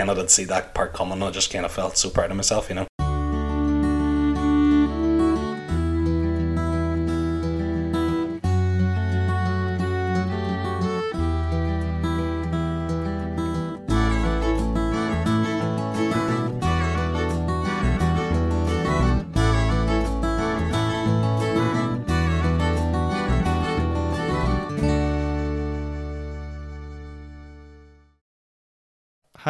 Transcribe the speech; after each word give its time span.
kind 0.00 0.10
of 0.10 0.16
did 0.16 0.30
see 0.30 0.44
that 0.44 0.72
part 0.72 0.94
coming, 0.94 1.22
I 1.22 1.30
just 1.30 1.52
kind 1.52 1.66
of 1.66 1.72
felt 1.72 1.98
so 1.98 2.08
proud 2.08 2.30
of 2.30 2.36
myself, 2.38 2.70
you 2.70 2.74
know. 2.74 3.09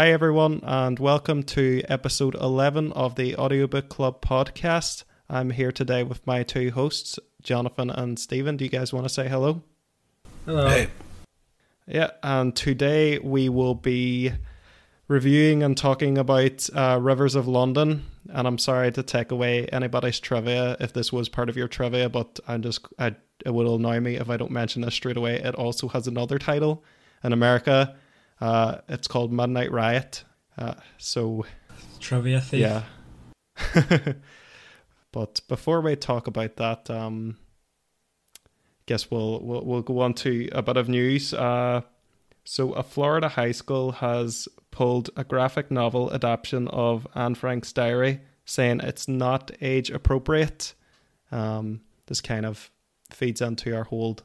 Hi, 0.01 0.13
everyone, 0.13 0.61
and 0.63 0.99
welcome 0.99 1.43
to 1.43 1.83
episode 1.87 2.35
11 2.35 2.93
of 2.93 3.17
the 3.17 3.37
Audiobook 3.37 3.91
Club 3.91 4.23
podcast. 4.23 5.05
I'm 5.29 5.51
here 5.51 5.71
today 5.71 6.05
with 6.05 6.27
my 6.27 6.43
two 6.43 6.71
hosts, 6.71 7.19
Jonathan 7.43 7.91
and 7.91 8.19
Stephen. 8.19 8.57
Do 8.57 8.65
you 8.65 8.71
guys 8.71 8.95
want 8.95 9.05
to 9.05 9.13
say 9.13 9.29
hello? 9.29 9.61
Hello. 10.47 10.71
Hey, 10.71 10.89
Yeah, 11.87 12.13
and 12.23 12.57
today 12.57 13.19
we 13.19 13.51
will 13.51 13.75
be 13.75 14.33
reviewing 15.07 15.63
and 15.63 15.77
talking 15.77 16.17
about 16.17 16.67
uh, 16.75 16.99
Rivers 16.99 17.35
of 17.35 17.47
London. 17.47 18.05
And 18.33 18.49
I'm 18.49 18.57
sorry 18.57 18.91
to 18.93 19.03
take 19.03 19.31
away 19.31 19.67
anybody's 19.67 20.19
trivia 20.19 20.79
if 20.81 20.95
this 20.95 21.13
was 21.13 21.29
part 21.29 21.51
of 21.51 21.59
your 21.59 21.69
trivia, 21.69 22.09
but 22.09 22.41
I'm 22.49 22.63
just 22.63 22.87
I, 22.99 23.17
it 23.45 23.51
will 23.51 23.75
annoy 23.75 24.01
me 24.01 24.17
if 24.17 24.31
I 24.31 24.39
don't 24.39 24.51
mention 24.51 24.81
this 24.81 24.95
straight 24.95 25.19
away. 25.19 25.35
It 25.35 25.55
also 25.57 25.89
has 25.89 26.07
another 26.07 26.39
title 26.39 26.83
in 27.23 27.35
America. 27.35 27.97
Uh, 28.41 28.79
it's 28.89 29.07
called 29.07 29.33
Midnight 29.33 29.71
Riot. 29.71 30.25
Uh, 30.57 30.75
so 30.99 31.45
Trivia 32.01 32.41
thief. 32.41 32.61
yeah. 32.61 32.83
but 35.13 35.41
before 35.49 35.81
we 35.81 35.97
talk 35.97 36.27
about 36.27 36.57
that, 36.57 36.89
um, 36.89 37.37
guess 38.87 39.11
we'll, 39.11 39.41
we'll 39.41 39.65
we'll 39.65 39.83
go 39.83 40.01
on 40.01 40.15
to 40.15 40.49
a 40.53 40.63
bit 40.63 40.77
of 40.77 40.89
news. 40.89 41.35
Uh, 41.35 41.83
so 42.45 42.73
a 42.73 42.83
Florida 42.83 43.29
high 43.29 43.53
school 43.53 43.93
has 43.93 44.49
pulled 44.71 45.11
a 45.17 45.25
graphic 45.25 45.71
novel 45.71 46.13
adaptation 46.13 46.69
of 46.69 47.07
Anne 47.15 47.35
Frank's 47.35 47.73
diary, 47.73 48.21
saying 48.45 48.81
it's 48.81 49.07
not 49.07 49.51
age 49.61 49.91
appropriate. 49.91 50.75
Um, 51.31 51.83
this 52.07 52.21
kind 52.21 52.47
of 52.47 52.71
feeds 53.11 53.41
into 53.41 53.77
our 53.77 53.85
whole 53.85 54.19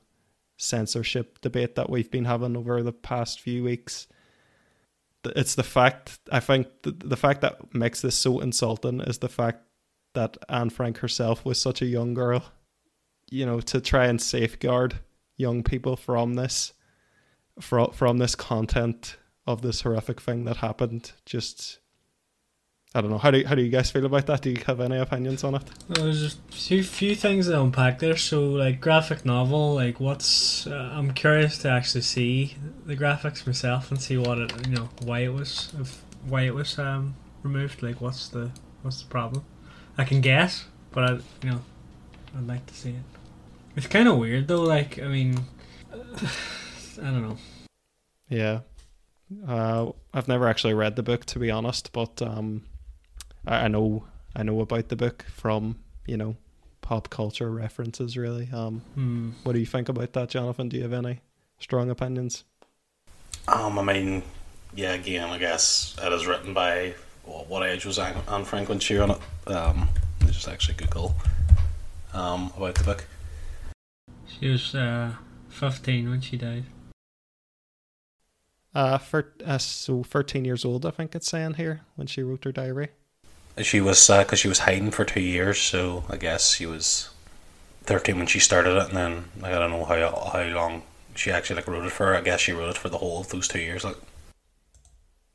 censorship 0.58 1.40
debate 1.42 1.76
that 1.76 1.90
we've 1.90 2.12
been 2.12 2.26
having 2.26 2.56
over 2.56 2.82
the 2.82 2.94
past 2.94 3.40
few 3.40 3.64
weeks 3.64 4.08
it's 5.36 5.56
the 5.56 5.64
fact 5.64 6.20
I 6.32 6.40
think 6.40 6.68
the, 6.84 6.92
the 6.92 7.18
fact 7.18 7.42
that 7.42 7.74
makes 7.74 8.02
this 8.02 8.16
so 8.16 8.40
insulting 8.40 9.02
is 9.02 9.20
the 9.20 9.30
fact 9.30 9.64
that 10.14 10.38
Anne 10.50 10.70
Frank 10.70 11.00
herself 11.00 11.46
was 11.46 11.60
such 11.60 11.82
a 11.82 11.88
young 11.88 12.14
girl. 12.14 12.44
You 13.30 13.46
know, 13.46 13.60
to 13.62 13.82
try 13.82 14.06
and 14.06 14.22
safeguard 14.22 15.00
young 15.36 15.64
people 15.64 15.96
from 15.96 16.36
this, 16.36 16.74
from 17.60 17.92
from 17.92 18.20
this 18.20 18.36
content 18.36 19.18
of 19.48 19.62
this 19.62 19.82
horrific 19.82 20.22
thing 20.22 20.46
that 20.46 20.58
happened. 20.58 21.12
Just, 21.26 21.80
I 22.96 23.02
don't 23.02 23.10
know. 23.10 23.18
How 23.18 23.30
do 23.30 23.44
how 23.46 23.56
do 23.56 23.62
you 23.62 23.70
guys 23.70 23.92
feel 23.92 24.06
about 24.06 24.26
that? 24.28 24.42
Do 24.42 24.52
you 24.52 24.62
have 24.68 24.80
any 24.80 24.98
opinions 24.98 25.44
on 25.44 25.56
it? 25.56 25.64
Well, 25.90 26.06
there's 26.06 26.22
just 26.22 26.40
a 26.50 26.54
few, 26.54 26.82
few 26.82 27.14
things 27.14 27.48
to 27.48 27.62
unpack 27.62 28.00
there. 28.00 28.16
So, 28.16 28.46
like, 28.46 28.80
graphic 28.80 29.26
novel, 29.26 29.76
like, 29.76 30.00
what's. 30.00 30.66
Uh, 30.66 30.92
I'm 30.94 31.12
curious 31.12 31.58
to 31.60 31.70
actually 31.70 32.02
see 32.02 32.56
the 32.86 32.96
graphics 32.96 33.46
myself 33.46 33.92
and 33.92 34.02
see 34.02 34.16
what 34.18 34.38
it, 34.38 34.66
you 34.66 34.74
know, 34.74 34.90
why 35.04 35.20
it 35.20 35.34
was, 35.34 35.74
if, 35.78 36.04
why 36.26 36.44
it 36.44 36.56
was 36.56 36.80
um, 36.80 37.16
removed. 37.44 37.84
Like, 37.84 38.00
what's 38.00 38.30
the, 38.30 38.50
what's 38.82 39.02
the 39.02 39.10
problem? 39.10 39.44
I 39.98 40.06
can 40.06 40.22
guess, 40.22 40.64
but 40.94 41.04
I, 41.04 41.12
you 41.44 41.52
know, 41.52 41.62
I'd 42.38 42.48
like 42.48 42.66
to 42.68 42.74
see 42.74 42.92
it. 42.92 43.04
It's 43.76 43.88
kind 43.88 44.08
of 44.08 44.18
weird 44.18 44.48
though. 44.48 44.62
Like, 44.62 45.00
I 45.00 45.10
mean, 45.10 45.42
I 45.94 45.98
don't 47.02 47.28
know. 47.28 47.38
Yeah. 48.30 48.62
Uh, 49.46 49.92
I've 50.14 50.30
never 50.30 50.48
actually 50.48 50.76
read 50.76 50.96
the 50.96 51.04
book 51.04 51.26
to 51.26 51.40
be 51.40 51.52
honest, 51.52 51.92
but 51.92 52.22
um, 52.22 52.64
I, 53.48 53.66
I 53.66 53.68
know 53.68 54.06
I 54.36 54.44
know 54.44 54.60
about 54.62 54.90
the 54.90 54.96
book 54.96 55.26
from 55.30 55.78
you 56.08 56.18
know 56.18 56.36
pop 56.82 57.10
culture 57.10 57.50
references. 57.52 58.16
Really, 58.18 58.50
um, 58.52 58.82
Hmm. 58.96 59.32
what 59.44 59.54
do 59.54 59.60
you 59.60 59.66
think 59.66 59.90
about 59.90 60.14
that, 60.14 60.30
Jonathan? 60.30 60.70
Do 60.70 60.78
you 60.78 60.84
have 60.84 60.94
any 60.94 61.22
strong 61.60 61.90
opinions? 61.90 62.44
um, 63.48 63.78
I 63.78 63.84
mean, 63.84 64.24
yeah, 64.74 64.94
again, 64.94 65.30
I 65.30 65.38
guess 65.38 65.96
it 66.02 66.12
is 66.14 66.26
written 66.28 66.54
by 66.54 66.96
well, 67.26 67.46
what 67.48 67.64
age 67.68 67.86
was 67.86 67.98
Anne, 68.00 68.16
Anne 68.30 68.46
Frank 68.46 68.70
when 68.70 68.80
she 68.80 68.96
wrote 68.96 69.12
it? 69.12 69.52
Um, 69.52 69.90
I 70.22 70.26
just 70.28 70.48
actually 70.48 70.76
Google 70.76 71.16
um 72.14 72.52
about 72.58 72.76
the 72.76 72.84
book. 72.84 73.06
She 74.28 74.50
was 74.50 74.76
uh, 74.76 75.14
15 75.50 76.10
when 76.10 76.22
she 76.22 76.36
died. 76.38 76.66
Uh, 78.74 78.98
for 78.98 79.34
uh, 79.46 79.58
so 79.58 80.04
thirteen 80.04 80.44
years 80.44 80.66
old, 80.66 80.86
I 80.86 80.92
think 80.92 81.16
it's 81.16 81.28
saying 81.30 81.54
here 81.54 81.82
when 81.96 82.08
she 82.08 82.22
wrote 82.24 82.44
her 82.44 82.52
diary. 82.52 82.90
She 83.62 83.80
was 83.80 84.08
because 84.08 84.40
she 84.40 84.48
was 84.50 84.60
hiding 84.60 84.92
for 84.92 85.06
two 85.06 85.22
years, 85.22 85.60
so 85.60 86.04
I 86.10 86.18
guess 86.18 86.54
she 86.56 86.66
was 86.66 87.10
thirteen 87.84 88.18
when 88.18 88.28
she 88.28 88.40
started 88.40 88.76
it, 88.78 88.90
and 88.90 88.98
then 88.98 89.26
like, 89.40 89.54
I 89.54 89.60
don't 89.60 89.72
know 89.72 89.86
how 89.86 90.30
how 90.34 90.44
long 90.44 90.84
she 91.16 91.32
actually 91.32 91.58
like 91.58 91.68
wrote 91.68 91.86
it 91.86 91.92
for. 91.92 92.16
I 92.16 92.22
guess 92.22 92.42
she 92.42 92.52
wrote 92.52 92.70
it 92.72 92.78
for 92.78 92.90
the 92.90 92.98
whole 92.98 93.22
of 93.22 93.30
those 93.30 93.48
two 93.48 93.60
years. 93.60 93.84
Like, 93.86 93.96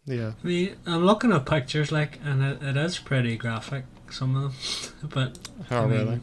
Yeah, 0.05 0.33
I 0.43 0.47
mean, 0.47 0.77
I'm 0.87 1.05
looking 1.07 1.33
at 1.33 1.47
pictures, 1.47 1.91
like, 1.91 2.19
and 2.25 2.43
it, 2.43 2.63
it 2.63 2.77
is 2.77 2.99
pretty 2.99 3.37
graphic, 3.37 3.85
some 4.11 4.37
of 4.37 4.43
them. 5.01 5.09
but 5.15 5.39
oh 5.71 5.85
I 5.85 5.87
mean, 5.87 5.91
really? 6.07 6.21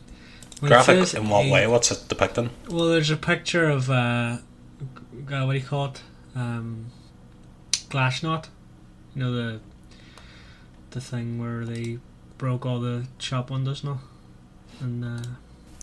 graphic 0.62 1.13
in 1.16 1.30
what 1.30 1.46
age- 1.46 1.52
way? 1.52 1.68
What's 1.68 1.91
it 1.91 2.06
depicting? 2.07 2.52
Well, 2.69 2.90
there's 2.90 3.09
a 3.09 3.18
picture 3.18 3.68
of 3.69 3.90
uh, 3.90 4.38
g- 5.28 5.34
uh, 5.34 5.46
what 5.46 5.53
do 5.53 5.59
you 5.59 5.66
call 5.66 5.86
it? 5.86 6.02
Um, 6.36 6.91
Glasnost. 7.90 8.50
You 9.16 9.24
know 9.24 9.31
the 9.31 9.59
the 10.97 11.06
thing 11.06 11.40
where 11.40 11.63
they 11.63 12.00
broke 12.38 12.66
all 12.66 12.80
the 12.80 13.06
shop 13.19 13.50
windows 13.52 13.84
now, 13.84 14.00
and 14.80 15.06
uh, 15.06 15.28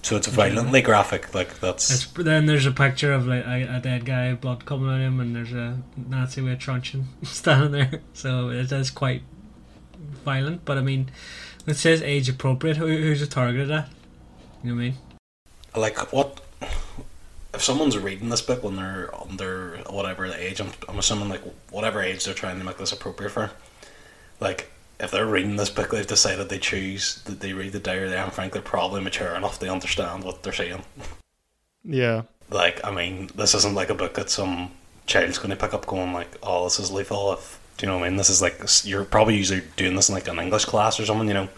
So 0.03 0.17
it's 0.17 0.27
violently 0.27 0.83
graphic. 0.83 1.35
Like 1.35 1.61
that's 1.61 1.91
it's, 1.91 2.07
then 2.13 2.47
there's 2.47 2.67
a 2.67 2.73
picture 2.73 3.13
of 3.13 3.27
like 3.27 3.45
a, 3.47 3.77
a 3.77 3.81
dead 3.81 4.05
guy, 4.05 4.35
blood 4.35 4.67
coming 4.67 4.89
out 4.89 4.97
of 4.97 5.01
him, 5.01 5.21
and 5.21 5.35
there's 5.35 5.53
a 5.53 5.79
Nazi 5.97 6.41
with 6.41 6.55
a 6.55 6.57
truncheon 6.57 7.09
standing 7.23 7.73
there. 7.73 8.01
So 8.13 8.51
it 8.51 8.71
is 8.73 8.91
quite 8.91 9.23
violent. 10.25 10.65
But 10.65 10.79
I 10.79 10.81
mean, 10.81 11.11
it 11.67 11.75
says 11.77 12.03
age 12.03 12.29
appropriate, 12.29 12.77
who, 12.77 12.87
who's 12.87 13.23
it 13.23 13.31
targeted 13.31 13.71
at? 13.71 13.89
You 14.63 14.71
know 14.71 14.77
what 14.77 14.83
I 14.83 14.85
mean? 14.85 14.95
like 15.77 16.13
what 16.13 16.41
if 17.53 17.63
someone's 17.63 17.99
reading 17.99 18.29
this 18.29 18.43
book 18.43 18.63
when 18.63 18.77
they're 18.77 19.11
under 19.15 19.79
whatever 19.91 20.29
the 20.29 20.41
age 20.41 20.61
I'm, 20.61 20.71
I'm 20.89 20.99
assuming 20.99 21.29
like 21.29 21.43
whatever 21.71 22.01
age 22.03 22.25
they're 22.25 22.35
trying 22.35 22.59
to 22.59 22.65
make 22.65 22.79
this 22.79 22.93
appropriate 22.93 23.31
for 23.31 23.51
like 24.41 24.71
if 25.01 25.11
they're 25.11 25.27
reading 25.27 25.57
this 25.57 25.71
book 25.71 25.91
they've 25.91 26.07
decided 26.07 26.49
they 26.49 26.59
choose 26.59 27.23
that 27.25 27.41
they 27.41 27.53
read 27.53 27.73
the 27.73 27.81
diary 27.81 28.07
of 28.07 28.13
Anne 28.13 28.31
Frank 28.31 28.53
they're 28.53 28.63
probably 28.63 29.01
mature 29.01 29.35
enough 29.35 29.59
they 29.59 29.69
understand 29.69 30.25
what 30.25 30.43
they're 30.43 30.53
saying 30.53 30.85
Yeah, 31.85 32.23
like 32.51 32.85
I 32.85 32.91
mean 32.91 33.31
this 33.35 33.55
isn't 33.55 33.75
like 33.75 33.91
a 33.91 33.95
book 33.95 34.15
that 34.15 34.31
some 34.31 34.71
child's 35.07 35.39
going 35.39 35.51
to 35.51 35.57
pick 35.57 35.75
up 35.75 35.87
going 35.87 36.13
like 36.13 36.37
oh 36.43 36.65
this 36.65 36.79
is 36.79 36.91
lethal 36.91 37.33
if 37.35 37.61
do 37.77 37.87
you 37.87 37.93
know 37.93 37.99
what 37.99 38.07
I 38.07 38.09
mean 38.09 38.17
this 38.17 38.31
is 38.31 38.41
like 38.41 38.61
you're 38.85 39.05
probably 39.05 39.37
usually 39.37 39.63
doing 39.77 39.97
this 39.97 40.09
in 40.09 40.15
like 40.15 40.29
an 40.29 40.39
English 40.39 40.65
class 40.65 40.99
or 41.01 41.05
something 41.05 41.29
you 41.29 41.35
know 41.35 41.49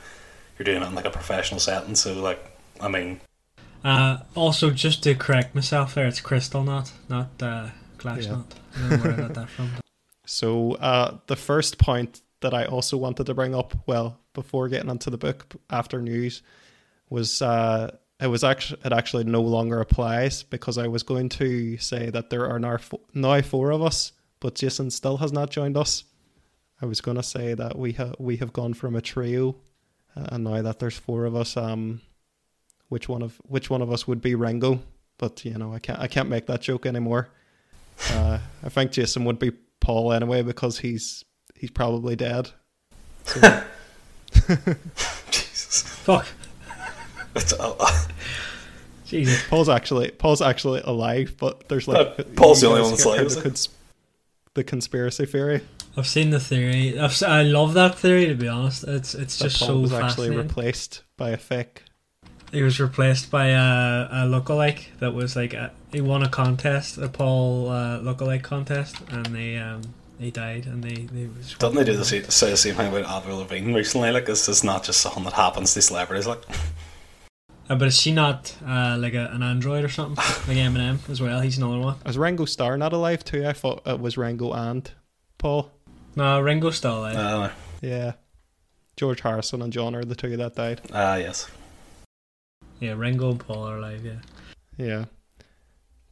you're 0.58 0.64
doing 0.64 0.82
it 0.82 0.86
in 0.86 0.94
like 0.94 1.04
a 1.04 1.10
professional 1.10 1.60
setting 1.60 1.94
so 1.94 2.14
like 2.20 2.40
I 2.80 2.88
mean 2.88 3.20
Uh, 3.84 4.18
also, 4.34 4.70
just 4.70 5.02
to 5.04 5.14
correct 5.14 5.54
myself 5.54 5.94
there, 5.94 6.08
it's 6.08 6.20
Kristallnacht, 6.20 6.90
not 7.08 7.28
uh, 7.40 7.68
Glass 7.98 8.24
Yeah. 8.24 8.32
Knot. 8.32 8.54
I 8.74 8.78
don't 8.80 8.90
know 8.90 8.96
where 9.04 9.12
I 9.12 9.16
got 9.16 9.34
that 9.34 9.48
from. 9.50 9.70
So 10.28 10.72
uh, 10.80 11.18
the 11.28 11.36
first 11.36 11.78
point 11.78 12.20
that 12.40 12.54
I 12.54 12.64
also 12.64 12.96
wanted 12.96 13.26
to 13.26 13.34
bring 13.34 13.54
up, 13.54 13.74
well, 13.86 14.20
before 14.34 14.68
getting 14.68 14.90
into 14.90 15.10
the 15.10 15.18
book 15.18 15.54
after 15.70 16.00
news, 16.02 16.42
was 17.08 17.40
uh, 17.40 17.96
it 18.20 18.26
was 18.28 18.44
actually 18.44 18.80
it 18.84 18.92
actually 18.92 19.24
no 19.24 19.42
longer 19.42 19.80
applies 19.80 20.42
because 20.42 20.78
I 20.78 20.88
was 20.88 21.02
going 21.02 21.28
to 21.30 21.76
say 21.78 22.10
that 22.10 22.30
there 22.30 22.48
are 22.48 22.58
now 22.58 22.76
fo- 22.78 23.00
now 23.14 23.40
four 23.42 23.70
of 23.70 23.82
us, 23.82 24.12
but 24.40 24.54
Jason 24.54 24.90
still 24.90 25.18
has 25.18 25.32
not 25.32 25.50
joined 25.50 25.76
us. 25.76 26.04
I 26.80 26.86
was 26.86 27.00
going 27.00 27.16
to 27.16 27.22
say 27.22 27.54
that 27.54 27.78
we 27.78 27.92
have 27.92 28.16
we 28.18 28.36
have 28.38 28.52
gone 28.52 28.74
from 28.74 28.96
a 28.96 29.00
trio, 29.00 29.56
uh, 30.14 30.26
and 30.32 30.44
now 30.44 30.62
that 30.62 30.78
there's 30.78 30.98
four 30.98 31.24
of 31.24 31.34
us, 31.34 31.56
um, 31.56 32.00
which 32.88 33.08
one 33.08 33.22
of 33.22 33.40
which 33.44 33.70
one 33.70 33.82
of 33.82 33.92
us 33.92 34.06
would 34.06 34.20
be 34.20 34.34
Ringo? 34.34 34.82
But 35.18 35.44
you 35.44 35.56
know, 35.56 35.72
I 35.72 35.78
can't 35.78 35.98
I 35.98 36.06
can't 36.06 36.28
make 36.28 36.46
that 36.46 36.60
joke 36.60 36.86
anymore. 36.86 37.28
Uh, 38.10 38.38
I 38.62 38.68
think 38.68 38.92
Jason 38.92 39.24
would 39.24 39.38
be 39.38 39.52
Paul 39.80 40.12
anyway 40.12 40.42
because 40.42 40.78
he's 40.78 41.24
he's 41.58 41.70
probably 41.70 42.16
dead. 42.16 42.50
So, 43.24 43.62
Jesus 45.30 45.82
Fuck. 45.82 46.26
it's, 47.34 47.52
uh, 47.52 48.02
Jesus. 49.06 49.42
Paul's 49.48 49.68
actually 49.68 50.10
Paul's 50.10 50.42
actually 50.42 50.80
alive, 50.84 51.34
but 51.38 51.68
there's 51.68 51.86
like 51.88 52.18
Uh, 52.18 52.22
Paul's 52.36 52.60
the 52.60 52.68
only 52.68 52.82
one 52.82 52.90
that's 52.90 53.04
alive, 53.04 53.30
the 53.30 53.42
cons- 53.42 53.68
the 54.54 54.64
conspiracy 54.64 55.26
theory. 55.26 55.60
I've 55.96 56.06
seen 56.06 56.30
the 56.30 56.40
theory. 56.40 56.98
I've, 56.98 57.14
si 57.14 57.26
love 57.26 57.74
that 57.74 57.96
theory 57.98 58.26
to 58.26 58.34
be 58.34 58.48
honest. 58.48 58.84
It's 58.84 59.14
it's 59.14 59.38
That 59.38 59.44
just 59.44 59.58
Paul 59.60 59.68
so 59.68 59.78
was 59.80 59.92
actually 59.92 60.36
replaced 60.36 61.02
by 61.16 61.30
a 61.30 61.36
fake. 61.36 61.82
he 62.52 62.62
was 62.62 62.78
replaced 62.80 63.30
by 63.30 63.48
a, 63.48 64.08
a 64.10 64.26
lookalike 64.26 64.86
that 65.00 65.14
was 65.14 65.36
like 65.36 65.52
a, 65.54 65.72
he 65.92 66.00
won 66.00 66.22
a 66.22 66.28
contest, 66.28 66.98
a 66.98 67.08
Paul 67.08 67.68
uh, 67.70 67.98
lookalike 68.00 68.42
contest, 68.42 68.96
and 69.10 69.26
they 69.26 69.56
um 69.58 69.82
he 70.18 70.30
died 70.30 70.66
and 70.66 70.82
they 70.82 70.94
they 71.06 71.26
was 71.26 71.54
Doesn't 71.54 71.76
they 71.76 71.84
do 71.84 71.96
the 71.96 72.04
same, 72.04 72.24
say 72.24 72.50
the 72.50 72.56
same 72.56 72.74
thing 72.74 72.88
about 72.94 73.04
Avril 73.04 73.38
Lavigne 73.38 73.74
recently? 73.74 74.10
Like, 74.10 74.26
this 74.26 74.48
is 74.48 74.64
not 74.64 74.84
just 74.84 75.00
something 75.00 75.24
that 75.24 75.34
happens 75.34 75.74
to 75.74 75.82
celebrities. 75.82 76.26
Like, 76.26 76.42
Uh, 77.68 77.74
but 77.74 77.88
is 77.88 77.98
she 78.00 78.12
not 78.12 78.54
uh, 78.64 78.96
like 78.98 79.14
a, 79.14 79.26
an 79.32 79.42
android 79.42 79.84
or 79.84 79.88
something 79.88 80.16
like 80.48 80.56
Eminem 80.56 80.98
as 81.10 81.20
well? 81.20 81.40
He's 81.40 81.58
another 81.58 81.80
one. 81.80 81.96
Is 82.06 82.16
Ringo 82.16 82.44
Starr 82.44 82.76
not 82.78 82.92
alive 82.92 83.24
too? 83.24 83.44
I 83.46 83.52
thought 83.52 83.82
it 83.86 83.98
was 84.00 84.16
Ringo 84.16 84.52
and 84.52 84.88
Paul. 85.38 85.70
No, 86.14 86.40
Ringo's 86.40 86.76
still 86.76 86.98
alive. 87.00 87.16
uh, 87.16 87.50
Yeah. 87.82 88.12
George 88.96 89.20
Harrison 89.20 89.60
and 89.62 89.72
John 89.72 89.94
are 89.94 90.04
the 90.04 90.14
two 90.14 90.36
that 90.38 90.54
died. 90.54 90.80
ah, 90.94 91.16
yes. 91.16 91.50
yeah, 92.80 92.92
Ringo 92.92 93.30
and 93.32 93.40
Paul 93.40 93.64
are 93.68 93.76
alive. 93.78 94.04
Yeah. 94.06 94.20
Yeah. 94.78 95.04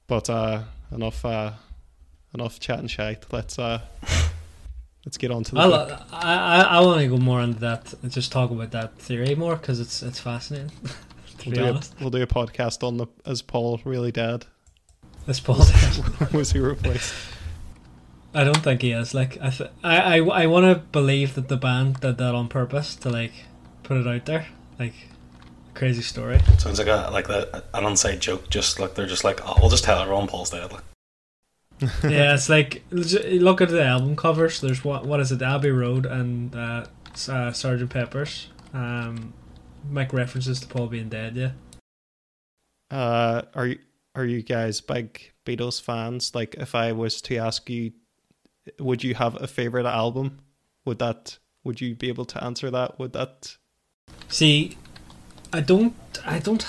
But 0.06 0.28
uh 0.28 0.64
enough 0.92 1.24
uh 1.24 1.52
enough 2.34 2.58
chatting 2.60 2.88
shite. 2.88 3.24
Let's 3.32 3.58
uh 3.58 3.80
let's 5.04 5.16
get 5.16 5.30
on 5.30 5.44
to 5.44 5.54
the 5.54 5.60
I'll. 5.60 5.74
I 6.12 6.34
I 6.34 6.60
I 6.62 6.80
want 6.80 7.00
to 7.00 7.08
go 7.08 7.16
more 7.16 7.40
into 7.40 7.60
that 7.60 7.94
and 8.02 8.10
just 8.10 8.32
talk 8.32 8.50
about 8.50 8.70
that 8.72 8.98
theory 8.98 9.34
more 9.34 9.56
because 9.56 9.80
it's 9.80 10.02
it's 10.02 10.20
fascinating. 10.20 10.70
to 11.38 11.50
We'll 11.50 11.50
be 11.50 11.56
do, 11.58 11.64
a, 11.64 11.80
we'll 12.00 12.10
do 12.10 12.22
a 12.22 12.26
podcast 12.26 12.86
on 12.86 12.96
the 12.96 13.06
is 13.26 13.42
Paul 13.42 13.80
really 13.84 14.12
dead? 14.12 14.46
this 15.26 15.40
Paul. 15.40 15.56
dead. 15.64 16.32
was 16.32 16.52
he 16.52 16.58
replaced? 16.60 17.14
I 18.34 18.42
don't 18.44 18.58
think 18.62 18.82
he 18.82 18.90
is. 18.92 19.14
Like 19.14 19.38
I, 19.40 19.50
th- 19.50 19.70
I, 19.84 20.18
I, 20.18 20.42
I 20.42 20.46
want 20.46 20.64
to 20.66 20.80
believe 20.90 21.34
that 21.36 21.48
the 21.48 21.56
band 21.56 22.00
did 22.00 22.18
that 22.18 22.34
on 22.34 22.48
purpose 22.48 22.96
to 22.96 23.08
like 23.10 23.32
put 23.84 23.96
it 23.96 24.06
out 24.06 24.26
there. 24.26 24.46
Like 24.78 24.94
crazy 25.74 26.02
story. 26.02 26.40
Sounds 26.58 26.78
like 26.78 26.88
a 26.88 27.10
like 27.12 27.28
the, 27.28 27.62
an 27.74 27.84
inside 27.84 28.20
joke. 28.20 28.50
Just 28.50 28.80
like 28.80 28.94
they're 28.94 29.06
just 29.06 29.22
like, 29.24 29.40
oh, 29.46 29.54
we'll 29.60 29.70
just 29.70 29.84
tell 29.84 30.00
everyone 30.00 30.26
Paul's 30.26 30.50
dead. 30.50 30.72
Like, 30.72 30.82
yeah, 32.04 32.34
it's 32.34 32.48
like 32.48 32.84
look 32.90 33.60
at 33.60 33.68
the 33.68 33.84
album 33.84 34.16
covers. 34.16 34.60
There's 34.60 34.84
what 34.84 35.06
what 35.06 35.20
is 35.20 35.32
it? 35.32 35.42
Abbey 35.42 35.70
Road 35.70 36.06
and 36.06 36.54
uh, 36.54 36.86
uh, 37.28 37.52
Sergeant 37.52 37.90
Pepper's. 37.90 38.48
Um, 38.72 39.34
make 39.88 40.12
references 40.12 40.60
to 40.60 40.66
Paul 40.66 40.88
being 40.88 41.08
dead. 41.08 41.36
Yeah. 41.36 41.50
Uh 42.90 43.42
are 43.54 43.66
you 43.66 43.78
are 44.14 44.24
you 44.24 44.42
guys 44.42 44.80
big 44.80 45.32
Beatles 45.44 45.80
fans? 45.80 46.34
Like 46.34 46.54
if 46.54 46.74
I 46.74 46.92
was 46.92 47.20
to 47.22 47.36
ask 47.36 47.68
you 47.68 47.92
would 48.78 49.04
you 49.04 49.14
have 49.14 49.40
a 49.42 49.46
favorite 49.46 49.86
album? 49.86 50.40
Would 50.84 50.98
that 50.98 51.38
would 51.64 51.80
you 51.80 51.94
be 51.94 52.08
able 52.08 52.24
to 52.26 52.42
answer 52.44 52.70
that? 52.70 52.98
Would 52.98 53.12
that 53.14 53.56
See, 54.28 54.76
I 55.52 55.60
don't, 55.60 55.94
I 56.24 56.38
don't, 56.38 56.66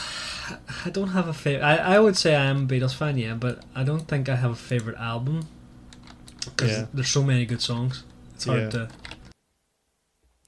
I 0.85 0.89
don't 0.89 1.09
have 1.09 1.27
a 1.27 1.33
favorite. 1.33 1.63
I, 1.63 1.77
I 1.95 1.99
would 1.99 2.15
say 2.17 2.35
I 2.35 2.45
am 2.45 2.63
a 2.63 2.67
Beatles 2.67 2.93
fan, 2.95 3.17
yeah, 3.17 3.33
but 3.33 3.63
I 3.75 3.83
don't 3.83 4.07
think 4.07 4.29
I 4.29 4.35
have 4.35 4.51
a 4.51 4.55
favorite 4.55 4.97
album 4.97 5.47
because 6.43 6.71
Yeah. 6.71 6.85
there's 6.93 7.09
so 7.09 7.23
many 7.23 7.45
good 7.45 7.61
songs. 7.61 8.03
It's 8.35 8.45
hard 8.45 8.61
Yeah. 8.61 8.69
to. 8.69 8.89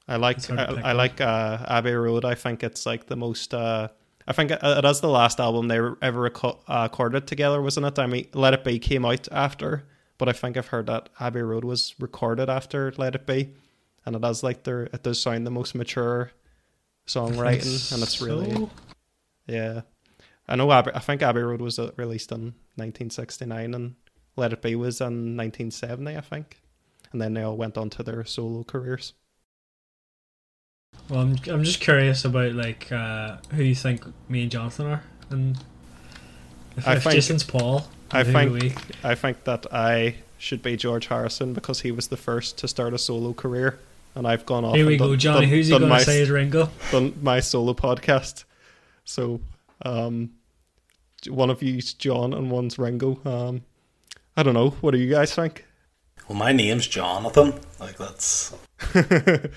I 0.08 0.16
like 0.16 0.50
I, 0.50 0.64
I 0.86 0.92
like 0.94 1.20
uh, 1.20 1.58
Abbey 1.68 1.92
Road. 1.92 2.24
I 2.24 2.36
think 2.36 2.64
it's 2.64 2.86
like 2.86 3.08
the 3.08 3.16
most. 3.18 3.54
Uh, 3.54 3.90
I 4.28 4.34
think 4.34 4.52
it, 4.52 4.60
it 4.62 4.86
is 4.86 5.02
the 5.02 5.10
last 5.10 5.40
album 5.40 5.68
they 5.68 5.78
ever 5.78 6.30
reco- 6.30 6.60
uh, 6.68 6.88
recorded 6.92 7.28
together, 7.28 7.62
wasn't 7.62 7.86
it? 7.88 8.00
I 8.00 8.08
mean, 8.08 8.28
Let 8.34 8.54
It 8.54 8.64
Be 8.64 8.80
came 8.80 9.04
out 9.06 9.28
after, 9.32 9.86
but 10.18 10.30
I 10.30 10.32
think 10.34 10.56
I've 10.58 10.68
heard 10.68 10.86
that 10.88 11.10
Abbey 11.20 11.42
Road 11.42 11.66
was 11.66 11.94
recorded 12.00 12.50
after 12.50 12.94
Let 12.98 13.16
It 13.16 13.26
Be, 13.26 13.50
and 14.06 14.16
it 14.16 14.22
does 14.22 14.44
like 14.44 14.64
their 14.64 14.84
it 14.84 15.04
does 15.04 15.22
sound 15.22 15.46
the 15.46 15.52
most 15.52 15.76
mature 15.76 16.32
songwriting, 17.06 17.92
and 17.94 18.02
it's 18.02 18.22
really 18.28 18.52
So- 18.54 18.70
yeah. 19.48 19.82
I 20.48 20.56
know 20.56 20.72
Abbey. 20.72 20.92
I 20.96 21.00
think 21.00 21.22
Abbey 21.22 21.42
Road 21.42 21.62
was 21.62 21.78
uh, 21.78 21.92
released 21.98 22.32
in 22.32 22.54
1969, 22.76 23.74
and 23.74 23.96
Let 24.38 24.54
It 24.54 24.62
Be 24.62 24.76
was 24.76 25.02
in 25.02 25.36
1970, 25.36 26.16
I 26.16 26.22
think, 26.22 26.62
and 27.12 27.22
then 27.22 27.34
they 27.34 27.42
all 27.44 27.58
went 27.58 27.78
on 27.78 27.90
to 27.92 28.04
their 28.04 28.24
solo 28.24 28.64
careers. 28.64 29.14
Well, 31.10 31.22
I'm, 31.22 31.36
I'm 31.50 31.64
just 31.64 31.80
curious 31.82 32.26
about 32.26 32.54
like 32.54 32.92
uh, 32.92 33.38
who 33.54 33.64
you 33.64 33.76
think 33.76 34.04
me 34.30 34.44
and 34.44 34.52
Jonathan 34.52 34.88
are, 34.88 35.04
and 35.30 35.58
if, 36.76 36.88
I 36.88 36.96
if 36.96 37.04
think- 37.04 37.16
Jason's 37.16 37.44
Paul, 37.44 37.88
I 38.12 38.24
think? 38.24 38.78
I 39.04 39.16
think 39.16 39.44
that 39.46 39.66
I 39.72 40.16
should 40.38 40.62
be 40.62 40.78
George 40.78 41.08
Harrison 41.08 41.54
because 41.54 41.82
he 41.82 41.92
was 41.92 42.08
the 42.08 42.18
first 42.18 42.58
to 42.60 42.68
start 42.68 42.94
a 42.94 42.98
solo 42.98 43.34
career, 43.34 43.80
and 44.16 44.28
I've 44.28 44.46
gone 44.46 44.64
off. 44.66 44.76
Here 44.76 44.86
we 44.86 44.98
go, 44.98 45.10
done- 45.10 45.20
Johnny. 45.20 45.42
done- 45.42 45.50
Who's 45.50 45.68
he 45.68 45.78
going 45.78 45.92
to 45.92 46.00
say 46.00 46.22
is 46.22 46.30
Ringo? 46.30 46.70
done 46.92 47.18
my 47.22 47.40
solo 47.42 47.74
podcast. 47.74 48.44
So, 49.08 49.40
um, 49.84 50.32
one 51.30 51.50
of 51.50 51.64
you's 51.64 51.94
John 51.94 52.34
and 52.34 52.52
one's 52.52 52.78
Ringo. 52.78 53.20
Um, 53.26 53.62
I 54.36 54.44
don't 54.44 54.54
know. 54.54 54.72
What 54.82 54.92
do 54.92 54.98
you 54.98 55.10
guys 55.10 55.34
think? 55.34 55.66
well, 56.28 56.38
my 56.38 56.52
name's 56.52 56.86
Jonathan. 56.88 57.54
Like 57.80 57.98
that's 57.98 58.54
if 58.94 59.50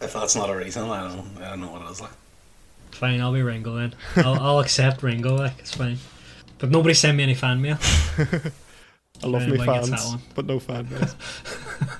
that's 0.00 0.36
not 0.36 0.50
a 0.50 0.56
reason, 0.56 0.84
I 0.90 1.08
don't, 1.08 1.38
I 1.42 1.48
don't 1.50 1.60
know 1.62 1.68
what 1.72 1.82
it 1.82 1.90
is. 1.90 2.00
Like, 2.02 2.10
Fine, 2.90 3.20
I'll 3.22 3.32
be 3.32 3.42
Ringo 3.42 3.74
then. 3.74 3.94
I'll, 4.16 4.38
I'll 4.40 4.60
accept 4.60 5.02
Ringo. 5.02 5.34
Like 5.36 5.58
it's 5.58 5.74
fine, 5.74 5.98
but 6.58 6.70
nobody 6.70 6.94
send 6.94 7.16
me 7.16 7.22
any 7.22 7.34
fan 7.34 7.60
mail. 7.62 7.78
I 9.22 9.26
love 9.26 9.42
Right, 9.42 9.50
me 9.50 9.58
well, 9.58 9.70
I 9.70 9.78
guess 9.80 9.90
that 9.90 9.98
fans, 10.00 10.22
but 10.34 10.44
no 10.46 10.60
fan 10.60 10.84
base. 10.84 11.16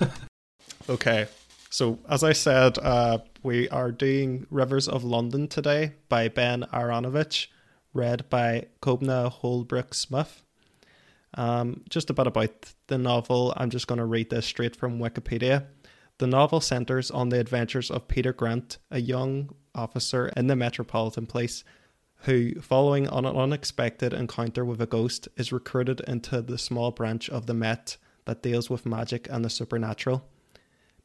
okay, 0.90 1.26
so 1.74 1.98
as 2.08 2.22
I 2.22 2.34
said, 2.34 2.78
uh, 2.78 3.18
we 3.42 3.68
are 3.68 3.90
doing 3.90 4.46
Rivers 4.48 4.86
of 4.86 5.02
London 5.02 5.48
today 5.48 5.94
by 6.08 6.28
Ben 6.28 6.62
Aaronovitch, 6.72 7.48
read 7.92 8.30
by 8.30 8.66
Kobna 8.80 9.32
Holdbrook 9.40 9.92
Smith. 9.92 10.44
Um, 11.36 11.82
just 11.88 12.10
a 12.10 12.14
bit 12.14 12.28
about 12.28 12.72
the 12.86 12.96
novel. 12.96 13.52
I'm 13.56 13.70
just 13.70 13.88
going 13.88 13.98
to 13.98 14.04
read 14.04 14.30
this 14.30 14.46
straight 14.46 14.76
from 14.76 15.00
Wikipedia. 15.00 15.66
The 16.18 16.28
novel 16.28 16.60
centers 16.60 17.10
on 17.10 17.30
the 17.30 17.40
adventures 17.40 17.90
of 17.90 18.06
Peter 18.06 18.32
Grant, 18.32 18.78
a 18.92 19.00
young 19.00 19.50
officer 19.74 20.28
in 20.36 20.46
the 20.46 20.54
Metropolitan 20.54 21.26
Police 21.26 21.64
who, 22.18 22.54
following 22.60 23.08
on 23.08 23.24
an 23.24 23.36
unexpected 23.36 24.12
encounter 24.12 24.64
with 24.64 24.80
a 24.80 24.86
ghost, 24.86 25.26
is 25.36 25.50
recruited 25.50 26.02
into 26.06 26.40
the 26.40 26.56
small 26.56 26.92
branch 26.92 27.28
of 27.28 27.46
the 27.46 27.54
Met 27.54 27.96
that 28.26 28.44
deals 28.44 28.70
with 28.70 28.86
magic 28.86 29.26
and 29.28 29.44
the 29.44 29.50
supernatural. 29.50 30.24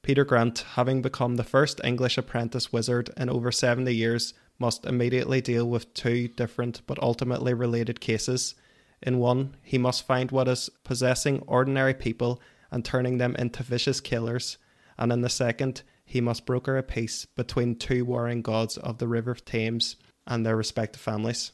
Peter 0.02 0.24
Grant, 0.24 0.60
having 0.76 1.02
become 1.02 1.36
the 1.36 1.44
first 1.44 1.82
English 1.84 2.18
apprentice 2.18 2.72
wizard 2.72 3.10
in 3.18 3.30
over 3.30 3.52
70 3.52 3.94
years, 3.94 4.34
must 4.58 4.86
immediately 4.86 5.42
deal 5.42 5.68
with 5.70 5.94
two 5.94 6.28
different 6.28 6.82
but 6.88 7.02
ultimately 7.02 7.54
related 7.54 8.00
cases. 8.00 8.56
In 9.02 9.20
one, 9.20 9.56
he 9.62 9.78
must 9.78 10.06
find 10.06 10.32
what 10.32 10.48
is 10.48 10.70
possessing 10.84 11.40
ordinary 11.48 11.94
people 11.94 12.42
and 12.72 12.84
turning 12.84 13.18
them 13.18 13.36
into 13.38 13.64
vicious 13.64 14.02
killers, 14.02 14.58
and 14.98 15.12
in 15.12 15.22
the 15.22 15.30
second, 15.30 15.82
he 16.06 16.22
must 16.22 16.46
broker 16.46 16.78
a 16.78 16.84
peace 16.84 17.26
between 17.26 17.76
two 17.76 18.04
warring 18.04 18.42
gods 18.42 18.78
of 18.78 18.98
the 18.98 19.08
River 19.08 19.36
Thames 19.36 19.96
and 20.28 20.46
their 20.46 20.56
respective 20.56 21.02
families. 21.02 21.52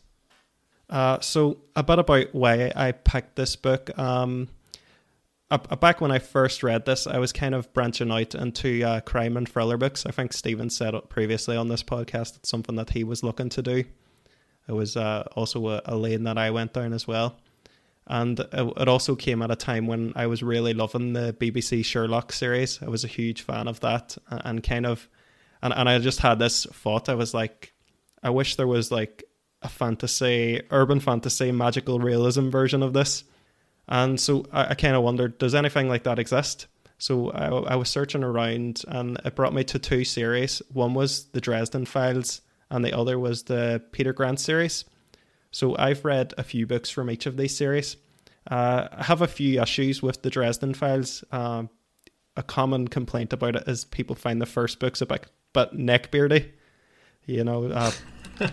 Uh, 0.90 1.20
so, 1.20 1.62
a 1.76 1.84
bit 1.84 2.00
about 2.00 2.34
why 2.34 2.72
I 2.76 2.92
picked 2.92 3.36
this 3.36 3.56
book. 3.56 3.98
Um, 3.98 4.50
uh, 5.56 5.60
uh, 5.70 5.76
back 5.76 6.02
when 6.02 6.12
I 6.12 6.20
first 6.20 6.64
read 6.64 6.86
this, 6.86 7.08
I 7.08 7.18
was 7.18 7.32
kind 7.32 7.56
of 7.56 7.72
branching 7.74 8.12
out 8.12 8.36
into 8.36 8.84
uh, 8.84 9.00
crime 9.02 9.38
and 9.38 9.48
thriller 9.48 9.78
books. 9.78 10.06
I 10.06 10.12
think 10.12 10.34
Stephen 10.34 10.70
said 10.70 10.94
previously 11.10 11.56
on 11.56 11.70
this 11.70 11.84
podcast. 11.84 12.38
It's 12.38 12.50
something 12.50 12.76
that 12.76 12.92
he 12.92 13.04
was 13.04 13.24
looking 13.24 13.50
to 13.50 13.62
do. 13.62 13.84
It 14.68 14.72
was 14.72 14.98
uh, 14.98 15.24
also 15.36 15.68
a, 15.70 15.82
a 15.86 15.96
lane 15.96 16.24
that 16.24 16.38
I 16.38 16.52
went 16.52 16.74
down 16.74 16.94
as 16.94 17.08
well. 17.08 17.38
And 18.08 18.40
it, 18.40 18.88
also 18.88 19.16
came 19.16 19.42
at 19.42 19.50
a 19.50 19.56
time 19.56 19.88
when 19.88 20.14
I 20.16 20.28
was 20.28 20.44
really 20.44 20.76
loving 20.76 21.14
the 21.14 21.36
BBC 21.40 21.84
Sherlock 21.84 22.32
series. 22.32 22.80
I 22.84 22.90
was 22.90 23.04
a 23.04 23.08
huge 23.08 23.42
fan 23.42 23.68
of 23.68 23.80
that 23.80 24.16
and 24.30 24.62
kind 24.62 24.86
of, 24.86 25.10
and, 25.64 25.74
and 25.74 25.90
I 25.90 25.98
just 25.98 26.20
had 26.20 26.38
this 26.38 26.66
thought. 26.66 27.10
I 27.10 27.16
was 27.16 27.34
like, 27.34 27.74
I 28.22 28.30
wish 28.30 28.58
there 28.58 28.68
was 28.68 28.92
like 28.92 29.24
a 29.64 29.70
fantasy, 29.70 30.62
urban 30.70 31.00
fantasy, 31.00 31.52
magical 31.52 32.00
realism 32.00 32.50
version 32.50 32.84
of 32.84 32.94
this. 32.94 33.24
And 33.88 34.20
so 34.20 34.46
I, 34.52 34.72
I 34.72 34.74
kind 34.74 34.96
of 34.96 35.04
wondered, 35.04 35.38
does 35.38 35.56
anything 35.56 35.88
like 35.90 36.04
that 36.04 36.20
exist? 36.20 36.68
So 36.98 37.32
I, 37.32 37.48
I 37.48 37.76
was 37.76 37.90
searching 37.90 38.24
around 38.24 38.84
and 38.88 39.20
it 39.26 39.36
brought 39.36 39.54
me 39.54 39.64
to 39.66 39.80
two 39.80 40.04
series. 40.06 40.62
One 40.72 40.94
was 40.94 41.26
the 41.26 41.42
Dresden 41.42 41.86
Files 41.86 42.42
and 42.70 42.84
the 42.84 42.98
other 42.98 43.20
was 43.20 43.44
the 43.44 43.84
Peter 43.92 44.14
Grant 44.14 44.40
series. 44.40 44.86
So 45.52 45.76
I've 45.78 46.04
read 46.04 46.34
a 46.38 46.44
few 46.44 46.66
books 46.66 46.90
from 46.90 47.10
each 47.10 47.26
of 47.26 47.38
these 47.38 47.56
series. 47.56 47.98
Uh, 48.50 48.88
I 48.92 49.04
have 49.04 49.22
a 49.22 49.28
few 49.28 49.62
issues 49.62 50.02
with 50.02 50.22
the 50.22 50.30
Dresden 50.30 50.74
Files. 50.74 51.24
Um, 51.32 51.70
a 52.38 52.44
common 52.44 52.88
complaint 52.88 53.34
about 53.34 53.56
it 53.56 53.68
is 53.68 53.86
people 53.86 54.16
find 54.16 54.42
the 54.42 54.46
first 54.46 54.80
books 54.80 55.02
a 55.02 55.06
bit, 55.06 55.28
bit 55.54 55.74
neckbeardy. 55.74 56.52
You 57.26 57.44
know, 57.44 57.66
uh, 57.66 57.92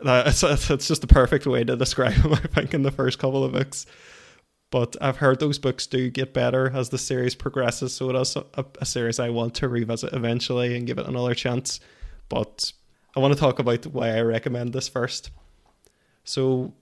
it's, 0.00 0.42
it's 0.42 0.88
just 0.88 1.02
the 1.02 1.06
perfect 1.06 1.46
way 1.46 1.64
to 1.64 1.76
describe 1.76 2.12
him. 2.14 2.32
I 2.32 2.38
think 2.38 2.74
in 2.74 2.82
the 2.82 2.90
first 2.90 3.18
couple 3.18 3.44
of 3.44 3.52
books, 3.52 3.86
but 4.70 4.96
I've 5.00 5.18
heard 5.18 5.40
those 5.40 5.58
books 5.58 5.86
do 5.86 6.10
get 6.10 6.34
better 6.34 6.70
as 6.74 6.88
the 6.88 6.98
series 6.98 7.34
progresses. 7.34 7.94
So 7.94 8.10
it 8.10 8.16
is 8.16 8.36
a, 8.36 8.64
a 8.80 8.86
series 8.86 9.20
I 9.20 9.30
want 9.30 9.54
to 9.56 9.68
revisit 9.68 10.12
eventually 10.12 10.76
and 10.76 10.86
give 10.86 10.98
it 10.98 11.06
another 11.06 11.34
chance. 11.34 11.80
But 12.28 12.72
I 13.14 13.20
want 13.20 13.32
to 13.32 13.40
talk 13.40 13.58
about 13.58 13.86
why 13.86 14.16
I 14.16 14.20
recommend 14.20 14.72
this 14.72 14.88
first. 14.88 15.30
So 16.24 16.74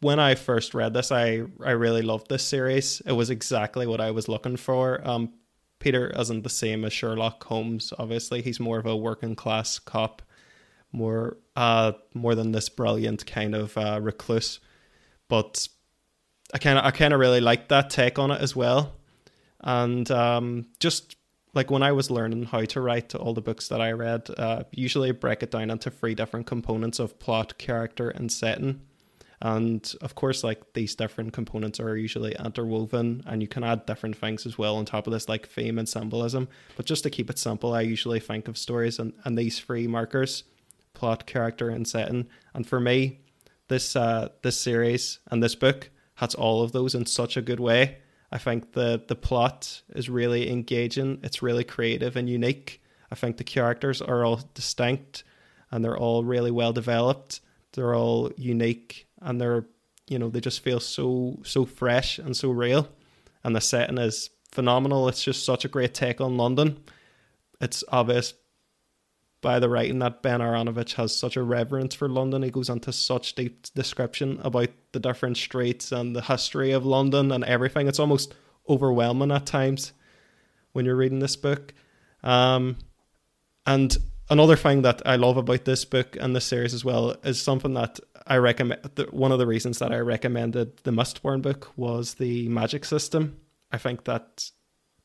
when 0.00 0.18
I 0.18 0.34
first 0.34 0.74
read 0.74 0.92
this, 0.94 1.10
I 1.10 1.42
I 1.64 1.70
really 1.70 2.02
loved 2.02 2.28
this 2.28 2.46
series. 2.46 3.00
It 3.06 3.12
was 3.12 3.30
exactly 3.30 3.86
what 3.86 4.00
I 4.00 4.10
was 4.10 4.28
looking 4.28 4.56
for. 4.56 5.00
Um, 5.08 5.32
Peter 5.78 6.12
isn't 6.18 6.42
the 6.42 6.50
same 6.50 6.84
as 6.84 6.92
Sherlock 6.92 7.42
Holmes. 7.44 7.92
Obviously, 7.98 8.42
he's 8.42 8.60
more 8.60 8.78
of 8.78 8.86
a 8.86 8.96
working 8.96 9.34
class 9.34 9.78
cop, 9.78 10.20
more 10.92 11.38
uh 11.56 11.92
more 12.12 12.34
than 12.34 12.52
this 12.52 12.68
brilliant 12.68 13.26
kind 13.26 13.54
of 13.54 13.76
uh, 13.78 13.98
recluse. 14.00 14.60
But 15.28 15.68
I 16.52 16.58
kind 16.58 16.78
of 16.78 16.84
I 16.84 16.90
kind 16.90 17.14
of 17.14 17.20
really 17.20 17.40
liked 17.40 17.68
that 17.68 17.90
take 17.90 18.18
on 18.18 18.30
it 18.30 18.40
as 18.40 18.56
well, 18.56 18.92
and 19.60 20.10
um, 20.10 20.66
just 20.80 21.16
like 21.54 21.70
when 21.70 21.82
I 21.82 21.92
was 21.92 22.10
learning 22.10 22.44
how 22.44 22.64
to 22.64 22.80
write 22.80 23.14
all 23.14 23.34
the 23.34 23.40
books 23.40 23.68
that 23.68 23.80
I 23.80 23.92
read, 23.92 24.28
uh, 24.38 24.64
usually 24.72 25.12
break 25.12 25.42
it 25.42 25.50
down 25.50 25.70
into 25.70 25.90
three 25.90 26.14
different 26.14 26.46
components 26.46 26.98
of 26.98 27.18
plot, 27.18 27.58
character, 27.58 28.08
and 28.08 28.30
setting. 28.30 28.82
And 29.42 29.94
of 30.02 30.14
course, 30.14 30.44
like 30.44 30.74
these 30.74 30.94
different 30.94 31.32
components 31.32 31.80
are 31.80 31.96
usually 31.96 32.36
interwoven, 32.38 33.22
and 33.26 33.40
you 33.40 33.48
can 33.48 33.64
add 33.64 33.86
different 33.86 34.16
things 34.16 34.44
as 34.44 34.58
well 34.58 34.76
on 34.76 34.84
top 34.84 35.06
of 35.06 35.12
this, 35.12 35.28
like 35.28 35.48
theme 35.48 35.78
and 35.78 35.88
symbolism. 35.88 36.48
But 36.76 36.86
just 36.86 37.02
to 37.04 37.10
keep 37.10 37.30
it 37.30 37.38
simple, 37.38 37.72
I 37.72 37.80
usually 37.80 38.20
think 38.20 38.48
of 38.48 38.58
stories 38.58 38.98
and, 38.98 39.14
and 39.24 39.38
these 39.38 39.58
three 39.58 39.86
markers 39.86 40.44
plot, 40.92 41.24
character, 41.26 41.70
and 41.70 41.88
setting. 41.88 42.28
And 42.52 42.66
for 42.66 42.80
me, 42.80 43.20
this 43.68 43.96
uh, 43.96 44.28
this 44.42 44.58
series 44.58 45.20
and 45.30 45.42
this 45.42 45.54
book 45.54 45.90
has 46.20 46.34
all 46.34 46.62
of 46.62 46.72
those 46.72 46.94
in 46.94 47.06
such 47.06 47.38
a 47.38 47.42
good 47.42 47.58
way. 47.58 47.96
I 48.30 48.36
think 48.36 48.72
the 48.72 49.02
the 49.08 49.16
plot 49.16 49.80
is 49.94 50.10
really 50.10 50.50
engaging. 50.50 51.18
It's 51.22 51.40
really 51.42 51.64
creative 51.64 52.14
and 52.14 52.28
unique. 52.28 52.82
I 53.10 53.14
think 53.14 53.38
the 53.38 53.44
characters 53.44 54.02
are 54.02 54.22
all 54.22 54.40
distinct 54.52 55.24
and 55.70 55.82
they're 55.82 55.96
all 55.96 56.22
really 56.22 56.50
well 56.50 56.74
developed. 56.74 57.40
They're 57.72 57.94
all 57.94 58.30
unique 58.36 59.08
and 59.22 59.40
they're 59.40 59.64
you 60.08 60.18
know 60.18 60.28
they 60.28 60.40
just 60.40 60.60
feel 60.60 60.78
so 60.78 61.38
so 61.42 61.64
fresh 61.64 62.18
and 62.18 62.36
so 62.36 62.50
real. 62.50 62.86
And 63.42 63.56
the 63.56 63.62
setting 63.62 63.96
is 63.96 64.28
phenomenal. 64.52 65.08
It's 65.08 65.24
just 65.24 65.46
such 65.46 65.64
a 65.64 65.68
great 65.68 65.94
take 65.94 66.20
on 66.20 66.36
London. 66.36 66.80
It's 67.62 67.82
obvious 67.88 68.34
by 69.40 69.58
the 69.58 69.68
writing 69.68 69.98
that 70.00 70.22
Ben 70.22 70.40
Aaronovitch 70.40 70.94
has 70.94 71.16
such 71.16 71.36
a 71.36 71.42
reverence 71.42 71.94
for 71.94 72.08
London. 72.08 72.42
He 72.42 72.50
goes 72.50 72.68
into 72.68 72.92
such 72.92 73.34
deep 73.34 73.66
description 73.74 74.40
about 74.42 74.68
the 74.92 75.00
different 75.00 75.36
streets 75.36 75.92
and 75.92 76.14
the 76.14 76.22
history 76.22 76.72
of 76.72 76.84
London 76.84 77.32
and 77.32 77.44
everything. 77.44 77.88
It's 77.88 77.98
almost 77.98 78.34
overwhelming 78.68 79.30
at 79.32 79.46
times 79.46 79.92
when 80.72 80.84
you're 80.84 80.96
reading 80.96 81.20
this 81.20 81.36
book. 81.36 81.74
Um, 82.22 82.76
and 83.66 83.96
another 84.28 84.56
thing 84.56 84.82
that 84.82 85.02
I 85.06 85.16
love 85.16 85.36
about 85.36 85.64
this 85.64 85.84
book 85.84 86.16
and 86.20 86.34
this 86.34 86.44
series 86.44 86.74
as 86.74 86.84
well 86.84 87.16
is 87.24 87.40
something 87.40 87.74
that 87.74 87.98
I 88.26 88.36
recommend. 88.36 88.80
One 89.10 89.32
of 89.32 89.38
the 89.38 89.46
reasons 89.46 89.78
that 89.78 89.92
I 89.92 89.98
recommended 89.98 90.78
the 90.78 90.90
Mistborn 90.90 91.42
book 91.42 91.72
was 91.76 92.14
the 92.14 92.48
magic 92.48 92.84
system. 92.84 93.38
I 93.72 93.78
think 93.78 94.04
that 94.04 94.50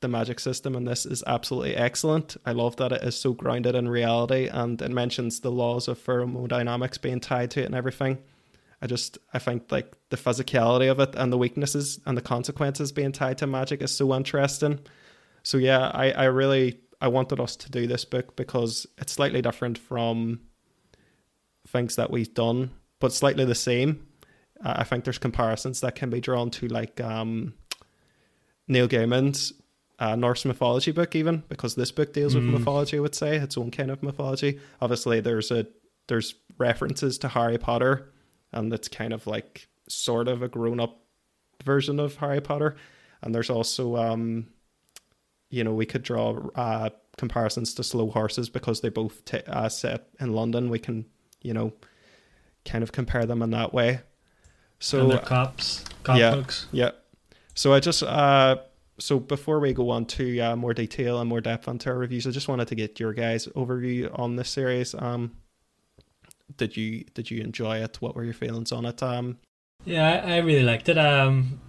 the 0.06 0.10
magic 0.10 0.40
system 0.40 0.76
in 0.76 0.86
this 0.86 1.08
is 1.08 1.24
absolutely 1.26 1.76
excellent. 1.76 2.38
I 2.46 2.52
love 2.52 2.76
that 2.76 2.92
it 2.92 3.02
is 3.02 3.16
so 3.16 3.34
grounded 3.34 3.74
in 3.74 3.90
reality 3.90 4.48
and 4.48 4.80
it 4.80 4.92
mentions 4.92 5.40
the 5.40 5.50
laws 5.50 5.88
of 5.88 5.98
thermodynamics 5.98 7.00
being 7.00 7.20
tied 7.20 7.50
to 7.52 7.64
it 7.64 7.66
and 7.66 7.74
everything. 7.74 8.20
I 8.84 8.86
just 8.86 9.18
I 9.34 9.40
think 9.40 9.72
like 9.72 9.92
the 10.10 10.18
physicality 10.18 10.92
of 10.92 11.00
it 11.00 11.16
and 11.16 11.34
the 11.34 11.40
weaknesses 11.40 12.00
and 12.06 12.16
the 12.16 12.22
consequences 12.22 12.92
being 12.92 13.14
tied 13.14 13.40
to 13.40 13.48
magic 13.48 13.82
is 13.82 13.90
so 13.90 14.14
interesting. 14.14 14.80
So 15.42 15.58
yeah, 15.58 15.90
I, 15.92 16.12
I 16.12 16.26
really 16.26 16.82
I 17.02 17.08
wanted 17.08 17.40
us 17.40 17.56
to 17.56 17.72
do 17.72 17.88
this 17.88 18.06
book 18.06 18.36
because 18.36 18.86
it's 19.00 19.14
slightly 19.14 19.42
different 19.42 19.80
from 19.80 20.42
things 21.68 21.96
that 21.96 22.12
we've 22.12 22.32
done, 22.32 22.70
but 23.00 23.12
slightly 23.12 23.44
the 23.44 23.56
same. 23.56 24.06
I 24.62 24.84
think 24.84 25.04
there's 25.04 25.18
comparisons 25.18 25.82
that 25.82 25.96
can 25.96 26.12
be 26.12 26.22
drawn 26.22 26.52
to 26.52 26.68
like 26.68 27.02
um, 27.02 27.56
Neil 28.68 28.88
Gaiman's 28.88 29.52
uh, 30.00 30.16
Norse 30.16 30.46
mythology 30.46 30.92
book, 30.92 31.16
even 31.16 31.44
because 31.50 31.76
this 31.76 31.92
book 31.92 32.14
deals 32.14 32.36
with 32.36 32.44
mm. 32.44 32.52
mythology. 32.52 32.98
I 32.98 33.02
would 33.02 33.16
say 33.16 33.38
its 33.38 33.58
own 33.58 33.72
kind 33.72 33.92
of 33.92 34.04
mythology. 34.04 34.60
Obviously, 34.82 35.20
there's 35.20 35.52
a 35.52 35.68
there's 36.08 36.36
references 36.58 37.18
to 37.20 37.28
Harry 37.30 37.58
Potter, 37.58 38.12
and 38.52 38.74
it's 38.74 38.88
kind 38.88 39.14
of 39.14 39.26
like 39.28 39.68
sort 39.88 40.28
of 40.28 40.42
a 40.42 40.48
grown 40.48 40.80
up 40.80 41.02
version 41.64 42.00
of 42.00 42.16
Harry 42.18 42.42
Potter. 42.42 42.76
And 43.22 43.34
there's 43.34 43.50
also, 43.50 43.96
um, 43.96 44.48
you 45.50 45.64
know, 45.64 45.74
we 45.74 45.86
could 45.86 46.04
draw 46.04 46.38
uh, 46.56 46.90
comparisons 47.18 47.74
to 47.76 47.84
Slow 47.84 48.10
Horses 48.10 48.50
because 48.50 48.82
they 48.82 48.90
both 48.90 49.24
t- 49.26 49.42
uh, 49.48 49.70
set 49.70 50.10
in 50.20 50.34
London. 50.34 50.70
We 50.70 50.80
can, 50.80 51.06
you 51.42 51.54
know, 51.54 51.74
kind 52.66 52.84
of 52.84 52.92
compare 52.92 53.26
them 53.26 53.42
in 53.42 53.52
that 53.52 53.74
way. 53.74 54.02
So 54.80 55.18
cops, 55.20 55.84
cop 56.04 56.18
yeah, 56.18 56.36
books. 56.36 56.68
Yeah. 56.72 56.92
So 57.54 57.74
I 57.74 57.80
just 57.80 58.04
uh 58.04 58.58
so 59.00 59.20
before 59.20 59.60
we 59.60 59.74
go 59.74 59.90
on 59.90 60.06
to 60.06 60.40
uh, 60.40 60.56
more 60.56 60.74
detail 60.74 61.20
and 61.20 61.30
more 61.30 61.42
depth 61.42 61.68
onto 61.68 61.90
our 61.90 61.98
reviews, 61.98 62.26
I 62.26 62.32
just 62.32 62.48
wanted 62.48 62.68
to 62.70 62.76
get 62.76 63.00
your 63.00 63.14
guys' 63.14 63.48
overview 63.48 64.18
on 64.18 64.36
this 64.36 64.50
series. 64.50 64.96
Um, 64.96 65.36
did 66.58 66.78
you 66.78 67.04
did 67.14 67.30
you 67.30 67.42
enjoy 67.42 67.78
it? 67.78 67.98
What 68.02 68.16
were 68.16 68.24
your 68.24 68.34
feelings 68.34 68.72
on 68.72 68.86
it? 68.86 69.02
Um, 69.04 69.38
yeah, 69.84 70.24
I, 70.26 70.36
I 70.36 70.38
really 70.38 70.64
liked 70.64 70.90
it. 70.90 70.98
Um, 70.98 71.60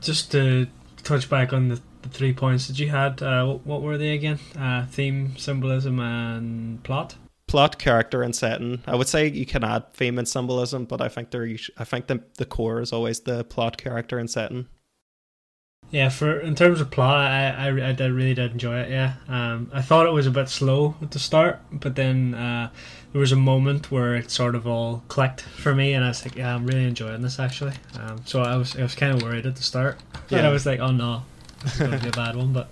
just 0.00 0.30
to 0.32 0.68
touch 1.02 1.28
back 1.28 1.52
on 1.52 1.68
the, 1.68 1.80
the 2.02 2.08
three 2.08 2.32
points 2.32 2.68
that 2.68 2.78
you 2.78 2.88
had, 2.88 3.22
uh, 3.22 3.46
what, 3.46 3.66
what 3.66 3.82
were 3.82 3.98
they 3.98 4.10
again? 4.10 4.38
Uh, 4.58 4.86
theme, 4.86 5.36
symbolism, 5.36 5.98
and 5.98 6.82
plot. 6.84 7.16
Plot, 7.46 7.78
character, 7.78 8.22
and 8.22 8.34
setting. 8.34 8.82
I 8.86 8.94
would 8.94 9.08
say 9.08 9.28
you 9.28 9.44
can 9.46 9.64
add 9.64 9.92
theme 9.92 10.18
and 10.18 10.28
symbolism, 10.28 10.84
but 10.84 11.00
I 11.00 11.08
think 11.08 11.32
there. 11.32 11.48
I 11.76 11.84
think 11.84 12.06
the 12.06 12.22
the 12.36 12.44
core 12.46 12.80
is 12.80 12.92
always 12.92 13.20
the 13.20 13.44
plot, 13.44 13.76
character, 13.76 14.18
and 14.18 14.30
setting. 14.30 14.68
Yeah, 15.90 16.08
for 16.08 16.38
in 16.38 16.54
terms 16.54 16.80
of 16.80 16.90
plot, 16.90 17.16
I, 17.16 17.68
I, 17.68 17.88
I 17.88 17.92
did, 17.92 18.12
really 18.12 18.34
did 18.34 18.52
enjoy 18.52 18.78
it. 18.80 18.90
Yeah, 18.90 19.14
um, 19.28 19.70
I 19.72 19.82
thought 19.82 20.06
it 20.06 20.12
was 20.12 20.26
a 20.26 20.30
bit 20.30 20.48
slow 20.48 20.94
at 21.02 21.10
the 21.10 21.18
start, 21.18 21.60
but 21.72 21.96
then 21.96 22.34
uh, 22.34 22.70
there 23.12 23.20
was 23.20 23.32
a 23.32 23.36
moment 23.36 23.90
where 23.90 24.14
it 24.14 24.30
sort 24.30 24.54
of 24.54 24.68
all 24.68 25.02
clicked 25.08 25.40
for 25.40 25.74
me, 25.74 25.92
and 25.92 26.04
I 26.04 26.08
was 26.08 26.24
like, 26.24 26.36
yeah, 26.36 26.54
I'm 26.54 26.64
really 26.64 26.84
enjoying 26.84 27.22
this 27.22 27.40
actually. 27.40 27.74
Um, 27.98 28.22
so 28.24 28.42
I 28.42 28.56
was 28.56 28.76
I 28.76 28.82
was 28.82 28.94
kind 28.94 29.14
of 29.14 29.22
worried 29.22 29.46
at 29.46 29.56
the 29.56 29.64
start, 29.64 29.98
yeah. 30.28 30.38
and 30.38 30.46
I 30.46 30.52
was 30.52 30.64
like, 30.64 30.78
oh 30.78 30.92
no, 30.92 31.22
this 31.64 31.74
is 31.74 31.80
going 31.80 31.92
to 31.92 31.98
be 31.98 32.08
a 32.08 32.12
bad 32.12 32.36
one, 32.36 32.52
but 32.52 32.70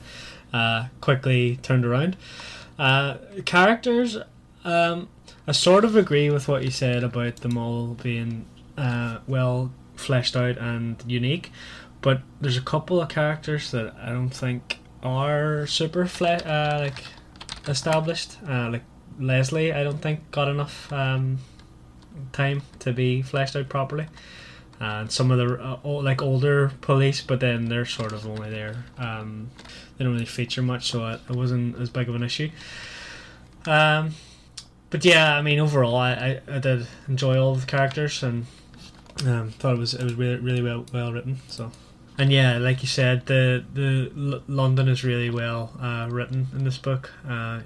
uh, 0.52 0.86
quickly 1.00 1.58
turned 1.62 1.84
around. 1.84 2.16
Uh, 2.78 3.16
characters, 3.44 4.16
um, 4.64 5.08
I 5.48 5.52
sort 5.52 5.84
of 5.84 5.96
agree 5.96 6.30
with 6.30 6.46
what 6.46 6.62
you 6.62 6.70
said 6.70 7.02
about 7.02 7.36
them 7.38 7.58
all 7.58 7.96
being 8.00 8.46
uh, 8.76 9.18
well 9.26 9.72
fleshed 9.96 10.36
out 10.36 10.56
and 10.58 11.02
unique 11.08 11.50
but 12.00 12.22
there's 12.40 12.56
a 12.56 12.62
couple 12.62 13.00
of 13.00 13.08
characters 13.08 13.70
that 13.72 13.94
I 14.00 14.10
don't 14.10 14.30
think 14.30 14.78
are 15.02 15.66
super 15.66 16.06
fle- 16.06 16.44
uh, 16.44 16.78
like 16.80 17.04
established. 17.66 18.36
Uh, 18.48 18.70
like 18.70 18.84
Leslie, 19.18 19.72
I 19.72 19.82
don't 19.84 20.00
think 20.00 20.30
got 20.30 20.48
enough 20.48 20.92
um, 20.92 21.38
time 22.32 22.62
to 22.80 22.92
be 22.92 23.22
fleshed 23.22 23.56
out 23.56 23.68
properly. 23.68 24.06
And 24.80 25.10
some 25.10 25.32
of 25.32 25.38
the 25.38 25.60
uh, 25.60 26.02
like 26.02 26.22
older 26.22 26.70
police, 26.82 27.20
but 27.20 27.40
then 27.40 27.68
they're 27.68 27.84
sort 27.84 28.12
of 28.12 28.26
only 28.26 28.48
there. 28.48 28.84
Um, 28.96 29.50
they 29.96 30.04
don't 30.04 30.12
really 30.12 30.24
feature 30.24 30.62
much, 30.62 30.90
so 30.90 31.04
it, 31.08 31.20
it 31.28 31.34
wasn't 31.34 31.76
as 31.80 31.90
big 31.90 32.08
of 32.08 32.14
an 32.14 32.22
issue. 32.22 32.50
Um, 33.66 34.14
but 34.90 35.04
yeah, 35.04 35.36
I 35.36 35.42
mean, 35.42 35.58
overall, 35.58 35.96
I, 35.96 36.12
I, 36.12 36.40
I 36.48 36.58
did 36.60 36.86
enjoy 37.08 37.38
all 37.38 37.56
the 37.56 37.66
characters 37.66 38.22
and 38.22 38.46
um, 39.26 39.50
thought 39.50 39.74
it 39.74 39.78
was 39.78 39.94
it 39.94 40.04
was 40.04 40.14
really 40.14 40.36
really 40.36 40.62
well 40.62 40.86
well 40.92 41.12
written. 41.12 41.38
So 41.48 41.72
and 42.18 42.32
yeah, 42.32 42.58
like 42.58 42.82
you 42.82 42.88
said, 42.88 43.26
the 43.26 43.64
the 43.72 44.42
London 44.48 44.88
is 44.88 45.04
really 45.04 45.30
well 45.30 45.72
uh, 45.80 46.08
written 46.10 46.48
in 46.52 46.64
this 46.64 46.78
book. 46.78 47.12
Uh, 47.26 47.60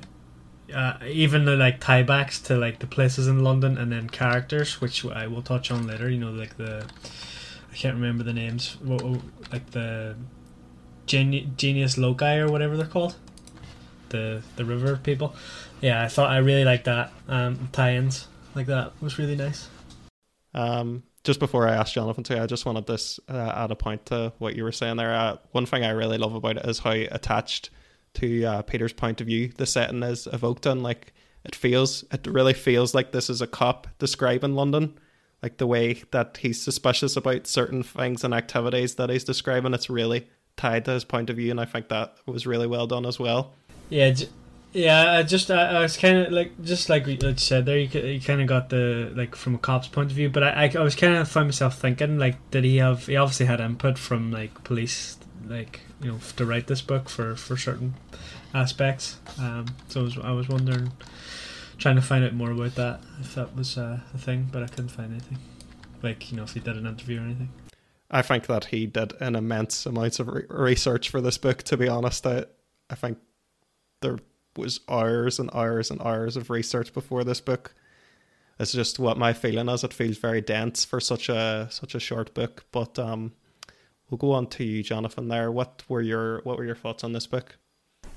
uh, 0.72 0.98
even 1.06 1.44
the 1.44 1.56
like 1.56 1.80
tiebacks 1.80 2.42
to 2.44 2.56
like 2.56 2.78
the 2.78 2.86
places 2.86 3.26
in 3.26 3.42
London 3.42 3.76
and 3.78 3.90
then 3.90 4.08
characters, 4.08 4.80
which 4.80 5.04
I 5.04 5.26
will 5.26 5.42
touch 5.42 5.70
on 5.70 5.86
later. 5.86 6.08
You 6.08 6.18
know, 6.18 6.30
like 6.30 6.56
the 6.58 6.86
I 7.72 7.74
can't 7.74 7.94
remember 7.94 8.24
the 8.24 8.32
names. 8.34 8.76
Like 8.84 9.70
the 9.70 10.16
Geni- 11.06 11.50
genius 11.56 11.98
loci 11.98 12.36
or 12.36 12.48
whatever 12.48 12.76
they're 12.76 12.86
called, 12.86 13.16
the 14.10 14.42
the 14.56 14.64
river 14.64 14.96
people. 14.96 15.34
Yeah, 15.80 16.02
I 16.02 16.08
thought 16.08 16.30
I 16.30 16.36
really 16.38 16.64
liked 16.64 16.84
that 16.84 17.12
um, 17.28 17.68
tie-ins 17.72 18.28
like 18.54 18.66
that 18.66 18.92
was 19.00 19.18
really 19.18 19.34
nice. 19.34 19.68
Um, 20.54 21.02
just 21.24 21.38
before 21.40 21.68
I 21.68 21.74
asked 21.74 21.94
Jonathan 21.94 22.24
to, 22.24 22.42
I 22.42 22.46
just 22.46 22.66
wanted 22.66 22.86
this 22.86 23.20
uh, 23.28 23.52
add 23.54 23.70
a 23.70 23.76
point 23.76 24.06
to 24.06 24.32
what 24.38 24.56
you 24.56 24.64
were 24.64 24.72
saying 24.72 24.96
there. 24.96 25.14
Uh, 25.14 25.36
one 25.52 25.66
thing 25.66 25.84
I 25.84 25.90
really 25.90 26.18
love 26.18 26.34
about 26.34 26.56
it 26.56 26.66
is 26.66 26.80
how 26.80 26.90
attached 26.90 27.70
to 28.14 28.44
uh, 28.44 28.62
Peter's 28.62 28.92
point 28.92 29.20
of 29.20 29.26
view 29.26 29.48
the 29.56 29.66
setting 29.66 30.02
is 30.02 30.26
evoked 30.32 30.66
in. 30.66 30.82
Like 30.82 31.14
it 31.44 31.54
feels, 31.54 32.04
it 32.12 32.26
really 32.26 32.54
feels 32.54 32.94
like 32.94 33.12
this 33.12 33.30
is 33.30 33.40
a 33.40 33.46
cop 33.46 33.86
describing 33.98 34.54
London. 34.54 34.98
like 35.42 35.58
the 35.58 35.66
way 35.66 36.02
that 36.12 36.38
he's 36.40 36.60
suspicious 36.62 37.16
about 37.16 37.46
certain 37.46 37.82
things 37.82 38.22
and 38.24 38.32
activities 38.32 38.94
that 38.94 39.10
he's 39.10 39.24
describing. 39.24 39.74
It's 39.74 39.90
really 39.90 40.28
tied 40.56 40.84
to 40.84 40.92
his 40.92 41.04
point 41.04 41.30
of 41.30 41.36
view, 41.36 41.50
and 41.50 41.60
I 41.60 41.64
think 41.64 41.88
that 41.88 42.16
was 42.26 42.46
really 42.46 42.66
well 42.66 42.86
done 42.86 43.04
as 43.04 43.18
well. 43.18 43.52
Yeah, 43.90 44.14
yeah. 44.72 45.12
I 45.12 45.22
just 45.22 45.50
I, 45.50 45.76
I 45.76 45.80
was 45.80 45.96
kind 45.96 46.18
of 46.18 46.32
like 46.32 46.62
just 46.62 46.88
like 46.88 47.06
you 47.06 47.18
said 47.36 47.66
there. 47.66 47.78
You, 47.78 48.00
you 48.00 48.20
kind 48.20 48.40
of 48.40 48.46
got 48.46 48.70
the 48.70 49.12
like 49.14 49.34
from 49.34 49.54
a 49.54 49.58
cop's 49.58 49.88
point 49.88 50.10
of 50.10 50.16
view, 50.16 50.30
but 50.30 50.42
I 50.42 50.70
I, 50.74 50.82
was 50.82 50.94
kind 50.94 51.14
of 51.14 51.28
find 51.28 51.48
myself 51.48 51.78
thinking 51.78 52.18
like, 52.18 52.50
did 52.50 52.64
he 52.64 52.78
have? 52.78 53.06
He 53.06 53.16
obviously 53.16 53.46
had 53.46 53.60
input 53.60 53.98
from 53.98 54.30
like 54.30 54.64
police, 54.64 55.18
like 55.46 55.80
you 56.00 56.12
know, 56.12 56.18
to 56.36 56.44
write 56.46 56.66
this 56.66 56.82
book 56.82 57.08
for 57.08 57.36
for 57.36 57.56
certain 57.56 57.94
aspects. 58.54 59.18
Um, 59.38 59.66
so 59.88 60.00
I 60.00 60.04
was, 60.04 60.18
I 60.18 60.30
was 60.32 60.48
wondering, 60.48 60.92
trying 61.78 61.96
to 61.96 62.02
find 62.02 62.24
out 62.24 62.34
more 62.34 62.50
about 62.50 62.74
that 62.74 63.00
if 63.20 63.34
that 63.34 63.56
was 63.56 63.78
uh, 63.78 64.00
a 64.12 64.18
thing, 64.18 64.48
but 64.50 64.62
I 64.62 64.66
couldn't 64.66 64.88
find 64.88 65.12
anything. 65.12 65.38
Like 66.02 66.30
you 66.30 66.36
know, 66.36 66.44
if 66.44 66.54
he 66.54 66.60
did 66.60 66.76
an 66.76 66.86
interview 66.86 67.20
or 67.20 67.24
anything. 67.24 67.50
I 68.10 68.20
think 68.20 68.46
that 68.46 68.66
he 68.66 68.86
did 68.86 69.14
an 69.20 69.34
immense 69.34 69.86
amounts 69.86 70.20
of 70.20 70.28
re- 70.28 70.44
research 70.50 71.08
for 71.08 71.20
this 71.20 71.38
book. 71.38 71.62
To 71.64 71.76
be 71.76 71.88
honest, 71.88 72.26
I, 72.26 72.44
I 72.90 72.94
think 72.94 73.18
there 74.02 74.18
was 74.56 74.80
hours 74.88 75.38
and 75.38 75.50
hours 75.52 75.90
and 75.90 76.00
hours 76.02 76.36
of 76.36 76.50
research 76.50 76.92
before 76.92 77.24
this 77.24 77.40
book. 77.40 77.74
It's 78.58 78.72
just 78.72 78.98
what 78.98 79.18
my 79.18 79.32
feeling 79.32 79.68
is. 79.68 79.82
It 79.82 79.94
feels 79.94 80.18
very 80.18 80.40
dense 80.40 80.84
for 80.84 81.00
such 81.00 81.28
a 81.28 81.68
such 81.70 81.94
a 81.94 82.00
short 82.00 82.34
book. 82.34 82.64
But 82.70 82.98
um, 82.98 83.32
we'll 84.08 84.18
go 84.18 84.32
on 84.32 84.46
to 84.48 84.64
you, 84.64 84.82
Jonathan. 84.82 85.28
There, 85.28 85.50
what 85.50 85.82
were 85.88 86.02
your 86.02 86.40
what 86.44 86.58
were 86.58 86.64
your 86.64 86.76
thoughts 86.76 87.02
on 87.02 87.12
this 87.12 87.26
book? 87.26 87.56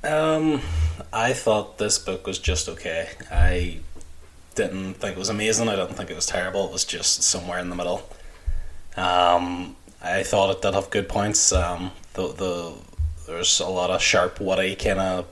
Um, 0.03 0.61
I 1.11 1.33
thought 1.33 1.77
this 1.77 1.97
book 1.97 2.27
was 2.27 2.37
just 2.37 2.69
okay. 2.69 3.09
I 3.31 3.79
didn't 4.53 4.95
think 4.95 5.15
it 5.15 5.19
was 5.19 5.29
amazing. 5.29 5.67
I 5.67 5.75
didn't 5.75 5.95
think 5.95 6.11
it 6.11 6.15
was 6.15 6.27
terrible. 6.27 6.67
It 6.67 6.71
was 6.71 6.85
just 6.85 7.23
somewhere 7.23 7.59
in 7.59 7.69
the 7.69 7.75
middle. 7.75 8.07
Um, 8.95 9.75
I 10.01 10.23
thought 10.23 10.55
it 10.55 10.61
did 10.61 10.73
have 10.73 10.89
good 10.91 11.09
points. 11.09 11.51
Um, 11.51 11.91
the 12.13 12.27
the 12.27 12.73
there's 13.25 13.59
a 13.59 13.67
lot 13.67 13.89
of 13.89 14.01
sharp, 14.01 14.39
witty 14.39 14.75
kind 14.75 14.99
of 14.99 15.27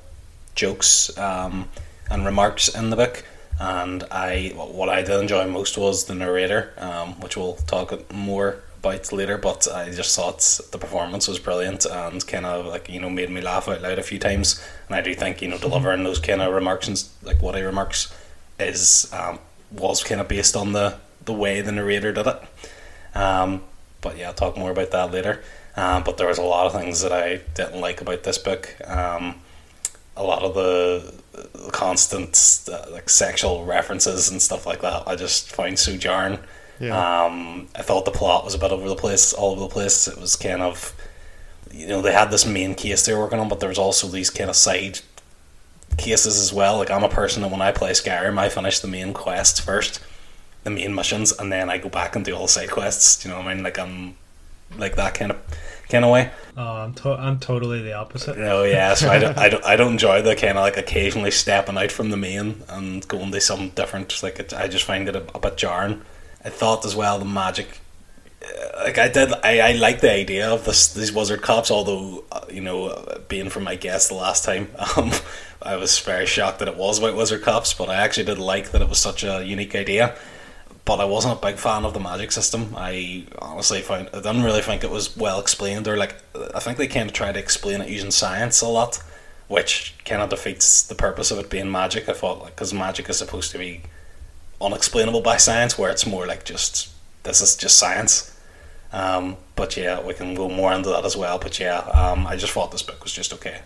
jokes 0.55 1.15
um, 1.17 1.69
and 2.09 2.25
remarks 2.25 2.67
in 2.67 2.89
the 2.89 2.95
book. 2.95 3.23
And 3.59 4.03
I, 4.11 4.51
what 4.55 4.89
I 4.89 5.03
did 5.03 5.19
enjoy 5.19 5.47
most 5.47 5.77
was 5.77 6.05
the 6.05 6.15
narrator, 6.15 6.73
um, 6.77 7.19
which 7.19 7.37
we'll 7.37 7.53
talk 7.53 8.11
more 8.13 8.59
about 8.83 9.13
later. 9.13 9.37
But 9.37 9.67
I 9.71 9.89
just 9.91 10.15
thought 10.15 10.39
the 10.71 10.77
performance 10.77 11.27
was 11.27 11.39
brilliant 11.39 11.85
and 11.85 12.25
kind 12.25 12.45
of 12.45 12.65
like 12.65 12.89
you 12.89 12.99
know 12.99 13.09
made 13.09 13.29
me 13.29 13.41
laugh 13.41 13.67
out 13.67 13.81
loud 13.81 13.99
a 13.99 14.03
few 14.03 14.19
times. 14.19 14.61
And 14.87 14.95
I 14.95 15.01
do 15.01 15.13
think 15.13 15.41
you 15.41 15.47
know 15.47 15.57
delivering 15.57 16.03
those 16.03 16.19
kind 16.19 16.41
of 16.41 16.53
remarks 16.53 16.87
and 16.87 17.03
like 17.21 17.41
what 17.41 17.55
I 17.55 17.59
remarks 17.59 18.13
is 18.59 19.11
um, 19.13 19.39
was 19.71 20.03
kind 20.03 20.19
of 20.19 20.27
based 20.27 20.55
on 20.55 20.73
the 20.73 20.97
the 21.23 21.33
way 21.33 21.61
the 21.61 21.71
narrator 21.71 22.11
did 22.11 22.27
it. 22.27 22.41
Um, 23.15 23.63
but 24.01 24.17
yeah, 24.17 24.27
I'll 24.27 24.33
talk 24.33 24.57
more 24.57 24.71
about 24.71 24.91
that 24.91 25.11
later. 25.11 25.41
Um, 25.75 26.03
but 26.03 26.17
there 26.17 26.27
was 26.27 26.37
a 26.37 26.43
lot 26.43 26.67
of 26.67 26.73
things 26.73 27.01
that 27.01 27.11
I 27.11 27.37
didn't 27.55 27.79
like 27.79 28.01
about 28.01 28.23
this 28.23 28.37
book. 28.37 28.75
Um, 28.85 29.35
a 30.15 30.23
lot 30.23 30.43
of 30.43 30.53
the, 30.53 31.13
constant 31.71 32.69
uh, 32.71 32.85
like 32.91 33.09
sexual 33.09 33.65
references 33.65 34.29
and 34.29 34.41
stuff 34.41 34.65
like 34.65 34.81
that, 34.81 35.03
I 35.07 35.15
just 35.15 35.51
find 35.51 35.77
so 35.77 35.97
jarring. 35.97 36.39
Yeah. 36.79 37.25
Um, 37.25 37.67
I 37.75 37.81
thought 37.81 38.05
the 38.05 38.11
plot 38.11 38.45
was 38.45 38.53
a 38.53 38.59
bit 38.59 38.71
over 38.71 38.87
the 38.87 38.95
place, 38.95 39.33
all 39.33 39.51
over 39.51 39.61
the 39.61 39.67
place. 39.67 40.07
It 40.07 40.19
was 40.19 40.35
kind 40.35 40.61
of, 40.61 40.95
you 41.71 41.87
know, 41.87 42.01
they 42.01 42.13
had 42.13 42.31
this 42.31 42.45
main 42.45 42.75
case 42.75 43.05
they 43.05 43.13
were 43.13 43.21
working 43.21 43.39
on, 43.39 43.49
but 43.49 43.59
there 43.59 43.69
was 43.69 43.77
also 43.77 44.07
these 44.07 44.29
kind 44.29 44.49
of 44.49 44.55
side 44.55 44.99
cases 45.97 46.39
as 46.39 46.53
well. 46.53 46.77
Like 46.77 46.91
I'm 46.91 47.03
a 47.03 47.09
person 47.09 47.41
that 47.41 47.51
when 47.51 47.61
I 47.61 47.71
play 47.71 47.91
Skyrim, 47.91 48.37
I 48.37 48.49
finish 48.49 48.79
the 48.79 48.87
main 48.87 49.13
quests 49.13 49.59
first, 49.59 49.99
the 50.63 50.69
main 50.69 50.93
missions, 50.93 51.31
and 51.31 51.51
then 51.51 51.69
I 51.69 51.77
go 51.77 51.89
back 51.89 52.15
and 52.15 52.25
do 52.25 52.35
all 52.35 52.43
the 52.43 52.47
side 52.47 52.71
quests. 52.71 53.23
You 53.23 53.31
know 53.31 53.37
what 53.37 53.47
I 53.47 53.53
mean? 53.53 53.63
Like 53.63 53.79
I'm 53.79 54.15
like 54.77 54.95
that 54.95 55.13
kind 55.13 55.31
of 55.31 55.37
kind 55.93 56.03
of 56.03 56.11
way. 56.11 56.31
Oh, 56.57 56.61
I'm 56.61 56.93
to- 56.95 57.13
I'm 57.13 57.39
totally 57.39 57.81
the 57.81 57.93
opposite. 57.93 58.37
Oh 58.37 58.63
yeah, 58.63 58.93
so 58.95 59.09
I 59.09 59.19
don't, 59.19 59.37
I 59.37 59.47
don't 59.47 59.65
I 59.73 59.75
don't 59.77 59.93
enjoy 59.93 60.21
the 60.21 60.35
kind 60.35 60.57
of 60.57 60.63
like 60.63 60.75
occasionally 60.75 61.31
stepping 61.31 61.77
out 61.77 61.91
from 61.91 62.09
the 62.09 62.17
main 62.17 62.63
and 62.67 63.07
going 63.07 63.31
to 63.31 63.39
some 63.39 63.69
different. 63.69 64.21
Like 64.21 64.39
it, 64.39 64.53
I 64.53 64.67
just 64.67 64.83
find 64.83 65.07
it 65.07 65.15
a, 65.15 65.23
a 65.33 65.39
bit 65.39 65.55
jarring. 65.55 66.01
I 66.43 66.49
thought 66.49 66.83
as 66.83 66.95
well 66.95 67.17
the 67.19 67.25
magic 67.25 67.79
uh, 68.43 68.83
like 68.83 68.97
I 68.97 69.07
did, 69.07 69.31
I, 69.43 69.59
I 69.59 69.71
like 69.73 70.01
the 70.01 70.11
idea 70.11 70.49
of 70.49 70.65
this 70.65 70.93
these 70.93 71.13
wizard 71.13 71.41
cops. 71.41 71.71
Although 71.71 72.25
uh, 72.31 72.45
you 72.51 72.61
know, 72.61 73.19
being 73.29 73.49
from 73.49 73.63
my 73.63 73.75
guest 73.75 74.09
the 74.09 74.15
last 74.15 74.43
time, 74.43 74.67
um, 74.97 75.11
I 75.61 75.77
was 75.77 75.97
very 75.99 76.25
shocked 76.25 76.59
that 76.59 76.67
it 76.67 76.75
was 76.75 76.99
about 76.99 77.15
wizard 77.15 77.41
cops. 77.43 77.73
But 77.73 77.89
I 77.89 77.95
actually 77.95 78.25
did 78.25 78.39
like 78.39 78.71
that 78.71 78.81
it 78.81 78.89
was 78.89 78.99
such 78.99 79.23
a 79.23 79.45
unique 79.45 79.75
idea. 79.75 80.15
But 80.85 80.99
I 80.99 81.05
wasn't 81.05 81.37
a 81.37 81.41
big 81.41 81.55
fan 81.55 81.85
of 81.85 81.93
the 81.93 81.99
magic 81.99 82.31
system. 82.33 82.73
I 82.75 83.25
honestly 83.39 83.81
found 83.81 84.09
I 84.13 84.17
didn't 84.17 84.43
really 84.43 84.61
think 84.61 84.83
it 84.83 84.89
was 84.89 85.15
well 85.15 85.39
explained. 85.39 85.87
Or 85.87 85.95
like 85.95 86.15
I 86.53 86.59
think 86.59 86.77
they 86.77 86.87
kind 86.87 87.09
of 87.09 87.13
tried 87.13 87.33
to 87.33 87.39
explain 87.39 87.81
it 87.81 87.89
using 87.89 88.11
science 88.11 88.61
a 88.61 88.67
lot, 88.67 89.01
which 89.47 89.95
kind 90.03 90.21
of 90.21 90.29
defeats 90.29 90.83
the 90.83 90.95
purpose 90.95 91.31
of 91.31 91.39
it 91.39 91.49
being 91.49 91.71
magic. 91.71 92.09
I 92.09 92.13
thought 92.13 92.41
like 92.41 92.55
because 92.55 92.73
magic 92.73 93.09
is 93.09 93.17
supposed 93.17 93.51
to 93.51 93.57
be 93.57 93.81
unexplainable 94.59 95.21
by 95.21 95.37
science, 95.37 95.77
where 95.77 95.89
it's 95.89 96.05
more 96.05 96.27
like 96.27 96.43
just 96.43 96.89
this 97.23 97.41
is 97.41 97.55
just 97.55 97.77
science. 97.77 98.29
Um, 98.91 99.37
but 99.55 99.75
yeah, 99.75 100.01
we 100.01 100.13
can 100.13 100.35
go 100.35 100.49
more 100.49 100.71
into 100.73 100.89
that 100.89 101.05
as 101.05 101.17
well. 101.17 101.39
But 101.39 101.59
yeah, 101.59 101.79
um, 101.79 102.27
I 102.27 102.35
just 102.35 102.53
thought 102.53 102.71
this 102.71 102.83
book 102.83 103.03
was 103.03 103.13
just 103.13 103.33
okay. 103.33 103.61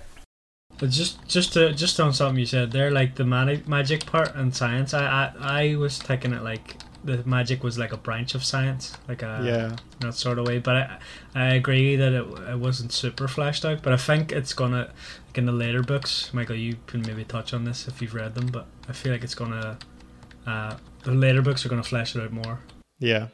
But 0.78 0.92
just 0.92 1.28
just 1.28 1.54
to, 1.54 1.74
just 1.74 2.00
on 2.00 2.14
something 2.14 2.40
you 2.40 2.46
said 2.46 2.72
there, 2.72 2.92
like 2.92 3.16
the 3.16 3.26
magic 3.26 3.68
magic 3.68 4.06
part 4.06 4.36
and 4.36 4.56
science, 4.56 4.94
I, 4.94 5.34
I 5.42 5.72
I 5.72 5.76
was 5.76 6.00
taking 6.00 6.34
it 6.34 6.44
like 6.44 6.76
the 7.04 7.24
magic 7.26 7.64
was 7.64 7.78
like 7.78 7.94
a 7.94 7.98
branch 7.98 8.36
of 8.36 8.44
science, 8.44 8.98
like 9.08 9.22
a 9.22 9.42
yeah 9.44 9.76
that 10.00 10.14
sort 10.14 10.40
of 10.40 10.48
way. 10.48 10.60
But 10.60 10.76
I 10.76 11.00
I 11.36 11.46
agree 11.56 11.96
that 11.96 12.14
it, 12.14 12.26
it 12.50 12.60
wasn't 12.60 12.92
super 12.92 13.28
fleshed 13.28 13.66
out. 13.66 13.84
But 13.84 13.94
I 13.94 13.98
think 13.98 14.32
it's 14.32 14.54
gonna 14.54 14.92
like 15.28 15.38
in 15.38 15.46
the 15.46 15.52
later 15.52 15.82
books, 15.82 16.34
Michael, 16.34 16.56
you 16.56 16.78
can 16.88 17.02
maybe 17.02 17.24
touch 17.24 17.54
on 17.54 17.64
this 17.64 17.88
if 17.88 18.02
you've 18.02 18.14
read 18.14 18.36
them. 18.36 18.48
But 18.48 18.68
I 18.90 18.94
feel 18.94 19.12
like 19.12 19.24
it's 19.24 19.36
gonna 19.36 19.78
uh, 20.46 20.78
the 21.04 21.12
later 21.12 21.42
books 21.42 21.66
are 21.66 21.70
gonna 21.70 21.84
flesh 21.84 22.16
it 22.16 22.22
out 22.22 22.32
more. 22.32 22.60
Yeah, 23.00 23.28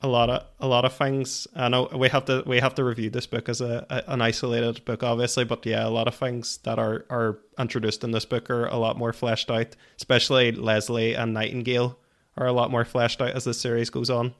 a 0.00 0.08
lot 0.08 0.28
of 0.28 0.44
a 0.60 0.66
lot 0.66 0.84
of 0.84 0.92
things. 0.92 1.46
I 1.54 1.68
know 1.68 1.88
we 1.94 2.08
have 2.08 2.26
to 2.26 2.42
we 2.46 2.60
have 2.60 2.74
to 2.74 2.84
review 2.84 3.10
this 3.10 3.26
book 3.26 3.48
as 3.48 3.60
a, 3.60 3.86
a, 3.88 4.12
an 4.12 4.20
isolated 4.20 4.84
book, 4.84 5.02
obviously, 5.02 5.44
but 5.44 5.64
yeah, 5.64 5.86
a 5.86 5.90
lot 5.90 6.08
of 6.08 6.14
things 6.14 6.58
that 6.64 6.78
are 6.78 7.06
are 7.08 7.38
introduced 7.58 8.04
in 8.04 8.10
this 8.10 8.24
book 8.24 8.50
are 8.50 8.66
a 8.66 8.76
lot 8.76 8.98
more 8.98 9.12
fleshed 9.12 9.50
out. 9.50 9.74
Especially 9.96 10.52
Leslie 10.52 11.14
and 11.14 11.32
Nightingale 11.32 11.98
are 12.36 12.46
a 12.46 12.52
lot 12.52 12.70
more 12.70 12.84
fleshed 12.84 13.20
out 13.22 13.30
as 13.30 13.44
the 13.44 13.54
series 13.54 13.90
goes 13.90 14.10
on, 14.10 14.34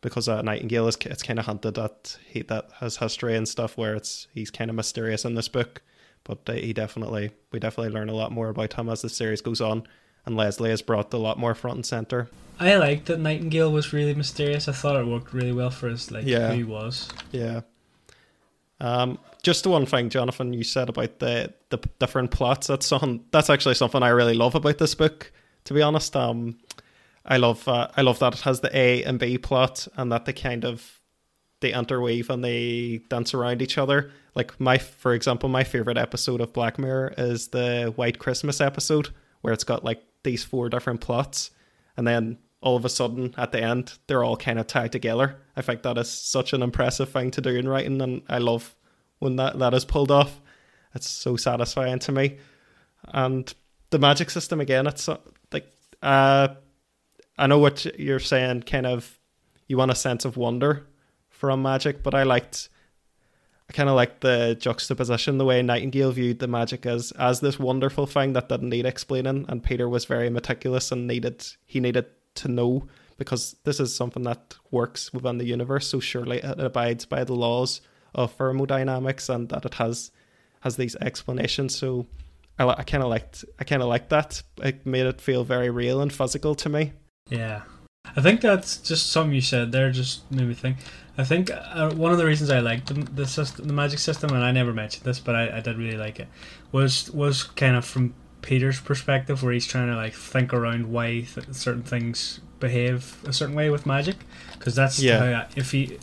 because 0.00 0.28
uh, 0.28 0.42
Nightingale 0.42 0.88
is 0.88 0.96
it's 1.02 1.22
kind 1.22 1.38
of 1.38 1.46
hinted 1.46 1.78
at 1.78 2.16
he 2.28 2.42
that 2.42 2.70
has 2.80 2.96
history 2.98 3.36
and 3.36 3.48
stuff 3.48 3.76
where 3.76 3.94
it's 3.94 4.28
he's 4.34 4.50
kind 4.50 4.70
of 4.70 4.76
mysterious 4.76 5.24
in 5.24 5.34
this 5.34 5.48
book, 5.48 5.82
but 6.24 6.38
uh, 6.48 6.52
he 6.52 6.72
definitely 6.72 7.30
we 7.52 7.58
definitely 7.58 7.92
learn 7.92 8.08
a 8.08 8.14
lot 8.14 8.32
more 8.32 8.48
about 8.48 8.74
him 8.74 8.88
as 8.88 9.02
the 9.02 9.08
series 9.08 9.40
goes 9.40 9.60
on, 9.60 9.86
and 10.26 10.36
Leslie 10.36 10.70
is 10.70 10.82
brought 10.82 11.12
a 11.12 11.18
lot 11.18 11.38
more 11.38 11.54
front 11.54 11.76
and 11.76 11.86
center. 11.86 12.28
I 12.60 12.76
liked 12.76 13.06
that 13.06 13.18
Nightingale 13.18 13.72
was 13.72 13.92
really 13.92 14.14
mysterious. 14.14 14.68
I 14.68 14.72
thought 14.72 14.94
it 14.94 15.06
worked 15.06 15.32
really 15.32 15.52
well 15.52 15.70
for 15.70 15.88
his 15.88 16.10
like 16.12 16.24
Yeah. 16.24 16.50
who 16.50 16.54
he 16.54 16.62
was. 16.64 17.08
Yeah. 17.32 17.62
Um, 18.80 19.18
just 19.42 19.62
the 19.64 19.70
one 19.70 19.86
thing, 19.86 20.08
Jonathan, 20.10 20.52
you 20.52 20.64
said 20.64 20.88
about 20.88 21.18
the 21.18 21.52
the 21.70 21.78
different 21.98 22.30
plots. 22.30 22.66
That's 22.66 22.86
something. 22.86 23.24
That's 23.30 23.50
actually 23.50 23.74
something 23.74 24.02
I 24.02 24.08
really 24.10 24.34
love 24.34 24.54
about 24.54 24.78
this 24.78 24.94
book. 24.94 25.32
To 25.64 25.74
be 25.74 25.82
honest, 25.82 26.14
um, 26.16 26.58
I 27.24 27.38
love 27.38 27.66
uh, 27.66 27.88
I 27.96 28.02
love 28.02 28.18
that 28.18 28.34
it 28.34 28.40
has 28.40 28.60
the 28.60 28.76
A 28.76 29.02
and 29.04 29.18
B 29.18 29.38
plot, 29.38 29.88
and 29.96 30.12
that 30.12 30.24
they 30.24 30.32
kind 30.32 30.64
of 30.64 31.00
they 31.60 31.72
interweave 31.72 32.28
and 32.28 32.44
they 32.44 33.00
dance 33.08 33.32
around 33.32 33.62
each 33.62 33.78
other. 33.78 34.10
Like 34.34 34.58
my, 34.60 34.78
for 34.78 35.14
example, 35.14 35.48
my 35.48 35.64
favorite 35.64 35.96
episode 35.96 36.40
of 36.40 36.52
Black 36.52 36.78
Mirror 36.78 37.14
is 37.16 37.48
the 37.48 37.92
White 37.96 38.18
Christmas 38.18 38.60
episode, 38.60 39.08
where 39.40 39.54
it's 39.54 39.64
got 39.64 39.84
like 39.84 40.02
these 40.24 40.44
four 40.44 40.68
different 40.68 41.00
plots, 41.00 41.50
and 41.96 42.06
then 42.06 42.38
all 42.60 42.76
of 42.76 42.84
a 42.84 42.88
sudden 42.88 43.34
at 43.36 43.52
the 43.52 43.62
end 43.62 43.98
they're 44.06 44.24
all 44.24 44.38
kind 44.38 44.58
of 44.58 44.66
tied 44.66 44.90
together. 44.90 45.36
I 45.54 45.60
think 45.60 45.82
that 45.82 45.98
is 45.98 46.10
such 46.10 46.54
an 46.54 46.62
impressive 46.62 47.10
thing 47.10 47.30
to 47.32 47.40
do 47.40 47.50
in 47.50 47.68
writing, 47.68 48.00
and 48.02 48.22
I 48.28 48.38
love 48.38 48.74
when 49.18 49.36
that 49.36 49.58
that 49.58 49.72
is 49.72 49.84
pulled 49.84 50.10
off. 50.10 50.40
It's 50.94 51.08
so 51.08 51.36
satisfying 51.36 51.98
to 52.00 52.12
me. 52.12 52.38
And 53.08 53.52
the 53.90 53.98
magic 53.98 54.30
system 54.30 54.60
again, 54.60 54.86
it's 54.86 55.08
uh, 55.08 55.18
like 55.52 55.72
uh, 56.02 56.48
I 57.36 57.46
know 57.46 57.58
what 57.58 57.84
you're 57.98 58.20
saying. 58.20 58.62
Kind 58.62 58.86
of, 58.86 59.18
you 59.66 59.76
want 59.76 59.90
a 59.90 59.96
sense 59.96 60.24
of 60.24 60.36
wonder 60.36 60.86
from 61.28 61.62
magic, 61.62 62.02
but 62.02 62.14
I 62.14 62.22
liked. 62.22 62.68
I 63.68 63.72
kind 63.72 63.88
of 63.88 63.96
liked 63.96 64.20
the 64.20 64.56
juxtaposition, 64.60 65.38
the 65.38 65.44
way 65.46 65.62
Nightingale 65.62 66.12
viewed 66.12 66.38
the 66.38 66.46
magic 66.46 66.84
as 66.84 67.12
as 67.12 67.40
this 67.40 67.58
wonderful 67.58 68.06
thing 68.06 68.34
that 68.34 68.48
didn't 68.48 68.68
need 68.68 68.84
explaining, 68.84 69.46
and 69.48 69.64
Peter 69.64 69.88
was 69.88 70.04
very 70.04 70.28
meticulous 70.28 70.92
and 70.92 71.06
needed 71.06 71.46
he 71.64 71.80
needed 71.80 72.06
to 72.34 72.48
know 72.48 72.86
because 73.16 73.56
this 73.64 73.80
is 73.80 73.94
something 73.94 74.24
that 74.24 74.56
works 74.70 75.12
within 75.12 75.38
the 75.38 75.46
universe. 75.46 75.86
So 75.86 76.00
surely 76.00 76.38
it 76.38 76.60
abides 76.60 77.04
by 77.04 77.24
the 77.24 77.34
laws 77.34 77.80
of 78.14 78.32
thermodynamics 78.32 79.28
and 79.28 79.48
that 79.48 79.64
it 79.64 79.74
has 79.74 80.10
has 80.60 80.76
these 80.76 80.96
explanations. 80.96 81.76
So 81.76 82.06
I, 82.58 82.66
I 82.66 82.82
kind 82.82 83.02
of 83.02 83.08
liked 83.08 83.44
I 83.58 83.64
kind 83.64 83.82
of 83.82 83.88
liked 83.88 84.10
that. 84.10 84.42
It 84.62 84.84
made 84.86 85.06
it 85.06 85.20
feel 85.20 85.44
very 85.44 85.70
real 85.70 86.00
and 86.00 86.12
physical 86.12 86.54
to 86.56 86.68
me. 86.68 86.92
Yeah. 87.28 87.62
I 88.16 88.20
think 88.20 88.40
that's 88.40 88.76
just 88.76 89.10
something 89.10 89.34
you 89.34 89.40
said 89.40 89.72
there. 89.72 89.90
Just 89.90 90.30
made 90.30 90.46
me 90.46 90.54
think. 90.54 90.78
I 91.16 91.24
think 91.24 91.50
uh, 91.50 91.90
one 91.92 92.12
of 92.12 92.18
the 92.18 92.26
reasons 92.26 92.50
I 92.50 92.60
liked 92.60 92.88
the 92.88 92.94
the, 92.94 93.26
system, 93.26 93.66
the 93.66 93.72
magic 93.72 93.98
system, 93.98 94.30
and 94.34 94.44
I 94.44 94.52
never 94.52 94.72
mentioned 94.72 95.04
this, 95.04 95.20
but 95.20 95.34
I, 95.34 95.58
I 95.58 95.60
did 95.60 95.78
really 95.78 95.96
like 95.96 96.20
it, 96.20 96.28
was 96.70 97.10
was 97.10 97.44
kind 97.44 97.76
of 97.76 97.84
from 97.84 98.14
Peter's 98.42 98.80
perspective, 98.80 99.42
where 99.42 99.52
he's 99.52 99.66
trying 99.66 99.88
to 99.88 99.96
like 99.96 100.12
think 100.12 100.52
around 100.52 100.92
why 100.92 101.22
th- 101.22 101.52
certain 101.52 101.82
things 101.82 102.40
behave 102.60 103.16
a 103.26 103.32
certain 103.32 103.54
way 103.54 103.70
with 103.70 103.86
magic, 103.86 104.16
because 104.58 104.74
that's 104.74 105.00
Yeah. 105.00 105.18
how 105.18 105.40
I, 105.40 105.46
if 105.56 105.72
you 105.72 105.98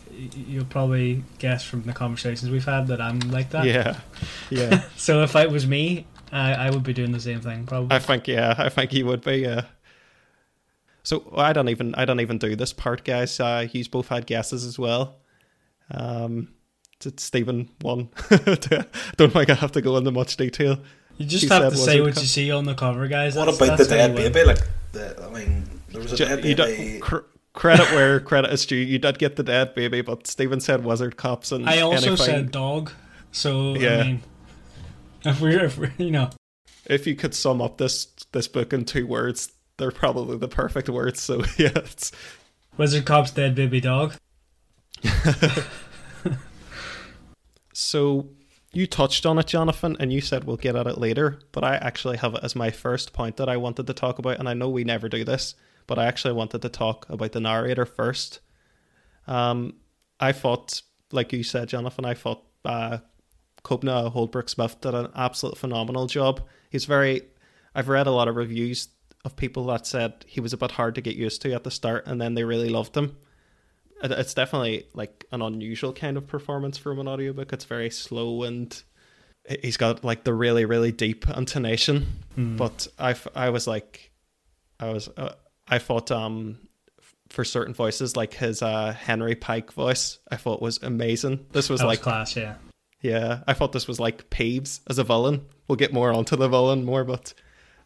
you'll 0.47 0.65
probably 0.65 1.23
guess 1.39 1.63
from 1.63 1.83
the 1.83 1.93
conversations 1.93 2.49
we've 2.49 2.65
had 2.65 2.87
that 2.87 2.99
I'm 2.99 3.19
like 3.31 3.51
that. 3.51 3.65
Yeah, 3.65 3.99
yeah. 4.49 4.83
So 4.97 5.21
if 5.23 5.35
it 5.35 5.51
was 5.51 5.67
me, 5.67 6.07
I, 6.31 6.53
I 6.53 6.69
would 6.71 6.83
be 6.83 6.93
doing 6.93 7.11
the 7.11 7.19
same 7.19 7.41
thing 7.41 7.65
probably. 7.67 7.95
I 7.95 7.99
think 7.99 8.27
yeah, 8.27 8.55
I 8.57 8.69
think 8.69 8.91
he 8.91 9.03
would 9.03 9.21
be. 9.23 9.37
Yeah. 9.37 9.65
So 11.03 11.33
I 11.35 11.53
don't 11.53 11.69
even 11.69 11.95
I 11.95 12.05
don't 12.05 12.19
even 12.19 12.37
do 12.37 12.55
this 12.55 12.73
part, 12.73 13.03
guys. 13.03 13.39
Uh, 13.39 13.67
you 13.71 13.83
both 13.89 14.07
had 14.09 14.25
guesses 14.27 14.63
as 14.65 14.77
well. 14.77 15.15
Um, 15.89 16.49
it's 17.03 17.23
Stephen 17.23 17.69
one. 17.81 18.09
don't 19.17 19.33
think 19.33 19.49
I 19.49 19.53
have 19.55 19.71
to 19.73 19.81
go 19.81 19.97
into 19.97 20.11
much 20.11 20.37
detail. 20.37 20.79
you 21.17 21.25
just 21.25 21.43
he 21.43 21.49
have 21.49 21.71
to 21.73 21.77
say 21.77 22.01
what 22.01 22.15
co- 22.15 22.21
you 22.21 22.27
see 22.27 22.51
on 22.51 22.65
the 22.65 22.75
cover, 22.75 23.07
guys. 23.07 23.35
What 23.35 23.45
That's- 23.45 23.57
about 23.59 23.77
the 23.77 23.83
that's 23.85 23.89
how 23.89 24.07
dead 24.07 24.17
you 24.17 24.23
win. 24.23 24.31
baby? 24.33 24.45
Like, 24.47 24.59
the, 24.91 25.23
I 25.25 25.29
mean, 25.33 25.63
there 25.89 26.01
was 26.01 26.13
a 26.13 26.17
dead 26.17 26.45
you 26.45 26.55
baby. 26.55 26.99
cr- 26.99 27.17
credit 27.53 27.89
where 27.93 28.19
credit 28.19 28.51
is 28.53 28.65
due. 28.65 28.75
You 28.75 28.99
did 28.99 29.17
get 29.19 29.35
the 29.35 29.43
dead 29.43 29.73
baby, 29.73 30.01
but 30.01 30.27
Stephen 30.27 30.59
said 30.61 30.85
wizard 30.85 31.17
cops 31.17 31.51
and 31.51 31.67
I 31.67 31.81
also 31.81 32.09
anything. 32.09 32.17
said 32.25 32.51
dog. 32.51 32.91
So 33.31 33.73
Yeah. 33.75 33.97
I 33.97 34.03
mean, 34.03 34.21
if 35.25 35.41
we're, 35.41 35.65
if 35.65 35.77
we're 35.79 35.93
you 35.97 36.11
know, 36.11 36.29
if 36.85 37.07
you 37.07 37.15
could 37.15 37.33
sum 37.33 37.61
up 37.61 37.77
this 37.79 38.07
this 38.31 38.47
book 38.47 38.71
in 38.73 38.85
two 38.85 39.07
words, 39.07 39.51
they're 39.81 39.91
probably 39.91 40.37
the 40.37 40.47
perfect 40.47 40.89
words. 40.89 41.21
So 41.21 41.43
yeah, 41.57 41.71
it's 41.75 42.11
Wizard 42.77 43.05
Cop's 43.05 43.31
dead 43.31 43.55
baby 43.55 43.81
dog. 43.81 44.13
So 47.81 48.29
you 48.73 48.87
touched 48.87 49.25
on 49.25 49.39
it, 49.39 49.47
Jonathan, 49.47 49.97
and 49.99 50.13
you 50.13 50.21
said 50.21 50.43
we'll 50.43 50.57
get 50.57 50.75
at 50.75 50.87
it 50.87 50.97
later, 50.97 51.39
but 51.51 51.63
I 51.63 51.75
actually 51.75 52.17
have 52.17 52.35
it 52.35 52.43
as 52.43 52.55
my 52.55 52.71
first 52.71 53.11
point 53.11 53.37
that 53.37 53.49
I 53.49 53.57
wanted 53.57 53.87
to 53.87 53.93
talk 53.93 54.19
about, 54.19 54.39
and 54.39 54.47
I 54.47 54.53
know 54.53 54.69
we 54.69 54.83
never 54.83 55.09
do 55.09 55.23
this, 55.23 55.55
but 55.87 55.99
I 55.99 56.05
actually 56.05 56.33
wanted 56.33 56.61
to 56.61 56.69
talk 56.69 57.09
about 57.09 57.31
the 57.31 57.41
narrator 57.41 57.85
first. 57.85 58.39
Um, 59.27 59.73
I 60.19 60.31
thought, 60.31 60.81
like 61.11 61.33
you 61.33 61.43
said, 61.43 61.69
Jonathan, 61.69 62.05
I 62.05 62.13
thought 62.13 62.43
uh, 62.63 62.99
Kobna 63.63 64.13
Holdbrook 64.13 64.49
Smith 64.49 64.79
did 64.79 64.93
an 64.93 65.09
absolute 65.15 65.57
phenomenal 65.57 66.07
job. 66.07 66.41
He's 66.69 66.85
very. 66.85 67.23
I've 67.73 67.89
read 67.89 68.07
a 68.07 68.11
lot 68.11 68.27
of 68.27 68.35
reviews 68.35 68.89
of 69.23 69.35
people 69.35 69.65
that 69.65 69.85
said 69.85 70.25
he 70.27 70.39
was 70.39 70.53
a 70.53 70.57
bit 70.57 70.71
hard 70.71 70.95
to 70.95 71.01
get 71.01 71.15
used 71.15 71.41
to 71.43 71.53
at 71.53 71.63
the 71.63 71.71
start, 71.71 72.05
and 72.07 72.19
then 72.19 72.33
they 72.33 72.43
really 72.43 72.69
loved 72.69 72.95
him 72.95 73.17
it's 74.03 74.33
definitely 74.33 74.85
like 74.93 75.25
an 75.31 75.41
unusual 75.41 75.93
kind 75.93 76.17
of 76.17 76.27
performance 76.27 76.77
from 76.77 76.99
an 76.99 77.07
audiobook. 77.07 77.53
It's 77.53 77.65
very 77.65 77.89
slow 77.89 78.43
and 78.43 78.81
he's 79.61 79.77
got 79.77 80.03
like 80.03 80.23
the 80.23 80.33
really 80.33 80.65
really 80.65 80.91
deep 80.91 81.29
intonation. 81.29 82.07
But 82.57 82.87
I, 82.97 83.15
I 83.35 83.49
was 83.49 83.67
like 83.67 84.11
I 84.79 84.89
was 84.89 85.09
uh, 85.09 85.35
I 85.67 85.79
thought 85.79 86.11
um 86.11 86.57
for 87.29 87.45
certain 87.45 87.73
voices 87.73 88.17
like 88.17 88.33
his 88.33 88.61
uh 88.61 88.93
Henry 88.93 89.35
Pyke 89.35 89.71
voice 89.73 90.19
I 90.29 90.37
thought 90.37 90.61
was 90.61 90.81
amazing. 90.81 91.45
This 91.51 91.69
was 91.69 91.79
That 91.81 91.87
was 91.87 91.97
like 91.97 92.01
class, 92.01 92.35
yeah. 92.35 92.55
yeah, 93.01 93.43
I 93.47 93.53
thought 93.53 93.71
this 93.71 93.87
was 93.87 93.99
like 93.99 94.29
Peeves 94.29 94.81
as 94.89 94.97
a 94.97 95.03
villain. 95.03 95.45
We'll 95.67 95.75
get 95.77 95.93
more 95.93 96.11
onto 96.11 96.35
the 96.35 96.49
villain 96.49 96.83
more, 96.83 97.03
but 97.03 97.33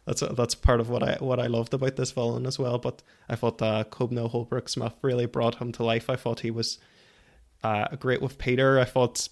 that's 0.06 0.20
that's 0.20 0.54
part 0.54 0.80
of 0.80 0.88
what 0.88 1.02
I 1.02 1.16
what 1.20 1.38
I 1.40 1.46
loved 1.46 1.74
about 1.74 1.96
this 1.96 2.12
villain 2.12 2.46
as 2.46 2.58
well. 2.58 2.78
But 2.78 3.02
I 3.28 3.34
thought 3.36 3.60
uh, 3.60 3.84
Kobna 3.90 4.30
Holdbrook 4.30 4.68
Smith 4.68 4.94
really 5.02 5.26
brought 5.26 5.56
him 5.56 5.72
to 5.72 5.84
life. 5.84 6.08
I 6.08 6.16
thought 6.16 6.40
he 6.40 6.50
was 6.50 6.78
uh, 7.64 7.88
great 7.96 8.22
with 8.22 8.38
Peter. 8.38 8.78
I 8.78 8.84
thought 8.84 9.28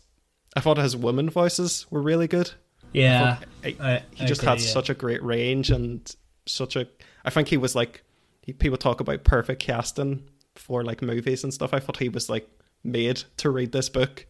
I 0.57 0.61
thought 0.61 0.77
his 0.79 0.97
women 0.97 1.31
voices 1.31 1.87
were 1.91 2.03
really 2.03 2.27
good. 2.29 2.51
Yeah. 2.93 3.39
I- 3.65 3.77
I- 3.81 4.03
he 4.15 4.25
just 4.27 4.43
agree, 4.43 4.51
had 4.51 4.61
yeah. 4.61 4.67
such 4.69 4.91
a 4.91 4.95
great 4.95 5.23
range 5.23 5.71
and 5.71 6.15
such 6.47 6.77
a. 6.77 6.87
I 7.25 7.31
think 7.31 7.49
he 7.49 7.57
was 7.57 7.75
like 7.75 8.03
he, 8.43 8.53
people 8.53 8.77
talk 8.79 9.01
about 9.01 9.25
perfect 9.25 9.63
casting 9.63 10.25
for 10.55 10.85
like 10.85 11.03
movies 11.03 11.43
and 11.45 11.53
stuff. 11.55 11.73
I 11.73 11.81
thought 11.81 11.97
he 11.99 12.09
was 12.09 12.29
like 12.29 12.49
made 12.85 13.25
to 13.39 13.51
read 13.51 13.73
this 13.73 13.89
book. 13.89 14.27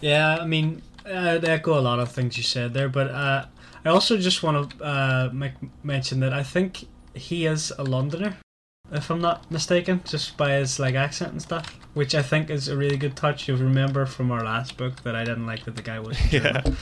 Yeah, 0.00 0.36
I 0.40 0.46
mean, 0.46 0.82
I'd 1.06 1.44
echo 1.44 1.78
a 1.78 1.80
lot 1.80 1.98
of 2.00 2.10
things 2.10 2.36
you 2.36 2.42
said 2.42 2.74
there, 2.74 2.88
but 2.88 3.10
uh, 3.10 3.46
I 3.86 3.90
also 3.90 4.18
just 4.18 4.42
want 4.42 4.70
to 4.70 4.84
uh, 4.84 5.30
make, 5.32 5.52
mention 5.84 6.18
that 6.18 6.32
I 6.32 6.42
think 6.42 6.88
he 7.14 7.46
is 7.46 7.72
a 7.78 7.84
Londoner, 7.84 8.36
if 8.90 9.10
I'm 9.10 9.20
not 9.20 9.48
mistaken, 9.48 10.02
just 10.04 10.36
by 10.36 10.54
his 10.54 10.80
like 10.80 10.96
accent 10.96 11.30
and 11.30 11.40
stuff, 11.40 11.78
which 11.94 12.12
I 12.12 12.22
think 12.22 12.50
is 12.50 12.66
a 12.66 12.76
really 12.76 12.96
good 12.96 13.14
touch. 13.14 13.46
You'll 13.46 13.58
remember 13.58 14.04
from 14.04 14.32
our 14.32 14.42
last 14.42 14.76
book 14.76 15.04
that 15.04 15.14
I 15.14 15.22
didn't 15.22 15.46
like 15.46 15.66
that 15.66 15.76
the 15.76 15.82
guy 15.82 16.00
was 16.00 16.18
Yeah. 16.32 16.40
German. 16.40 16.76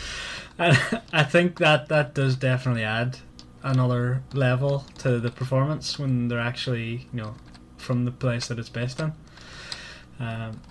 And 0.58 1.02
I 1.12 1.24
think 1.24 1.58
that 1.58 1.88
that 1.90 2.14
does 2.14 2.36
definitely 2.36 2.84
add 2.84 3.18
another 3.62 4.22
level 4.32 4.86
to 4.98 5.20
the 5.20 5.30
performance 5.30 5.98
when 5.98 6.28
they're 6.28 6.40
actually, 6.40 7.06
you 7.12 7.20
know, 7.20 7.34
from 7.76 8.06
the 8.06 8.12
place 8.12 8.48
that 8.48 8.58
it's 8.58 8.70
based 8.70 8.98
in. 9.00 9.12
Um, 10.18 10.62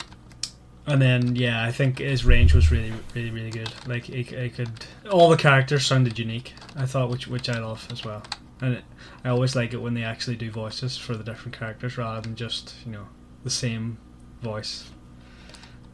and 0.86 1.02
then 1.02 1.36
yeah, 1.36 1.64
I 1.64 1.72
think 1.72 2.00
his 2.00 2.26
range 2.26 2.54
was 2.54 2.72
really, 2.72 2.92
really, 3.16 3.32
really 3.32 3.52
good. 3.52 3.72
Like 3.88 4.06
he 4.06 4.24
could, 4.24 4.86
all 5.10 5.30
the 5.30 5.38
characters 5.38 5.86
sounded 5.86 6.20
unique. 6.20 6.54
I 6.76 6.86
thought, 6.86 7.10
which 7.10 7.28
which 7.28 7.50
I 7.50 7.60
love 7.60 7.88
as 7.92 8.04
well. 8.04 8.24
And 8.62 8.76
it, 8.76 8.84
I 9.24 9.30
always 9.30 9.56
like 9.56 9.74
it 9.74 9.82
when 9.82 9.94
they 9.94 10.04
actually 10.04 10.36
do 10.36 10.52
voices 10.52 10.98
for 10.98 11.16
the 11.16 11.24
different 11.24 11.58
characters 11.58 11.98
rather 11.98 12.22
than 12.22 12.36
just 12.36 12.76
you 12.86 12.92
know 12.92 13.08
the 13.44 13.50
same 13.50 13.98
voice, 14.42 14.90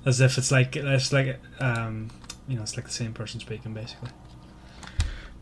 as 0.05 0.21
if 0.21 0.37
it's 0.37 0.51
like 0.51 0.75
it's 0.75 1.13
like 1.13 1.39
um 1.59 2.09
you 2.47 2.55
know 2.55 2.63
it's 2.63 2.75
like 2.75 2.85
the 2.85 2.91
same 2.91 3.13
person 3.13 3.39
speaking 3.39 3.73
basically. 3.73 4.09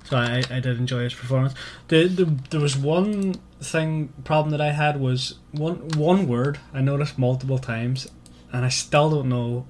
So 0.10 0.16
I, 0.16 0.42
I 0.50 0.60
did 0.62 0.78
enjoy 0.78 1.04
his 1.04 1.14
performance. 1.14 1.54
The, 1.90 2.08
the 2.08 2.26
there 2.50 2.62
was 2.62 2.78
one 2.78 3.34
thing 3.60 4.14
problem 4.24 4.52
that 4.52 4.62
I 4.62 4.72
had 4.72 5.02
was 5.02 5.40
one 5.52 5.88
one 5.98 6.28
word 6.28 6.60
I 6.74 6.82
noticed 6.82 7.18
multiple 7.18 7.60
times, 7.60 8.08
and 8.52 8.66
I 8.66 8.70
still 8.70 9.10
don't 9.10 9.30
know 9.30 9.66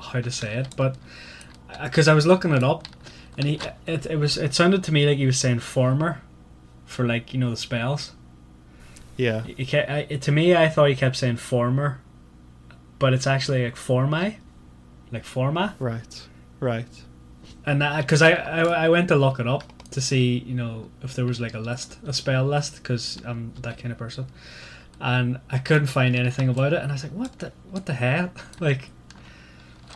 how 0.00 0.20
to 0.20 0.30
say 0.30 0.54
it, 0.54 0.68
but 0.76 0.96
because 1.82 2.08
I 2.08 2.14
was 2.14 2.26
looking 2.26 2.52
it 2.52 2.62
up, 2.62 2.88
and 3.36 3.46
he 3.46 3.60
it, 3.86 4.06
it 4.06 4.16
was 4.16 4.36
it 4.36 4.54
sounded 4.54 4.84
to 4.84 4.92
me 4.92 5.06
like 5.06 5.18
he 5.18 5.26
was 5.26 5.38
saying 5.38 5.60
former, 5.60 6.20
for 6.84 7.06
like 7.06 7.32
you 7.32 7.40
know 7.40 7.50
the 7.50 7.56
spells. 7.56 8.12
Yeah. 9.16 9.42
He 9.42 9.64
kept, 9.64 9.88
I, 9.88 10.02
to 10.04 10.32
me, 10.32 10.56
I 10.56 10.68
thought 10.68 10.88
he 10.88 10.96
kept 10.96 11.14
saying 11.14 11.36
former, 11.36 12.00
but 12.98 13.14
it's 13.14 13.28
actually 13.28 13.62
like 13.64 13.76
formi, 13.76 14.36
like 15.12 15.24
forma 15.24 15.76
Right. 15.78 16.22
Right. 16.58 16.88
and 17.66 17.78
because 17.98 18.22
I, 18.22 18.32
I 18.32 18.60
I 18.84 18.88
went 18.88 19.08
to 19.08 19.16
look 19.16 19.38
it 19.38 19.46
up 19.46 19.62
to 19.90 20.00
see 20.00 20.38
you 20.38 20.54
know 20.54 20.90
if 21.02 21.14
there 21.14 21.24
was 21.24 21.40
like 21.40 21.54
a 21.54 21.58
list 21.60 21.98
a 22.04 22.12
spell 22.12 22.44
list 22.44 22.76
because 22.76 23.22
I'm 23.24 23.52
that 23.62 23.78
kind 23.78 23.92
of 23.92 23.98
person 23.98 24.26
and 25.00 25.38
I 25.50 25.58
couldn't 25.58 25.86
find 25.88 26.14
anything 26.16 26.48
about 26.48 26.72
it 26.72 26.82
and 26.82 26.90
I 26.90 26.94
was 26.94 27.02
like 27.02 27.12
what 27.12 27.38
the 27.38 27.52
what 27.70 27.86
the 27.86 27.94
hell 27.94 28.30
like 28.60 28.90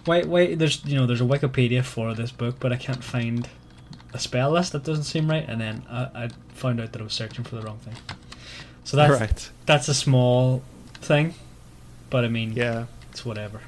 why 0.05 0.23
why 0.23 0.55
there's 0.55 0.85
you 0.85 0.97
know 0.97 1.07
there's 1.07 1.21
a 1.21 1.25
Wikipedia 1.25 1.85
for 1.85 2.15
this 2.15 2.31
book 2.31 2.57
but 2.61 2.73
I 2.73 2.77
can't 2.77 3.03
find 3.05 3.49
a 4.13 4.19
spell 4.19 4.51
list 4.51 4.73
that 4.73 4.85
doesn't 4.85 5.05
seem 5.05 5.29
right 5.31 5.47
and 5.49 5.61
then 5.61 5.85
I, 5.91 6.25
I 6.25 6.29
found 6.55 6.81
out 6.81 6.93
that 6.93 7.01
I 7.01 7.05
was 7.05 7.13
searching 7.13 7.45
for 7.45 7.57
the 7.57 7.63
wrong 7.63 7.79
thing 7.79 7.95
so 8.85 8.97
that's 8.97 9.21
right. 9.21 9.51
that's 9.67 9.89
a 9.89 9.95
small 9.95 10.63
thing 10.95 11.35
but 12.11 12.25
I 12.25 12.29
mean 12.29 12.53
Yeah. 12.53 12.87
it's 13.11 13.25
whatever 13.25 13.61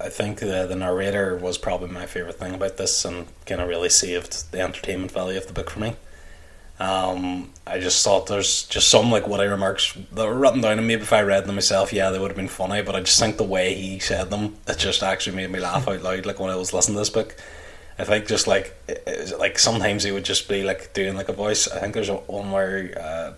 I 0.00 0.08
think 0.08 0.40
the, 0.40 0.66
the 0.68 0.74
narrator 0.74 1.36
was 1.36 1.56
probably 1.56 1.88
my 1.88 2.04
favourite 2.06 2.36
thing 2.36 2.52
about 2.54 2.76
this 2.76 3.04
and 3.04 3.26
kind 3.46 3.60
of 3.60 3.68
really 3.68 3.88
saved 3.88 4.50
the 4.50 4.60
entertainment 4.60 5.12
value 5.12 5.38
of 5.38 5.46
the 5.46 5.52
book 5.52 5.70
for 5.70 5.78
me. 5.78 5.94
Um, 6.80 7.50
I 7.66 7.78
just 7.78 8.04
thought 8.04 8.26
there's 8.26 8.64
just 8.64 8.88
some 8.88 9.10
like 9.10 9.28
witty 9.28 9.46
remarks 9.46 9.96
that 10.12 10.26
were 10.26 10.34
written 10.34 10.60
down, 10.60 10.78
and 10.78 10.86
maybe 10.86 11.02
if 11.02 11.12
I 11.12 11.22
read 11.22 11.46
them 11.46 11.54
myself, 11.54 11.92
yeah, 11.92 12.10
they 12.10 12.18
would 12.18 12.30
have 12.30 12.36
been 12.36 12.48
funny. 12.48 12.82
But 12.82 12.96
I 12.96 13.00
just 13.00 13.18
think 13.18 13.36
the 13.36 13.44
way 13.44 13.74
he 13.74 13.98
said 14.00 14.30
them, 14.30 14.56
it 14.66 14.78
just 14.78 15.02
actually 15.02 15.36
made 15.36 15.50
me 15.50 15.60
laugh 15.60 15.86
out 15.86 16.02
loud. 16.02 16.26
Like 16.26 16.40
when 16.40 16.50
I 16.50 16.56
was 16.56 16.72
listening 16.72 16.96
to 16.96 17.00
this 17.00 17.10
book, 17.10 17.36
I 17.98 18.04
think 18.04 18.26
just 18.26 18.46
like 18.46 18.74
like 19.38 19.58
sometimes 19.58 20.02
he 20.02 20.10
would 20.10 20.24
just 20.24 20.48
be 20.48 20.64
like 20.64 20.92
doing 20.94 21.14
like 21.14 21.28
a 21.28 21.32
voice. 21.32 21.68
I 21.68 21.78
think 21.78 21.94
there's 21.94 22.08
a, 22.08 22.16
one 22.16 22.50
where 22.50 23.34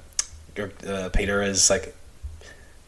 uh, 0.59 0.63
uh, 0.87 1.09
Peter 1.11 1.43
is 1.43 1.69
like 1.69 1.95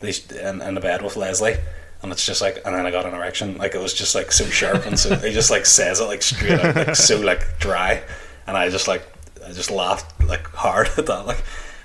these 0.00 0.30
in, 0.32 0.62
in 0.62 0.74
the 0.74 0.80
bed 0.80 1.02
with 1.02 1.16
Leslie. 1.16 1.56
And 2.00 2.12
it's 2.12 2.24
just 2.24 2.40
like, 2.40 2.62
and 2.64 2.74
then 2.76 2.87
I 2.87 2.92
got 2.92 3.06
an 3.06 3.14
erection. 3.14 3.58
Like 3.58 3.74
it 3.74 3.80
was 3.80 3.92
just 3.92 4.14
like 4.14 4.30
so 4.30 4.44
sharp, 4.44 4.87
and 4.87 4.96
so 4.96 5.16
he 5.16 5.32
just 5.32 5.50
like 5.50 5.66
says 5.66 5.98
it 5.98 6.04
like 6.04 6.22
straight 6.22 6.62
like 6.62 6.94
so 6.94 7.20
like 7.20 7.58
dry, 7.58 8.02
and 8.46 8.56
I 8.56 8.70
just 8.70 8.87
like 8.87 9.02
I 9.48 9.52
just 9.52 9.70
laughed 9.70 10.22
like 10.24 10.46
hard 10.48 10.88
at 10.98 11.06
that. 11.06 11.26
Like, 11.26 11.42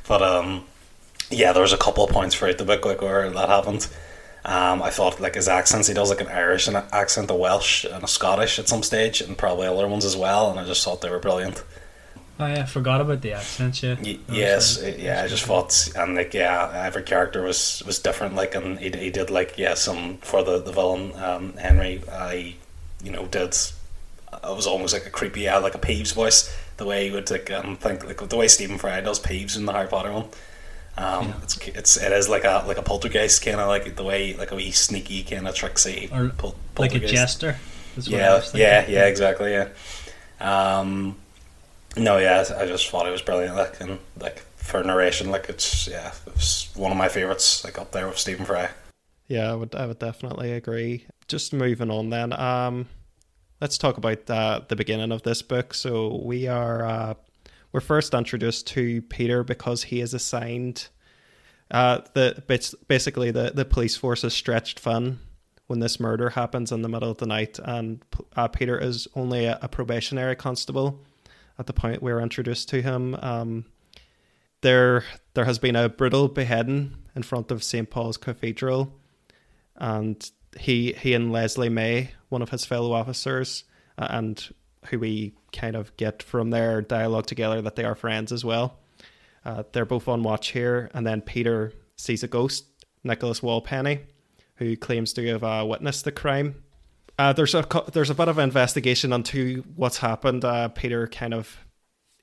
but 0.08 0.21
um, 0.21 0.65
yeah, 1.30 1.54
there 1.54 1.62
was 1.62 1.73
a 1.73 1.78
couple 1.78 2.04
of 2.04 2.12
points 2.12 2.36
throughout 2.36 2.58
the 2.58 2.65
book 2.65 2.86
like 2.86 3.02
where 3.02 3.30
that 3.30 3.49
happened. 3.49 3.88
Um, 4.45 4.82
I 4.84 4.89
thought 4.89 5.21
like 5.21 5.36
his 5.36 5.47
accents, 5.47 5.88
he 5.88 5.93
does 5.93 6.10
like 6.10 6.19
an 6.21 6.28
Irish 6.28 6.67
and 6.67 6.76
accent, 6.91 7.32
a 7.32 7.34
Welsh 7.34 7.86
and 7.86 8.04
a 8.04 8.08
Scottish 8.08 8.60
at 8.60 8.67
some 8.67 8.84
stage, 8.84 9.21
and 9.21 9.38
probably 9.38 9.67
other 9.67 9.88
ones 9.88 10.04
as 10.04 10.17
well. 10.17 10.52
And 10.52 10.60
I 10.60 10.65
just 10.65 10.84
thought 10.84 11.02
they 11.02 11.10
were 11.10 11.19
brilliant. 11.19 11.63
Oh 12.39 12.47
yeah, 12.47 12.63
I 12.63 12.65
forgot 12.65 12.99
about 12.99 13.21
the 13.21 13.34
accent. 13.34 13.82
Yeah. 13.82 13.95
Y- 14.04 14.19
yes, 14.28 14.78
it- 14.78 14.99
yeah. 14.99 15.23
I 15.23 15.28
just 15.28 15.45
thought, 15.45 15.88
and 15.95 16.15
like, 16.15 16.34
yeah, 16.34 16.71
every 16.86 17.04
character 17.04 17.41
was 17.43 17.84
was 17.86 17.99
different. 17.99 18.36
Like, 18.36 18.54
and 18.56 18.80
he, 18.80 18.89
he 18.89 19.10
did 19.12 19.30
like, 19.30 19.58
yeah, 19.58 19.76
some 19.76 20.17
for 20.17 20.43
the 20.43 20.60
the 20.62 20.71
villain, 20.73 21.13
um, 21.23 21.54
Henry. 21.54 22.02
I, 22.12 22.56
you 23.02 23.12
know, 23.12 23.28
did. 23.28 23.56
It 24.34 24.56
was 24.56 24.65
almost 24.67 24.93
like 24.93 25.06
a 25.06 25.10
creepy, 25.12 25.41
yeah, 25.41 25.58
like 25.60 25.76
a 25.76 25.80
Peeves 25.80 26.13
voice. 26.13 26.54
The 26.84 26.89
way 26.89 27.06
he 27.08 27.12
would 27.15 27.32
like, 27.32 27.50
um, 27.52 27.78
think 27.78 28.04
like 28.06 28.17
the 28.28 28.36
way 28.36 28.48
Stephen 28.50 28.78
Fry 28.78 29.00
does 29.00 29.19
Peeves 29.19 29.56
in 29.56 29.65
the 29.65 29.72
Harry 29.72 29.88
Potter 29.88 30.12
one. 30.12 30.26
Um, 30.98 31.30
Yeah. 31.30 31.34
it's 31.43 31.58
it's 31.69 31.98
it 31.98 32.12
is 32.12 32.28
like 32.28 32.43
a 32.43 32.63
like 32.67 32.78
a 32.78 32.82
poltergeist 32.82 33.43
kind 33.46 33.60
of 33.60 33.67
like 33.69 33.96
the 33.96 34.04
way 34.04 34.36
like 34.36 34.52
a 34.52 34.56
wee 34.56 34.72
sneaky 34.72 35.24
kind 35.24 35.48
of 35.48 35.56
tricksy 35.56 36.10
Or 36.12 36.30
pol- 36.30 36.56
Like 36.78 36.93
a 36.93 37.00
jester. 37.00 37.58
is 37.98 38.10
what 38.10 38.19
Yeah, 38.19 38.41
yeah, 38.54 38.86
yeah, 38.89 39.06
exactly, 39.06 39.52
yeah. 39.54 39.69
Um, 40.41 41.15
no, 41.96 42.17
yeah, 42.17 42.43
I 42.58 42.65
just 42.65 42.89
thought 42.89 43.08
it 43.08 43.12
was 43.12 43.22
brilliant, 43.22 43.56
like, 43.56 43.80
and 43.80 44.00
like 44.19 44.39
for 44.58 44.84
narration, 44.84 45.32
like 45.32 45.48
it's 45.50 45.88
yeah, 45.88 46.12
it 46.28 46.34
was 46.36 46.69
one 46.76 46.91
of 46.91 46.98
my 46.98 47.08
favorites, 47.08 47.63
like 47.63 47.80
up 47.80 47.91
there 47.91 48.08
with 48.08 48.19
Stephen 48.19 48.46
Fry. 48.46 48.69
Yeah, 49.28 49.52
I 49.52 49.56
would 49.56 49.74
I 49.76 49.86
would 49.88 50.00
definitely 50.00 50.52
agree. 50.52 51.08
Just 51.28 51.54
moving 51.54 51.89
on 51.89 52.10
then. 52.10 52.34
Um 52.34 52.88
let's 53.63 53.78
talk 53.78 53.95
about 53.95 54.30
uh, 54.30 54.60
the 54.67 54.76
beginning 54.76 55.13
of 55.13 55.23
this 55.23 55.41
book. 55.41 55.73
So 55.73 56.21
we 56.21 56.47
are 56.47 56.86
uh 56.86 57.13
we're 57.71 57.80
first 57.80 58.13
introduced 58.13 58.67
to 58.67 59.02
Peter 59.04 59.41
because 59.45 59.84
he 59.84 60.02
is 60.02 60.13
assigned 60.13 60.89
uh 61.71 62.02
the 62.13 62.43
basically 62.89 63.32
the 63.32 63.54
the 63.56 63.63
police 63.63 63.95
force 63.95 64.26
is 64.26 64.34
stretched 64.34 64.82
thin 64.82 65.19
when 65.67 65.80
this 65.80 65.97
murder 65.97 66.32
happens 66.32 66.73
in 66.73 66.82
the 66.82 66.89
middle 66.89 67.10
of 67.10 67.19
the 67.19 67.26
night 67.26 67.58
and 67.63 68.04
uh, 68.36 68.49
Peter 68.49 68.78
is 68.78 69.08
only 69.15 69.45
a, 69.45 69.58
a 69.62 69.69
probationary 69.69 70.36
constable 70.36 70.99
at 71.58 71.65
the 71.65 71.73
point 71.73 72.04
we're 72.04 72.19
introduced 72.19 72.67
to 72.67 72.82
him. 72.82 73.15
Um 73.21 73.65
there 74.60 75.06
there 75.36 75.45
has 75.45 75.58
been 75.58 75.78
a 75.78 75.88
brutal 75.88 76.28
beheading 76.28 76.97
in 77.15 77.23
front 77.23 77.49
of 77.49 77.63
St. 77.63 77.89
Paul's 77.89 78.17
Cathedral 78.17 78.93
and 79.78 80.30
he 80.60 80.93
he 80.93 81.13
and 81.13 81.32
Leslie 81.32 81.69
May, 81.69 82.12
one 82.34 82.41
of 82.41 82.50
his 82.50 82.65
fellow 82.65 82.91
officers, 82.91 83.63
uh, 83.98 84.08
and 84.10 84.54
who 84.88 85.00
we 85.00 85.34
kind 85.54 85.78
of 85.78 85.96
get 85.96 86.22
from 86.22 86.50
their 86.50 86.82
dialogue 86.82 87.26
together 87.26 87.62
that 87.62 87.78
they 87.78 87.86
are 87.86 87.96
friends 87.96 88.34
as 88.34 88.43
well. 88.43 88.78
Uh, 89.46 89.63
they're 89.72 89.86
both 89.86 90.08
on 90.10 90.24
watch 90.24 90.50
here, 90.50 90.89
and 90.93 91.08
then 91.08 91.22
Peter 91.22 91.72
sees 91.96 92.24
a 92.24 92.28
ghost, 92.28 92.65
Nicholas 93.04 93.39
Wallpenny, 93.39 94.02
who 94.56 94.76
claims 94.76 95.13
to 95.13 95.26
have 95.28 95.43
uh, 95.43 95.65
witnessed 95.67 96.04
the 96.04 96.12
crime. 96.12 96.63
Uh, 97.17 97.32
there's 97.32 97.54
a 97.54 97.65
there's 97.93 98.10
a 98.10 98.15
bit 98.15 98.28
of 98.28 98.39
investigation 98.39 99.13
into 99.13 99.63
what's 99.76 99.98
happened. 99.98 100.43
Uh, 100.43 100.67
Peter 100.69 101.08
kind 101.08 101.34
of 101.34 101.58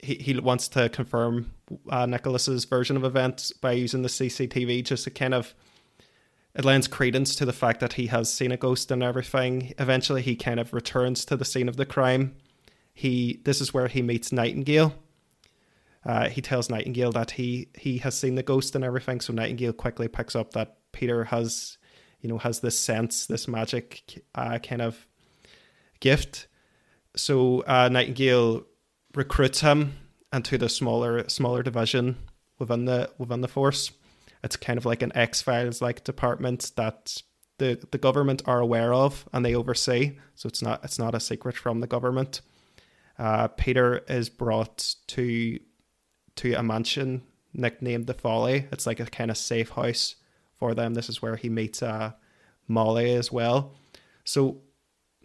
he, 0.02 0.14
he 0.14 0.38
wants 0.38 0.68
to 0.68 0.88
confirm 0.88 1.52
uh, 1.88 2.06
Nicholas's 2.06 2.64
version 2.64 2.96
of 2.96 3.04
events 3.04 3.52
by 3.52 3.72
using 3.72 4.02
the 4.02 4.08
CCTV 4.08 4.84
just 4.84 5.04
to 5.04 5.10
kind 5.10 5.34
of 5.34 5.54
it 6.54 6.64
lends 6.64 6.88
credence 6.88 7.36
to 7.36 7.44
the 7.44 7.52
fact 7.52 7.80
that 7.80 7.94
he 7.94 8.06
has 8.08 8.32
seen 8.32 8.50
a 8.50 8.56
ghost 8.56 8.90
and 8.90 9.02
everything. 9.02 9.72
Eventually, 9.78 10.22
he 10.22 10.34
kind 10.34 10.58
of 10.58 10.72
returns 10.72 11.24
to 11.26 11.36
the 11.36 11.44
scene 11.44 11.68
of 11.68 11.76
the 11.76 11.86
crime. 11.86 12.34
He 12.92 13.40
this 13.44 13.60
is 13.60 13.72
where 13.72 13.88
he 13.88 14.02
meets 14.02 14.32
Nightingale. 14.32 14.94
Uh, 16.04 16.28
he 16.28 16.40
tells 16.40 16.68
Nightingale 16.68 17.12
that 17.12 17.32
he 17.32 17.68
he 17.74 17.98
has 17.98 18.18
seen 18.18 18.34
the 18.34 18.42
ghost 18.42 18.74
and 18.74 18.84
everything. 18.84 19.20
So 19.20 19.32
Nightingale 19.32 19.72
quickly 19.72 20.08
picks 20.08 20.34
up 20.34 20.52
that 20.54 20.78
Peter 20.92 21.24
has, 21.24 21.78
you 22.20 22.28
know, 22.28 22.38
has 22.38 22.60
this 22.60 22.78
sense, 22.78 23.26
this 23.26 23.46
magic 23.46 24.24
uh, 24.34 24.58
kind 24.58 24.82
of 24.82 25.06
gift. 26.00 26.48
So 27.14 27.60
uh, 27.60 27.88
Nightingale 27.90 28.64
recruits 29.14 29.60
him 29.60 29.98
into 30.32 30.58
the 30.58 30.68
smaller 30.68 31.28
smaller 31.28 31.62
division 31.62 32.16
within 32.58 32.86
the 32.86 33.10
within 33.18 33.40
the 33.40 33.48
force 33.48 33.92
it's 34.42 34.56
kind 34.56 34.78
of 34.78 34.86
like 34.86 35.02
an 35.02 35.12
X 35.14 35.42
Files 35.42 35.82
like 35.82 36.04
department 36.04 36.72
that 36.76 37.22
the 37.58 37.78
the 37.90 37.98
government 37.98 38.42
are 38.46 38.60
aware 38.60 38.92
of 38.92 39.28
and 39.32 39.44
they 39.44 39.54
oversee. 39.54 40.18
So 40.34 40.48
it's 40.48 40.62
not 40.62 40.82
it's 40.84 40.98
not 40.98 41.14
a 41.14 41.20
secret 41.20 41.56
from 41.56 41.80
the 41.80 41.86
government. 41.86 42.40
Uh, 43.18 43.48
Peter 43.48 43.98
is 44.08 44.30
brought 44.30 44.94
to 45.08 45.58
to 46.36 46.54
a 46.54 46.62
mansion 46.62 47.22
nicknamed 47.52 48.06
the 48.06 48.14
Folly. 48.14 48.66
It's 48.72 48.86
like 48.86 49.00
a 49.00 49.06
kind 49.06 49.30
of 49.30 49.36
safe 49.36 49.70
house 49.70 50.16
for 50.54 50.74
them. 50.74 50.94
This 50.94 51.08
is 51.08 51.20
where 51.20 51.36
he 51.36 51.48
meets 51.48 51.82
uh, 51.82 52.12
Molly 52.68 53.14
as 53.14 53.30
well. 53.30 53.74
So 54.24 54.62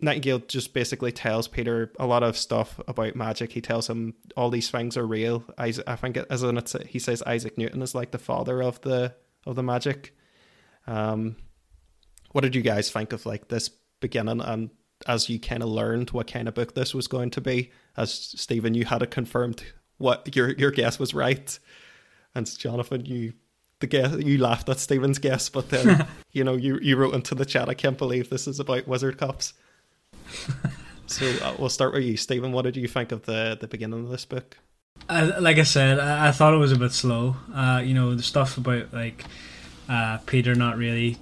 Nightingale 0.01 0.39
just 0.39 0.73
basically 0.73 1.11
tells 1.11 1.47
Peter 1.47 1.91
a 1.99 2.05
lot 2.05 2.23
of 2.23 2.37
stuff 2.37 2.79
about 2.87 3.15
magic. 3.15 3.53
He 3.53 3.61
tells 3.61 3.89
him 3.89 4.13
all 4.35 4.49
these 4.49 4.69
things 4.69 4.97
are 4.97 5.07
real. 5.07 5.45
Isaac, 5.57 5.85
I 5.87 5.95
think, 5.95 6.17
it, 6.17 6.27
as 6.29 6.43
in 6.43 6.57
it's, 6.57 6.75
he 6.87 6.99
says 6.99 7.23
Isaac 7.23 7.57
Newton 7.57 7.81
is 7.81 7.95
like 7.95 8.11
the 8.11 8.17
father 8.17 8.61
of 8.61 8.81
the 8.81 9.15
of 9.45 9.55
the 9.55 9.63
magic. 9.63 10.15
Um, 10.87 11.37
what 12.31 12.41
did 12.41 12.55
you 12.55 12.61
guys 12.61 12.91
think 12.91 13.13
of 13.13 13.25
like 13.25 13.47
this 13.47 13.69
beginning 14.01 14.41
and 14.41 14.69
as 15.07 15.29
you 15.29 15.39
kind 15.39 15.63
of 15.63 15.69
learned 15.69 16.09
what 16.11 16.27
kind 16.27 16.47
of 16.47 16.53
book 16.53 16.75
this 16.75 16.93
was 16.93 17.07
going 17.07 17.29
to 17.31 17.41
be? 17.41 17.71
As 17.95 18.13
Stephen, 18.13 18.73
you 18.73 18.85
had 18.85 19.01
it 19.01 19.11
confirmed 19.11 19.63
what 19.97 20.35
your 20.35 20.51
your 20.53 20.71
guess 20.71 20.99
was 20.99 21.13
right, 21.13 21.57
and 22.33 22.45
Jonathan, 22.57 23.05
you 23.05 23.33
the 23.79 23.87
guess 23.87 24.13
you 24.17 24.37
laughed 24.37 24.69
at 24.69 24.79
Stephen's 24.79 25.19
guess, 25.19 25.49
but 25.49 25.69
then 25.69 26.05
you 26.31 26.43
know 26.43 26.53
you 26.53 26.79
you 26.81 26.97
wrote 26.97 27.13
into 27.13 27.35
the 27.35 27.45
chat. 27.45 27.69
I 27.69 27.73
can't 27.73 27.97
believe 27.97 28.29
this 28.29 28.47
is 28.47 28.59
about 28.59 28.87
wizard 28.87 29.17
cops. 29.17 29.53
so 31.07 31.25
uh, 31.43 31.55
we'll 31.59 31.69
start 31.69 31.93
with 31.93 32.03
you, 32.03 32.17
Stephen. 32.17 32.51
What 32.51 32.63
did 32.63 32.77
you 32.77 32.87
think 32.87 33.11
of 33.11 33.23
the 33.23 33.57
the 33.59 33.67
beginning 33.67 34.05
of 34.05 34.09
this 34.09 34.25
book? 34.25 34.57
I, 35.09 35.23
like 35.39 35.57
I 35.57 35.63
said, 35.63 35.99
I, 35.99 36.29
I 36.29 36.31
thought 36.31 36.53
it 36.53 36.57
was 36.57 36.71
a 36.71 36.77
bit 36.77 36.91
slow. 36.91 37.35
Uh, 37.53 37.81
you 37.83 37.93
know, 37.93 38.15
the 38.15 38.23
stuff 38.23 38.57
about 38.57 38.93
like 38.93 39.25
uh, 39.89 40.17
Peter 40.25 40.55
not 40.55 40.77
really 40.77 41.17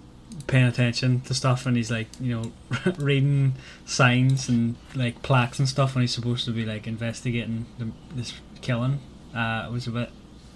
paying 0.48 0.66
attention 0.66 1.22
to 1.22 1.34
stuff, 1.34 1.66
and 1.66 1.76
he's 1.76 1.92
like, 1.92 2.08
you 2.20 2.36
know, 2.36 2.52
reading 2.98 3.54
signs 3.86 4.50
and 4.50 4.76
like 4.96 5.22
plaques 5.22 5.60
and 5.60 5.68
stuff 5.68 5.96
when 5.96 6.02
he's 6.02 6.14
supposed 6.14 6.46
to 6.46 6.52
be 6.52 6.66
like 6.66 6.88
investigating 6.88 7.66
the, 7.78 7.92
this 8.16 8.34
killing. 8.62 9.00
Uh, 9.36 9.66
it 9.68 9.72
was 9.72 9.88
a 9.88 9.92
bit 9.92 10.10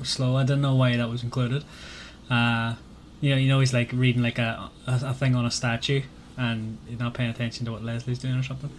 slow. 0.04 0.38
I 0.38 0.44
didn't 0.44 0.62
know 0.62 0.76
why 0.76 0.96
that 0.96 1.10
was 1.10 1.24
included. 1.24 1.64
Uh, 2.30 2.76
you 3.22 3.32
know, 3.32 3.38
you 3.38 3.48
know, 3.48 3.60
he's 3.60 3.74
like 3.74 3.92
reading 3.92 4.22
like 4.22 4.40
a, 4.40 4.70
a, 4.86 5.00
a 5.06 5.14
thing 5.14 5.36
on 5.36 5.46
a 5.46 5.52
statue, 5.52 6.02
and 6.38 6.78
he's 6.88 7.00
not 7.00 7.14
paying 7.14 7.30
attention 7.30 7.66
to 7.66 7.72
what 7.72 7.84
Leslie's 7.84 8.20
doing 8.20 8.36
or 8.36 8.44
something. 8.44 8.70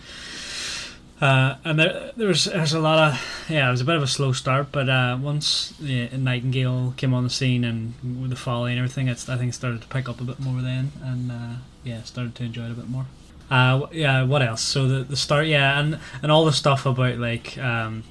Uh, 1.20 1.56
and 1.64 1.80
there, 1.80 2.12
there 2.16 2.28
was 2.28 2.44
there's 2.44 2.72
a 2.72 2.78
lot 2.78 2.98
of 3.12 3.46
yeah, 3.50 3.66
it 3.66 3.70
was 3.72 3.80
a 3.80 3.84
bit 3.84 3.96
of 3.96 4.02
a 4.02 4.06
slow 4.06 4.32
start, 4.32 4.68
but 4.70 4.88
uh, 4.88 5.18
once 5.20 5.74
yeah, 5.80 6.16
Nightingale 6.16 6.94
came 6.96 7.12
on 7.12 7.24
the 7.24 7.30
scene 7.30 7.64
and 7.64 7.94
with 8.20 8.30
the 8.30 8.36
folly 8.36 8.70
and 8.70 8.78
everything, 8.78 9.08
it's 9.08 9.28
I 9.28 9.36
think 9.36 9.50
it 9.50 9.54
started 9.54 9.82
to 9.82 9.88
pick 9.88 10.08
up 10.08 10.20
a 10.20 10.24
bit 10.24 10.38
more 10.38 10.62
then, 10.62 10.92
and 11.02 11.32
uh, 11.32 11.54
yeah, 11.82 12.02
started 12.02 12.36
to 12.36 12.44
enjoy 12.44 12.66
it 12.66 12.70
a 12.70 12.74
bit 12.74 12.88
more. 12.88 13.06
Uh, 13.50 13.86
yeah, 13.90 14.22
what 14.22 14.42
else? 14.42 14.62
So 14.62 14.86
the 14.86 15.02
the 15.02 15.16
start, 15.16 15.46
yeah, 15.46 15.80
and 15.80 15.98
and 16.22 16.30
all 16.30 16.44
the 16.44 16.52
stuff 16.52 16.86
about 16.86 17.18
like 17.18 17.58
um, 17.58 18.04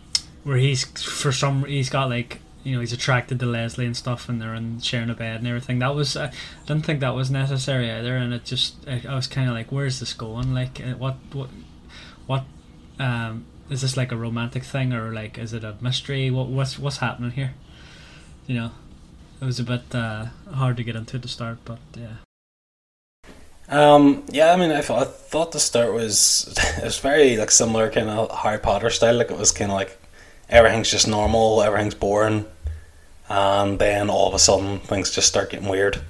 where 0.43 0.57
he's 0.57 0.83
for 1.01 1.31
some 1.31 1.63
he's 1.63 1.89
got 1.89 2.09
like 2.09 2.41
you 2.67 2.75
know 2.75 2.81
he's 2.81 2.91
attracted 2.91 3.39
to 3.39 3.45
Leslie 3.45 3.85
and 3.85 3.95
stuff, 3.95 4.27
and 4.27 4.41
they're 4.41 4.53
in 4.53 4.81
sharing 4.81 5.09
a 5.09 5.13
bed 5.13 5.37
and 5.37 5.47
everything. 5.47 5.79
That 5.79 5.95
was 5.95 6.17
I 6.17 6.33
didn't 6.65 6.85
think 6.85 6.99
that 6.99 7.15
was 7.15 7.31
necessary 7.31 7.89
either, 7.89 8.17
and 8.17 8.33
it 8.33 8.43
just 8.43 8.75
I, 8.85 9.01
I 9.07 9.15
was 9.15 9.25
kind 9.25 9.47
of 9.47 9.55
like, 9.55 9.71
where's 9.71 10.01
this 10.01 10.13
going? 10.13 10.53
Like, 10.53 10.81
uh, 10.81 10.95
what 10.95 11.15
what 11.31 11.49
what 12.25 12.43
um, 12.99 13.45
is 13.69 13.81
this 13.81 13.95
like 13.95 14.11
a 14.11 14.17
romantic 14.17 14.63
thing 14.63 14.91
or 14.91 15.13
like 15.13 15.37
is 15.37 15.53
it 15.53 15.63
a 15.63 15.77
mystery? 15.79 16.29
What 16.29 16.47
what's 16.47 16.77
what's 16.77 16.97
happening 16.97 17.31
here? 17.31 17.53
You 18.47 18.55
know, 18.55 18.71
it 19.41 19.45
was 19.45 19.61
a 19.61 19.63
bit 19.63 19.95
uh, 19.95 20.25
hard 20.53 20.75
to 20.75 20.83
get 20.83 20.97
into 20.97 21.15
at 21.15 21.21
the 21.21 21.29
start, 21.29 21.59
but 21.63 21.79
yeah. 21.95 22.15
Um, 23.69 24.23
yeah, 24.29 24.53
I 24.53 24.55
mean, 24.57 24.71
I 24.71 24.81
thought, 24.81 25.01
I 25.01 25.05
thought 25.05 25.51
the 25.53 25.59
start 25.59 25.93
was 25.93 26.53
it 26.77 26.83
was 26.83 26.99
very 26.99 27.37
like 27.37 27.51
similar 27.51 27.89
kind 27.89 28.09
of 28.09 28.29
Harry 28.39 28.59
Potter 28.59 28.89
style. 28.89 29.15
Like 29.15 29.31
it 29.31 29.37
was 29.37 29.53
kind 29.53 29.71
of 29.71 29.75
like 29.75 29.97
everything's 30.49 30.91
just 30.91 31.07
normal, 31.07 31.61
everything's 31.61 31.95
boring, 31.95 32.45
and 33.29 33.79
then 33.79 34.09
all 34.09 34.27
of 34.27 34.33
a 34.33 34.39
sudden 34.39 34.79
things 34.79 35.11
just 35.11 35.27
start 35.27 35.49
getting 35.49 35.69
weird. 35.69 36.01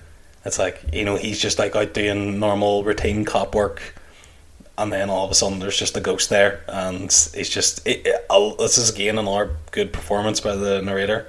It's 0.45 0.59
like 0.59 0.83
you 0.93 1.05
know 1.05 1.15
he's 1.15 1.39
just 1.39 1.59
like 1.59 1.75
out 1.75 1.93
doing 1.93 2.39
normal 2.39 2.83
routine 2.83 3.25
cop 3.25 3.53
work, 3.55 3.95
and 4.77 4.91
then 4.91 5.09
all 5.09 5.25
of 5.25 5.31
a 5.31 5.35
sudden 5.35 5.59
there's 5.59 5.77
just 5.77 5.97
a 5.97 6.01
ghost 6.01 6.29
there, 6.29 6.63
and 6.67 7.03
it's 7.03 7.49
just 7.49 7.85
it, 7.85 8.05
it, 8.05 8.57
this 8.57 8.77
is 8.77 8.89
again 8.89 9.17
another 9.17 9.55
good 9.71 9.91
performance 9.91 10.39
by 10.39 10.55
the 10.55 10.81
narrator, 10.81 11.27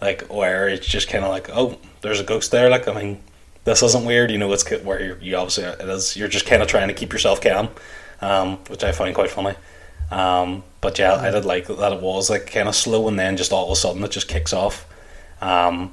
like 0.00 0.22
where 0.22 0.68
it's 0.68 0.86
just 0.86 1.08
kind 1.08 1.24
of 1.24 1.30
like 1.30 1.48
oh 1.50 1.78
there's 2.02 2.20
a 2.20 2.24
ghost 2.24 2.50
there. 2.50 2.68
Like 2.68 2.86
I 2.86 2.94
mean 2.94 3.20
this 3.64 3.82
isn't 3.82 4.04
weird. 4.04 4.30
You 4.30 4.38
know, 4.38 4.52
it's 4.52 4.68
where 4.82 5.02
you're, 5.02 5.18
you 5.18 5.36
obviously 5.36 5.64
it 5.64 5.80
is. 5.80 6.16
You're 6.16 6.28
just 6.28 6.46
kind 6.46 6.62
of 6.62 6.68
trying 6.68 6.88
to 6.88 6.94
keep 6.94 7.12
yourself 7.12 7.40
calm, 7.40 7.68
um, 8.20 8.58
which 8.68 8.84
I 8.84 8.92
find 8.92 9.14
quite 9.14 9.30
funny. 9.30 9.56
Um, 10.10 10.64
but 10.80 10.98
yeah, 10.98 11.14
I 11.14 11.30
did 11.30 11.44
like 11.44 11.66
that 11.68 11.92
it 11.92 12.00
was 12.00 12.30
like 12.30 12.50
kind 12.50 12.68
of 12.68 12.74
slow, 12.74 13.08
and 13.08 13.18
then 13.18 13.36
just 13.36 13.52
all 13.52 13.66
of 13.66 13.70
a 13.70 13.76
sudden 13.76 14.02
it 14.02 14.10
just 14.10 14.28
kicks 14.28 14.52
off. 14.52 14.86
Um, 15.40 15.92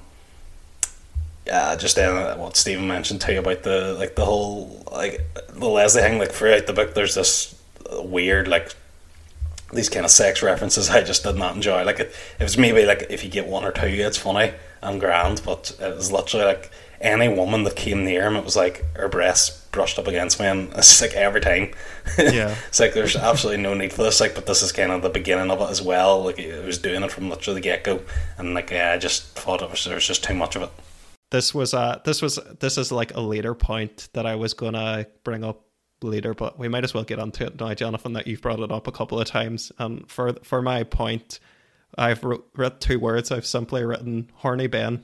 yeah, 1.46 1.76
just 1.76 1.96
then 1.96 2.38
what 2.38 2.58
Stephen 2.58 2.88
mentioned 2.88 3.22
too 3.22 3.40
about 3.40 3.64
the 3.64 3.96
like 3.98 4.16
the 4.16 4.26
whole 4.26 4.84
like 4.92 5.22
the 5.50 5.68
Leslie 5.68 6.02
thing. 6.02 6.20
Like 6.20 6.32
throughout 6.32 6.68
the 6.68 6.74
book, 6.74 6.94
there's 6.94 7.16
this 7.16 7.60
weird 7.92 8.48
like 8.48 8.74
these 9.74 9.90
kind 9.90 10.06
of 10.06 10.12
sex 10.12 10.44
references 10.44 10.90
I 10.90 11.04
just 11.04 11.24
did 11.24 11.36
not 11.36 11.56
enjoy. 11.56 11.84
Like 11.84 12.00
it, 12.00 12.14
it 12.40 12.44
was 12.44 12.58
maybe 12.58 12.86
like 12.86 13.08
if 13.10 13.24
you 13.24 13.30
get 13.30 13.48
one 13.48 13.64
or 13.64 13.72
two, 13.72 13.88
it's 13.88 14.18
funny 14.18 14.54
and 14.82 15.00
grand, 15.00 15.42
but 15.46 15.76
it 15.80 15.96
was 15.96 16.12
literally 16.12 16.46
like 16.46 16.72
any 17.00 17.30
woman 17.30 17.64
that 17.64 17.76
came 17.76 18.04
near 18.04 18.28
him, 18.28 18.36
it 18.36 18.44
was 18.44 18.56
like 18.56 18.84
her 18.96 19.08
breasts 19.08 19.57
brushed 19.72 20.00
up 20.00 20.08
against 20.08 20.40
me, 20.40 20.48
and 20.48 20.72
it's 20.76 21.02
like 21.02 21.14
every 21.14 21.42
time. 21.42 21.72
Yeah, 22.18 22.56
it's 22.68 22.80
like 22.80 22.94
there's 22.94 23.16
absolutely 23.16 23.62
no 23.62 23.74
need 23.74 23.94
for 23.94 24.04
this. 24.04 24.20
Like, 24.20 24.36
but 24.36 24.46
this 24.46 24.62
is 24.62 24.72
kind 24.72 24.92
of 24.92 25.02
the 25.02 25.10
beginning 25.10 25.52
of 25.52 25.62
it 25.62 25.70
as 25.70 25.82
well. 25.82 26.24
Like 26.24 26.40
it 26.40 26.66
was 26.66 26.78
doing 26.78 27.04
it 27.04 27.12
from 27.12 27.30
literally 27.30 27.60
the 27.60 27.64
get 27.64 27.84
go, 27.84 28.02
and 28.38 28.54
like 28.54 28.72
yeah, 28.72 28.92
I 28.94 28.98
just 28.98 29.36
thought 29.36 29.62
it 29.62 29.70
was 29.70 29.84
there 29.86 29.96
was 29.96 30.08
just 30.08 30.24
too 30.24 30.34
much 30.34 30.56
of 30.56 30.64
it. 30.64 30.70
This 31.30 31.54
was 31.54 31.74
uh 31.74 32.00
this 32.06 32.22
was 32.22 32.40
this 32.60 32.78
is 32.78 32.92
like 32.92 33.14
a 33.16 33.22
later 33.22 33.54
point 33.54 34.10
that 34.14 34.26
I 34.26 34.36
was 34.36 34.54
gonna 34.54 35.06
bring 35.24 35.44
up 35.44 35.66
later, 36.02 36.34
but 36.34 36.58
we 36.60 36.68
might 36.68 36.84
as 36.84 36.94
well 36.94 37.04
get 37.04 37.20
onto 37.20 37.44
it 37.46 37.60
now, 37.60 37.74
Jonathan. 37.74 38.14
That 38.14 38.28
you've 38.28 38.42
brought 38.42 38.60
it 38.60 38.72
up 38.72 38.88
a 38.88 38.92
couple 38.92 39.20
of 39.20 39.28
times, 39.28 39.72
and 39.80 40.10
for 40.10 40.34
for 40.44 40.62
my 40.62 40.84
point, 40.84 41.40
I've 41.98 42.24
wrote, 42.24 42.48
wrote 42.56 42.80
two 42.80 43.00
words. 43.00 43.32
I've 43.32 43.46
simply 43.46 43.84
written 43.84 44.30
"horny 44.36 44.68
Ben" 44.68 45.04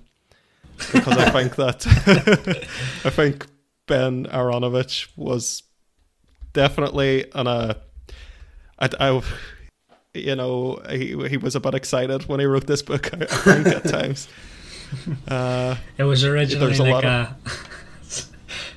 because 0.91 1.17
I 1.17 1.29
think 1.29 1.55
that 1.55 1.85
I 3.05 3.09
think 3.09 3.47
Ben 3.87 4.25
Aaronovitch 4.25 5.07
was 5.15 5.63
definitely 6.53 7.31
on 7.33 7.47
a. 7.47 7.77
I, 8.79 8.89
I, 8.99 9.21
you 10.13 10.35
know, 10.35 10.81
he 10.89 11.15
he 11.27 11.37
was 11.37 11.55
a 11.55 11.59
bit 11.59 11.75
excited 11.75 12.27
when 12.27 12.39
he 12.39 12.45
wrote 12.45 12.67
this 12.67 12.81
book. 12.81 13.13
I, 13.13 13.17
I 13.21 13.25
think 13.25 13.67
at 13.67 13.83
times. 13.85 14.27
Uh, 15.27 15.75
it 15.97 16.03
was 16.03 16.23
originally 16.23 16.77
a 16.77 16.93
like 16.93 17.03
a. 17.03 17.35
Of, 17.43 17.69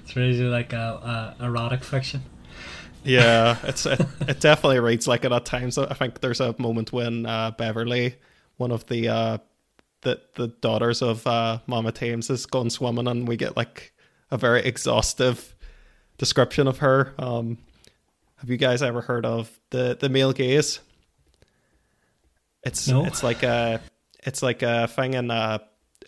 it's 0.03 0.17
originally 0.17 0.51
like 0.51 0.73
a, 0.73 1.35
a, 1.39 1.45
erotic 1.45 1.85
fiction. 1.85 2.23
Yeah, 3.05 3.59
it's 3.65 3.85
it, 3.85 4.01
it 4.27 4.41
definitely 4.41 4.81
reads 4.81 5.07
like 5.07 5.27
it 5.27 5.33
at 5.33 5.45
times. 5.45 5.77
I 5.77 5.93
think 5.93 6.21
there's 6.21 6.41
a 6.41 6.55
moment 6.57 6.91
when 6.91 7.27
uh, 7.27 7.51
Beverly, 7.51 8.15
one 8.57 8.73
of 8.73 8.87
the 8.87 9.09
uh, 9.09 9.39
the 10.01 10.21
the 10.37 10.49
daughters 10.49 11.03
of 11.03 11.27
uh, 11.27 11.59
Mama 11.67 11.93
Thames, 11.93 12.31
is 12.31 12.47
gone 12.47 12.71
swimming, 12.71 13.07
and 13.07 13.29
we 13.29 13.37
get 13.37 13.59
like 13.59 13.93
a 14.31 14.39
very 14.39 14.61
exhaustive 14.63 15.55
description 16.19 16.67
of 16.67 16.79
her. 16.79 17.15
Um, 17.19 17.59
have 18.37 18.51
you 18.51 18.57
guys 18.57 18.83
ever 18.83 19.01
heard 19.01 19.25
of 19.25 19.51
the 19.71 19.97
the 19.99 20.09
male 20.09 20.33
gaze? 20.33 20.81
It's 22.63 22.89
no. 22.89 23.05
it's 23.05 23.23
like 23.23 23.43
a 23.43 23.81
it's 24.25 24.43
like 24.43 24.63
a 24.63 24.89
thing 24.89 25.15
in 25.15 25.31
uh, 25.31 25.59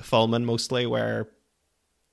Fullman 0.02 0.44
mostly 0.44 0.87
where 0.87 1.28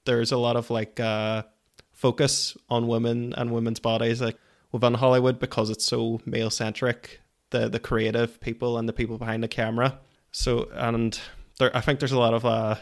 there's 0.06 0.32
a 0.32 0.38
lot 0.38 0.56
of 0.56 0.70
like 0.70 1.00
uh, 1.00 1.44
focus 1.92 2.56
on 2.70 2.88
women 2.88 3.34
and 3.36 3.52
women's 3.52 3.80
bodies, 3.80 4.22
like 4.22 4.38
within 4.72 4.94
Hollywood 4.94 5.40
because 5.40 5.70
it's 5.70 5.86
so 5.86 6.22
male 6.26 6.50
centric. 6.50 7.22
The 7.50 7.70
the 7.70 7.80
creative 7.80 8.40
people 8.42 8.78
and 8.78 8.88
the 8.88 8.94
people 8.94 9.18
behind 9.18 9.44
the 9.44 9.48
camera. 9.48 10.00
So 10.32 10.70
and 10.74 11.20
there, 11.60 11.76
I 11.76 11.82
think 11.82 12.00
there's 12.00 12.12
a 12.12 12.20
lot 12.20 12.34
of 12.34 12.46
uh, 12.46 12.76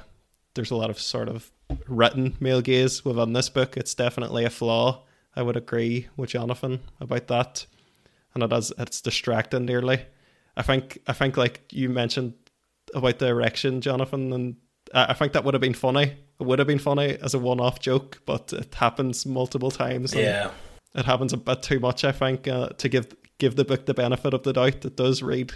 there's 0.53 0.71
a 0.71 0.75
lot 0.75 0.89
of 0.89 0.99
sort 0.99 1.29
of 1.29 1.51
written 1.88 2.36
male 2.39 2.62
gaze 2.62 3.03
within 3.05 3.33
this 3.33 3.49
book. 3.49 3.77
It's 3.77 3.95
definitely 3.95 4.45
a 4.45 4.49
flaw. 4.49 5.03
I 5.36 5.41
would 5.41 5.57
agree 5.57 6.07
with 6.15 6.31
Jonathan 6.31 6.81
about 6.99 7.27
that, 7.27 7.65
and 8.33 8.43
it 8.43 8.49
does 8.49 8.71
it's 8.77 9.01
distracting 9.01 9.65
nearly. 9.65 10.05
I 10.55 10.62
think 10.62 10.99
I 11.07 11.13
think 11.13 11.38
like 11.38 11.62
you 11.71 11.89
mentioned 11.89 12.33
about 12.93 13.19
the 13.19 13.27
erection, 13.27 13.81
Jonathan, 13.81 14.31
and 14.33 14.55
I 14.93 15.13
think 15.13 15.33
that 15.33 15.43
would 15.43 15.55
have 15.55 15.62
been 15.62 15.73
funny. 15.73 16.15
It 16.39 16.45
would 16.45 16.59
have 16.59 16.67
been 16.67 16.79
funny 16.79 17.17
as 17.21 17.33
a 17.33 17.39
one-off 17.39 17.79
joke, 17.79 18.21
but 18.25 18.53
it 18.53 18.75
happens 18.75 19.25
multiple 19.25 19.71
times. 19.71 20.13
Yeah, 20.13 20.51
it 20.93 21.05
happens 21.05 21.33
a 21.33 21.38
bit 21.38 21.63
too 21.63 21.79
much. 21.79 22.03
I 22.03 22.12
think 22.12 22.47
uh, 22.47 22.69
to 22.69 22.89
give 22.89 23.07
give 23.39 23.55
the 23.55 23.65
book 23.65 23.86
the 23.86 23.93
benefit 23.93 24.33
of 24.33 24.43
the 24.43 24.53
doubt. 24.53 24.86
It 24.86 24.95
does 24.95 25.23
read 25.23 25.53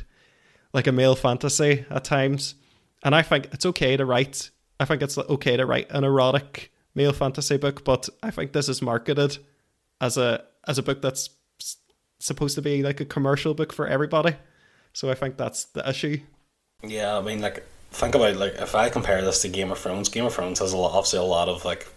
like 0.74 0.88
a 0.88 0.92
male 0.92 1.16
fantasy 1.16 1.86
at 1.90 2.04
times, 2.04 2.56
and 3.04 3.14
I 3.16 3.22
think 3.22 3.50
it's 3.52 3.66
okay 3.66 3.96
to 3.96 4.06
write 4.06 4.50
I 4.80 4.86
think 4.86 5.02
it's 5.02 5.18
okay 5.18 5.58
to 5.58 5.66
write 5.66 5.92
an 5.92 6.04
erotic 6.04 6.72
male 6.96 7.14
fantasy 7.14 7.58
book, 7.58 7.84
but 7.84 8.10
I 8.22 8.32
think 8.32 8.54
this 8.54 8.70
is 8.70 8.82
marketed 8.82 9.38
as 10.02 10.18
a 10.18 10.44
as 10.68 10.78
a 10.78 10.84
book 10.84 11.02
that's 11.02 11.30
supposed 12.20 12.56
to 12.56 12.62
be 12.62 12.84
like 12.84 13.00
a 13.00 13.06
commercial 13.06 13.54
book 13.54 13.72
for 13.72 13.88
everybody. 13.88 14.36
So 14.94 15.10
I 15.10 15.16
think 15.16 15.38
that's 15.38 15.66
the 15.66 15.88
issue. 15.88 16.20
Yeah, 16.84 17.18
I 17.18 17.22
mean, 17.22 17.42
like 17.42 17.66
think 17.92 18.16
about 18.16 18.36
like 18.36 18.56
if 18.56 18.76
I 18.76 18.90
compare 18.90 19.22
this 19.24 19.42
to 19.44 19.50
Game 19.50 19.72
of 19.72 19.80
Thrones, 19.80 20.10
Game 20.10 20.26
of 20.26 20.34
Thrones 20.34 20.60
has 20.60 20.74
a 20.74 20.78
lot, 20.78 20.94
obviously 20.94 21.20
a 21.20 21.24
lot 21.24 21.50
of 21.50 21.66
like 21.66 21.88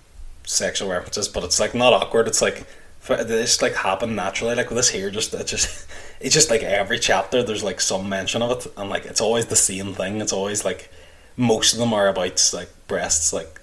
sexual 0.44 0.88
references, 0.88 1.28
but 1.28 1.44
it's 1.44 1.60
like 1.60 1.74
not 1.74 1.92
awkward. 1.92 2.28
It's 2.28 2.42
like 2.42 2.66
just 3.06 3.62
like 3.62 3.74
happen 3.74 4.14
naturally. 4.14 4.54
Like 4.54 4.70
this 4.70 4.90
here, 4.90 5.10
just 5.10 5.34
it 5.34 5.46
just 5.46 5.86
it's 6.20 6.34
just 6.34 6.50
like 6.50 6.62
every 6.62 6.98
chapter 6.98 7.42
there's 7.42 7.64
like 7.64 7.80
some 7.80 8.08
mention 8.08 8.42
of 8.42 8.50
it, 8.50 8.72
and 8.76 8.90
like 8.90 9.06
it's 9.06 9.20
always 9.20 9.46
the 9.46 9.56
same 9.56 9.94
thing. 9.94 10.20
It's 10.20 10.32
always 10.32 10.64
like 10.64 10.90
most 11.36 11.72
of 11.72 11.78
them 11.78 11.92
are 11.92 12.08
about 12.08 12.50
like 12.52 12.68
breasts 12.86 13.32
like 13.32 13.60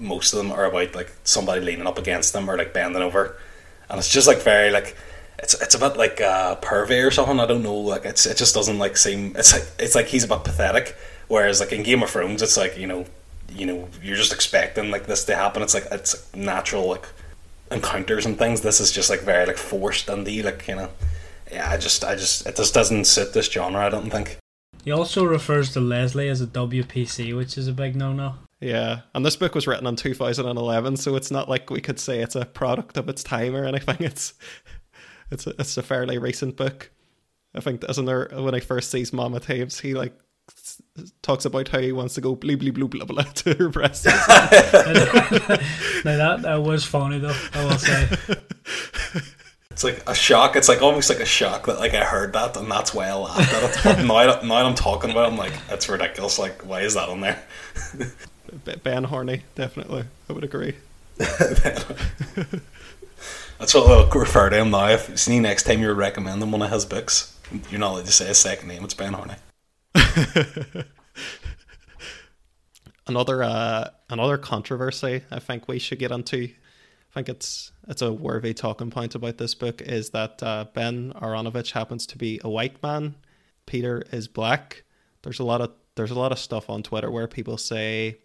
most 0.00 0.32
of 0.32 0.38
them 0.38 0.50
are 0.50 0.64
about 0.64 0.94
like 0.94 1.12
somebody 1.24 1.60
leaning 1.60 1.86
up 1.86 1.98
against 1.98 2.32
them 2.32 2.48
or 2.48 2.56
like 2.56 2.72
bending 2.72 3.02
over. 3.02 3.36
And 3.88 3.98
it's 3.98 4.08
just 4.08 4.26
like 4.26 4.40
very 4.42 4.70
like 4.70 4.96
it's 5.38 5.60
it's 5.60 5.74
a 5.74 5.78
bit 5.78 5.96
like 5.96 6.20
uh 6.20 6.56
pervy 6.56 7.06
or 7.06 7.10
something 7.10 7.40
i 7.40 7.46
don't 7.46 7.62
know 7.62 7.74
like 7.74 8.04
it's 8.04 8.26
it 8.26 8.36
just 8.36 8.54
doesn't 8.54 8.78
like 8.78 8.96
seem 8.96 9.34
it's 9.36 9.52
like 9.54 9.66
it's 9.78 9.94
like 9.94 10.06
he's 10.06 10.24
a 10.24 10.28
bit 10.28 10.44
pathetic. 10.44 10.96
Whereas 11.28 11.60
like 11.60 11.72
in 11.72 11.82
game 11.82 12.02
of 12.02 12.10
thrones 12.10 12.42
it's 12.42 12.56
like 12.56 12.76
you 12.76 12.86
know 12.86 13.04
you 13.50 13.66
know 13.66 13.88
you're 14.02 14.16
just 14.16 14.32
expecting 14.32 14.90
like 14.90 15.06
this 15.06 15.24
to 15.24 15.36
happen. 15.36 15.62
It's 15.62 15.74
like 15.74 15.86
it's 15.90 16.34
natural 16.34 16.88
like 16.88 17.06
encounters 17.70 18.26
and 18.26 18.38
things. 18.38 18.62
This 18.62 18.80
is 18.80 18.90
just 18.90 19.10
like 19.10 19.20
very 19.20 19.46
like 19.46 19.58
forced 19.58 20.08
and 20.08 20.26
the 20.26 20.42
like 20.42 20.66
you 20.66 20.76
know. 20.76 20.90
Yeah 21.50 21.68
i 21.68 21.76
just 21.76 22.04
i 22.04 22.14
just 22.14 22.46
it 22.46 22.54
just 22.54 22.72
doesn't 22.72 23.06
suit 23.06 23.32
this 23.32 23.50
genre 23.50 23.84
i 23.84 23.88
don't 23.88 24.08
think 24.08 24.38
he 24.84 24.90
also 24.90 25.24
refers 25.24 25.72
to 25.72 25.80
Leslie 25.80 26.28
as 26.28 26.40
a 26.40 26.46
WPC, 26.46 27.36
which 27.36 27.58
is 27.58 27.68
a 27.68 27.72
big 27.72 27.96
no-no. 27.96 28.34
Yeah, 28.60 29.00
and 29.14 29.24
this 29.24 29.36
book 29.36 29.54
was 29.54 29.66
written 29.66 29.86
in 29.86 29.96
2011, 29.96 30.96
so 30.98 31.16
it's 31.16 31.30
not 31.30 31.48
like 31.48 31.70
we 31.70 31.80
could 31.80 31.98
say 31.98 32.20
it's 32.20 32.36
a 32.36 32.44
product 32.44 32.98
of 32.98 33.08
its 33.08 33.22
time 33.22 33.56
or 33.56 33.64
anything. 33.64 33.96
It's 34.00 34.34
it's 35.30 35.46
a, 35.46 35.50
it's 35.60 35.76
a 35.76 35.82
fairly 35.82 36.18
recent 36.18 36.56
book. 36.56 36.90
I 37.54 37.60
think 37.60 37.84
isn't 37.88 38.04
there 38.04 38.30
when 38.32 38.54
he 38.54 38.60
first 38.60 38.90
sees 38.90 39.12
Mama 39.12 39.38
Thames, 39.38 39.78
he 39.80 39.94
like 39.94 40.12
talks 41.22 41.44
about 41.44 41.68
how 41.68 41.78
he 41.78 41.92
wants 41.92 42.14
to 42.14 42.20
go 42.20 42.34
blue 42.34 42.56
blue 42.56 42.72
blue 42.72 42.88
blah 42.88 43.04
blah 43.04 43.22
to 43.34 43.54
her 43.54 43.68
breasts. 43.68 44.04
now 44.06 44.12
that 46.04 46.40
that 46.42 46.62
was 46.62 46.84
funny 46.84 47.18
though, 47.18 47.36
I 47.54 47.64
will 47.64 47.78
say. 47.78 48.08
It's 49.80 49.84
like 49.96 50.02
a 50.06 50.14
shock. 50.14 50.56
It's 50.56 50.68
like 50.68 50.82
almost 50.82 51.08
like 51.08 51.20
a 51.20 51.24
shock 51.24 51.64
that 51.64 51.78
like 51.78 51.94
I 51.94 52.04
heard 52.04 52.34
that 52.34 52.54
and 52.54 52.70
that's 52.70 52.92
why 52.92 53.08
I 53.08 53.14
laughed 53.14 53.50
at 53.54 53.62
it. 53.62 53.80
But 53.82 54.04
now, 54.04 54.38
now 54.42 54.66
I'm 54.66 54.74
talking 54.74 55.10
about 55.10 55.24
it, 55.24 55.32
I'm 55.32 55.38
like, 55.38 55.54
it's 55.70 55.88
ridiculous. 55.88 56.38
Like, 56.38 56.68
why 56.68 56.82
is 56.82 56.92
that 56.92 57.08
on 57.08 57.22
there? 57.22 57.42
ben 58.82 59.04
Horny, 59.04 59.44
definitely. 59.54 60.04
I 60.28 60.34
would 60.34 60.44
agree. 60.44 60.74
that's 61.16 61.86
what 63.72 63.90
I'll 63.90 64.06
refer 64.06 64.50
to 64.50 64.58
him 64.58 64.70
now. 64.70 64.88
If 64.90 65.18
see 65.18 65.40
next 65.40 65.62
time 65.62 65.80
you're 65.80 65.94
recommending 65.94 66.50
one 66.50 66.60
of 66.60 66.70
his 66.70 66.84
books, 66.84 67.34
you're 67.70 67.80
not 67.80 67.92
allowed 67.92 68.04
to 68.04 68.12
say 68.12 68.26
his 68.26 68.36
second 68.36 68.68
name. 68.68 68.84
It's 68.84 68.92
Ben 68.92 69.14
Horny. 69.14 69.36
another 73.06 73.42
uh, 73.42 73.88
another 74.10 74.36
controversy 74.36 75.22
I 75.30 75.38
think 75.38 75.68
we 75.68 75.78
should 75.78 75.98
get 75.98 76.10
into 76.10 76.50
I 77.10 77.14
think 77.14 77.28
it's 77.28 77.72
it's 77.88 78.02
a 78.02 78.12
worthy 78.12 78.54
talking 78.54 78.90
point 78.90 79.14
about 79.14 79.38
this 79.38 79.54
book 79.54 79.82
is 79.82 80.10
that 80.10 80.42
uh, 80.42 80.66
Ben 80.72 81.12
Aaronovitch 81.16 81.72
happens 81.72 82.06
to 82.06 82.18
be 82.18 82.40
a 82.44 82.50
white 82.50 82.80
man. 82.82 83.16
Peter 83.66 84.04
is 84.12 84.28
black. 84.28 84.84
There's 85.22 85.40
a 85.40 85.44
lot 85.44 85.60
of 85.60 85.72
there's 85.96 86.12
a 86.12 86.18
lot 86.18 86.32
of 86.32 86.38
stuff 86.38 86.70
on 86.70 86.82
Twitter 86.82 87.10
where 87.10 87.26
people 87.26 87.58
say 87.58 88.18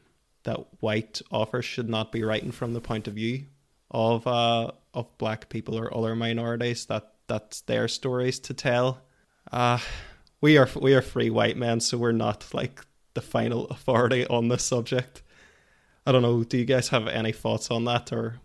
that 0.43 0.59
white 0.81 1.21
authors 1.31 1.65
should 1.65 1.89
not 1.89 2.11
be 2.11 2.23
writing 2.23 2.51
from 2.51 2.73
the 2.73 2.81
point 2.81 3.07
of 3.07 3.15
view 3.15 3.45
of 3.89 4.25
uh, 4.27 4.71
of 4.93 5.17
black 5.17 5.49
people 5.49 5.77
or 5.77 5.95
other 5.95 6.15
minorities. 6.15 6.85
That 6.85 7.13
that's 7.27 7.61
their 7.61 7.87
stories 7.87 8.39
to 8.41 8.53
tell. 8.53 9.01
Uh, 9.51 9.79
we 10.41 10.57
are 10.57 10.69
we 10.79 10.93
are 10.93 11.01
free 11.01 11.31
white 11.31 11.57
men, 11.57 11.79
so 11.79 11.97
we're 11.97 12.11
not 12.11 12.45
like 12.53 12.85
the 13.15 13.21
final 13.21 13.65
authority 13.69 14.27
on 14.27 14.47
this 14.47 14.63
subject. 14.63 15.23
I 16.05 16.11
don't 16.11 16.21
know. 16.21 16.43
Do 16.43 16.57
you 16.57 16.65
guys 16.65 16.89
have 16.89 17.07
any 17.07 17.31
thoughts 17.31 17.71
on 17.71 17.85
that, 17.85 18.13
or 18.13 18.39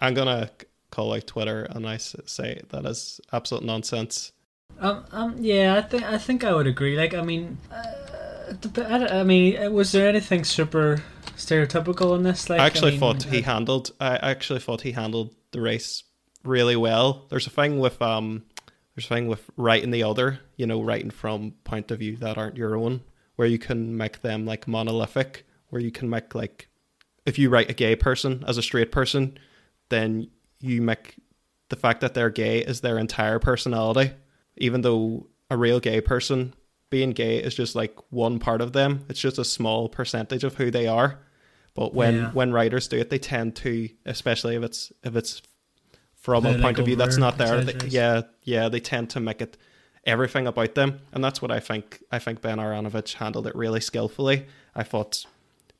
I'm 0.00 0.14
gonna 0.14 0.50
call 0.90 1.12
out 1.14 1.26
Twitter 1.26 1.64
and 1.70 1.86
I 1.86 1.96
say 1.98 2.62
that 2.70 2.84
is 2.86 3.20
absolute 3.32 3.64
nonsense. 3.64 4.32
Um, 4.80 5.04
um, 5.12 5.36
yeah, 5.38 5.76
I 5.76 5.82
think 5.82 6.02
I 6.04 6.18
think 6.18 6.44
I 6.44 6.54
would 6.54 6.66
agree. 6.66 6.96
Like, 6.96 7.14
I 7.14 7.22
mean, 7.22 7.58
uh, 7.70 8.52
I, 8.78 9.20
I 9.20 9.22
mean, 9.24 9.72
was 9.72 9.92
there 9.92 10.08
anything 10.08 10.44
super 10.44 11.02
stereotypical 11.36 12.16
in 12.16 12.22
this? 12.22 12.48
Like, 12.48 12.60
I 12.60 12.66
actually 12.66 12.88
I 12.88 12.90
mean, 12.92 13.00
thought 13.00 13.22
he 13.24 13.40
handled. 13.42 13.92
I 14.00 14.16
actually 14.16 14.60
thought 14.60 14.82
he 14.82 14.92
handled 14.92 15.34
the 15.50 15.60
race 15.60 16.04
really 16.44 16.76
well. 16.76 17.26
There's 17.30 17.46
a 17.46 17.50
thing 17.50 17.80
with 17.80 18.00
um, 18.00 18.44
there's 18.94 19.06
a 19.06 19.08
thing 19.08 19.26
with 19.26 19.50
writing 19.56 19.90
the 19.90 20.04
other. 20.04 20.40
You 20.56 20.66
know, 20.66 20.80
writing 20.82 21.10
from 21.10 21.52
point 21.64 21.90
of 21.90 21.98
view 21.98 22.16
that 22.18 22.38
aren't 22.38 22.56
your 22.56 22.76
own, 22.76 23.02
where 23.36 23.48
you 23.48 23.58
can 23.58 23.96
make 23.96 24.22
them 24.22 24.46
like 24.46 24.68
monolithic, 24.68 25.44
where 25.70 25.82
you 25.82 25.90
can 25.90 26.08
make 26.08 26.34
like, 26.36 26.68
if 27.26 27.38
you 27.38 27.50
write 27.50 27.70
a 27.70 27.74
gay 27.74 27.96
person 27.96 28.44
as 28.46 28.58
a 28.58 28.62
straight 28.62 28.92
person, 28.92 29.38
then 29.88 30.28
you 30.60 30.82
make 30.82 31.16
the 31.68 31.76
fact 31.76 32.00
that 32.00 32.14
they're 32.14 32.30
gay 32.30 32.58
is 32.60 32.80
their 32.80 32.98
entire 32.98 33.38
personality, 33.38 34.12
even 34.56 34.80
though 34.82 35.26
a 35.50 35.56
real 35.56 35.80
gay 35.80 36.00
person 36.00 36.54
being 36.90 37.10
gay 37.10 37.38
is 37.38 37.54
just 37.54 37.74
like 37.74 37.94
one 38.10 38.38
part 38.38 38.60
of 38.60 38.72
them. 38.72 39.04
It's 39.08 39.20
just 39.20 39.38
a 39.38 39.44
small 39.44 39.88
percentage 39.88 40.44
of 40.44 40.54
who 40.54 40.70
they 40.70 40.86
are. 40.86 41.18
But 41.74 41.94
when 41.94 42.14
Yeah. 42.16 42.30
when 42.32 42.52
writers 42.52 42.88
do 42.88 42.98
it, 42.98 43.10
they 43.10 43.18
tend 43.18 43.54
to, 43.56 43.88
especially 44.06 44.56
if 44.56 44.62
it's 44.62 44.92
if 45.04 45.14
it's 45.14 45.42
from 46.14 46.42
They, 46.44 46.50
a 46.50 46.52
like, 46.54 46.62
point 46.62 46.78
of 46.78 46.86
view 46.86 46.96
that's 46.96 47.18
not 47.18 47.38
there. 47.38 47.62
They, 47.62 47.88
yeah, 47.88 48.22
yeah, 48.42 48.68
they 48.68 48.80
tend 48.80 49.10
to 49.10 49.20
make 49.20 49.40
it 49.40 49.56
everything 50.04 50.46
about 50.46 50.74
them, 50.74 51.00
and 51.12 51.22
that's 51.22 51.40
what 51.40 51.50
I 51.50 51.60
think. 51.60 52.02
I 52.10 52.18
think 52.18 52.40
Ben 52.40 52.58
Aaronovitch 52.58 53.14
handled 53.14 53.46
it 53.46 53.54
really 53.54 53.80
skillfully. 53.80 54.46
I 54.74 54.82
thought 54.82 55.24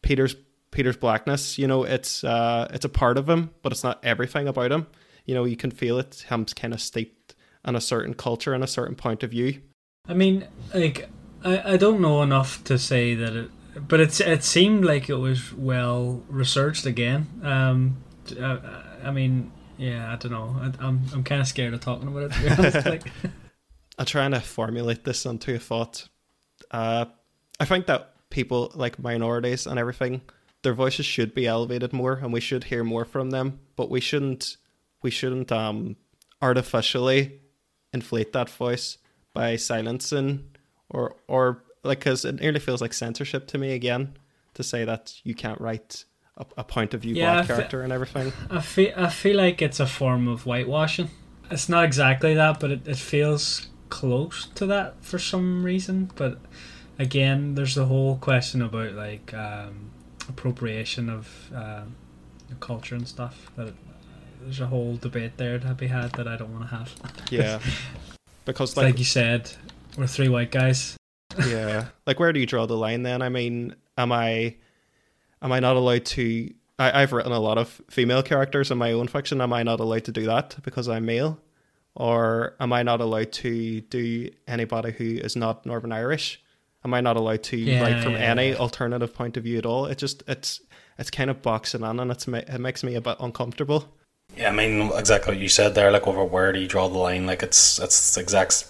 Peter's 0.02 0.36
Peter's 0.70 0.96
blackness, 0.96 1.58
you 1.58 1.66
know, 1.66 1.84
it's 1.84 2.24
uh, 2.24 2.68
it's 2.72 2.84
a 2.84 2.88
part 2.88 3.18
of 3.18 3.28
him, 3.28 3.50
but 3.62 3.72
it's 3.72 3.84
not 3.84 4.04
everything 4.04 4.48
about 4.48 4.72
him. 4.72 4.86
You 5.24 5.34
know, 5.34 5.44
you 5.44 5.56
can 5.56 5.70
feel 5.70 5.98
it. 5.98 6.24
Him 6.28 6.44
kind 6.44 6.72
of 6.74 6.80
steeped 6.80 7.34
in 7.66 7.76
a 7.76 7.80
certain 7.80 8.14
culture 8.14 8.54
and 8.54 8.64
a 8.64 8.68
certain 8.68 8.94
point 8.94 9.22
of 9.22 9.30
view. 9.30 9.60
I 10.08 10.14
mean, 10.14 10.46
like 10.74 11.08
I, 11.44 11.74
I 11.74 11.76
don't 11.76 12.00
know 12.00 12.22
enough 12.22 12.64
to 12.64 12.78
say 12.78 13.14
that 13.14 13.34
it, 13.34 13.50
but 13.88 14.00
it's 14.00 14.20
it 14.20 14.44
seemed 14.44 14.84
like 14.84 15.08
it 15.08 15.16
was 15.16 15.52
well 15.52 16.22
researched 16.28 16.86
again. 16.86 17.26
Um, 17.42 17.98
uh, 18.38 18.58
I 19.02 19.10
mean, 19.10 19.52
yeah, 19.76 20.12
I 20.12 20.16
don't 20.16 20.32
know. 20.32 20.56
I, 20.60 20.86
I'm 20.86 21.02
I'm 21.12 21.24
kind 21.24 21.40
of 21.40 21.46
scared 21.46 21.74
of 21.74 21.80
talking 21.80 22.08
about 22.08 22.32
it. 22.34 22.84
Like, 22.84 23.04
I'm 23.98 24.06
trying 24.06 24.30
to 24.30 24.40
formulate 24.40 25.04
this 25.04 25.26
into 25.26 25.54
a 25.54 25.58
thought. 25.58 26.08
Uh, 26.70 27.06
I 27.58 27.64
think 27.64 27.86
that 27.86 28.14
people 28.30 28.70
like 28.74 28.98
minorities 28.98 29.66
and 29.66 29.78
everything, 29.78 30.22
their 30.68 30.74
voices 30.74 31.06
should 31.06 31.32
be 31.34 31.46
elevated 31.46 31.94
more, 31.94 32.20
and 32.22 32.30
we 32.30 32.40
should 32.40 32.64
hear 32.64 32.84
more 32.84 33.06
from 33.06 33.30
them. 33.30 33.58
But 33.74 33.88
we 33.88 34.00
shouldn't, 34.00 34.58
we 35.00 35.10
shouldn't 35.10 35.50
um, 35.50 35.96
artificially 36.42 37.40
inflate 37.94 38.34
that 38.34 38.50
voice 38.50 38.98
by 39.32 39.56
silencing 39.56 40.44
or 40.90 41.16
or 41.26 41.64
like 41.84 42.00
because 42.00 42.26
it 42.26 42.38
nearly 42.38 42.60
feels 42.60 42.82
like 42.82 42.92
censorship 42.92 43.46
to 43.46 43.56
me 43.56 43.72
again 43.72 44.18
to 44.52 44.62
say 44.62 44.84
that 44.84 45.14
you 45.24 45.34
can't 45.34 45.58
write 45.58 46.04
a, 46.36 46.44
a 46.58 46.64
point 46.64 46.92
of 46.92 47.00
view 47.00 47.14
Yeah, 47.14 47.32
black 47.32 47.46
fe- 47.46 47.54
character 47.54 47.80
and 47.80 47.90
everything. 47.90 48.30
I 48.50 48.60
feel 48.60 48.92
I 48.94 49.08
feel 49.08 49.38
like 49.38 49.62
it's 49.62 49.80
a 49.80 49.86
form 49.86 50.28
of 50.28 50.42
whitewashing. 50.42 51.08
It's 51.50 51.70
not 51.70 51.84
exactly 51.84 52.34
that, 52.34 52.60
but 52.60 52.70
it, 52.70 52.86
it 52.86 52.98
feels 52.98 53.68
close 53.88 54.48
to 54.56 54.66
that 54.66 55.02
for 55.02 55.18
some 55.18 55.64
reason. 55.64 56.10
But 56.14 56.40
again, 56.98 57.54
there's 57.54 57.74
the 57.74 57.86
whole 57.86 58.18
question 58.18 58.60
about 58.60 58.92
like 58.92 59.32
um, 59.32 59.92
appropriation 60.28 61.08
of 61.08 61.50
uh, 61.54 61.82
culture 62.60 62.94
and 62.94 63.06
stuff. 63.06 63.50
That 63.56 63.74
there's 64.42 64.60
a 64.60 64.66
whole 64.66 64.96
debate 64.96 65.36
there 65.36 65.58
to 65.58 65.74
be 65.74 65.88
had 65.88 66.12
that 66.12 66.28
I 66.28 66.36
don't 66.36 66.52
want 66.52 66.68
to 66.68 66.76
have. 66.76 66.94
Yeah, 67.30 67.60
because 68.44 68.76
like, 68.76 68.84
like 68.86 68.98
you 68.98 69.04
said, 69.04 69.50
we're 69.96 70.06
three 70.06 70.28
white 70.28 70.50
guys. 70.50 70.96
yeah 71.46 71.86
like 72.06 72.18
where 72.18 72.32
do 72.32 72.40
you 72.40 72.46
draw 72.46 72.66
the 72.66 72.76
line 72.76 73.02
then 73.02 73.20
i 73.20 73.28
mean 73.28 73.74
am 73.98 74.10
i 74.10 74.56
am 75.42 75.52
i 75.52 75.60
not 75.60 75.76
allowed 75.76 76.04
to 76.04 76.52
I, 76.78 77.02
i've 77.02 77.12
written 77.12 77.32
a 77.32 77.38
lot 77.38 77.58
of 77.58 77.80
female 77.90 78.22
characters 78.22 78.70
in 78.70 78.78
my 78.78 78.92
own 78.92 79.08
fiction 79.08 79.40
am 79.40 79.52
i 79.52 79.62
not 79.62 79.78
allowed 79.78 80.04
to 80.04 80.12
do 80.12 80.24
that 80.26 80.56
because 80.62 80.88
i'm 80.88 81.04
male 81.04 81.38
or 81.94 82.56
am 82.58 82.72
i 82.72 82.82
not 82.82 83.00
allowed 83.00 83.30
to 83.32 83.82
do 83.82 84.30
anybody 84.48 84.92
who 84.92 85.04
is 85.18 85.36
not 85.36 85.66
northern 85.66 85.92
irish 85.92 86.42
am 86.84 86.94
i 86.94 87.00
not 87.00 87.16
allowed 87.16 87.42
to 87.42 87.56
Yeah, 87.56 87.82
write 87.82 88.02
from 88.02 88.12
yeah, 88.12 88.18
any 88.18 88.50
yeah. 88.50 88.56
alternative 88.56 89.14
point 89.14 89.36
of 89.36 89.44
view 89.44 89.58
at 89.58 89.66
all 89.66 89.86
it 89.86 89.98
just 89.98 90.22
it's 90.28 90.60
it's 90.98 91.10
kind 91.10 91.30
of 91.30 91.42
boxing 91.42 91.82
in 91.82 92.00
and 92.00 92.10
it's 92.10 92.26
it 92.28 92.58
makes 92.60 92.82
me 92.82 92.94
a 92.94 93.00
bit 93.00 93.16
uncomfortable 93.20 93.88
Yeah, 94.36 94.48
I 94.50 94.52
mean 94.52 94.90
exactly 94.94 95.34
what 95.34 95.42
you 95.42 95.48
said 95.48 95.74
there. 95.74 95.90
Like 95.90 96.06
over 96.06 96.24
where 96.24 96.52
do 96.52 96.60
you 96.60 96.68
draw 96.68 96.88
the 96.88 96.98
line? 96.98 97.26
Like 97.26 97.42
it's 97.42 97.78
it's 97.78 98.14
the 98.14 98.20
exact 98.20 98.66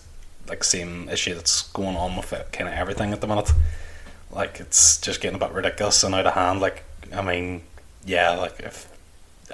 like 0.48 0.62
same 0.64 1.09
issue 1.09 1.34
that's 1.34 1.62
going 1.72 1.96
on 1.96 2.16
with 2.16 2.32
it, 2.32 2.52
kind 2.52 2.68
of 2.68 2.74
everything 2.74 3.12
at 3.12 3.20
the 3.20 3.26
minute. 3.26 3.52
Like 4.30 4.61
it's 4.61 5.00
just 5.00 5.20
getting 5.20 5.36
a 5.36 5.44
bit 5.46 5.52
ridiculous 5.52 6.02
and 6.04 6.14
out 6.14 6.26
of 6.26 6.34
hand. 6.34 6.61
Like 6.61 6.84
I 7.12 7.22
mean, 7.22 7.62
yeah, 8.04 8.30
like 8.36 8.61
if 8.61 8.88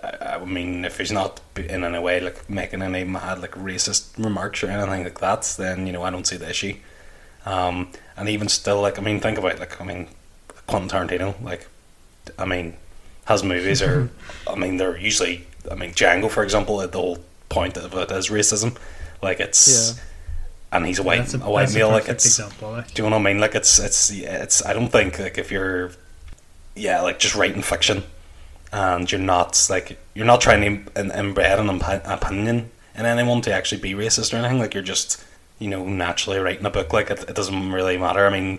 I, 0.02 0.36
I 0.36 0.44
mean 0.44 0.84
if 0.84 0.98
he's 0.98 1.12
not 1.12 1.40
in 1.56 1.84
any 1.84 1.98
way 1.98 2.20
like 2.20 2.48
making 2.50 2.82
any 2.82 3.04
mad 3.04 3.40
like 3.40 3.52
racist 3.52 4.16
remarks 4.22 4.62
or 4.62 4.68
anything 4.68 5.04
like 5.04 5.20
that, 5.20 5.42
then 5.58 5.86
you 5.86 5.92
know 5.92 6.02
I 6.02 6.10
don't 6.10 6.26
see 6.26 6.36
the 6.38 6.50
issue. 6.50 6.74
Um, 7.46 7.90
and 8.16 8.28
even 8.28 8.48
still, 8.48 8.80
like 8.80 8.98
I 8.98 9.02
mean, 9.02 9.20
think 9.20 9.38
about 9.38 9.58
like 9.58 9.80
I 9.80 9.84
mean, 9.84 10.08
Quentin 10.66 10.88
Tarantino, 10.88 11.40
like 11.42 11.66
I 12.38 12.44
mean, 12.44 12.74
has 13.26 13.42
movies 13.44 13.82
or 13.82 14.10
I 14.48 14.54
mean 14.54 14.76
they're 14.76 14.96
usually 14.96 15.46
I 15.70 15.74
mean 15.74 15.92
Django 15.92 16.30
for 16.30 16.42
example 16.42 16.80
at 16.82 16.92
the 16.92 16.98
whole 16.98 17.18
point 17.48 17.76
of 17.76 17.94
it 17.94 18.10
is 18.10 18.28
racism 18.28 18.76
like 19.22 19.40
it's 19.40 19.96
Yeah 19.96 20.02
and 20.74 20.86
he's 20.86 20.98
a 20.98 21.02
white 21.02 21.18
That's 21.18 21.34
a, 21.34 21.38
white 21.38 21.62
that's 21.62 21.74
male 21.74 21.88
like 21.88 22.08
it's 22.08 22.26
example. 22.26 22.72
Like. 22.72 22.92
do 22.92 23.02
you 23.02 23.08
know 23.08 23.16
what 23.16 23.26
I 23.26 23.32
mean 23.32 23.40
like 23.40 23.54
it's 23.54 23.78
it's 23.78 24.12
yeah, 24.12 24.42
it's 24.42 24.64
I 24.66 24.72
don't 24.72 24.88
think 24.88 25.18
like 25.18 25.38
if 25.38 25.50
you're 25.50 25.92
yeah 26.74 27.00
like 27.00 27.20
just 27.20 27.36
writing 27.36 27.62
fiction 27.62 28.02
and 28.72 29.10
you're 29.10 29.20
not 29.20 29.66
like 29.70 29.98
you're 30.14 30.26
not 30.26 30.40
trying 30.40 30.60
to 30.60 30.66
em- 31.00 31.10
embed 31.10 31.60
an 31.60 32.10
opinion 32.10 32.70
in 32.96 33.06
anyone 33.06 33.40
to 33.42 33.52
actually 33.52 33.80
be 33.80 33.94
racist 33.94 34.34
or 34.34 34.38
anything 34.38 34.58
like 34.58 34.74
you're 34.74 34.82
just 34.82 35.24
you 35.58 35.68
know 35.68 35.84
naturally 35.86 36.38
writing 36.38 36.66
a 36.66 36.70
book 36.70 36.92
like 36.92 37.10
it, 37.10 37.24
it 37.28 37.34
doesn't 37.34 37.72
really 37.72 37.96
matter 37.96 38.26
I 38.26 38.30
mean 38.30 38.58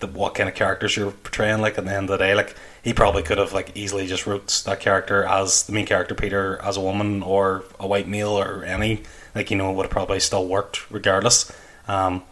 the 0.00 0.06
what 0.06 0.34
kind 0.34 0.48
of 0.48 0.54
characters 0.54 0.96
you're 0.96 1.10
portraying. 1.10 1.60
Like 1.60 1.78
at 1.78 1.84
the 1.84 1.92
end 1.92 2.10
of 2.10 2.18
the 2.18 2.24
day, 2.24 2.34
like 2.34 2.56
he 2.82 2.92
probably 2.92 3.22
could 3.22 3.38
have 3.38 3.52
like 3.52 3.76
easily 3.76 4.06
just 4.06 4.26
wrote 4.26 4.62
that 4.66 4.80
character 4.80 5.24
as 5.24 5.64
the 5.64 5.72
main 5.72 5.86
character 5.86 6.14
Peter 6.14 6.58
as 6.62 6.76
a 6.76 6.80
woman 6.80 7.22
or 7.22 7.64
a 7.78 7.86
white 7.86 8.08
male 8.08 8.30
or 8.30 8.64
any 8.64 9.02
like 9.34 9.50
you 9.50 9.56
know 9.56 9.70
it 9.70 9.74
would 9.74 9.84
have 9.84 9.92
probably 9.92 10.20
still 10.20 10.46
worked 10.46 10.90
regardless. 10.90 11.52
Um, 11.86 12.22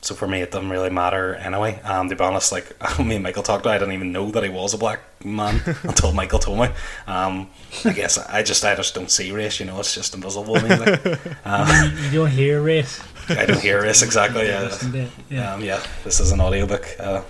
so 0.00 0.14
for 0.14 0.28
me, 0.28 0.42
it 0.42 0.52
doesn't 0.52 0.70
really 0.70 0.90
matter 0.90 1.34
anyway. 1.34 1.80
Um, 1.82 2.08
to 2.08 2.14
be 2.14 2.22
honest, 2.22 2.52
like 2.52 2.72
me 3.04 3.16
and 3.16 3.24
Michael 3.24 3.42
talked 3.42 3.66
about, 3.66 3.74
I 3.74 3.78
didn't 3.78 3.94
even 3.94 4.12
know 4.12 4.30
that 4.30 4.44
he 4.44 4.48
was 4.48 4.72
a 4.72 4.78
black 4.78 5.00
man 5.24 5.60
until 5.82 6.12
Michael 6.12 6.38
told 6.38 6.60
me. 6.60 6.68
Um, 7.08 7.50
I 7.84 7.92
guess 7.92 8.16
I 8.16 8.44
just 8.44 8.64
I 8.64 8.76
just 8.76 8.94
don't 8.94 9.10
see 9.10 9.32
race. 9.32 9.58
You 9.58 9.66
know, 9.66 9.80
it's 9.80 9.94
just 9.94 10.14
invisible 10.14 10.54
to 10.54 10.62
me. 10.62 10.76
Like, 10.76 11.04
um, 11.44 11.92
You 12.12 12.20
don't 12.20 12.30
hear 12.30 12.62
race. 12.62 13.02
I 13.28 13.46
don't 13.46 13.60
hear 13.60 13.82
this 13.82 14.02
exactly. 14.02 14.46
Yeah, 14.46 14.62
Listen 14.62 14.92
to 14.92 14.98
it, 15.02 15.10
yeah. 15.30 15.54
um, 15.54 15.60
yeah, 15.62 15.82
this 16.04 16.20
is 16.20 16.32
an 16.32 16.40
audiobook 16.40 16.86
uh, 16.98 17.22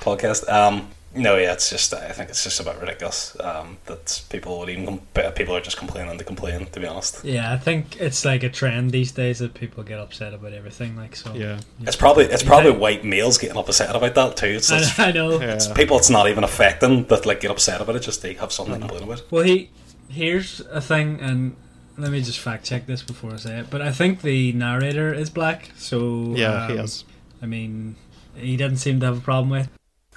podcast. 0.00 0.48
Um, 0.52 0.88
no, 1.14 1.36
yeah, 1.36 1.52
it's 1.52 1.68
just 1.68 1.92
I 1.92 2.10
think 2.12 2.30
it's 2.30 2.42
just 2.42 2.58
about 2.58 2.80
ridiculous 2.80 3.36
um, 3.40 3.76
that 3.84 4.22
people 4.30 4.58
would 4.60 4.70
even 4.70 4.86
com- 5.14 5.32
people 5.34 5.54
are 5.54 5.60
just 5.60 5.76
complaining 5.76 6.16
to 6.16 6.24
complain. 6.24 6.64
To 6.64 6.80
be 6.80 6.86
honest, 6.86 7.22
Yeah, 7.22 7.52
I 7.52 7.58
think 7.58 8.00
it's 8.00 8.24
like 8.24 8.42
a 8.42 8.48
trend 8.48 8.92
these 8.92 9.12
days 9.12 9.40
that 9.40 9.52
people 9.52 9.82
get 9.82 9.98
upset 9.98 10.32
about 10.32 10.54
everything. 10.54 10.96
Like 10.96 11.14
so. 11.14 11.34
yeah 11.34 11.60
it's 11.82 11.96
probably 11.96 12.24
it's 12.24 12.42
probably 12.42 12.70
Yeah. 12.72 12.78
white 12.78 13.04
males 13.04 13.36
getting 13.36 13.58
upset 13.58 13.94
about 13.94 14.14
that 14.14 14.36
too. 14.38 14.46
It's, 14.46 14.70
it's, 14.70 14.98
I, 14.98 15.08
I 15.08 15.12
know. 15.12 15.38
yeah 15.38 15.52
it's 15.52 15.68
people 15.68 15.98
it's 15.98 16.08
not 16.08 16.28
even 16.30 16.44
affecting 16.44 17.04
that 17.08 17.26
like 17.26 17.40
get 17.40 17.50
upset 17.50 17.82
about 17.82 17.96
it. 17.96 18.00
Just 18.00 18.22
they 18.22 18.32
have 18.34 18.50
something 18.50 18.74
to 18.76 18.80
complain 18.80 19.02
about. 19.02 19.22
Well, 19.30 19.44
he 19.44 19.68
here's 20.08 20.60
a 20.60 20.80
thing, 20.80 21.20
and 21.20 21.56
let 21.96 22.10
me 22.10 22.22
just 22.22 22.38
fact 22.38 22.64
check 22.64 22.86
this 22.86 23.02
before 23.02 23.32
I 23.32 23.36
say 23.36 23.58
it. 23.58 23.70
But 23.70 23.82
I 23.82 23.92
think 23.92 24.22
the 24.22 24.52
narrator 24.52 25.12
is 25.12 25.30
black, 25.30 25.70
so 25.76 26.34
yeah 26.34 26.66
he 26.68 26.78
um, 26.78 26.84
is 26.84 27.04
I 27.42 27.46
mean, 27.46 27.96
he 28.36 28.56
didn't 28.56 28.76
seem 28.76 29.00
to 29.00 29.06
have 29.06 29.18
a 29.18 29.20
problem 29.20 29.50
with. 29.50 29.68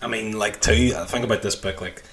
I 0.02 0.08
mean, 0.08 0.38
like 0.38 0.62
too. 0.62 0.94
I 0.96 1.06
think 1.06 1.26
about 1.26 1.42
this 1.42 1.56
book. 1.56 1.82
Like, 1.82 2.04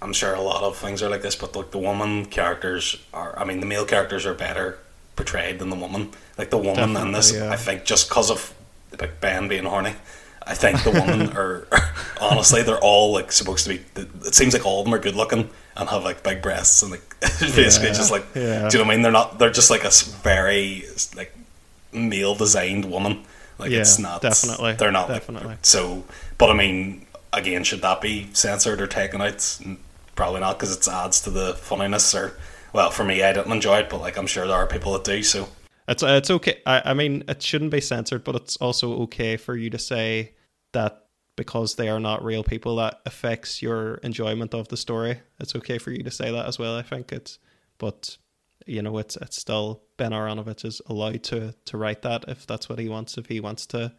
I'm 0.00 0.12
sure 0.12 0.32
a 0.32 0.40
lot 0.40 0.62
of 0.62 0.76
things 0.76 1.02
are 1.02 1.10
like 1.10 1.22
this, 1.22 1.34
but 1.34 1.56
like 1.56 1.72
the 1.72 1.78
woman 1.78 2.26
characters 2.26 2.96
are. 3.12 3.36
I 3.38 3.44
mean, 3.44 3.60
the 3.60 3.66
male 3.66 3.84
characters 3.84 4.24
are 4.24 4.34
better 4.34 4.78
portrayed 5.16 5.58
than 5.58 5.70
the 5.70 5.76
woman. 5.76 6.10
Like 6.38 6.50
the 6.50 6.58
woman 6.58 6.96
in 6.96 7.12
this, 7.12 7.34
yeah. 7.34 7.50
I 7.50 7.56
think, 7.56 7.84
just 7.84 8.08
because 8.08 8.30
of 8.30 8.54
like 9.00 9.20
Ben 9.20 9.48
being 9.48 9.64
horny. 9.64 9.94
I 10.46 10.54
think 10.54 10.82
the 10.84 10.90
women 10.90 11.30
are 11.36 11.66
honestly 12.20 12.62
they're 12.62 12.78
all 12.78 13.12
like 13.12 13.32
supposed 13.32 13.66
to 13.66 13.76
be. 13.76 13.84
It 14.24 14.34
seems 14.34 14.52
like 14.52 14.64
all 14.64 14.80
of 14.80 14.84
them 14.84 14.94
are 14.94 14.98
good 14.98 15.16
looking 15.16 15.50
and 15.76 15.88
have 15.88 16.04
like 16.04 16.22
big 16.22 16.40
breasts 16.42 16.82
and 16.82 16.90
like 16.92 17.20
basically 17.20 17.88
Yeah, 17.88 17.94
just 17.94 18.10
like. 18.10 18.26
yeah. 18.34 18.68
Do 18.68 18.78
you 18.78 18.84
know 18.84 18.86
what 18.88 18.92
I 18.92 18.94
mean? 18.96 19.02
They're 19.02 19.12
not. 19.12 19.38
They're 19.38 19.50
just 19.50 19.70
like 19.70 19.84
a 19.84 19.90
very 20.22 20.84
like 21.16 21.34
male 21.92 22.34
designed 22.34 22.84
woman. 22.90 23.24
Like 23.58 23.70
Yeah, 23.70 23.80
it's 23.80 23.98
not 23.98 24.20
definitely, 24.20 24.72
They're 24.74 24.90
not 24.90 25.08
definitely 25.08 25.48
like- 25.50 25.64
so, 25.64 26.04
but 26.38 26.50
I 26.50 26.54
mean, 26.54 27.06
again, 27.32 27.62
should 27.64 27.82
that 27.82 28.00
be 28.00 28.28
censored 28.32 28.80
or 28.80 28.86
taken 28.88 29.20
out? 29.20 29.60
Probably 30.16 30.40
not 30.40 30.58
because 30.58 30.76
it 30.76 30.88
adds 30.92 31.20
to 31.22 31.30
the 31.30 31.54
funniness. 31.54 32.14
Or 32.14 32.36
well, 32.72 32.90
for 32.90 33.04
me, 33.04 33.22
I 33.22 33.32
didn't 33.32 33.52
enjoy 33.52 33.78
it, 33.78 33.90
but 33.90 34.00
like 34.00 34.16
I'm 34.16 34.26
sure 34.26 34.46
there 34.46 34.56
are 34.56 34.66
people 34.66 34.92
that 34.94 35.04
do. 35.04 35.22
So 35.22 35.48
It's 35.86 36.02
it's 36.02 36.30
okay. 36.30 36.60
I, 36.66 36.82
I 36.86 36.94
mean, 36.94 37.22
it 37.28 37.42
shouldn't 37.42 37.70
be 37.70 37.80
censored, 37.80 38.24
but 38.24 38.34
it's 38.34 38.56
also 38.56 39.02
okay 39.02 39.36
for 39.36 39.56
you 39.56 39.70
to 39.70 39.78
say 39.78 40.32
that 40.72 41.03
because 41.36 41.74
they 41.74 41.88
are 41.88 42.00
not 42.00 42.24
real 42.24 42.44
people, 42.44 42.76
that 42.76 43.00
affects 43.06 43.62
your 43.62 43.94
enjoyment 43.96 44.54
of 44.54 44.68
the 44.68 44.76
story. 44.76 45.20
It's 45.40 45.56
okay 45.56 45.78
for 45.78 45.90
you 45.90 46.02
to 46.02 46.10
say 46.10 46.30
that 46.30 46.46
as 46.46 46.58
well. 46.58 46.76
I 46.76 46.82
think 46.82 47.12
it's, 47.12 47.38
but 47.78 48.16
you 48.66 48.82
know, 48.82 48.98
it's 48.98 49.16
it's 49.16 49.38
still 49.38 49.82
Ben 49.96 50.12
Aaronovitch 50.12 50.64
is 50.64 50.80
allowed 50.86 51.22
to 51.24 51.54
to 51.64 51.76
write 51.76 52.02
that 52.02 52.24
if 52.28 52.46
that's 52.46 52.68
what 52.68 52.78
he 52.78 52.88
wants. 52.88 53.18
If 53.18 53.26
he 53.26 53.40
wants 53.40 53.66
to 53.66 53.92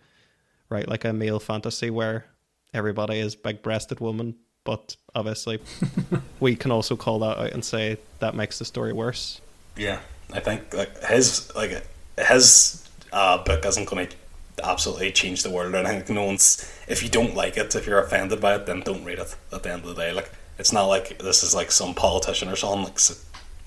write 0.70 0.88
like 0.88 1.06
a 1.06 1.14
male 1.14 1.40
fantasy 1.40 1.90
where 1.90 2.26
everybody 2.74 3.20
is 3.20 3.36
big 3.36 3.62
breasted 3.62 4.00
woman, 4.00 4.36
but 4.64 4.96
obviously 5.14 5.62
we 6.40 6.56
can 6.56 6.72
also 6.72 6.96
call 6.96 7.20
that 7.20 7.38
out 7.38 7.52
and 7.52 7.64
say 7.64 7.98
that 8.20 8.36
makes 8.36 8.60
the 8.60 8.66
story 8.66 8.94
worse. 8.94 9.42
yeah, 9.78 10.00
I 10.34 10.40
think 10.40 10.74
like 10.74 11.04
his 11.04 11.54
like 11.56 11.86
his 12.18 12.88
uh, 13.12 13.44
book 13.44 13.66
isn't 13.66 13.88
going 13.90 14.08
to 14.08 14.16
absolutely 14.64 15.12
change 15.12 15.44
the 15.44 15.50
world. 15.50 15.76
And 15.76 15.88
I 15.88 15.92
think 15.92 16.10
no 16.10 16.24
one's 16.24 16.72
if 16.88 17.04
you 17.04 17.10
don't 17.10 17.36
like 17.36 17.58
it, 17.58 17.76
if 17.76 17.88
you're 17.88 18.00
offended 18.00 18.42
by 18.42 18.56
it, 18.56 18.66
then 18.66 18.82
don't 18.82 19.04
read 19.04 19.20
it. 19.20 19.36
At 19.52 19.64
the 19.64 19.72
end 19.72 19.84
of 19.84 19.90
the 19.90 19.96
day, 19.96 20.12
like 20.12 20.32
it's 20.58 20.72
not 20.72 20.86
like 20.86 21.20
this 21.20 21.44
is 21.44 21.54
like 21.54 21.72
some 21.72 21.94
politician 21.94 22.50
or 22.50 22.56
something 22.56 22.84
like 22.84 23.00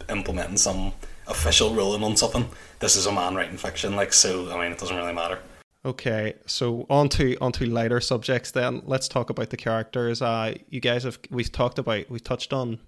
implementing 0.08 0.56
some 0.56 0.92
official 1.26 1.74
ruling 1.74 2.02
on 2.02 2.16
something. 2.16 2.48
This 2.80 2.96
is 2.96 3.06
a 3.06 3.12
man 3.12 3.34
writing 3.34 3.58
fiction, 3.58 3.96
like 3.96 4.12
so. 4.12 4.50
I 4.50 4.62
mean, 4.62 4.72
it 4.72 4.78
doesn't 4.78 4.96
really 4.96 5.12
matter. 5.12 5.38
Okay, 5.84 6.34
so 6.46 6.86
on 6.90 7.08
to 7.10 7.36
on 7.40 7.52
to 7.52 7.66
lighter 7.66 8.00
subjects 8.00 8.50
then. 8.50 8.82
Let's 8.84 9.08
talk 9.08 9.30
about 9.30 9.50
the 9.50 9.56
characters. 9.56 10.20
Uh, 10.20 10.54
you 10.68 10.80
guys 10.80 11.04
have 11.04 11.18
we've 11.30 11.52
talked 11.52 11.78
about 11.78 12.10
we've 12.10 12.24
touched 12.24 12.52
on 12.52 12.78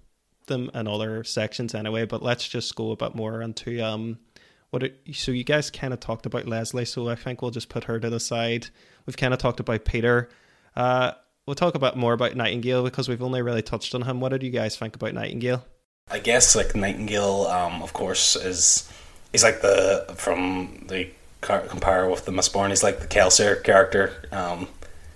them 0.47 0.69
in 0.73 0.87
other 0.87 1.23
sections 1.23 1.73
anyway, 1.73 2.05
but 2.05 2.21
let's 2.21 2.47
just 2.47 2.75
go 2.75 2.91
a 2.91 2.97
bit 2.97 3.15
more 3.15 3.41
into 3.41 3.81
um 3.81 4.19
what 4.71 4.83
it, 4.83 5.01
so 5.13 5.31
you 5.31 5.43
guys 5.43 5.69
kind 5.69 5.93
of 5.93 5.99
talked 5.99 6.25
about 6.25 6.47
Leslie, 6.47 6.85
so 6.85 7.07
I 7.09 7.15
think 7.15 7.41
we'll 7.41 7.51
just 7.51 7.69
put 7.69 7.83
her 7.83 7.99
to 7.99 8.09
the 8.09 8.19
side. 8.19 8.67
We've 9.05 9.17
kind 9.17 9.33
of 9.33 9.39
talked 9.39 9.59
about 9.59 9.85
Peter. 9.85 10.29
Uh, 10.75 11.11
we'll 11.45 11.55
talk 11.55 11.75
about 11.75 11.97
more 11.97 12.13
about 12.13 12.35
Nightingale 12.35 12.83
because 12.83 13.09
we've 13.09 13.21
only 13.21 13.41
really 13.41 13.61
touched 13.61 13.93
on 13.93 14.03
him. 14.03 14.19
What 14.19 14.29
did 14.29 14.43
you 14.43 14.49
guys 14.49 14.77
think 14.77 14.95
about 14.95 15.13
Nightingale? 15.13 15.65
I 16.09 16.19
guess 16.19 16.55
like 16.55 16.75
Nightingale, 16.75 17.47
um, 17.47 17.83
of 17.83 17.93
course, 17.93 18.35
is 18.35 18.91
he's 19.31 19.43
like 19.43 19.61
the 19.61 20.13
from 20.15 20.85
the 20.87 21.09
compare 21.41 22.09
with 22.09 22.25
the 22.25 22.31
Mistborn. 22.31 22.69
He's 22.69 22.83
like 22.83 22.99
the 22.99 23.07
Kelsier 23.07 23.63
character. 23.63 24.13
Um, 24.31 24.67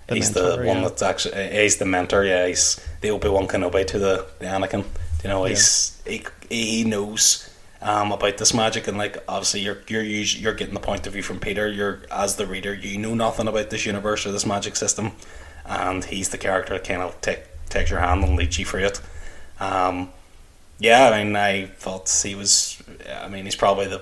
the 0.07 0.15
he's 0.15 0.35
mentor, 0.35 0.61
the 0.61 0.67
one 0.67 0.77
yeah. 0.77 0.83
that's 0.83 1.01
actually 1.01 1.33
uh, 1.35 1.61
he's 1.61 1.77
the 1.77 1.85
mentor. 1.85 2.23
Yeah, 2.23 2.47
he's 2.47 2.85
the 3.01 3.09
Obi 3.09 3.29
Wan 3.29 3.47
Kenobi 3.47 3.87
to 3.87 3.99
the, 3.99 4.25
the 4.39 4.45
Anakin. 4.45 4.85
You 5.23 5.29
know, 5.29 5.45
he's 5.45 6.01
yeah. 6.05 6.19
he, 6.49 6.55
he 6.55 6.83
knows 6.83 7.49
um, 7.85 8.11
about 8.11 8.37
this 8.37 8.53
magic, 8.53 8.87
and 8.87 8.97
like 8.97 9.23
obviously 9.27 9.61
you're 9.61 9.77
you're 9.87 10.01
you're 10.03 10.53
getting 10.53 10.73
the 10.73 10.79
point 10.79 11.05
of 11.05 11.13
view 11.13 11.21
from 11.21 11.39
Peter. 11.39 11.67
You're 11.67 12.01
as 12.11 12.35
the 12.35 12.47
reader, 12.47 12.73
you 12.73 12.97
know 12.97 13.13
nothing 13.13 13.47
about 13.47 13.69
this 13.69 13.85
universe 13.85 14.25
or 14.25 14.31
this 14.31 14.45
magic 14.45 14.75
system, 14.75 15.11
and 15.65 16.03
he's 16.03 16.29
the 16.29 16.37
character 16.37 16.73
that 16.73 16.83
kind 16.83 17.01
of 17.01 17.19
take 17.21 17.43
takes 17.69 17.91
your 17.91 17.99
hand 17.99 18.23
and 18.23 18.35
leads 18.35 18.57
you 18.57 18.65
through 18.65 18.85
it. 18.85 19.01
Um, 19.59 20.09
yeah, 20.79 21.09
I 21.09 21.23
mean, 21.23 21.35
I 21.35 21.67
thought 21.67 22.09
he 22.23 22.35
was. 22.35 22.81
I 23.21 23.27
mean, 23.27 23.45
he's 23.45 23.55
probably 23.55 23.87
the 23.87 24.01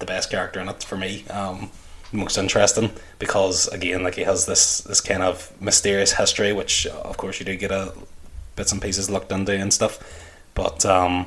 the 0.00 0.06
best 0.06 0.30
character 0.30 0.60
in 0.60 0.68
it 0.68 0.82
for 0.82 0.96
me. 0.96 1.24
Um, 1.28 1.70
most 2.12 2.38
interesting 2.38 2.92
because 3.18 3.68
again, 3.68 4.02
like 4.02 4.16
he 4.16 4.22
has 4.22 4.46
this 4.46 4.80
this 4.80 5.00
kind 5.00 5.22
of 5.22 5.52
mysterious 5.60 6.14
history, 6.14 6.52
which 6.52 6.86
of 6.86 7.16
course 7.16 7.38
you 7.38 7.46
do 7.46 7.56
get 7.56 7.70
a 7.70 7.92
bits 8.56 8.72
and 8.72 8.82
pieces 8.82 9.08
looked 9.08 9.30
into 9.32 9.52
and 9.52 9.72
stuff. 9.72 9.98
But 10.54 10.84
um, 10.84 11.26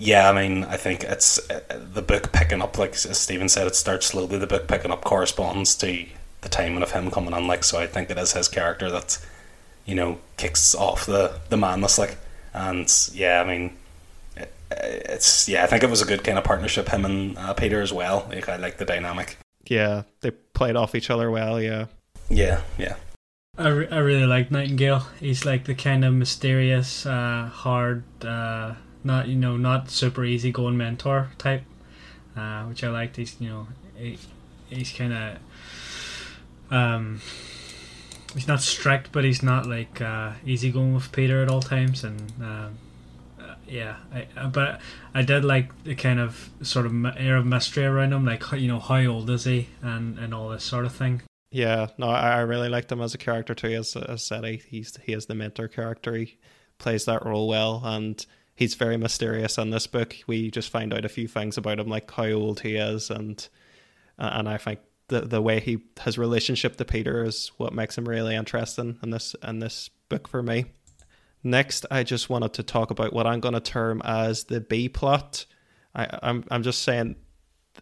yeah, 0.00 0.28
I 0.28 0.32
mean, 0.32 0.64
I 0.64 0.76
think 0.76 1.04
it's 1.04 1.38
uh, 1.50 1.60
the 1.92 2.02
book 2.02 2.32
picking 2.32 2.60
up, 2.60 2.76
like 2.76 2.92
as 2.92 3.18
Stephen 3.18 3.48
said, 3.48 3.66
it 3.68 3.76
starts 3.76 4.06
slowly. 4.06 4.38
The 4.38 4.46
book 4.46 4.66
picking 4.66 4.90
up 4.90 5.04
corresponds 5.04 5.76
to 5.76 6.06
the 6.40 6.48
timing 6.48 6.82
of 6.82 6.90
him 6.90 7.10
coming 7.10 7.34
on, 7.34 7.46
like 7.46 7.62
so. 7.62 7.78
I 7.78 7.86
think 7.86 8.10
it 8.10 8.18
is 8.18 8.32
his 8.32 8.48
character 8.48 8.90
that 8.90 9.18
you 9.84 9.94
know 9.94 10.18
kicks 10.36 10.74
off 10.74 11.06
the 11.06 11.38
the 11.50 11.56
madness, 11.56 11.98
like, 11.98 12.16
and 12.52 12.92
yeah, 13.12 13.40
I 13.40 13.46
mean 13.46 13.76
it's 14.70 15.48
yeah, 15.48 15.64
I 15.64 15.66
think 15.66 15.82
it 15.82 15.90
was 15.90 16.02
a 16.02 16.06
good 16.06 16.24
kind 16.24 16.38
of 16.38 16.44
partnership 16.44 16.88
him 16.88 17.04
and 17.04 17.38
uh, 17.38 17.54
Peter 17.54 17.80
as 17.80 17.92
well. 17.92 18.26
Like, 18.28 18.48
I 18.48 18.56
like 18.56 18.78
the 18.78 18.84
dynamic. 18.84 19.36
Yeah, 19.66 20.02
they 20.20 20.30
played 20.30 20.76
off 20.76 20.94
each 20.94 21.10
other 21.10 21.30
well. 21.30 21.60
Yeah. 21.60 21.86
Yeah, 22.28 22.62
yeah. 22.78 22.96
I, 23.58 23.68
re- 23.68 23.88
I 23.88 23.98
really 23.98 24.26
like 24.26 24.50
Nightingale. 24.50 25.06
He's 25.18 25.44
like 25.44 25.64
the 25.64 25.74
kind 25.74 26.04
of 26.04 26.14
mysterious, 26.14 27.04
uh, 27.04 27.50
hard, 27.52 28.04
uh, 28.24 28.74
not 29.04 29.28
you 29.28 29.36
know, 29.36 29.56
not 29.56 29.90
super 29.90 30.24
easy 30.24 30.52
going 30.52 30.76
mentor 30.76 31.30
type, 31.38 31.62
uh, 32.36 32.64
which 32.64 32.84
I 32.84 32.88
liked. 32.88 33.16
He's 33.16 33.36
you 33.40 33.48
know, 33.48 33.68
he, 33.96 34.18
he's 34.68 34.92
kind 34.92 35.12
of, 35.12 35.38
um, 36.70 37.20
he's 38.34 38.48
not 38.48 38.60
strict, 38.60 39.12
but 39.12 39.24
he's 39.24 39.42
not 39.42 39.66
like 39.66 40.00
uh, 40.00 40.32
easy 40.44 40.70
going 40.70 40.94
with 40.94 41.12
Peter 41.12 41.42
at 41.42 41.48
all 41.48 41.62
times, 41.62 42.04
and 42.04 42.20
um, 42.42 42.78
yeah, 43.70 43.96
I, 44.12 44.26
uh, 44.36 44.48
but 44.48 44.80
I 45.14 45.22
did 45.22 45.44
like 45.44 45.84
the 45.84 45.94
kind 45.94 46.18
of 46.18 46.50
sort 46.62 46.86
of 46.86 46.92
air 47.16 47.36
of 47.36 47.46
mystery 47.46 47.84
around 47.84 48.12
him, 48.12 48.24
like 48.24 48.42
you 48.52 48.68
know 48.68 48.80
how 48.80 49.04
old 49.06 49.30
is 49.30 49.44
he 49.44 49.68
and 49.82 50.18
and 50.18 50.34
all 50.34 50.48
this 50.48 50.64
sort 50.64 50.84
of 50.84 50.92
thing. 50.92 51.22
Yeah, 51.52 51.88
no, 51.98 52.08
I, 52.08 52.36
I 52.36 52.40
really 52.40 52.68
liked 52.68 52.92
him 52.92 53.00
as 53.00 53.14
a 53.14 53.18
character 53.18 53.54
too. 53.54 53.68
As, 53.68 53.96
as 53.96 54.24
said, 54.24 54.44
he, 54.44 54.62
he's 54.68 54.96
he 55.02 55.12
is 55.12 55.26
the 55.26 55.34
mentor 55.34 55.68
character. 55.68 56.14
He 56.14 56.38
plays 56.78 57.04
that 57.04 57.24
role 57.24 57.48
well, 57.48 57.82
and 57.84 58.24
he's 58.60 58.74
very 58.74 58.98
mysterious 58.98 59.56
in 59.56 59.70
this 59.70 59.86
book. 59.86 60.14
We 60.26 60.50
just 60.50 60.68
find 60.68 60.92
out 60.92 61.06
a 61.06 61.08
few 61.08 61.26
things 61.26 61.56
about 61.56 61.80
him, 61.80 61.88
like 61.88 62.10
how 62.10 62.26
old 62.26 62.60
he 62.60 62.76
is, 62.76 63.10
and 63.10 63.48
uh, 64.18 64.30
and 64.34 64.48
I 64.48 64.58
think 64.58 64.80
the 65.08 65.22
the 65.22 65.40
way 65.40 65.58
he 65.58 65.78
his 66.02 66.18
relationship 66.18 66.76
to 66.76 66.84
Peter 66.84 67.24
is 67.24 67.50
what 67.56 67.72
makes 67.72 67.96
him 67.96 68.06
really 68.06 68.36
interesting 68.36 68.98
in 69.02 69.10
this 69.10 69.34
in 69.42 69.58
this 69.58 69.88
book 70.10 70.28
for 70.28 70.42
me. 70.42 70.66
Next, 71.42 71.86
I 71.90 72.02
just 72.02 72.28
wanted 72.28 72.52
to 72.52 72.62
talk 72.62 72.90
about 72.90 73.14
what 73.14 73.26
I'm 73.26 73.40
going 73.40 73.54
to 73.54 73.60
term 73.60 74.02
as 74.04 74.44
the 74.44 74.60
B 74.60 74.90
plot. 74.90 75.46
I, 75.94 76.18
I'm 76.22 76.44
I'm 76.50 76.62
just 76.62 76.82
saying, 76.82 77.16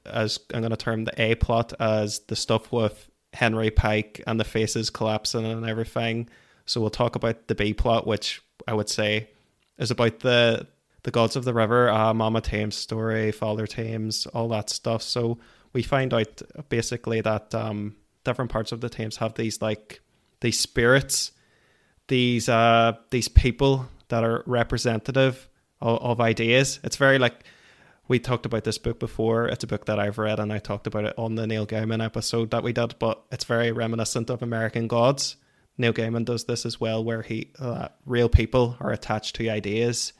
as 0.07 0.39
I'm 0.55 0.61
going 0.61 0.71
to 0.71 0.77
term 0.77 1.05
the 1.05 1.21
A 1.21 1.35
plot 1.35 1.73
as 1.81 2.21
the 2.21 2.37
stuff 2.37 2.71
with 2.71 3.11
Henry 3.33 3.73
Pyke 3.73 4.23
and 4.29 4.39
the 4.39 4.45
faces 4.45 4.91
collapsing 4.91 5.45
and 5.45 5.69
everything. 5.69 6.29
So 6.67 6.81
we'll 6.81 6.91
talk 6.91 7.17
about 7.17 7.49
the 7.49 7.57
B 7.57 7.75
plot, 7.75 8.07
which 8.07 8.41
I 8.69 8.75
would 8.75 8.89
say 8.89 9.31
is 9.79 9.91
about 9.91 10.21
the 10.21 10.67
the 11.05 11.11
gods 11.11 11.37
of 11.37 11.45
the 11.45 11.55
river, 11.55 11.89
uh, 11.89 12.13
Mama 12.13 12.41
Thames 12.41 12.75
story, 12.75 13.31
Father 13.31 13.67
Thames, 13.67 14.27
all 14.27 14.49
that 14.49 14.69
stuff. 14.69 15.01
So 15.03 15.39
we 15.73 15.83
find 15.83 16.13
out 16.13 16.43
basically 16.69 17.21
that 17.21 17.55
um, 17.55 17.95
different 18.25 18.51
parts 18.51 18.73
of 18.73 18.81
the 18.81 18.89
Thames 18.89 19.17
have 19.19 19.35
these 19.35 19.63
like 19.63 20.01
these 20.41 20.59
spirits 20.59 21.33
these 22.09 22.49
uh 22.49 22.93
these 23.11 23.29
people 23.29 23.89
that 24.09 24.25
are 24.25 24.43
representative 24.47 25.49
of, 25.81 25.99
of 26.01 26.21
ideas. 26.21 26.81
It's 26.83 26.97
very 26.97 27.19
like 27.19 27.45
we 28.09 28.19
talked 28.19 28.47
about 28.47 28.65
this 28.65 28.79
book 28.79 28.99
before. 28.99 29.47
It's 29.49 29.65
a 29.65 29.67
book 29.67 29.85
that 29.85 30.01
I've 30.01 30.17
read, 30.17 30.41
and 30.41 30.51
I 30.51 30.59
talked 30.59 30.87
about 30.87 31.05
it 31.05 31.15
on 31.19 31.35
the 31.35 31.47
Neil 31.47 31.67
Gaiman 31.67 32.03
episode 32.03 32.51
that 32.51 32.63
we 32.63 32.73
did. 32.73 32.99
But 32.99 33.23
it's 33.31 33.45
very 33.45 33.71
reminiscent 33.71 34.31
of 34.31 34.43
American 34.43 34.89
Gods. 34.89 35.37
Neil 35.79 35.93
Gaiman 35.93 36.25
does 36.25 36.45
this 36.45 36.67
as 36.67 36.81
well, 36.81 37.03
where 37.03 37.23
he 37.23 37.53
uh, 37.59 37.89
real 38.05 38.29
people 38.29 38.77
are 38.81 38.93
attached 38.93 39.37
to 39.37 39.49
ideas. 39.49 40.13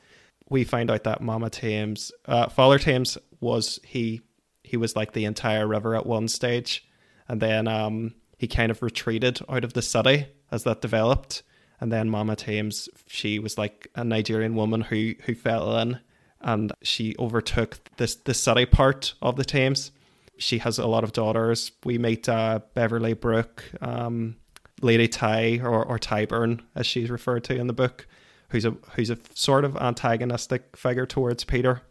We 0.49 0.63
find 0.63 0.89
out 0.89 1.03
that 1.03 1.21
Mama 1.21 1.49
Thames, 1.49 2.11
uh, 2.25 2.49
Father 2.49 2.79
Thames 2.79 3.17
was 3.39 3.79
he 3.85 4.21
he 4.63 4.77
was 4.77 4.95
like 4.95 5.13
the 5.13 5.25
entire 5.25 5.67
river 5.67 5.95
at 5.95 6.05
one 6.05 6.27
stage, 6.27 6.87
and 7.27 7.41
then 7.41 7.67
um, 7.67 8.15
he 8.37 8.47
kind 8.47 8.71
of 8.71 8.81
retreated 8.81 9.39
out 9.47 9.63
of 9.63 9.73
the 9.73 9.81
city 9.81 10.27
as 10.51 10.63
that 10.63 10.81
developed 10.81 11.43
and 11.81 11.91
then 11.91 12.09
Mama 12.09 12.35
Thames, 12.35 12.89
she 13.07 13.39
was 13.39 13.57
like 13.57 13.89
a 13.95 14.03
Nigerian 14.03 14.55
woman 14.55 14.81
who 14.81 15.15
who 15.25 15.33
fell 15.33 15.77
in, 15.77 15.99
and 16.41 16.73
she 16.81 17.15
overtook 17.17 17.79
this 17.97 18.15
the 18.15 18.33
city 18.33 18.65
part 18.65 19.13
of 19.21 19.35
the 19.37 19.45
Thames. 19.45 19.91
She 20.37 20.59
has 20.59 20.77
a 20.77 20.87
lot 20.87 21.03
of 21.03 21.13
daughters. 21.13 21.71
We 21.83 21.97
meet 21.97 22.27
uh, 22.27 22.59
Beverly 22.73 23.13
Brook, 23.13 23.63
um, 23.81 24.37
Lady 24.81 25.07
Ty 25.07 25.59
or, 25.63 25.83
or 25.83 25.99
Tyburn, 25.99 26.61
as 26.75 26.85
she's 26.85 27.09
referred 27.09 27.43
to 27.45 27.55
in 27.55 27.67
the 27.67 27.73
book, 27.73 28.07
who's 28.49 28.65
a 28.65 28.71
who's 28.95 29.09
a 29.09 29.17
sort 29.33 29.65
of 29.65 29.75
antagonistic 29.77 30.75
figure 30.75 31.05
towards 31.05 31.43
Peter, 31.43 31.81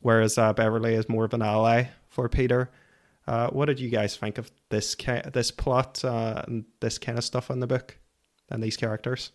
whereas 0.00 0.38
uh, 0.38 0.52
Beverly 0.52 0.94
is 0.94 1.08
more 1.08 1.24
of 1.24 1.34
an 1.34 1.42
ally 1.42 1.84
for 2.08 2.28
Peter. 2.28 2.70
Uh, 3.26 3.48
what 3.48 3.66
did 3.66 3.78
you 3.78 3.88
guys 3.88 4.16
think 4.16 4.38
of 4.38 4.50
this 4.70 4.96
this 5.32 5.50
plot 5.50 6.04
uh, 6.04 6.42
and 6.46 6.64
this 6.80 6.98
kind 6.98 7.18
of 7.18 7.24
stuff 7.24 7.50
in 7.50 7.60
the 7.60 7.66
book? 7.66 7.96
and 8.50 8.62
these 8.62 8.76
characters. 8.76 9.32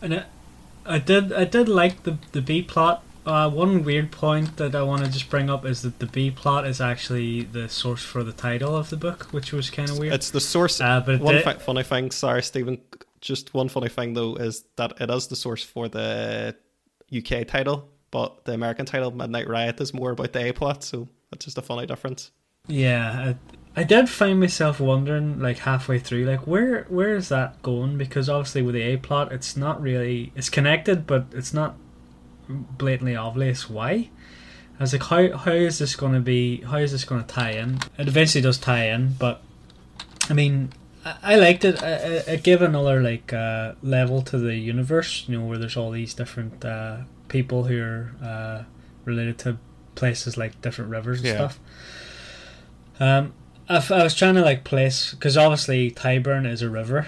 And 0.00 0.14
I, 0.14 0.24
I 0.84 0.98
did 0.98 1.32
I 1.32 1.44
did 1.44 1.68
like 1.68 2.02
the 2.02 2.18
the 2.32 2.42
B 2.42 2.62
plot. 2.62 3.02
Uh, 3.26 3.50
one 3.50 3.82
weird 3.82 4.12
point 4.12 4.56
that 4.56 4.76
I 4.76 4.82
want 4.82 5.04
to 5.04 5.10
just 5.10 5.28
bring 5.28 5.50
up 5.50 5.66
is 5.66 5.82
that 5.82 5.98
the 5.98 6.06
B 6.06 6.30
plot 6.30 6.64
is 6.64 6.80
actually 6.80 7.42
the 7.42 7.68
source 7.68 8.02
for 8.02 8.22
the 8.22 8.32
title 8.32 8.76
of 8.76 8.88
the 8.88 8.96
book, 8.96 9.24
which 9.32 9.52
was 9.52 9.68
kind 9.68 9.90
of 9.90 9.98
weird. 9.98 10.14
It's 10.14 10.30
the 10.30 10.40
source. 10.40 10.80
Uh, 10.80 11.00
but 11.00 11.20
one 11.20 11.34
did, 11.34 11.60
funny 11.60 11.82
thing, 11.82 12.12
sorry, 12.12 12.42
Stephen. 12.42 12.80
Just 13.20 13.52
one 13.52 13.68
funny 13.68 13.88
thing 13.88 14.14
though 14.14 14.36
is 14.36 14.64
that 14.76 15.00
it 15.00 15.10
is 15.10 15.26
the 15.26 15.34
source 15.34 15.64
for 15.64 15.88
the 15.88 16.54
UK 17.14 17.48
title, 17.48 17.88
but 18.12 18.44
the 18.44 18.52
American 18.52 18.86
title, 18.86 19.10
Midnight 19.10 19.48
Riot, 19.48 19.80
is 19.80 19.92
more 19.92 20.12
about 20.12 20.32
the 20.32 20.48
A 20.48 20.52
plot. 20.52 20.84
So 20.84 21.08
that's 21.30 21.46
just 21.46 21.58
a 21.58 21.62
funny 21.62 21.86
difference. 21.86 22.30
Yeah, 22.68 23.34
I 23.74 23.82
did 23.82 24.08
find 24.08 24.38
myself 24.38 24.78
wondering, 24.78 25.40
like 25.40 25.58
halfway 25.58 25.98
through, 25.98 26.26
like 26.26 26.46
where 26.46 26.84
where 26.84 27.16
is 27.16 27.28
that 27.30 27.60
going? 27.62 27.98
Because 27.98 28.28
obviously 28.28 28.62
with 28.62 28.76
the 28.76 28.82
A 28.82 28.96
plot, 28.98 29.32
it's 29.32 29.56
not 29.56 29.82
really 29.82 30.32
it's 30.36 30.48
connected, 30.48 31.08
but 31.08 31.26
it's 31.32 31.52
not 31.52 31.76
blatantly 32.48 33.16
obvious 33.16 33.68
why. 33.68 34.10
I 34.78 34.82
was 34.82 34.92
like, 34.92 35.04
how 35.04 35.36
how 35.36 35.52
is 35.52 35.78
this 35.78 35.96
going 35.96 36.12
to 36.12 36.20
be? 36.20 36.60
How 36.62 36.78
is 36.78 36.92
this 36.92 37.04
going 37.04 37.22
to 37.22 37.26
tie 37.26 37.52
in? 37.52 37.78
It 37.98 38.08
eventually 38.08 38.42
does 38.42 38.58
tie 38.58 38.88
in, 38.88 39.14
but 39.18 39.42
I 40.28 40.34
mean, 40.34 40.72
I, 41.04 41.16
I 41.22 41.36
liked 41.36 41.64
it. 41.64 41.82
It, 41.82 42.28
it 42.28 42.42
gave 42.42 42.60
another 42.60 43.00
like 43.00 43.32
uh, 43.32 43.72
level 43.82 44.22
to 44.22 44.38
the 44.38 44.54
universe. 44.56 45.24
You 45.26 45.38
know, 45.38 45.46
where 45.46 45.58
there's 45.58 45.76
all 45.76 45.90
these 45.90 46.12
different 46.12 46.64
uh, 46.64 46.98
people 47.28 47.64
who 47.64 47.82
are 47.82 48.12
uh, 48.22 48.62
related 49.04 49.38
to 49.38 49.58
places 49.94 50.36
like 50.36 50.60
different 50.60 50.90
rivers 50.90 51.20
and 51.20 51.28
yeah. 51.28 51.34
stuff. 51.34 51.60
Um, 53.00 53.32
I 53.68 54.02
was 54.02 54.14
trying 54.14 54.34
to 54.36 54.42
like 54.42 54.62
place 54.62 55.12
because 55.12 55.36
obviously 55.36 55.90
Tyburn 55.90 56.46
is 56.46 56.62
a 56.62 56.70
river, 56.70 57.06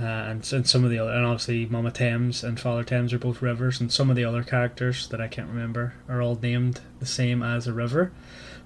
uh, 0.00 0.04
and, 0.04 0.52
and 0.52 0.68
some 0.68 0.84
of 0.84 0.90
the 0.90 0.98
other 0.98 1.10
and 1.10 1.26
obviously 1.26 1.66
Mama 1.66 1.90
Thames 1.90 2.44
and 2.44 2.60
Father 2.60 2.84
Thames 2.84 3.12
are 3.12 3.18
both 3.18 3.42
rivers, 3.42 3.80
and 3.80 3.92
some 3.92 4.10
of 4.10 4.16
the 4.16 4.24
other 4.24 4.42
characters 4.42 5.08
that 5.08 5.20
I 5.20 5.28
can't 5.28 5.48
remember 5.48 5.94
are 6.08 6.22
all 6.22 6.38
named 6.40 6.80
the 7.00 7.06
same 7.06 7.42
as 7.42 7.66
a 7.66 7.72
river. 7.72 8.12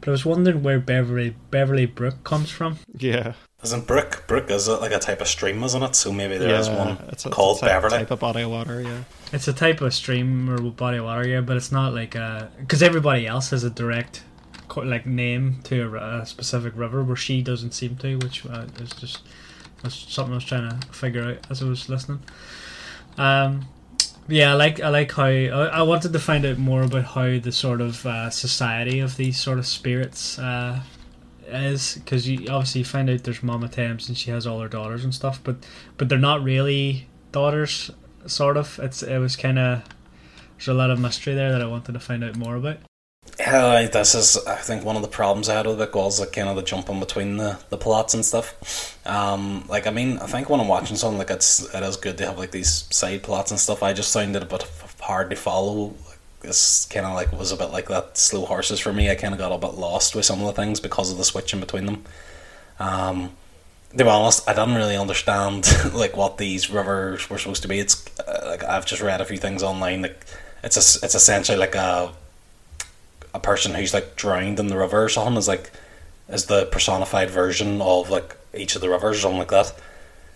But 0.00 0.08
I 0.08 0.10
was 0.12 0.24
wondering 0.24 0.62
where 0.62 0.80
Beverly 0.80 1.36
Beverly 1.50 1.86
Brook 1.86 2.24
comes 2.24 2.50
from. 2.50 2.78
Yeah. 2.98 3.34
Isn't 3.62 3.86
Brook? 3.86 4.24
Brook 4.26 4.50
is 4.50 4.66
it 4.66 4.80
like 4.80 4.90
a 4.90 4.98
type 4.98 5.20
of 5.20 5.28
stream, 5.28 5.62
isn't 5.62 5.82
it? 5.82 5.94
So 5.94 6.12
maybe 6.12 6.36
there 6.36 6.58
is 6.58 6.66
yeah, 6.66 6.84
one 6.84 6.98
it's 7.08 7.24
a, 7.24 7.30
called 7.30 7.58
it's 7.58 7.62
a 7.62 7.66
type, 7.66 7.82
Beverly. 7.82 7.98
type 7.98 8.10
of 8.10 8.18
body 8.18 8.42
of 8.42 8.50
water, 8.50 8.82
yeah. 8.82 9.04
It's 9.32 9.46
a 9.46 9.52
type 9.52 9.80
of 9.80 9.94
stream 9.94 10.50
or 10.50 10.60
body 10.72 10.98
of 10.98 11.04
water, 11.04 11.26
yeah, 11.28 11.40
but 11.40 11.56
it's 11.56 11.70
not 11.70 11.94
like 11.94 12.16
a 12.16 12.50
because 12.58 12.82
everybody 12.82 13.26
else 13.26 13.50
has 13.50 13.62
a 13.62 13.70
direct 13.70 14.24
co- 14.66 14.80
like 14.80 15.06
name 15.06 15.60
to 15.64 15.96
a, 15.96 16.22
a 16.22 16.26
specific 16.26 16.72
river, 16.76 17.04
where 17.04 17.14
she 17.14 17.40
doesn't 17.40 17.72
seem 17.72 17.96
to, 17.98 18.16
which 18.16 18.44
uh, 18.46 18.66
is 18.80 18.90
just 18.94 19.20
that's 19.82 20.12
something 20.12 20.32
I 20.32 20.36
was 20.36 20.44
trying 20.44 20.68
to 20.68 20.86
figure 20.88 21.24
out 21.24 21.46
as 21.50 21.62
I 21.62 21.66
was 21.66 21.88
listening. 21.88 22.20
Um, 23.18 23.66
yeah, 24.28 24.52
I 24.52 24.54
like 24.54 24.80
I 24.80 24.88
like 24.88 25.12
how 25.12 25.24
I, 25.24 25.82
wanted 25.82 26.12
to 26.12 26.18
find 26.18 26.46
out 26.46 26.58
more 26.58 26.82
about 26.82 27.04
how 27.04 27.38
the 27.38 27.52
sort 27.52 27.80
of 27.80 28.06
uh, 28.06 28.30
society 28.30 29.00
of 29.00 29.16
these 29.16 29.38
sort 29.38 29.58
of 29.58 29.66
spirits 29.66 30.38
uh, 30.38 30.80
is 31.46 31.96
because 31.96 32.28
you 32.28 32.46
obviously 32.48 32.84
find 32.84 33.10
out 33.10 33.24
there's 33.24 33.42
Mama 33.42 33.68
Thames 33.68 34.08
and 34.08 34.16
she 34.16 34.30
has 34.30 34.46
all 34.46 34.60
her 34.60 34.68
daughters 34.68 35.04
and 35.04 35.14
stuff, 35.14 35.40
but 35.42 35.56
but 35.98 36.08
they're 36.08 36.18
not 36.18 36.42
really 36.42 37.08
daughters. 37.32 37.90
Sort 38.26 38.56
of. 38.56 38.78
It's 38.80 39.02
it 39.02 39.18
was 39.18 39.34
kind 39.34 39.58
of 39.58 39.82
there's 40.56 40.68
a 40.68 40.74
lot 40.74 40.90
of 40.90 41.00
mystery 41.00 41.34
there 41.34 41.50
that 41.50 41.60
I 41.60 41.66
wanted 41.66 41.92
to 41.92 42.00
find 42.00 42.22
out 42.22 42.36
more 42.36 42.54
about. 42.54 42.78
Like, 43.38 43.92
this 43.92 44.14
is 44.14 44.38
I 44.46 44.56
think 44.56 44.84
one 44.84 44.96
of 44.96 45.02
the 45.02 45.08
problems 45.08 45.48
I 45.48 45.56
had 45.56 45.66
with 45.66 45.80
it 45.80 45.94
was 45.94 46.20
like 46.20 46.32
kind 46.32 46.48
of 46.48 46.56
the 46.56 46.62
jumping 46.62 47.00
between 47.00 47.38
the, 47.38 47.58
the 47.70 47.78
plots 47.78 48.14
and 48.14 48.24
stuff. 48.24 48.98
Um, 49.06 49.64
like 49.68 49.86
I 49.86 49.90
mean, 49.90 50.18
I 50.18 50.26
think 50.26 50.48
when 50.48 50.60
I'm 50.60 50.68
watching 50.68 50.96
something 50.96 51.18
like 51.18 51.30
it's 51.30 51.74
it 51.74 51.82
is 51.82 51.96
good 51.96 52.18
to 52.18 52.26
have 52.26 52.38
like 52.38 52.50
these 52.50 52.86
side 52.94 53.22
plots 53.22 53.50
and 53.50 53.58
stuff. 53.58 53.82
I 53.82 53.92
just 53.92 54.12
found 54.12 54.36
it 54.36 54.42
a 54.42 54.46
bit 54.46 54.64
hard 55.00 55.30
to 55.30 55.36
follow. 55.36 55.94
This 56.40 56.86
kind 56.86 57.06
of 57.06 57.14
like 57.14 57.32
was 57.32 57.52
a 57.52 57.56
bit 57.56 57.70
like 57.70 57.88
that 57.88 58.16
slow 58.18 58.44
horses 58.44 58.80
for 58.80 58.92
me. 58.92 59.10
I 59.10 59.14
kind 59.14 59.32
of 59.32 59.38
got 59.38 59.52
a 59.52 59.58
bit 59.58 59.78
lost 59.78 60.14
with 60.14 60.24
some 60.24 60.40
of 60.40 60.46
the 60.46 60.52
things 60.52 60.80
because 60.80 61.10
of 61.10 61.18
the 61.18 61.24
switching 61.24 61.60
between 61.60 61.86
them. 61.86 62.04
Um, 62.78 63.30
to 63.96 64.04
be 64.04 64.10
honest, 64.10 64.48
I 64.48 64.54
didn't 64.54 64.74
really 64.74 64.96
understand 64.96 65.66
like 65.94 66.16
what 66.16 66.38
these 66.38 66.70
rivers 66.70 67.28
were 67.30 67.38
supposed 67.38 67.62
to 67.62 67.68
be. 67.68 67.78
It's 67.78 68.04
uh, 68.20 68.46
like 68.46 68.64
I've 68.64 68.86
just 68.86 69.02
read 69.02 69.20
a 69.20 69.24
few 69.24 69.38
things 69.38 69.62
online. 69.62 70.02
Like 70.02 70.26
it's 70.62 70.76
a, 70.76 71.04
it's 71.04 71.14
essentially 71.14 71.58
like 71.58 71.74
a 71.74 72.12
a 73.34 73.40
person 73.40 73.74
who's 73.74 73.94
like 73.94 74.16
drowned 74.16 74.60
in 74.60 74.68
the 74.68 74.76
river 74.76 75.04
or 75.04 75.08
something 75.08 75.36
is 75.36 75.48
like 75.48 75.70
is 76.28 76.46
the 76.46 76.66
personified 76.66 77.30
version 77.30 77.80
of 77.80 78.10
like 78.10 78.36
each 78.54 78.74
of 78.74 78.80
the 78.80 78.88
rivers 78.88 79.18
or 79.18 79.20
something 79.20 79.38
like 79.38 79.50
that. 79.50 79.74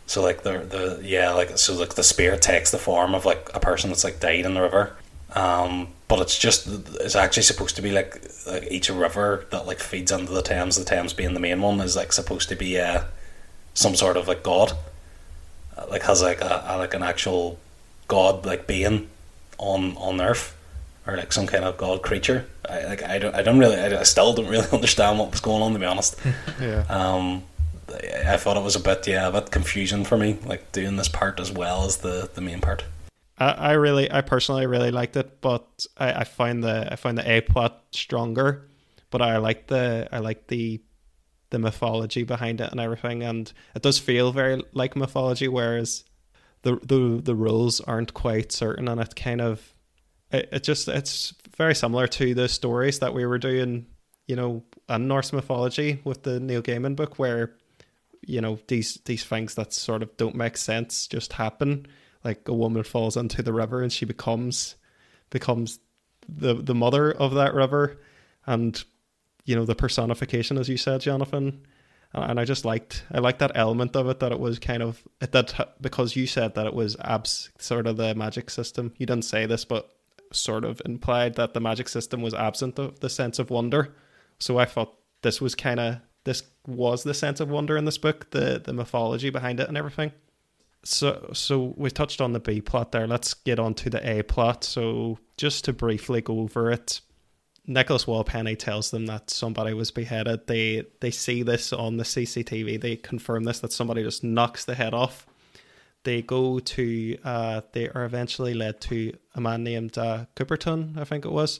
So 0.06 0.22
like 0.22 0.42
the 0.42 0.58
the 0.58 1.00
yeah 1.02 1.32
like 1.32 1.58
so 1.58 1.74
like 1.74 1.94
the 1.94 2.02
spirit 2.02 2.42
takes 2.42 2.70
the 2.70 2.78
form 2.78 3.14
of 3.14 3.24
like 3.24 3.50
a 3.54 3.60
person 3.60 3.90
that's 3.90 4.04
like 4.04 4.20
died 4.20 4.44
in 4.44 4.54
the 4.54 4.62
river. 4.62 4.96
Um, 5.34 5.88
but 6.08 6.20
it's 6.20 6.38
just 6.38 6.68
it's 7.00 7.16
actually 7.16 7.42
supposed 7.42 7.76
to 7.76 7.82
be 7.82 7.90
like 7.90 8.22
like 8.46 8.68
each 8.70 8.88
river 8.88 9.46
that 9.50 9.66
like 9.66 9.80
feeds 9.80 10.12
into 10.12 10.32
the 10.32 10.42
Thames. 10.42 10.76
The 10.76 10.84
Thames 10.84 11.12
being 11.12 11.34
the 11.34 11.40
main 11.40 11.60
one 11.60 11.80
is 11.80 11.96
like 11.96 12.12
supposed 12.12 12.48
to 12.48 12.56
be 12.56 12.78
uh, 12.80 13.02
some 13.74 13.94
sort 13.96 14.16
of 14.16 14.28
like 14.28 14.42
god, 14.42 14.72
Uh, 15.76 15.86
like 15.90 16.02
has 16.04 16.22
like 16.22 16.40
a, 16.40 16.64
a 16.68 16.78
like 16.78 16.94
an 16.94 17.02
actual 17.02 17.58
god 18.08 18.46
like 18.46 18.66
being 18.66 19.08
on 19.58 19.96
on 19.96 20.20
Earth 20.20 20.55
or 21.06 21.16
like 21.16 21.32
some 21.32 21.46
kind 21.46 21.64
of 21.64 21.76
god 21.76 22.02
creature. 22.02 22.46
I 22.68 22.84
like 22.84 23.02
I 23.02 23.18
don't 23.18 23.34
I 23.34 23.42
don't 23.42 23.58
really 23.58 23.76
I, 23.76 24.02
still 24.02 24.32
don't 24.32 24.48
really 24.48 24.68
understand 24.72 25.18
what 25.18 25.30
was 25.30 25.40
going 25.40 25.62
on 25.62 25.72
to 25.72 25.78
be 25.78 25.86
honest. 25.86 26.16
Yeah. 26.60 26.84
Um, 26.88 27.42
I, 27.88 28.34
I 28.34 28.36
thought 28.36 28.56
it 28.56 28.62
was 28.62 28.76
a 28.76 28.80
bit 28.80 29.06
yeah 29.06 29.28
a 29.28 29.32
bit 29.32 29.50
confusing 29.50 30.04
for 30.04 30.16
me 30.16 30.38
like 30.44 30.72
doing 30.72 30.96
this 30.96 31.08
part 31.08 31.40
as 31.40 31.52
well 31.52 31.84
as 31.84 31.98
the 31.98 32.30
the 32.34 32.40
main 32.40 32.60
part. 32.60 32.84
I, 33.38 33.50
I 33.50 33.72
really, 33.72 34.10
I 34.10 34.22
personally 34.22 34.66
really 34.66 34.90
liked 34.90 35.16
it, 35.16 35.40
but 35.40 35.86
I, 35.96 36.20
I 36.20 36.24
find 36.24 36.64
the 36.64 36.88
I 36.90 36.96
find 36.96 37.18
the 37.18 37.30
A 37.30 37.40
plot 37.42 37.82
stronger. 37.90 38.68
But 39.10 39.22
I 39.22 39.36
like 39.38 39.66
the 39.68 40.08
I 40.10 40.18
like 40.18 40.48
the 40.48 40.80
the 41.50 41.58
mythology 41.58 42.24
behind 42.24 42.60
it 42.60 42.70
and 42.70 42.80
everything, 42.80 43.22
and 43.22 43.52
it 43.74 43.82
does 43.82 43.98
feel 43.98 44.32
very 44.32 44.62
like 44.72 44.96
mythology, 44.96 45.48
whereas 45.48 46.04
the 46.62 46.76
the 46.82 47.20
the 47.22 47.34
rules 47.34 47.80
aren't 47.80 48.14
quite 48.14 48.52
certain, 48.52 48.88
and 48.88 49.00
it 49.00 49.14
kind 49.14 49.40
of 49.40 49.72
it, 50.30 50.48
it 50.52 50.64
just 50.64 50.88
it's 50.88 51.34
very 51.56 51.74
similar 51.74 52.06
to 52.08 52.34
the 52.34 52.48
stories 52.48 52.98
that 53.00 53.14
we 53.14 53.26
were 53.26 53.38
doing, 53.38 53.86
you 54.26 54.36
know, 54.36 54.62
in 54.88 55.08
Norse 55.08 55.32
mythology 55.32 56.00
with 56.04 56.22
the 56.22 56.40
Neil 56.40 56.62
Gaiman 56.62 56.96
book, 56.96 57.18
where 57.18 57.54
you 58.26 58.40
know 58.40 58.58
these 58.68 58.98
these 59.04 59.24
things 59.24 59.54
that 59.54 59.72
sort 59.72 60.02
of 60.02 60.16
don't 60.16 60.34
make 60.34 60.56
sense 60.56 61.06
just 61.06 61.34
happen. 61.34 61.86
Like 62.24 62.48
a 62.48 62.54
woman 62.54 62.82
falls 62.82 63.16
into 63.16 63.42
the 63.42 63.52
river 63.52 63.82
and 63.82 63.92
she 63.92 64.04
becomes 64.04 64.74
becomes 65.30 65.78
the 66.28 66.54
the 66.54 66.74
mother 66.74 67.12
of 67.12 67.34
that 67.34 67.54
river 67.54 67.98
and 68.46 68.82
you 69.44 69.54
know 69.54 69.64
the 69.64 69.76
personification 69.76 70.58
as 70.58 70.68
you 70.68 70.76
said 70.76 71.00
jonathan. 71.00 71.64
And 72.12 72.40
i 72.40 72.44
just 72.44 72.64
liked 72.64 73.04
i 73.12 73.18
liked 73.18 73.40
that 73.40 73.52
element 73.54 73.94
of 73.94 74.08
it 74.08 74.20
that 74.20 74.32
it 74.32 74.40
was 74.40 74.58
kind 74.58 74.82
of 74.82 75.02
that 75.20 75.76
because 75.80 76.16
you 76.16 76.26
said 76.26 76.54
that 76.54 76.66
it 76.66 76.74
was 76.74 76.96
abs 77.00 77.50
sort 77.58 77.86
of 77.86 77.96
the 77.96 78.14
magic 78.14 78.50
system. 78.50 78.92
You 78.96 79.06
didn't 79.06 79.24
say 79.24 79.46
this 79.46 79.64
but 79.64 79.95
sort 80.32 80.64
of 80.64 80.80
implied 80.84 81.34
that 81.34 81.54
the 81.54 81.60
magic 81.60 81.88
system 81.88 82.22
was 82.22 82.34
absent 82.34 82.78
of 82.78 83.00
the 83.00 83.10
sense 83.10 83.38
of 83.38 83.50
wonder 83.50 83.94
so 84.38 84.58
i 84.58 84.64
thought 84.64 84.94
this 85.22 85.40
was 85.40 85.54
kind 85.54 85.80
of 85.80 85.96
this 86.24 86.42
was 86.66 87.04
the 87.04 87.14
sense 87.14 87.40
of 87.40 87.48
wonder 87.48 87.76
in 87.76 87.84
this 87.84 87.98
book 87.98 88.30
the 88.30 88.60
the 88.64 88.72
mythology 88.72 89.30
behind 89.30 89.60
it 89.60 89.68
and 89.68 89.76
everything 89.76 90.12
so 90.86 91.30
so 91.32 91.74
we 91.76 91.90
touched 91.90 92.20
on 92.20 92.32
the 92.32 92.40
B 92.40 92.60
plot 92.60 92.92
there. 92.92 93.06
Let's 93.06 93.34
get 93.34 93.58
on 93.58 93.74
to 93.74 93.90
the 93.90 94.08
A 94.08 94.22
plot. 94.22 94.64
So 94.64 95.18
just 95.36 95.64
to 95.64 95.72
briefly 95.72 96.20
go 96.20 96.40
over 96.40 96.70
it, 96.70 97.00
Nicholas 97.66 98.04
Wallpenny 98.04 98.56
tells 98.56 98.90
them 98.90 99.06
that 99.06 99.28
somebody 99.28 99.74
was 99.74 99.90
beheaded. 99.90 100.46
They 100.46 100.84
they 101.00 101.10
see 101.10 101.42
this 101.42 101.72
on 101.72 101.96
the 101.96 102.04
CCTV. 102.04 102.80
They 102.80 102.96
confirm 102.96 103.44
this 103.44 103.60
that 103.60 103.72
somebody 103.72 104.02
just 104.02 104.22
knocks 104.22 104.64
the 104.64 104.76
head 104.76 104.94
off. 104.94 105.26
They 106.06 106.22
go 106.22 106.60
to 106.60 107.18
uh, 107.24 107.62
they 107.72 107.88
are 107.88 108.04
eventually 108.04 108.54
led 108.54 108.80
to 108.82 109.12
a 109.34 109.40
man 109.40 109.64
named 109.64 109.98
uh, 109.98 110.26
Coopertown, 110.36 110.96
I 110.96 111.02
think 111.02 111.24
it 111.24 111.32
was. 111.32 111.58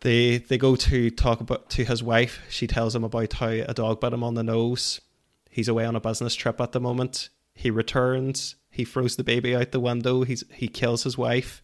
They 0.00 0.38
they 0.38 0.56
go 0.56 0.74
to 0.74 1.10
talk 1.10 1.42
about 1.42 1.68
to 1.68 1.84
his 1.84 2.02
wife. 2.02 2.40
She 2.48 2.66
tells 2.66 2.96
him 2.96 3.04
about 3.04 3.34
how 3.34 3.48
a 3.48 3.74
dog 3.74 4.00
bit 4.00 4.14
him 4.14 4.24
on 4.24 4.36
the 4.36 4.42
nose. 4.42 5.02
He's 5.50 5.68
away 5.68 5.84
on 5.84 5.96
a 5.96 6.00
business 6.00 6.34
trip 6.34 6.62
at 6.62 6.72
the 6.72 6.80
moment. 6.80 7.28
He 7.54 7.70
returns. 7.70 8.56
He 8.70 8.86
throws 8.86 9.16
the 9.16 9.22
baby 9.22 9.54
out 9.54 9.72
the 9.72 9.80
window. 9.80 10.22
He's 10.22 10.44
he 10.50 10.66
kills 10.66 11.02
his 11.02 11.18
wife. 11.18 11.62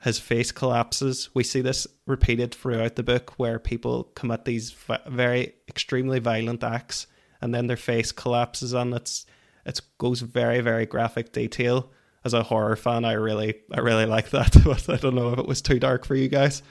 His 0.00 0.18
face 0.18 0.52
collapses. 0.52 1.28
We 1.34 1.44
see 1.44 1.60
this 1.60 1.86
repeated 2.06 2.54
throughout 2.54 2.96
the 2.96 3.02
book, 3.02 3.34
where 3.36 3.58
people 3.58 4.04
commit 4.14 4.46
these 4.46 4.74
very 5.06 5.52
extremely 5.68 6.18
violent 6.18 6.64
acts, 6.64 7.08
and 7.42 7.54
then 7.54 7.66
their 7.66 7.76
face 7.76 8.10
collapses, 8.10 8.72
and 8.72 8.94
it's 8.94 9.26
it 9.68 9.80
goes 9.98 10.20
very 10.20 10.60
very 10.60 10.86
graphic 10.86 11.32
detail. 11.32 11.90
As 12.24 12.34
a 12.34 12.42
horror 12.42 12.76
fan, 12.76 13.04
I 13.04 13.12
really 13.12 13.54
I 13.72 13.80
really 13.80 14.06
like 14.06 14.30
that, 14.30 14.56
but 14.64 14.88
I 14.88 14.96
don't 14.96 15.14
know 15.14 15.32
if 15.32 15.38
it 15.38 15.46
was 15.46 15.62
too 15.62 15.78
dark 15.78 16.04
for 16.04 16.16
you 16.16 16.28
guys. 16.28 16.62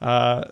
Uh, 0.00 0.44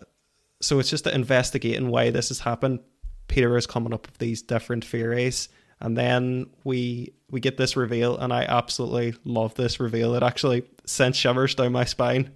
so 0.60 0.78
it's 0.78 0.90
just 0.90 1.06
investigating 1.08 1.88
why 1.88 2.10
this 2.10 2.28
has 2.28 2.38
happened. 2.38 2.80
Peter 3.26 3.56
is 3.56 3.66
coming 3.66 3.92
up 3.92 4.06
with 4.06 4.18
these 4.18 4.42
different 4.42 4.84
theories 4.84 5.48
and 5.82 5.96
then 5.96 6.46
we 6.64 7.12
we 7.30 7.40
get 7.40 7.58
this 7.58 7.76
reveal 7.76 8.16
and 8.16 8.32
i 8.32 8.44
absolutely 8.44 9.14
love 9.24 9.54
this 9.56 9.80
reveal 9.80 10.14
it 10.14 10.22
actually 10.22 10.62
sent 10.86 11.14
shivers 11.14 11.54
down 11.54 11.72
my 11.72 11.84
spine 11.84 12.30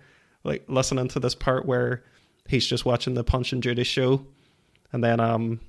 like 0.44 0.64
listening 0.68 1.08
to 1.08 1.20
this 1.20 1.34
part 1.34 1.64
where 1.64 2.04
he's 2.48 2.66
just 2.66 2.84
watching 2.84 3.14
the 3.14 3.24
punch 3.24 3.52
and 3.52 3.62
judy 3.62 3.84
show 3.84 4.26
and 4.92 5.02
then 5.02 5.20
um 5.20 5.60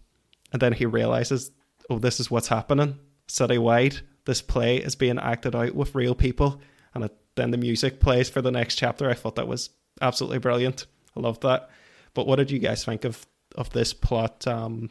and 0.51 0.61
then 0.61 0.73
he 0.73 0.85
realizes 0.85 1.51
oh 1.89 1.99
this 1.99 2.19
is 2.19 2.29
what's 2.29 2.47
happening 2.47 2.99
citywide 3.27 4.01
this 4.25 4.41
play 4.41 4.77
is 4.77 4.95
being 4.95 5.19
acted 5.19 5.55
out 5.55 5.75
with 5.75 5.95
real 5.95 6.15
people 6.15 6.61
and 6.93 7.03
it, 7.05 7.15
then 7.35 7.51
the 7.51 7.57
music 7.57 7.99
plays 7.99 8.29
for 8.29 8.41
the 8.41 8.51
next 8.51 8.75
chapter 8.75 9.09
i 9.09 9.13
thought 9.13 9.35
that 9.35 9.47
was 9.47 9.69
absolutely 10.01 10.39
brilliant 10.39 10.85
i 11.15 11.19
loved 11.19 11.41
that 11.41 11.69
but 12.13 12.27
what 12.27 12.37
did 12.37 12.51
you 12.51 12.59
guys 12.59 12.83
think 12.83 13.05
of 13.05 13.25
of 13.55 13.69
this 13.71 13.93
plot 13.93 14.45
um 14.47 14.89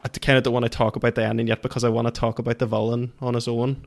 I 0.00 0.08
kind 0.08 0.38
of 0.38 0.44
don't 0.44 0.52
want 0.52 0.64
to 0.64 0.68
talk 0.68 0.96
about 0.96 1.14
the 1.14 1.24
ending 1.24 1.48
yet 1.48 1.62
because 1.62 1.84
I 1.84 1.88
want 1.88 2.06
to 2.06 2.12
talk 2.12 2.38
about 2.38 2.58
the 2.58 2.66
villain 2.66 3.12
on 3.20 3.34
his 3.34 3.48
own. 3.48 3.86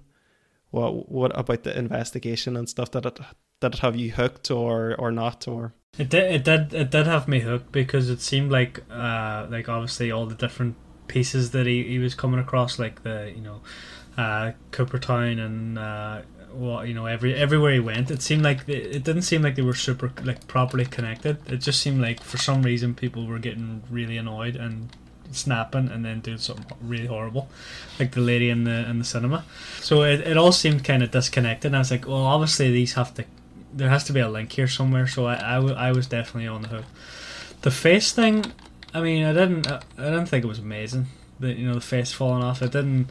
What 0.69 1.09
what 1.09 1.37
about 1.37 1.63
the 1.63 1.77
investigation 1.77 2.57
and 2.57 2.67
stuff? 2.67 2.91
that 2.91 3.05
it 3.05 3.19
did 3.59 3.73
it 3.75 3.79
have 3.79 3.95
you 3.95 4.11
hooked 4.11 4.51
or 4.51 4.95
or 4.97 5.11
not 5.11 5.47
or? 5.47 5.73
It 5.97 6.09
did. 6.09 6.31
It 6.31 6.43
did. 6.43 6.73
It 6.73 6.91
did 6.91 7.07
have 7.07 7.27
me 7.27 7.41
hooked 7.41 7.71
because 7.71 8.09
it 8.09 8.21
seemed 8.21 8.51
like, 8.51 8.81
uh, 8.89 9.47
like 9.49 9.67
obviously 9.67 10.11
all 10.11 10.25
the 10.25 10.35
different 10.35 10.75
pieces 11.15 11.51
that 11.51 11.65
he, 11.65 11.83
he 11.83 11.99
was 11.99 12.13
coming 12.15 12.39
across, 12.39 12.79
like 12.79 13.03
the 13.03 13.17
you 13.35 13.43
know, 13.47 13.59
uh, 14.17 14.51
Coopertown 14.71 15.39
and 15.45 15.77
uh, 15.77 16.21
what 16.53 16.87
you 16.87 16.93
know 16.93 17.05
every 17.05 17.33
everywhere 17.35 17.73
he 17.73 17.79
went. 17.79 18.09
It 18.11 18.21
seemed 18.21 18.43
like 18.43 18.59
it, 18.67 18.95
it 18.97 19.03
didn't 19.03 19.23
seem 19.23 19.41
like 19.41 19.55
they 19.55 19.61
were 19.71 19.79
super 19.87 20.11
like 20.23 20.47
properly 20.47 20.85
connected. 20.85 21.35
It 21.51 21.57
just 21.57 21.79
seemed 21.81 22.01
like 22.01 22.23
for 22.23 22.37
some 22.37 22.63
reason 22.63 22.95
people 22.95 23.25
were 23.25 23.39
getting 23.39 23.83
really 23.89 24.17
annoyed 24.17 24.55
and 24.55 24.89
snapping 25.33 25.89
and 25.89 26.03
then 26.03 26.19
doing 26.19 26.37
something 26.37 26.65
really 26.81 27.07
horrible, 27.07 27.47
like 27.99 28.11
the 28.11 28.21
lady 28.21 28.49
in 28.49 28.63
the 28.63 28.89
in 28.89 28.99
the 28.99 29.05
cinema. 29.05 29.43
So 29.79 30.03
it, 30.03 30.21
it 30.21 30.37
all 30.37 30.51
seemed 30.51 30.83
kind 30.83 31.03
of 31.03 31.11
disconnected. 31.11 31.69
And 31.69 31.75
I 31.75 31.79
was 31.79 31.91
like, 31.91 32.07
well, 32.07 32.25
obviously 32.25 32.71
these 32.71 32.93
have 32.93 33.13
to, 33.15 33.23
there 33.73 33.89
has 33.89 34.03
to 34.05 34.13
be 34.13 34.19
a 34.19 34.29
link 34.29 34.51
here 34.51 34.67
somewhere. 34.67 35.07
So 35.07 35.25
I, 35.25 35.35
I, 35.35 35.55
w- 35.55 35.75
I 35.75 35.91
was 35.91 36.07
definitely 36.07 36.47
on 36.47 36.63
the 36.63 36.67
hook. 36.67 36.85
The 37.61 37.71
face 37.71 38.11
thing, 38.11 38.51
I 38.93 39.01
mean, 39.01 39.23
I 39.23 39.33
didn't 39.33 39.69
I, 39.71 39.81
I 39.97 40.03
didn't 40.03 40.27
think 40.27 40.43
it 40.43 40.47
was 40.47 40.59
amazing. 40.59 41.07
That 41.39 41.57
you 41.57 41.67
know 41.67 41.75
the 41.75 41.81
face 41.81 42.11
falling 42.11 42.43
off. 42.43 42.61
I 42.61 42.67
didn't 42.67 43.09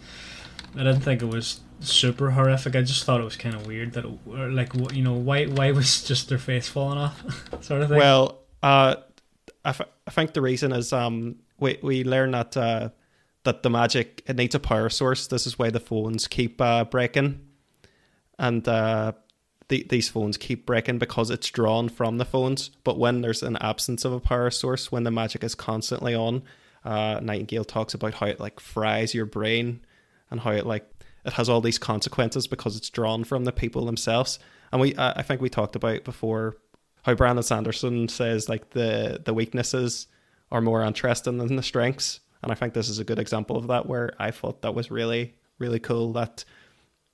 I 0.75 0.79
didn't 0.79 1.01
think 1.01 1.23
it 1.23 1.29
was 1.29 1.61
super 1.81 2.31
horrific. 2.31 2.77
I 2.77 2.83
just 2.83 3.05
thought 3.05 3.21
it 3.21 3.25
was 3.25 3.37
kind 3.37 3.55
of 3.55 3.67
weird 3.67 3.93
that, 3.95 4.05
it, 4.05 4.53
like, 4.53 4.75
you 4.95 5.03
know, 5.03 5.15
why 5.15 5.47
why 5.47 5.73
was 5.73 6.03
just 6.07 6.29
their 6.29 6.39
face 6.39 6.69
falling 6.69 6.99
off, 6.99 7.23
sort 7.63 7.83
of 7.83 7.89
thing. 7.89 7.99
Well, 7.99 8.39
uh, 8.63 8.97
I, 9.65 9.69
f- 9.71 9.81
I 10.07 10.11
think 10.11 10.33
the 10.33 10.43
reason 10.43 10.73
is 10.73 10.93
um 10.93 11.37
we 11.59 11.79
we 11.83 12.05
learn 12.05 12.33
that 12.33 12.57
uh 12.57 12.91
that 13.45 13.63
the 13.63 13.71
magic 13.71 14.23
it 14.27 14.37
needs 14.37 14.55
a 14.55 14.61
power 14.61 14.89
source. 14.89 15.27
This 15.27 15.47
is 15.47 15.59
why 15.59 15.71
the 15.71 15.81
phones 15.81 16.27
keep 16.27 16.61
uh, 16.61 16.85
breaking, 16.85 17.41
and 18.39 18.67
uh, 18.69 19.13
the, 19.71 19.87
these 19.89 20.11
phones 20.11 20.37
keep 20.37 20.67
breaking 20.67 20.99
because 20.99 21.31
it's 21.31 21.49
drawn 21.49 21.89
from 21.89 22.19
the 22.19 22.25
phones. 22.25 22.69
But 22.85 22.99
when 22.99 23.23
there's 23.23 23.43
an 23.43 23.57
absence 23.57 24.05
of 24.05 24.13
a 24.13 24.21
power 24.21 24.51
source, 24.51 24.93
when 24.93 25.05
the 25.05 25.11
magic 25.11 25.43
is 25.43 25.55
constantly 25.55 26.15
on, 26.15 26.43
uh, 26.85 27.21
Nightingale 27.23 27.65
talks 27.65 27.95
about 27.95 28.15
how 28.15 28.27
it 28.27 28.41
like 28.41 28.61
fries 28.61 29.15
your 29.15 29.27
brain 29.27 29.81
and 30.31 30.41
how 30.41 30.51
it 30.51 30.67
like 30.67 30.87
it 31.25 31.35
has 31.35 31.49
all 31.49 31.61
these 31.61 31.79
consequences 31.79 32.47
because 32.47 32.77
it's 32.77 32.91
drawn 32.91 33.25
from 33.25 33.45
the 33.45 33.53
people 33.53 33.87
themselves. 33.87 34.39
And 34.73 34.81
we, 34.81 34.95
I 34.99 35.23
think 35.23 35.41
we 35.41 35.49
talked 35.49 35.77
about 35.77 36.05
before 36.05 36.57
how 37.03 37.15
Brandon 37.15 37.43
Sanderson 37.43 38.09
says 38.09 38.49
like 38.49 38.71
the 38.71 39.21
the 39.25 39.35
weaknesses 39.35 40.07
are 40.51 40.61
more 40.61 40.83
interesting 40.83 41.39
than 41.39 41.57
the 41.57 41.63
strengths, 41.63 42.21
and 42.43 42.51
I 42.51 42.55
think 42.55 42.75
this 42.75 42.89
is 42.89 42.99
a 42.99 43.05
good 43.05 43.19
example 43.19 43.57
of 43.57 43.69
that. 43.69 43.87
Where 43.87 44.13
I 44.19 44.31
thought 44.31 44.63
that 44.63 44.75
was 44.75 44.91
really 44.91 45.35
really 45.59 45.81
cool 45.81 46.13
that 46.15 46.45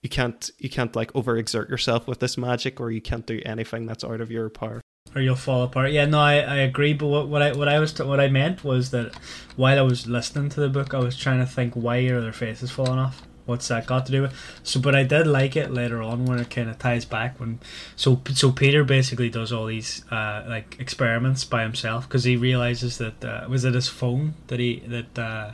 you 0.07 0.11
can't 0.11 0.50
you 0.59 0.70
can't 0.70 0.94
like 0.94 1.12
overexert 1.14 1.68
yourself 1.68 2.07
with 2.07 2.20
this 2.20 2.38
magic, 2.38 2.80
or 2.80 2.92
you 2.92 3.00
can't 3.00 3.26
do 3.26 3.40
anything 3.44 3.86
that's 3.86 4.04
out 4.04 4.20
of 4.20 4.30
your 4.30 4.48
power 4.48 4.80
or 5.16 5.20
you'll 5.20 5.34
fall 5.34 5.64
apart. 5.64 5.90
Yeah, 5.90 6.04
no, 6.04 6.20
I, 6.20 6.34
I 6.34 6.57
agree. 6.59 6.92
But 6.92 7.09
what, 7.09 7.26
what 7.26 7.42
I 7.42 7.52
what 7.52 7.68
I 7.68 7.80
was 7.80 7.92
t- 7.92 8.04
what 8.04 8.20
I 8.20 8.28
meant 8.28 8.62
was 8.62 8.92
that 8.92 9.12
while 9.57 9.78
I 9.80 9.82
was 9.82 10.07
listening 10.07 10.48
to 10.50 10.61
the 10.61 10.68
book, 10.68 10.94
I 10.94 11.00
was 11.00 11.16
trying 11.16 11.40
to 11.40 11.46
think 11.46 11.74
why 11.74 11.98
are 11.98 12.20
their 12.20 12.32
faces 12.32 12.70
falling 12.70 13.00
off 13.00 13.26
what's 13.46 13.68
that 13.68 13.86
got 13.86 14.04
to 14.04 14.11
do 14.11 14.22
with 14.22 14.34
so 14.64 14.80
but 14.80 14.96
i 14.96 15.04
did 15.04 15.24
like 15.24 15.54
it 15.54 15.70
later 15.70 16.02
on 16.02 16.26
when 16.26 16.40
it 16.40 16.50
kind 16.50 16.68
of 16.68 16.76
ties 16.80 17.04
back 17.04 17.38
when 17.38 17.61
so 17.94 18.20
so 18.34 18.50
peter 18.50 18.82
basically 18.82 19.30
does 19.30 19.52
all 19.52 19.66
these 19.66 20.04
uh 20.11 20.44
like 20.48 20.74
experiments 20.80 21.44
by 21.44 21.62
himself 21.62 22.09
because 22.09 22.24
he 22.24 22.36
realizes 22.36 22.98
that 22.98 23.24
uh, 23.24 23.46
was 23.48 23.64
it 23.64 23.72
his 23.72 23.86
phone 23.86 24.34
that 24.48 24.59
he 24.59 24.80
that 24.88 25.16
uh 25.16 25.52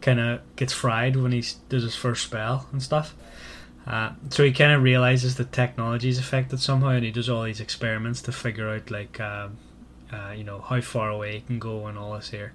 kind 0.00 0.18
of 0.18 0.40
gets 0.56 0.72
fried 0.72 1.14
when 1.14 1.30
he 1.30 1.44
does 1.68 1.82
his 1.82 1.94
first 1.94 2.24
spell 2.24 2.66
and 2.72 2.82
stuff 2.82 3.14
uh, 3.86 4.12
so 4.28 4.44
he 4.44 4.52
kind 4.52 4.72
of 4.72 4.82
realizes 4.82 5.36
that 5.36 5.52
technology 5.52 6.08
is 6.08 6.18
affected 6.18 6.60
somehow 6.60 6.90
and 6.90 7.04
he 7.04 7.10
does 7.10 7.28
all 7.28 7.42
these 7.44 7.60
experiments 7.60 8.22
to 8.22 8.32
figure 8.32 8.68
out 8.68 8.90
like 8.90 9.18
um, 9.20 9.56
uh, 10.12 10.32
you 10.36 10.44
know 10.44 10.60
how 10.60 10.80
far 10.80 11.08
away 11.08 11.34
he 11.34 11.40
can 11.40 11.58
go 11.58 11.86
and 11.86 11.98
all 11.98 12.14
this 12.14 12.30
here 12.30 12.52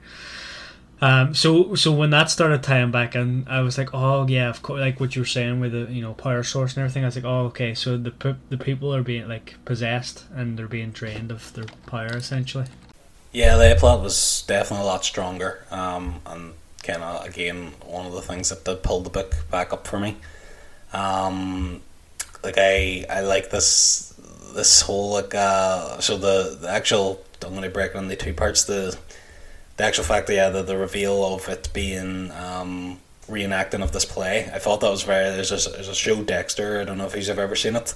um, 1.01 1.34
so 1.34 1.76
so 1.76 1.91
when 1.91 2.09
that 2.11 2.30
started 2.30 2.63
tying 2.63 2.91
back 2.91 3.15
and 3.15 3.47
I 3.49 3.61
was 3.61 3.78
like, 3.78 3.89
oh 3.93 4.26
yeah, 4.28 4.49
of 4.49 4.61
course, 4.61 4.80
like 4.80 4.99
what 4.99 5.15
you 5.15 5.23
were 5.23 5.28
saying 5.28 5.59
with 5.59 5.73
the 5.73 5.91
you 5.93 6.01
know 6.01 6.13
power 6.13 6.41
source 6.43 6.76
and 6.76 6.84
everything. 6.84 7.03
I 7.03 7.07
was 7.07 7.15
like, 7.15 7.26
oh 7.26 7.45
okay, 7.47 7.73
so 7.73 7.97
the 7.97 8.38
the 8.49 8.57
people 8.57 8.95
are 8.95 9.03
being 9.03 9.28
like 9.28 9.55
possessed 9.65 10.26
and 10.34 10.57
they're 10.57 10.67
being 10.67 10.91
drained 10.91 11.32
of 11.32 11.51
their 11.53 11.65
power 11.86 12.07
essentially. 12.07 12.67
Yeah, 13.34 13.57
the 13.57 13.76
plot 13.78 14.01
was 14.01 14.45
definitely 14.47 14.86
a 14.86 14.88
lot 14.88 15.03
stronger, 15.03 15.65
um, 15.69 16.21
and 16.26 16.53
kind 16.82 17.03
of 17.03 17.26
again 17.26 17.73
one 17.86 18.05
of 18.05 18.13
the 18.13 18.21
things 18.21 18.49
that 18.49 18.63
did 18.63 18.82
pull 18.82 19.01
the 19.01 19.09
book 19.09 19.36
back 19.51 19.73
up 19.73 19.86
for 19.86 19.99
me. 19.99 20.15
Um, 20.96 21.82
like 22.43 22.56
I 22.58 23.06
I 23.10 23.22
like 23.22 23.50
this 23.50 24.14
this 24.54 24.82
whole 24.82 25.14
like 25.14 25.36
uh, 25.36 26.00
so 26.00 26.18
the 26.18 26.58
the 26.62 26.70
actual 26.70 27.22
I'm 27.46 27.62
to 27.62 27.70
break 27.70 27.93
it 27.93 27.98
into 27.98 28.16
two 28.16 28.34
parts 28.34 28.64
the 28.64 28.98
the 29.78 29.84
actual 29.84 30.04
fact 30.04 30.28
that 30.28 30.34
yeah, 30.34 30.50
the, 30.50 30.64
the 30.64 30.78
reveal 30.78 31.24
of 31.24 31.50
it 31.50 31.70
being 31.74 32.32
um, 32.32 33.00
reenacting 33.30 33.84
of 33.84 33.91
this 33.91 34.06
play, 34.06 34.50
I 34.54 34.60
thought 34.60 34.80
that 34.82 34.89
was 34.89 35.04
very. 35.04 35.30
There's 35.32 35.52
a, 35.52 35.70
there's 35.70 35.89
a 35.89 35.96
show 35.96 36.24
Dexter. 36.24 36.80
I 36.80 36.86
don't 36.86 36.98
know 36.98 37.06
if 37.06 37.16
you've 37.16 37.38
ever 37.38 37.56
seen 37.56 37.76
it, 37.76 37.93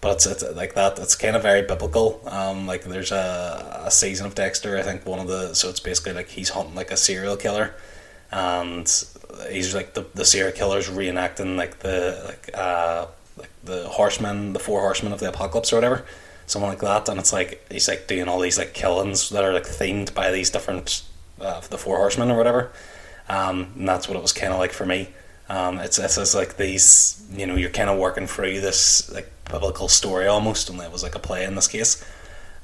but 0.00 0.14
it's, 0.14 0.26
it's 0.26 0.42
like 0.56 0.74
that. 0.74 0.98
It's 0.98 1.14
kind 1.14 1.36
of 1.36 1.42
very 1.42 1.62
biblical. 1.62 2.22
Um, 2.26 2.66
like 2.66 2.84
there's 2.84 3.12
a, 3.12 3.82
a 3.84 3.90
season 3.90 4.26
of 4.26 4.34
Dexter. 4.34 4.78
I 4.78 4.82
think 4.82 5.04
one 5.04 5.18
of 5.18 5.28
the 5.28 5.52
so 5.54 5.68
it's 5.68 5.80
basically 5.80 6.14
like 6.14 6.28
he's 6.28 6.50
hunting 6.50 6.74
like 6.74 6.90
a 6.90 6.96
serial 6.96 7.36
killer, 7.36 7.74
and 8.32 8.88
he's 9.50 9.74
like 9.74 9.94
the 9.94 10.06
the 10.14 10.24
serial 10.24 10.52
killer's 10.52 10.88
reenacting 10.88 11.56
like 11.56 11.80
the 11.80 12.22
like 12.26 12.50
uh 12.54 13.06
like 13.36 13.50
the 13.64 13.88
horsemen, 13.88 14.52
the 14.52 14.58
four 14.58 14.80
horsemen 14.80 15.12
of 15.12 15.20
the 15.20 15.28
apocalypse 15.28 15.72
or 15.72 15.76
whatever 15.76 16.04
something 16.46 16.68
like 16.68 16.80
that 16.80 17.08
and 17.08 17.20
it's 17.20 17.32
like 17.32 17.64
he's 17.70 17.86
like 17.86 18.08
doing 18.08 18.26
all 18.26 18.40
these 18.40 18.58
like 18.58 18.74
killings 18.74 19.30
that 19.30 19.44
are 19.44 19.52
like 19.52 19.62
themed 19.62 20.12
by 20.14 20.32
these 20.32 20.50
different 20.50 21.04
uh, 21.40 21.60
the 21.70 21.78
Four 21.78 21.96
Horsemen 21.96 22.30
or 22.30 22.36
whatever. 22.36 22.70
Um, 23.28 23.72
and 23.76 23.88
that's 23.88 24.08
what 24.08 24.16
it 24.16 24.22
was 24.22 24.32
kind 24.32 24.52
of 24.52 24.58
like 24.58 24.72
for 24.72 24.86
me. 24.86 25.08
Um, 25.48 25.78
it's 25.78 25.98
it's, 25.98 26.34
like 26.34 26.56
these, 26.56 27.24
you 27.32 27.46
know, 27.46 27.56
you're 27.56 27.70
kind 27.70 27.90
of 27.90 27.98
working 27.98 28.26
through 28.26 28.60
this 28.60 29.10
like 29.12 29.30
biblical 29.50 29.88
story 29.88 30.26
almost, 30.26 30.70
and 30.70 30.80
it 30.80 30.92
was 30.92 31.02
like 31.02 31.14
a 31.14 31.18
play 31.18 31.44
in 31.44 31.54
this 31.56 31.66
case. 31.66 32.04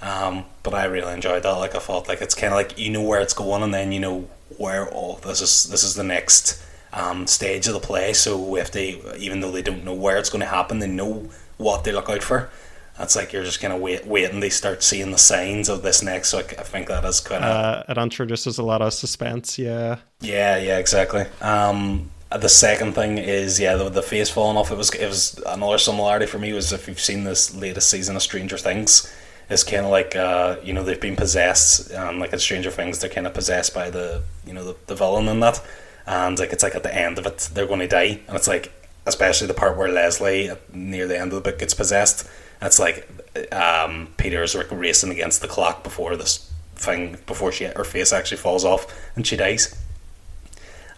Um, 0.01 0.45
but 0.63 0.75
I 0.75 0.85
really 0.85 1.13
enjoyed 1.13 1.43
that. 1.43 1.51
Like 1.53 1.75
I 1.75 1.81
felt 1.81 2.07
like 2.07 2.21
it's 2.21 2.35
kind 2.35 2.53
of 2.53 2.57
like 2.57 2.79
you 2.79 2.91
know 2.91 3.03
where 3.03 3.21
it's 3.21 3.35
going, 3.35 3.63
and 3.63 3.75
then 3.75 3.91
you 3.91 4.01
know 4.01 4.29
where 4.59 4.89
oh 4.93 5.19
this 5.23 5.41
is 5.41 5.65
this 5.65 5.85
is 5.85 5.95
the 5.95 6.05
next 6.05 6.63
um, 6.93 7.27
stage 7.27 7.67
of 7.67 7.75
the 7.75 7.81
play. 7.81 8.13
So 8.13 8.57
if 8.57 8.71
they 8.71 9.01
even 9.19 9.41
though 9.41 9.51
they 9.51 9.63
don't 9.63 9.85
know 9.85 9.95
where 9.95 10.17
it's 10.17 10.31
going 10.31 10.41
to 10.41 10.47
happen, 10.47 10.79
they 10.79 10.87
know 10.89 11.29
what 11.57 11.85
they 11.85 11.93
look 11.93 12.09
out 12.09 12.23
for. 12.23 12.51
That's 12.99 13.15
like 13.15 13.33
you're 13.33 13.45
just 13.45 13.61
kind 13.61 13.75
of 13.75 13.81
wait, 13.81 14.07
waiting. 14.07 14.41
They 14.41 14.49
start 14.49 14.83
seeing 14.83 15.11
the 15.11 15.19
signs 15.19 15.69
of 15.69 15.83
this 15.83 16.03
next. 16.03 16.31
So 16.31 16.39
I, 16.39 16.43
I 16.43 16.63
think 16.63 16.89
that 16.89 17.05
is 17.05 17.21
kind 17.21 17.45
of 17.45 17.51
uh, 17.51 17.83
it 17.89 17.99
introduces 17.99 18.57
a 18.59 18.63
lot 18.63 18.81
of 18.81 18.93
suspense. 18.95 19.59
Yeah. 19.59 19.99
Yeah. 20.21 20.57
Yeah. 20.57 20.79
Exactly. 20.79 21.27
Um, 21.43 22.11
the 22.31 22.49
second 22.49 22.95
thing 22.95 23.19
is 23.19 23.61
yeah 23.61 23.77
the, 23.77 23.89
the 23.89 24.03
face 24.03 24.31
falling 24.31 24.57
off. 24.57 24.71
It 24.71 24.77
was 24.77 24.91
it 24.95 25.07
was 25.07 25.41
another 25.47 25.79
similarity 25.79 26.27
for 26.27 26.39
me 26.39 26.53
was 26.53 26.73
if 26.73 26.89
you've 26.89 27.01
seen 27.01 27.25
this 27.25 27.55
latest 27.55 27.91
season 27.91 28.17
of 28.17 28.23
Stranger 28.23 28.59
Things. 28.59 29.13
It's 29.49 29.63
kind 29.63 29.85
of 29.85 29.91
like 29.91 30.17
uh, 30.17 30.57
you 30.63 30.73
know 30.73 30.83
they've 30.83 31.01
been 31.01 31.17
possessed, 31.17 31.93
um, 31.95 32.19
like 32.19 32.33
in 32.33 32.39
Stranger 32.39 32.71
Things, 32.71 32.99
they're 32.99 33.11
kind 33.11 33.27
of 33.27 33.35
possessed 33.35 33.75
by 33.75 33.91
the 33.91 34.23
you 34.47 34.53
know 34.53 34.65
the, 34.65 34.77
the 34.87 34.95
villain 34.95 35.29
and 35.29 35.43
that, 35.43 35.63
and 36.07 36.39
like 36.39 36.53
it's 36.53 36.63
like 36.63 36.75
at 36.75 36.83
the 36.83 36.95
end 36.95 37.19
of 37.19 37.27
it 37.27 37.51
they're 37.55 37.67
going 37.67 37.81
to 37.81 37.89
die, 37.89 38.21
and 38.27 38.37
it's 38.37 38.49
like 38.49 38.73
especially 39.07 39.47
the 39.47 39.55
part 39.55 39.77
where 39.77 39.89
Leslie 39.89 40.51
near 40.73 41.07
the 41.07 41.17
end 41.17 41.33
of 41.33 41.43
the 41.43 41.51
book 41.51 41.61
gets 41.61 41.75
possessed 41.75 42.29
it's 42.63 42.79
like 42.79 43.09
um, 43.53 44.09
Peter's 44.17 44.55
racing 44.55 45.11
against 45.11 45.43
the 45.43 45.49
clock 45.49 45.83
before 45.83 46.17
this 46.17 46.51
thing, 46.75 47.17
before 47.27 47.53
she 47.53 47.65
her 47.65 47.85
face 47.85 48.13
actually 48.13 48.39
falls 48.39 48.65
off 48.65 48.87
and 49.15 49.27
she 49.27 49.37
dies. 49.37 49.75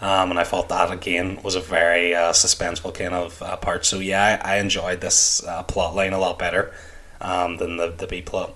Um, 0.01 0.31
and 0.31 0.39
I 0.39 0.45
thought 0.45 0.69
that 0.69 0.93
again 0.93 1.43
was 1.43 1.57
a 1.57 1.61
very 1.61 2.15
uh, 2.15 2.33
suspenseful 2.33 2.95
kind 2.95 3.15
of 3.15 3.43
uh, 3.43 3.57
part. 3.57 3.85
So 3.85 3.99
yeah, 3.99 4.41
I, 4.45 4.55
I 4.55 4.59
enjoyed 4.59 5.01
this 5.01 5.45
uh, 5.45 5.65
plot 5.65 5.97
line 5.97 6.13
a 6.13 6.19
lot 6.19 6.39
better 6.39 6.73
um, 7.21 7.57
than 7.57 7.77
the 7.77 7.89
the 7.89 8.07
B 8.07 8.23
plot. 8.23 8.55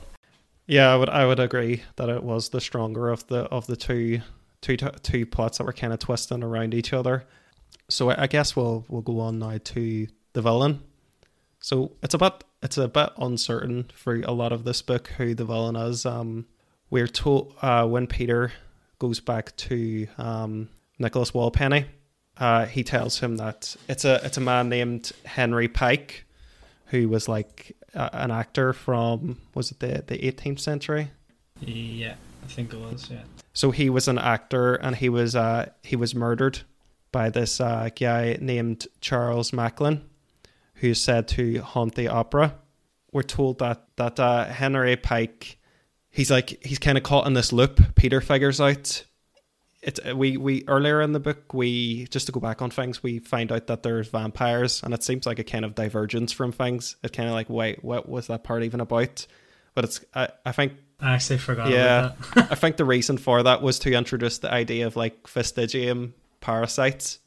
Yeah, 0.66 0.92
I 0.92 0.96
would 0.96 1.08
I 1.08 1.26
would 1.26 1.40
agree 1.40 1.82
that 1.96 2.08
it 2.08 2.22
was 2.22 2.50
the 2.50 2.60
stronger 2.60 3.10
of 3.10 3.26
the 3.26 3.42
of 3.44 3.66
the 3.66 3.76
two 3.76 4.20
two 4.60 4.76
two 4.76 5.26
plots 5.26 5.58
that 5.58 5.64
were 5.64 5.72
kind 5.72 5.92
of 5.92 5.98
twisting 5.98 6.42
around 6.42 6.74
each 6.74 6.92
other. 6.92 7.24
So 7.88 8.10
I 8.10 8.26
guess 8.26 8.56
we'll 8.56 8.84
we'll 8.88 9.02
go 9.02 9.20
on 9.20 9.38
now 9.38 9.58
to 9.62 10.06
the 10.32 10.42
villain. 10.42 10.82
So 11.60 11.92
it's 12.02 12.14
a 12.14 12.18
bit 12.18 12.44
it's 12.62 12.78
a 12.78 12.88
bit 12.88 13.10
uncertain 13.18 13.90
for 13.94 14.16
a 14.16 14.32
lot 14.32 14.52
of 14.52 14.64
this 14.64 14.82
book 14.82 15.08
who 15.18 15.34
the 15.34 15.44
villain 15.44 15.76
is. 15.76 16.06
Um, 16.06 16.46
we're 16.90 17.08
told 17.08 17.54
uh, 17.60 17.86
when 17.86 18.06
Peter 18.06 18.52
goes 18.98 19.20
back 19.20 19.56
to 19.56 20.06
um, 20.18 20.68
Nicholas 20.98 21.32
Wallpenny, 21.32 21.86
uh, 22.36 22.66
he 22.66 22.84
tells 22.84 23.18
him 23.18 23.36
that 23.38 23.76
it's 23.88 24.04
a 24.04 24.24
it's 24.24 24.36
a 24.36 24.40
man 24.40 24.68
named 24.68 25.12
Henry 25.24 25.68
Pyke, 25.68 26.24
who 26.86 27.08
was 27.08 27.28
like 27.28 27.76
uh, 27.94 28.08
an 28.12 28.30
actor 28.30 28.72
from 28.72 29.38
was 29.54 29.70
it 29.70 29.80
the 29.80 30.04
the 30.06 30.18
18th 30.18 30.60
century? 30.60 31.10
Yeah, 31.60 32.14
I 32.42 32.46
think 32.46 32.72
it 32.72 32.80
was. 32.80 33.08
Yeah. 33.10 33.22
So 33.52 33.70
he 33.70 33.90
was 33.90 34.08
an 34.08 34.18
actor, 34.18 34.74
and 34.74 34.96
he 34.96 35.08
was 35.08 35.36
uh, 35.36 35.70
he 35.82 35.96
was 35.96 36.14
murdered 36.14 36.60
by 37.10 37.30
this 37.30 37.60
uh, 37.60 37.90
guy 37.94 38.38
named 38.40 38.86
Charles 39.00 39.52
Macklin 39.52 40.02
who's 40.82 41.00
said 41.00 41.28
to 41.28 41.60
haunt 41.60 41.94
the 41.94 42.08
opera. 42.08 42.56
We're 43.12 43.22
told 43.22 43.60
that 43.60 43.86
that 43.96 44.18
uh, 44.18 44.46
Henry 44.46 44.96
Pyke, 44.96 45.58
he's 46.10 46.30
like 46.30 46.64
he's 46.64 46.80
kind 46.80 46.98
of 46.98 47.04
caught 47.04 47.26
in 47.26 47.34
this 47.34 47.52
loop. 47.52 47.94
Peter 47.94 48.20
figures 48.20 48.60
out. 48.60 49.04
It's 49.82 49.98
uh, 50.08 50.16
we 50.16 50.36
we 50.36 50.64
earlier 50.68 51.00
in 51.02 51.12
the 51.12 51.20
book 51.20 51.52
we 51.52 52.06
just 52.06 52.26
to 52.26 52.32
go 52.32 52.38
back 52.40 52.62
on 52.62 52.70
things 52.70 53.02
we 53.02 53.18
find 53.18 53.50
out 53.50 53.66
that 53.66 53.82
there's 53.82 54.08
vampires 54.08 54.80
and 54.84 54.94
it 54.94 55.02
seems 55.02 55.26
like 55.26 55.38
a 55.40 55.44
kind 55.44 55.64
of 55.64 55.74
divergence 55.74 56.30
from 56.32 56.52
things. 56.52 56.96
It's 57.02 57.16
kind 57.16 57.28
of 57.28 57.34
like 57.34 57.50
wait 57.50 57.82
what 57.84 58.08
was 58.08 58.28
that 58.28 58.44
part 58.44 58.62
even 58.62 58.80
about? 58.80 59.26
But 59.74 59.84
it's 59.84 60.04
I, 60.14 60.28
I 60.46 60.52
think 60.52 60.74
I 61.00 61.14
actually 61.14 61.38
forgot 61.38 61.68
Yeah. 61.68 61.98
about 61.98 62.34
that. 62.34 62.48
I 62.52 62.54
think 62.54 62.76
the 62.76 62.84
reason 62.84 63.18
for 63.18 63.42
that 63.42 63.60
was 63.60 63.80
to 63.80 63.92
introduce 63.92 64.38
the 64.38 64.52
idea 64.52 64.86
of 64.86 64.94
like 64.94 65.24
vestigium 65.24 66.12
parasites, 66.40 67.18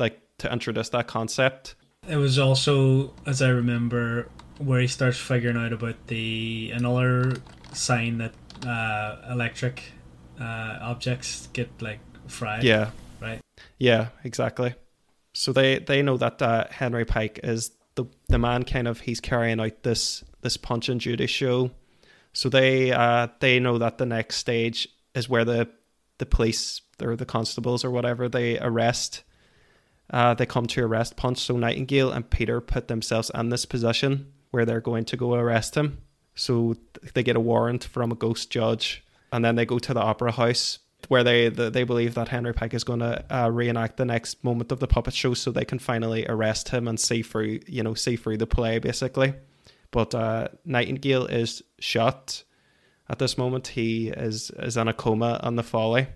like 0.00 0.20
to 0.38 0.52
introduce 0.52 0.88
that 0.88 1.06
concept. 1.06 1.76
It 2.08 2.16
was 2.16 2.36
also, 2.36 3.14
as 3.26 3.42
I 3.42 3.50
remember, 3.50 4.28
where 4.58 4.80
he 4.80 4.88
starts 4.88 5.18
figuring 5.18 5.56
out 5.56 5.72
about 5.72 6.08
the 6.08 6.72
another 6.74 7.34
sign 7.72 8.18
that 8.18 8.32
uh, 8.66 9.30
electric 9.32 9.84
uh, 10.40 10.78
objects 10.80 11.48
get 11.52 11.70
like 11.80 12.00
fried. 12.26 12.64
Yeah. 12.64 12.90
Right. 13.20 13.40
Yeah, 13.78 14.08
exactly. 14.24 14.74
So 15.34 15.52
they 15.52 15.78
they 15.78 16.02
know 16.02 16.16
that 16.16 16.42
uh, 16.42 16.66
Henry 16.70 17.04
Pyke 17.04 17.40
is 17.42 17.70
the 17.94 18.04
the 18.28 18.38
man 18.38 18.64
kind 18.64 18.88
of 18.88 19.00
he's 19.00 19.20
carrying 19.20 19.60
out 19.60 19.82
this 19.82 20.24
this 20.42 20.56
Punch 20.56 20.88
and 20.88 21.00
Judy 21.00 21.26
show. 21.26 21.70
So 22.32 22.48
they 22.48 22.92
uh 22.92 23.28
they 23.40 23.60
know 23.60 23.78
that 23.78 23.98
the 23.98 24.06
next 24.06 24.36
stage 24.36 24.88
is 25.14 25.28
where 25.28 25.44
the 25.44 25.68
the 26.18 26.26
police 26.26 26.80
or 27.02 27.16
the 27.16 27.26
constables 27.26 27.84
or 27.84 27.90
whatever 27.90 28.28
they 28.28 28.58
arrest 28.58 29.24
uh 30.10 30.34
they 30.34 30.46
come 30.46 30.66
to 30.68 30.84
arrest 30.84 31.16
Punch. 31.16 31.38
So 31.38 31.56
Nightingale 31.56 32.12
and 32.12 32.28
Peter 32.28 32.60
put 32.60 32.88
themselves 32.88 33.30
in 33.34 33.50
this 33.50 33.66
position 33.66 34.32
where 34.50 34.64
they're 34.64 34.80
going 34.80 35.04
to 35.06 35.16
go 35.16 35.34
arrest 35.34 35.76
him. 35.76 35.98
So 36.34 36.76
they 37.14 37.22
get 37.22 37.36
a 37.36 37.40
warrant 37.40 37.84
from 37.84 38.12
a 38.12 38.14
ghost 38.14 38.50
judge 38.50 39.04
and 39.32 39.44
then 39.44 39.56
they 39.56 39.66
go 39.66 39.78
to 39.78 39.94
the 39.94 40.00
opera 40.00 40.32
house 40.32 40.78
where 41.08 41.24
they 41.24 41.48
they 41.48 41.84
believe 41.84 42.14
that 42.14 42.28
Henry 42.28 42.52
Pyke 42.52 42.74
is 42.74 42.84
going 42.84 43.00
to 43.00 43.24
uh, 43.34 43.48
reenact 43.48 43.96
the 43.96 44.04
next 44.04 44.44
moment 44.44 44.70
of 44.70 44.80
the 44.80 44.86
puppet 44.86 45.14
show, 45.14 45.34
so 45.34 45.50
they 45.50 45.64
can 45.64 45.78
finally 45.78 46.26
arrest 46.26 46.68
him 46.68 46.86
and 46.86 46.98
see 47.00 47.22
through 47.22 47.60
you 47.66 47.82
know 47.82 47.94
see 47.94 48.16
through 48.16 48.36
the 48.36 48.46
play 48.46 48.78
basically. 48.78 49.34
But 49.90 50.14
uh, 50.14 50.48
Nightingale 50.64 51.26
is 51.26 51.62
shot 51.78 52.44
at 53.08 53.18
this 53.18 53.36
moment. 53.36 53.68
He 53.68 54.08
is 54.08 54.50
is 54.50 54.76
in 54.76 54.88
a 54.88 54.92
coma 54.92 55.40
on 55.42 55.56
the 55.56 55.62
folly. 55.62 56.06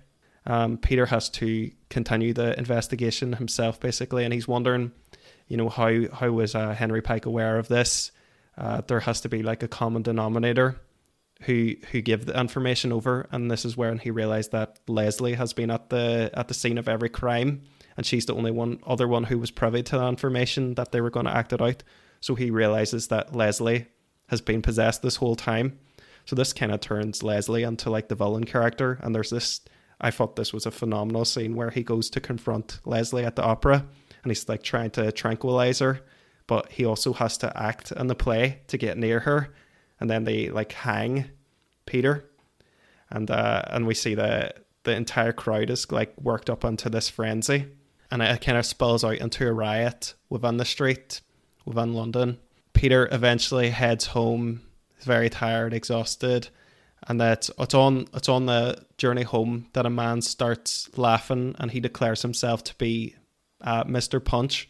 Um, 0.46 0.78
Peter 0.78 1.06
has 1.06 1.28
to 1.30 1.72
continue 1.90 2.32
the 2.32 2.56
investigation 2.56 3.32
himself 3.32 3.80
basically, 3.80 4.24
and 4.24 4.32
he's 4.32 4.46
wondering, 4.46 4.92
you 5.48 5.56
know, 5.56 5.68
how 5.68 6.08
how 6.12 6.30
was 6.30 6.54
uh, 6.54 6.74
Henry 6.74 7.02
Pyke 7.02 7.26
aware 7.26 7.58
of 7.58 7.68
this? 7.68 8.12
Uh, 8.56 8.80
there 8.86 9.00
has 9.00 9.20
to 9.22 9.28
be 9.28 9.42
like 9.42 9.62
a 9.62 9.68
common 9.68 10.02
denominator 10.02 10.80
who 11.43 11.74
who 11.93 12.01
give 12.01 12.26
the 12.26 12.39
information 12.39 12.93
over 12.93 13.28
and 13.30 13.51
this 13.51 13.64
is 13.64 13.76
when 13.76 13.99
he 13.99 14.11
realized 14.11 14.53
that 14.53 14.78
Leslie 14.89 15.34
has 15.34 15.53
been 15.53 15.70
at 15.70 15.91
the 15.91 16.30
at 16.32 16.49
the 16.49 16.55
scene 16.55 16.78
of 16.78 16.89
every 16.89 17.11
crime 17.11 17.62
and 17.97 18.07
she's 18.07 18.26
the 18.26 18.34
only 18.34 18.51
one 18.51 18.78
other 18.87 19.07
one 19.07 19.24
who 19.24 19.39
was 19.39 19.51
privy 19.51 19.82
to 19.82 19.99
the 19.99 20.09
information 20.09 20.74
that 20.74 20.93
they 20.93 21.01
were 21.01 21.11
going 21.11 21.26
to 21.26 21.34
act 21.34 21.53
it 21.53 21.62
out. 21.62 21.82
So 22.20 22.34
he 22.34 22.51
realizes 22.51 23.09
that 23.09 23.34
Leslie 23.34 23.87
has 24.28 24.41
been 24.41 24.62
possessed 24.62 25.03
this 25.03 25.16
whole 25.16 25.37
time. 25.37 25.78
So 26.24 26.34
this 26.34 26.53
kind 26.53 26.72
of 26.72 26.80
turns 26.80 27.22
Leslie 27.22 27.62
into 27.62 27.91
like 27.91 28.09
the 28.09 28.14
villain 28.14 28.45
character 28.45 28.99
and 29.03 29.14
there's 29.14 29.30
this 29.30 29.61
I 30.01 30.11
thought 30.11 30.37
this 30.37 30.53
was 30.53 30.66
a 30.66 30.70
phenomenal 30.70 31.24
scene 31.24 31.55
where 31.55 31.70
he 31.70 31.82
goes 31.82 32.11
to 32.11 32.20
confront 32.20 32.80
Leslie 32.84 33.24
at 33.24 33.37
the 33.37 33.45
opera 33.45 33.87
and 34.22 34.30
he's 34.30 34.49
like 34.49 34.62
trying 34.62 34.91
to 34.93 35.12
tranquilize 35.12 35.80
her 35.80 36.01
but 36.47 36.70
he 36.72 36.84
also 36.84 37.12
has 37.12 37.37
to 37.39 37.61
act 37.61 37.93
in 37.93 38.07
the 38.07 38.14
play 38.14 38.61
to 38.68 38.78
get 38.78 38.97
near 38.97 39.20
her 39.20 39.55
and 40.01 40.11
then 40.11 40.24
they 40.24 40.49
like 40.51 40.72
hang 40.72 41.30
Peter, 41.86 42.30
and 43.11 43.30
uh, 43.30 43.62
and 43.68 43.86
we 43.86 43.94
see 43.94 44.14
the 44.14 44.53
the 44.84 44.94
entire 44.94 45.32
crowd 45.32 45.70
is 45.70 45.90
like 45.92 46.14
worked 46.20 46.51
up 46.51 46.64
into 46.64 46.88
this 46.88 47.09
frenzy, 47.09 47.66
and 48.11 48.22
it 48.22 48.40
kind 48.40 48.59
of 48.59 48.66
spills 48.66 49.05
out 49.05 49.18
into 49.18 49.47
a 49.47 49.53
riot 49.53 50.14
within 50.28 50.57
the 50.57 50.64
street 50.64 51.20
within 51.64 51.94
London. 51.94 52.38
Peter 52.72 53.09
eventually 53.11 53.70
heads 53.70 54.07
home. 54.07 54.62
Very 55.03 55.28
tired, 55.28 55.74
exhausted, 55.74 56.49
and 57.07 57.20
that 57.20 57.51
it's 57.59 57.74
on 57.74 58.09
it's 58.14 58.30
on 58.30 58.47
the 58.47 58.82
journey 58.97 59.22
home 59.22 59.66
that 59.74 59.86
a 59.86 59.90
man 59.90 60.22
starts 60.22 60.88
laughing, 60.97 61.55
and 61.59 61.70
he 61.70 61.80
declares 61.80 62.22
himself 62.22 62.64
to 62.64 62.74
be 62.76 63.14
uh, 63.61 63.84
Mister 63.86 64.20
Punch. 64.20 64.68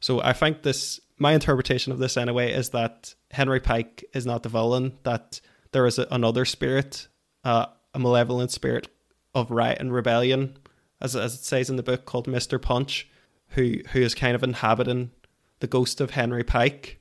So 0.00 0.20
I 0.20 0.32
think 0.32 0.62
this 0.62 1.00
my 1.22 1.32
interpretation 1.32 1.92
of 1.92 1.98
this 1.98 2.16
anyway 2.16 2.52
is 2.52 2.70
that 2.70 3.14
Henry 3.30 3.60
Pyke 3.60 4.04
is 4.12 4.26
not 4.26 4.42
the 4.42 4.48
villain. 4.48 4.98
That 5.04 5.40
there 5.70 5.86
is 5.86 5.98
a, 5.98 6.06
another 6.10 6.44
spirit, 6.44 7.08
uh, 7.44 7.66
a 7.94 7.98
malevolent 7.98 8.50
spirit 8.50 8.88
of 9.34 9.50
riot 9.50 9.78
and 9.80 9.92
rebellion, 9.92 10.58
as 11.00 11.16
as 11.16 11.34
it 11.34 11.44
says 11.44 11.70
in 11.70 11.76
the 11.76 11.82
book, 11.82 12.04
called 12.04 12.26
Mister 12.26 12.58
Punch, 12.58 13.08
who 13.54 13.76
who 13.92 14.00
is 14.00 14.14
kind 14.14 14.34
of 14.34 14.42
inhabiting 14.42 15.12
the 15.60 15.66
ghost 15.66 16.00
of 16.00 16.10
Henry 16.10 16.44
Pyke. 16.44 16.98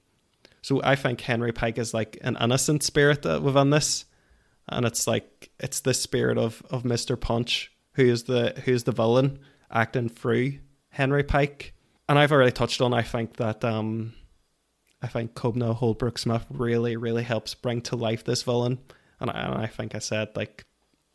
So 0.61 0.81
I 0.83 0.95
think 0.95 1.21
Henry 1.21 1.51
Pyke 1.51 1.79
is 1.79 1.93
like 1.93 2.17
an 2.21 2.37
innocent 2.39 2.83
spirit 2.83 3.25
within 3.41 3.71
this, 3.71 4.05
and 4.69 4.85
it's 4.85 5.07
like 5.07 5.49
it's 5.59 5.81
the 5.81 5.93
spirit 5.93 6.37
of 6.37 6.61
of 6.69 6.85
Mister 6.85 7.17
Punch 7.17 7.71
who 7.95 8.03
is 8.03 8.23
the 8.23 8.53
who's 8.65 8.83
the 8.83 8.91
villain 8.91 9.39
acting 9.69 10.09
through 10.09 10.59
Henry 10.89 11.23
Pyke. 11.23 11.73
And 12.11 12.19
I've 12.19 12.33
already 12.33 12.51
touched 12.51 12.81
on. 12.81 12.93
I 12.93 13.03
think 13.03 13.37
that 13.37 13.63
um, 13.63 14.11
I 15.01 15.07
think 15.07 15.33
Kobna 15.33 15.79
Holdbrook 15.79 16.19
Smith 16.19 16.45
really, 16.49 16.97
really 16.97 17.23
helps 17.23 17.53
bring 17.53 17.79
to 17.83 17.95
life 17.95 18.25
this 18.25 18.43
villain. 18.43 18.79
And 19.21 19.31
I, 19.31 19.39
and 19.39 19.55
I 19.55 19.67
think 19.67 19.95
I 19.95 19.99
said 19.99 20.27
like 20.35 20.65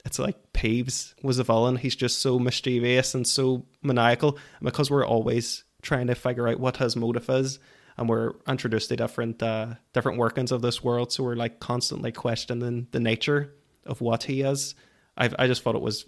it's 0.07 0.19
like 0.19 0.55
Peeves 0.55 1.13
was 1.23 1.39
a 1.39 1.45
villain. 1.45 1.77
He's 1.77 1.97
just 1.97 2.23
so 2.23 2.39
mischievous 2.39 3.15
and 3.15 3.27
so 3.27 3.67
maniacal. 3.83 4.39
And 4.59 4.65
because 4.65 4.91
we're 4.91 5.05
always 5.05 5.65
trying 5.83 6.07
to 6.07 6.15
figure 6.15 6.49
out 6.49 6.61
what 6.61 6.79
his 6.79 6.97
motive 6.97 7.29
is, 7.29 7.59
and 7.99 8.09
we're 8.09 8.33
introduced 8.49 8.89
to 8.89 8.97
different 8.97 9.43
uh, 9.43 9.75
different 9.93 10.17
workings 10.17 10.51
of 10.51 10.63
this 10.63 10.83
world, 10.83 11.13
so 11.13 11.25
we're 11.25 11.37
like 11.37 11.61
constantly 11.61 12.11
questioning 12.11 12.87
the 12.93 13.01
nature 13.01 13.55
of 13.85 14.01
what 14.01 14.23
he 14.23 14.41
is. 14.41 14.75
I 15.19 15.29
I 15.39 15.47
just 15.47 15.63
thought 15.63 15.77
it 15.77 15.83
was 15.83 16.07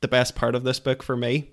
the 0.00 0.08
best 0.08 0.34
part 0.34 0.56
of 0.56 0.64
this 0.64 0.80
book 0.80 1.04
for 1.04 1.16
me. 1.16 1.52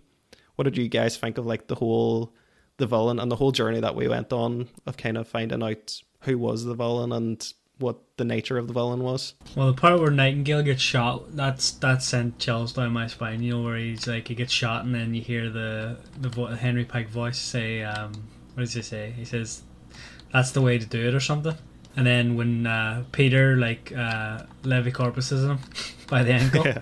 What 0.55 0.63
did 0.63 0.75
you 0.75 0.89
guys 0.89 1.17
think 1.17 1.37
of 1.37 1.45
like 1.45 1.67
the 1.67 1.75
whole 1.75 2.33
the 2.77 2.87
villain 2.87 3.19
and 3.19 3.31
the 3.31 3.35
whole 3.35 3.51
journey 3.51 3.79
that 3.79 3.95
we 3.95 4.07
went 4.07 4.33
on 4.33 4.67
of 4.85 4.97
kind 4.97 5.17
of 5.17 5.27
finding 5.27 5.61
out 5.63 6.01
who 6.21 6.37
was 6.37 6.63
the 6.65 6.73
villain 6.73 7.11
and 7.11 7.53
what 7.79 7.97
the 8.17 8.23
nature 8.23 8.57
of 8.57 8.67
the 8.67 8.73
villain 8.73 9.03
was. 9.03 9.33
Well, 9.55 9.67
the 9.67 9.73
part 9.79 9.99
where 9.99 10.11
Nightingale 10.11 10.63
gets 10.63 10.81
shot, 10.81 11.35
that's 11.35 11.71
that 11.71 12.01
sent 12.03 12.39
chills 12.39 12.73
down 12.73 12.93
my 12.93 13.07
spine. 13.07 13.41
You 13.41 13.53
know, 13.57 13.63
where 13.63 13.77
he's 13.77 14.07
like 14.07 14.27
he 14.27 14.35
gets 14.35 14.53
shot, 14.53 14.85
and 14.85 14.93
then 14.95 15.13
you 15.13 15.21
hear 15.21 15.49
the 15.49 15.97
the 16.19 16.29
vo- 16.29 16.47
Henry 16.47 16.85
Pyke 16.85 17.09
voice 17.09 17.37
say, 17.39 17.83
um, 17.83 18.11
"What 18.53 18.61
does 18.61 18.73
he 18.73 18.81
say?" 18.83 19.11
He 19.17 19.25
says, 19.25 19.63
"That's 20.31 20.51
the 20.51 20.61
way 20.61 20.77
to 20.77 20.85
do 20.85 21.07
it," 21.07 21.13
or 21.15 21.19
something. 21.19 21.55
And 21.95 22.07
then 22.07 22.35
when 22.35 22.65
uh, 22.65 23.03
Peter 23.11 23.57
like 23.57 23.91
uh, 23.95 24.43
Levicorpuses 24.63 25.45
him 25.47 25.59
by 26.09 26.23
the 26.23 26.33
ankle, 26.33 26.65
Yeah. 26.65 26.81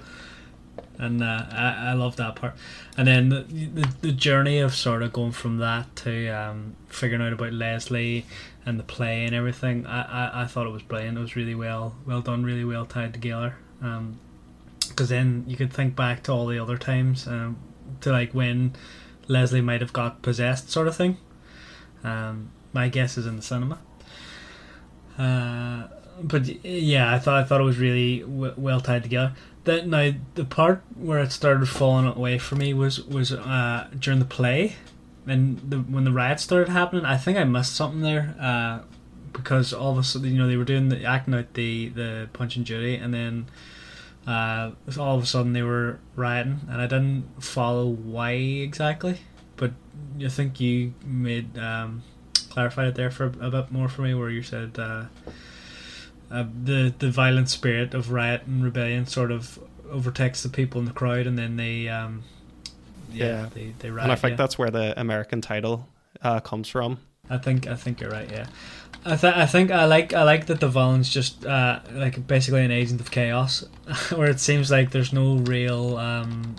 And 1.01 1.21
uh, 1.21 1.45
I, 1.51 1.89
I 1.89 1.93
love 1.93 2.15
that 2.15 2.35
part. 2.35 2.55
And 2.95 3.07
then 3.07 3.29
the, 3.29 3.41
the 3.41 3.93
the 4.01 4.11
journey 4.11 4.59
of 4.59 4.73
sort 4.73 5.03
of 5.03 5.11
going 5.11 5.31
from 5.33 5.57
that 5.57 5.93
to 5.97 6.29
um, 6.29 6.75
figuring 6.87 7.21
out 7.21 7.33
about 7.33 7.51
Leslie 7.51 8.25
and 8.65 8.79
the 8.79 8.83
play 8.83 9.25
and 9.25 9.35
everything. 9.35 9.85
I, 9.87 10.01
I, 10.03 10.43
I 10.43 10.45
thought 10.45 10.67
it 10.67 10.71
was 10.71 10.83
brilliant. 10.83 11.17
It 11.17 11.21
was 11.21 11.35
really 11.35 11.55
well 11.55 11.95
well 12.05 12.21
done, 12.21 12.43
really 12.43 12.63
well 12.63 12.85
tied 12.85 13.13
together. 13.13 13.55
Um, 13.81 14.19
because 14.87 15.09
then 15.09 15.45
you 15.47 15.55
could 15.55 15.73
think 15.73 15.95
back 15.95 16.23
to 16.23 16.31
all 16.31 16.47
the 16.47 16.59
other 16.59 16.77
times, 16.77 17.25
um, 17.25 17.57
to 18.01 18.11
like 18.11 18.33
when 18.33 18.73
Leslie 19.27 19.61
might 19.61 19.81
have 19.81 19.93
got 19.93 20.21
possessed, 20.21 20.69
sort 20.69 20.87
of 20.87 20.95
thing. 20.95 21.17
Um, 22.03 22.51
my 22.73 22.89
guess 22.89 23.17
is 23.17 23.25
in 23.25 23.37
the 23.37 23.41
cinema. 23.41 23.79
Uh, 25.17 25.87
but 26.21 26.45
yeah, 26.65 27.13
I 27.13 27.19
thought 27.19 27.41
I 27.41 27.43
thought 27.45 27.61
it 27.61 27.65
was 27.65 27.77
really 27.77 28.19
w- 28.19 28.53
well 28.57 28.81
tied 28.81 29.03
together. 29.03 29.33
That 29.65 29.87
now 29.87 30.11
the 30.35 30.45
part 30.45 30.83
where 30.95 31.19
it 31.19 31.31
started 31.31 31.67
falling 31.67 32.07
away 32.07 32.39
for 32.39 32.55
me 32.55 32.73
was 32.73 33.05
was 33.05 33.31
uh, 33.31 33.87
during 33.97 34.19
the 34.19 34.25
play, 34.25 34.75
and 35.27 35.59
the, 35.59 35.77
when 35.77 36.03
the 36.03 36.11
riot 36.11 36.39
started 36.39 36.69
happening. 36.69 37.05
I 37.05 37.17
think 37.17 37.37
I 37.37 37.43
missed 37.43 37.75
something 37.75 38.01
there 38.01 38.35
uh, 38.39 38.79
because 39.33 39.71
all 39.71 39.91
of 39.91 39.97
a 39.99 40.03
sudden 40.03 40.31
you 40.31 40.37
know 40.37 40.47
they 40.47 40.57
were 40.57 40.65
doing 40.65 40.89
the 40.89 41.05
acting 41.05 41.35
out 41.35 41.53
the 41.53 41.89
the 41.89 42.29
Punch 42.33 42.55
and 42.55 42.65
Judy, 42.65 42.95
and 42.95 43.13
then 43.13 43.45
uh, 44.25 44.71
all 44.99 45.17
of 45.17 45.23
a 45.23 45.27
sudden 45.27 45.53
they 45.53 45.63
were 45.63 45.99
rioting, 46.15 46.61
and 46.69 46.81
I 46.81 46.87
didn't 46.87 47.25
follow 47.39 47.87
why 47.87 48.31
exactly. 48.31 49.19
But 49.57 49.73
I 50.23 50.29
think 50.29 50.59
you 50.59 50.95
made 51.05 51.57
um, 51.59 52.01
clarified 52.49 52.87
it 52.87 52.95
there 52.95 53.11
for 53.11 53.25
a, 53.25 53.47
a 53.47 53.51
bit 53.51 53.71
more 53.71 53.87
for 53.87 54.01
me, 54.01 54.15
where 54.15 54.29
you 54.29 54.41
said. 54.41 54.79
Uh, 54.79 55.05
uh, 56.31 56.45
the 56.63 56.93
the 56.99 57.11
violent 57.11 57.49
spirit 57.49 57.93
of 57.93 58.11
riot 58.11 58.43
and 58.45 58.63
rebellion 58.63 59.05
sort 59.05 59.31
of 59.31 59.59
overtakes 59.89 60.41
the 60.43 60.49
people 60.49 60.79
in 60.79 60.85
the 60.85 60.93
crowd, 60.93 61.27
and 61.27 61.37
then 61.37 61.57
they 61.57 61.87
um, 61.89 62.23
yeah, 63.11 63.25
Yeah. 63.25 63.49
they 63.53 63.73
they 63.79 63.89
riot. 63.91 64.03
and 64.03 64.11
I 64.11 64.15
think 64.15 64.31
yeah. 64.31 64.37
that's 64.37 64.57
where 64.57 64.71
the 64.71 64.99
American 64.99 65.41
title 65.41 65.87
uh, 66.21 66.39
comes 66.39 66.69
from. 66.69 66.99
I 67.29 67.37
think 67.37 67.67
I 67.67 67.75
think 67.75 68.01
you're 68.01 68.09
right. 68.11 68.29
Yeah, 68.29 68.47
I 69.05 69.15
th- 69.15 69.35
I 69.35 69.45
think 69.45 69.71
I 69.71 69.85
like 69.85 70.13
I 70.13 70.23
like 70.23 70.47
that 70.47 70.59
the 70.59 70.67
villain's 70.67 71.09
just 71.09 71.45
uh, 71.45 71.79
like 71.93 72.25
basically 72.27 72.63
an 72.65 72.71
agent 72.71 72.99
of 72.99 73.09
chaos, 73.11 73.63
where 74.15 74.29
it 74.29 74.39
seems 74.39 74.69
like 74.71 74.91
there's 74.91 75.13
no 75.13 75.35
real 75.37 75.97
um, 75.97 76.55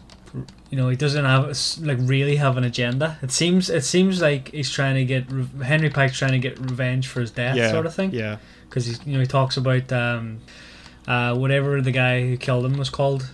you 0.71 0.79
know 0.79 0.89
he 0.89 0.97
doesn't 0.97 1.25
have 1.27 1.47
like 1.87 1.99
really 2.01 2.37
have 2.37 2.57
an 2.57 2.65
agenda. 2.65 3.19
It 3.23 3.33
seems 3.33 3.69
it 3.69 3.85
seems 3.85 4.23
like 4.23 4.49
he's 4.49 4.71
trying 4.71 4.95
to 4.95 5.05
get 5.05 5.31
re- 5.31 5.47
Henry 5.65 5.91
Pyke's 5.91 6.19
trying 6.19 6.33
to 6.33 6.39
get 6.39 6.59
revenge 6.59 7.07
for 7.09 7.21
his 7.21 7.31
death, 7.31 7.57
yeah, 7.57 7.71
sort 7.71 7.85
of 7.85 7.95
thing. 7.95 8.13
Yeah, 8.13 8.39
because 8.73 8.87
he 8.87 9.11
you 9.11 9.15
know 9.15 9.21
he 9.21 9.27
talks 9.27 9.59
about 9.59 9.93
um, 9.93 10.41
uh, 11.07 11.35
whatever 11.35 11.83
the 11.83 11.93
guy 11.93 12.23
who 12.23 12.37
killed 12.39 12.65
him 12.65 12.79
was 12.79 12.89
called. 12.89 13.29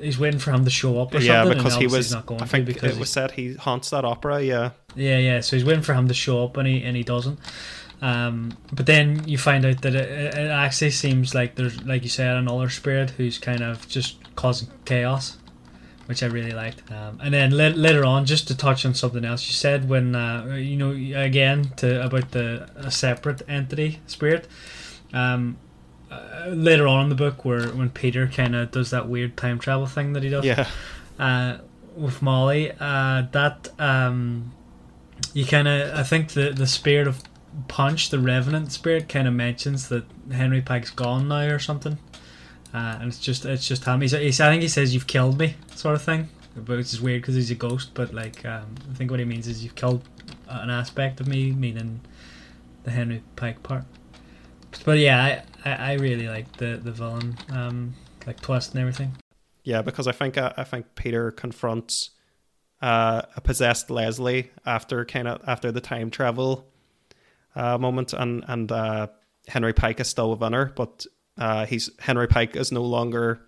He's 0.00 0.18
waiting 0.18 0.38
for 0.38 0.50
him 0.50 0.64
to 0.64 0.70
show 0.70 1.00
up 1.00 1.14
or 1.14 1.18
yeah, 1.18 1.42
something. 1.42 1.56
because 1.56 1.72
and 1.74 1.80
he 1.80 1.86
was. 1.86 2.06
he's 2.06 2.12
not 2.12 2.26
going 2.26 2.42
I 2.42 2.46
think 2.46 2.66
because 2.66 2.96
it 2.96 3.00
was 3.00 3.08
said 3.08 3.30
he 3.30 3.54
haunts 3.54 3.90
that 3.90 4.04
opera. 4.04 4.42
Yeah, 4.42 4.70
yeah, 4.94 5.16
yeah. 5.18 5.40
So 5.40 5.56
he's 5.56 5.64
waiting 5.64 5.82
for 5.82 5.94
him 5.94 6.08
to 6.08 6.14
show 6.14 6.44
up, 6.44 6.58
and 6.58 6.68
he 6.68 6.82
and 6.82 6.94
he 6.96 7.02
doesn't. 7.02 7.38
Um, 8.02 8.58
but 8.70 8.84
then 8.84 9.26
you 9.26 9.38
find 9.38 9.64
out 9.64 9.80
that 9.80 9.94
it, 9.94 10.34
it 10.34 10.50
actually 10.50 10.90
seems 10.90 11.34
like 11.34 11.54
there's, 11.54 11.82
like 11.84 12.02
you 12.02 12.10
said, 12.10 12.36
another 12.36 12.68
spirit 12.68 13.10
who's 13.10 13.38
kind 13.38 13.62
of 13.62 13.88
just 13.88 14.18
causing 14.36 14.68
chaos, 14.84 15.38
which 16.06 16.22
I 16.22 16.26
really 16.26 16.52
liked. 16.52 16.90
Um, 16.90 17.20
and 17.22 17.32
then 17.32 17.50
la- 17.50 17.68
later 17.68 18.04
on, 18.04 18.26
just 18.26 18.48
to 18.48 18.56
touch 18.56 18.84
on 18.84 18.94
something 18.94 19.24
else, 19.24 19.46
you 19.46 19.54
said 19.54 19.88
when 19.88 20.14
uh, 20.14 20.54
you 20.56 20.76
know 20.76 20.90
again 21.20 21.70
to 21.76 22.04
about 22.04 22.30
the 22.32 22.68
a 22.76 22.90
separate 22.90 23.42
entity 23.48 24.00
spirit. 24.06 24.46
Um, 25.12 25.58
uh, 26.10 26.48
later 26.48 26.86
on 26.86 27.04
in 27.04 27.08
the 27.08 27.14
book, 27.14 27.44
where 27.44 27.68
when 27.68 27.90
Peter 27.90 28.26
kind 28.26 28.54
of 28.54 28.70
does 28.70 28.90
that 28.90 29.08
weird 29.08 29.36
time 29.36 29.58
travel 29.58 29.86
thing 29.86 30.12
that 30.12 30.22
he 30.22 30.28
does, 30.28 30.44
yeah, 30.44 30.68
uh, 31.18 31.58
with 31.96 32.22
Molly, 32.22 32.72
uh, 32.78 33.22
that 33.32 33.68
um, 33.78 34.52
you 35.32 35.44
kind 35.44 35.66
of 35.66 35.94
I 35.98 36.02
think 36.02 36.30
the 36.30 36.50
the 36.50 36.66
spirit 36.66 37.08
of 37.08 37.22
Punch, 37.68 38.10
the 38.10 38.18
Revenant 38.18 38.72
spirit, 38.72 39.08
kind 39.08 39.26
of 39.26 39.34
mentions 39.34 39.88
that 39.88 40.04
Henry 40.30 40.60
Pyke's 40.60 40.90
gone 40.90 41.28
now 41.28 41.46
or 41.46 41.58
something, 41.58 41.98
uh, 42.74 42.98
and 43.00 43.08
it's 43.08 43.20
just 43.20 43.44
it's 43.46 43.66
just 43.66 43.84
him. 43.84 44.00
He's, 44.00 44.10
he's 44.10 44.40
I 44.40 44.50
think 44.50 44.62
he 44.62 44.68
says 44.68 44.92
you've 44.92 45.06
killed 45.06 45.38
me 45.38 45.54
sort 45.76 45.94
of 45.94 46.02
thing, 46.02 46.28
but 46.56 46.76
which 46.76 46.92
is 46.92 47.00
weird 47.00 47.22
because 47.22 47.36
he's 47.36 47.50
a 47.50 47.54
ghost. 47.54 47.92
But 47.94 48.12
like 48.12 48.44
um, 48.44 48.74
I 48.90 48.94
think 48.94 49.10
what 49.12 49.20
he 49.20 49.24
means 49.24 49.46
is 49.46 49.62
you've 49.62 49.76
killed 49.76 50.02
an 50.48 50.70
aspect 50.70 51.20
of 51.20 51.28
me, 51.28 51.52
meaning 51.52 52.00
the 52.82 52.90
Henry 52.90 53.22
Pyke 53.36 53.62
part. 53.62 53.84
But 54.84 54.98
yeah, 54.98 55.44
I, 55.64 55.70
I, 55.70 55.92
I 55.92 55.92
really 55.94 56.26
like 56.26 56.56
the 56.56 56.80
the 56.82 56.90
villain 56.90 57.36
um, 57.52 57.94
like 58.26 58.40
twist 58.40 58.72
and 58.72 58.80
everything. 58.80 59.12
yeah. 59.62 59.82
Because 59.82 60.08
I 60.08 60.12
think 60.12 60.36
uh, 60.36 60.52
I 60.56 60.64
think 60.64 60.96
Peter 60.96 61.30
confronts 61.30 62.10
uh, 62.82 63.22
a 63.36 63.40
possessed 63.40 63.88
Leslie 63.88 64.50
after 64.66 65.04
kind 65.04 65.28
of 65.28 65.40
after 65.46 65.70
the 65.70 65.80
time 65.80 66.10
travel 66.10 66.66
uh, 67.54 67.78
moment, 67.78 68.12
and 68.12 68.44
and 68.48 68.72
uh, 68.72 69.06
Henry 69.46 69.72
Pyke 69.72 70.00
is 70.00 70.08
still 70.08 70.30
within 70.30 70.52
her, 70.54 70.72
but 70.74 71.06
uh, 71.38 71.66
he's 71.66 71.90
Henry 71.98 72.28
Pyke 72.28 72.56
is 72.56 72.72
no 72.72 72.82
longer 72.82 73.40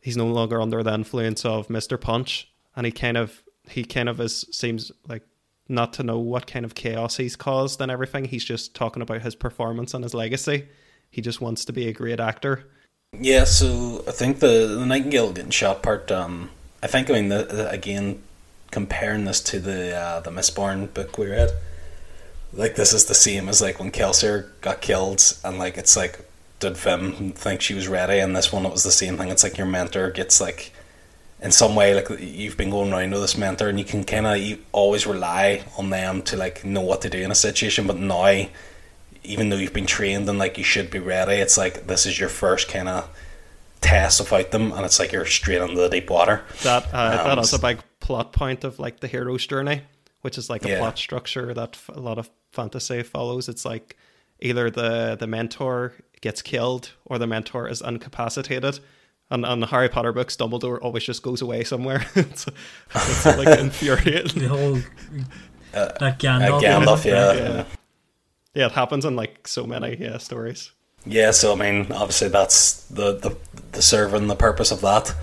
he's 0.00 0.16
no 0.16 0.26
longer 0.26 0.60
under 0.60 0.82
the 0.82 0.94
influence 0.94 1.44
of 1.44 1.70
Mister 1.70 1.96
Punch, 1.96 2.48
and 2.74 2.86
he 2.86 2.92
kind 2.92 3.16
of 3.16 3.42
he 3.68 3.84
kind 3.84 4.08
of 4.08 4.20
is 4.20 4.46
seems 4.50 4.92
like 5.08 5.22
not 5.68 5.92
to 5.94 6.02
know 6.02 6.18
what 6.18 6.46
kind 6.46 6.64
of 6.64 6.74
chaos 6.74 7.16
he's 7.16 7.36
caused 7.36 7.80
and 7.80 7.90
everything. 7.90 8.24
He's 8.24 8.44
just 8.44 8.74
talking 8.74 9.02
about 9.02 9.22
his 9.22 9.34
performance 9.34 9.94
and 9.94 10.04
his 10.04 10.14
legacy. 10.14 10.68
He 11.10 11.20
just 11.20 11.40
wants 11.40 11.64
to 11.64 11.72
be 11.72 11.88
a 11.88 11.92
great 11.92 12.20
actor. 12.20 12.64
Yeah, 13.18 13.44
so 13.44 14.04
I 14.06 14.10
think 14.10 14.40
the 14.40 14.76
the 14.78 14.86
Nightingale 14.86 15.32
getting 15.32 15.50
shot 15.50 15.82
part. 15.82 16.10
Um, 16.10 16.50
I 16.82 16.86
think 16.86 17.10
I 17.10 17.14
mean 17.14 17.28
the, 17.28 17.44
the, 17.44 17.70
again 17.70 18.22
comparing 18.70 19.24
this 19.24 19.40
to 19.40 19.60
the 19.60 19.96
uh, 19.96 20.20
the 20.20 20.30
Mistborn 20.30 20.92
book 20.92 21.18
we 21.18 21.26
read. 21.26 21.50
Like 22.52 22.74
this 22.74 22.92
is 22.92 23.06
the 23.06 23.14
same 23.14 23.48
as 23.48 23.62
like 23.62 23.78
when 23.78 23.90
Kelsier 23.90 24.50
got 24.60 24.80
killed, 24.80 25.22
and 25.44 25.58
like 25.58 25.78
it's 25.78 25.96
like 25.96 26.25
did 26.60 26.76
Vin 26.76 27.32
think 27.32 27.60
she 27.60 27.74
was 27.74 27.88
ready? 27.88 28.18
And 28.18 28.34
this 28.34 28.52
one 28.52 28.66
it 28.66 28.72
was 28.72 28.82
the 28.84 28.90
same 28.90 29.16
thing. 29.16 29.28
It's 29.30 29.42
like 29.44 29.58
your 29.58 29.66
mentor 29.66 30.10
gets 30.10 30.40
like 30.40 30.72
in 31.40 31.52
some 31.52 31.74
way 31.74 31.94
like 31.94 32.08
you've 32.18 32.56
been 32.56 32.70
going 32.70 32.92
around 32.92 33.10
with 33.10 33.20
this 33.20 33.36
mentor, 33.36 33.68
and 33.68 33.78
you 33.78 33.84
can 33.84 34.04
kind 34.04 34.26
of 34.26 34.58
always 34.72 35.06
rely 35.06 35.64
on 35.76 35.90
them 35.90 36.22
to 36.22 36.36
like 36.36 36.64
know 36.64 36.80
what 36.80 37.02
to 37.02 37.10
do 37.10 37.18
in 37.18 37.30
a 37.30 37.34
situation. 37.34 37.86
But 37.86 37.98
now 37.98 38.46
even 39.22 39.48
though 39.48 39.56
you've 39.56 39.72
been 39.72 39.86
trained 39.86 40.28
and 40.28 40.38
like 40.38 40.56
you 40.56 40.64
should 40.64 40.90
be 40.90 40.98
ready, 40.98 41.34
it's 41.34 41.58
like 41.58 41.86
this 41.86 42.06
is 42.06 42.18
your 42.18 42.28
first 42.28 42.68
kind 42.68 42.88
of 42.88 43.08
test 43.80 44.20
without 44.20 44.50
them, 44.50 44.72
and 44.72 44.84
it's 44.84 44.98
like 44.98 45.12
you're 45.12 45.26
straight 45.26 45.60
into 45.60 45.74
the 45.74 45.88
deep 45.88 46.08
water. 46.10 46.42
That 46.62 46.84
uh, 46.94 47.18
Um, 47.24 47.36
that 47.36 47.38
is 47.38 47.52
a 47.52 47.58
big 47.58 47.80
plot 48.00 48.32
point 48.32 48.64
of 48.64 48.78
like 48.78 49.00
the 49.00 49.08
hero's 49.08 49.46
journey, 49.46 49.82
which 50.22 50.38
is 50.38 50.48
like 50.48 50.64
a 50.64 50.68
Yeah. 50.70 50.78
plot 50.78 50.98
structure 50.98 51.52
that 51.52 51.76
a 51.88 52.00
lot 52.00 52.18
of 52.18 52.30
fantasy 52.52 53.02
follows. 53.02 53.48
It's 53.48 53.64
like 53.64 53.96
either 54.40 54.70
the 54.70 55.16
the 55.18 55.26
mentor 55.26 55.92
gets 56.20 56.42
killed 56.42 56.92
or 57.04 57.18
the 57.18 57.26
mentor 57.26 57.68
is 57.68 57.80
incapacitated. 57.80 58.80
And 59.30 59.44
on 59.44 59.60
the 59.60 59.66
Harry 59.66 59.88
Potter 59.88 60.12
books, 60.12 60.36
Dumbledore 60.36 60.78
always 60.80 61.02
just 61.04 61.22
goes 61.22 61.42
away 61.42 61.64
somewhere. 61.64 62.06
it's, 62.14 62.46
it's 62.94 63.26
like 63.26 63.58
infuriating. 63.58 64.42
the 64.42 64.48
whole 64.48 64.76
Uh, 65.74 65.92
that 65.98 66.18
Gandalf. 66.18 66.58
Uh, 66.58 66.60
Gandalf, 66.60 67.04
yeah. 67.04 67.32
Yeah. 67.32 67.64
Yeah, 68.54 68.66
it 68.66 68.72
happens 68.72 69.04
in 69.04 69.16
like 69.16 69.46
so 69.46 69.66
many 69.66 69.96
yeah 70.00 70.16
stories. 70.18 70.72
Yeah, 71.04 71.30
so 71.32 71.52
I 71.52 71.56
mean, 71.56 71.92
obviously 71.92 72.28
that's 72.28 72.84
the 72.84 73.16
the, 73.18 73.36
the 73.72 73.82
serving 73.82 74.28
the 74.28 74.36
purpose 74.36 74.70
of 74.70 74.80
that. 74.80 75.14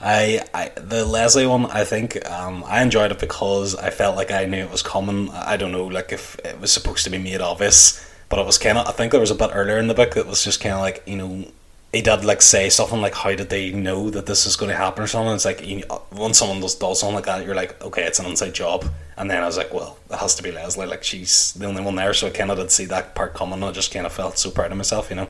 I, 0.00 0.42
I 0.54 0.70
the 0.76 1.04
Leslie 1.04 1.46
one, 1.46 1.66
I 1.66 1.84
think 1.84 2.28
um, 2.28 2.64
I 2.66 2.82
enjoyed 2.82 3.12
it 3.12 3.18
because 3.18 3.76
I 3.76 3.90
felt 3.90 4.16
like 4.16 4.30
I 4.30 4.46
knew 4.46 4.64
it 4.64 4.70
was 4.70 4.82
coming. 4.82 5.28
I 5.30 5.56
don't 5.56 5.72
know, 5.72 5.84
like 5.86 6.10
if 6.12 6.38
it 6.44 6.58
was 6.60 6.72
supposed 6.72 7.04
to 7.04 7.10
be 7.10 7.18
made 7.18 7.40
obvious, 7.40 8.04
but 8.30 8.38
it 8.38 8.46
was 8.46 8.56
kind 8.56 8.78
of. 8.78 8.88
I 8.88 8.92
think 8.92 9.12
there 9.12 9.20
was 9.20 9.30
a 9.30 9.34
bit 9.34 9.50
earlier 9.52 9.76
in 9.76 9.88
the 9.88 9.94
book 9.94 10.14
that 10.14 10.26
was 10.26 10.42
just 10.42 10.60
kind 10.60 10.74
of 10.74 10.80
like 10.80 11.02
you 11.06 11.16
know. 11.16 11.44
He 11.92 12.02
did 12.02 12.24
like 12.24 12.40
say 12.40 12.70
something 12.70 13.00
like, 13.02 13.14
"How 13.14 13.34
did 13.34 13.50
they 13.50 13.72
know 13.72 14.10
that 14.10 14.24
this 14.26 14.46
is 14.46 14.56
going 14.56 14.70
to 14.70 14.76
happen?" 14.76 15.02
or 15.02 15.06
something. 15.08 15.34
It's 15.34 15.44
like 15.44 15.66
you, 15.66 15.82
when 16.12 16.32
someone 16.34 16.60
does, 16.60 16.76
does 16.76 17.00
something 17.00 17.16
like 17.16 17.26
that, 17.26 17.44
you're 17.44 17.54
like, 17.54 17.82
"Okay, 17.84 18.04
it's 18.04 18.20
an 18.20 18.26
inside 18.26 18.54
job." 18.54 18.86
And 19.18 19.28
then 19.28 19.42
I 19.42 19.46
was 19.46 19.58
like, 19.58 19.74
"Well, 19.74 19.98
it 20.08 20.16
has 20.16 20.36
to 20.36 20.42
be 20.42 20.52
Leslie. 20.52 20.86
Like 20.86 21.02
she's 21.04 21.52
the 21.54 21.66
only 21.66 21.82
one 21.82 21.96
there." 21.96 22.14
So 22.14 22.28
I 22.28 22.30
kind 22.30 22.50
of 22.50 22.58
did 22.58 22.70
see 22.70 22.86
that 22.86 23.14
part 23.16 23.34
coming. 23.34 23.62
I 23.62 23.72
just 23.72 23.92
kind 23.92 24.06
of 24.06 24.12
felt 24.12 24.38
so 24.38 24.50
proud 24.50 24.70
of 24.70 24.78
myself, 24.78 25.10
you 25.10 25.16
know. 25.16 25.28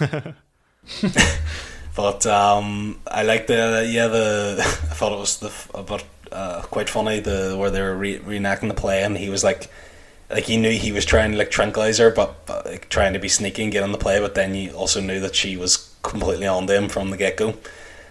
But 1.94 2.26
um, 2.26 3.00
I 3.06 3.22
like 3.22 3.46
the 3.46 3.86
yeah 3.90 4.08
the 4.08 4.56
I 4.60 4.94
thought 4.94 5.12
it 5.12 5.18
was 5.18 5.38
the 5.38 5.52
but 5.82 6.04
uh, 6.30 6.62
quite 6.62 6.88
funny 6.88 7.20
the 7.20 7.54
where 7.58 7.70
they 7.70 7.82
were 7.82 7.94
re- 7.94 8.18
reenacting 8.18 8.68
the 8.68 8.74
play 8.74 9.02
and 9.02 9.16
he 9.16 9.28
was 9.28 9.44
like 9.44 9.68
like 10.32 10.44
he 10.44 10.56
knew 10.56 10.70
he 10.70 10.92
was 10.92 11.04
trying 11.04 11.32
to 11.32 11.38
like 11.38 11.50
tranquilize 11.50 11.98
her 11.98 12.10
but, 12.10 12.46
but 12.46 12.64
like 12.66 12.88
trying 12.88 13.12
to 13.12 13.18
be 13.18 13.28
sneaky 13.28 13.62
and 13.62 13.72
get 13.72 13.82
on 13.82 13.92
the 13.92 13.98
play 13.98 14.18
but 14.18 14.34
then 14.34 14.54
you 14.54 14.72
also 14.72 15.00
knew 15.00 15.20
that 15.20 15.34
she 15.34 15.56
was 15.56 15.94
completely 16.02 16.46
on 16.46 16.66
to 16.66 16.74
him 16.74 16.88
from 16.88 17.10
the 17.10 17.16
get 17.16 17.36
go 17.36 17.54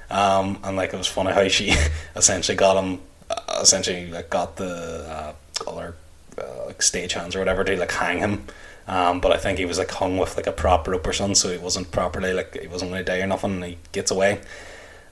um, 0.10 0.60
and 0.64 0.78
like 0.78 0.94
it 0.94 0.98
was 0.98 1.08
funny 1.08 1.32
how 1.32 1.48
she 1.48 1.74
essentially 2.16 2.56
got 2.56 2.82
him 2.82 3.00
uh, 3.30 3.60
essentially 3.62 4.10
like 4.10 4.30
got 4.30 4.56
the 4.56 5.06
uh, 5.10 5.34
other 5.70 5.96
uh, 6.38 6.66
like 6.68 6.82
stage 6.82 7.14
hands 7.14 7.36
or 7.36 7.40
whatever 7.40 7.64
to 7.64 7.76
like 7.78 7.92
hang 7.92 8.20
him 8.20 8.46
um, 8.88 9.20
but 9.20 9.32
I 9.32 9.38
think 9.38 9.58
he 9.58 9.66
was 9.66 9.78
like 9.78 9.92
hung 9.92 10.18
with 10.18 10.36
like 10.36 10.48
a 10.48 10.52
prop 10.52 10.88
rope 10.88 11.08
or 11.08 11.14
something, 11.14 11.36
so 11.36 11.50
he 11.50 11.58
wasn't 11.58 11.92
properly 11.92 12.34
like 12.34 12.60
he 12.60 12.68
wasn't 12.68 12.92
to 12.94 13.04
die 13.04 13.20
or 13.20 13.28
nothing. 13.28 13.54
And 13.54 13.64
he 13.64 13.78
gets 13.92 14.12
away. 14.12 14.42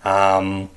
Um, 0.03 0.70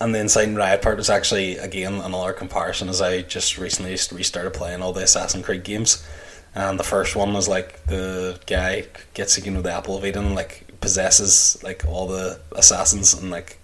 and 0.00 0.14
the 0.14 0.18
inciting 0.18 0.54
riot 0.54 0.82
part 0.82 0.96
was 0.96 1.10
actually 1.10 1.56
again 1.56 1.94
another 1.94 2.32
comparison 2.32 2.88
as 2.88 3.00
I 3.00 3.22
just 3.22 3.58
recently 3.58 3.92
restarted 3.92 4.54
playing 4.54 4.82
all 4.82 4.92
the 4.92 5.02
Assassin's 5.02 5.44
Creed 5.44 5.64
games. 5.64 6.06
And 6.54 6.78
the 6.78 6.84
first 6.84 7.16
one 7.16 7.32
was 7.32 7.48
like 7.48 7.84
the 7.86 8.38
guy 8.46 8.86
gets 9.14 9.44
you 9.44 9.50
know 9.50 9.62
the 9.62 9.72
apple 9.72 9.96
of 9.96 10.04
Eden 10.04 10.26
and 10.26 10.34
like 10.34 10.64
possesses 10.80 11.60
like 11.62 11.84
all 11.86 12.06
the 12.06 12.40
assassins 12.52 13.14
and 13.14 13.30
like 13.30 13.58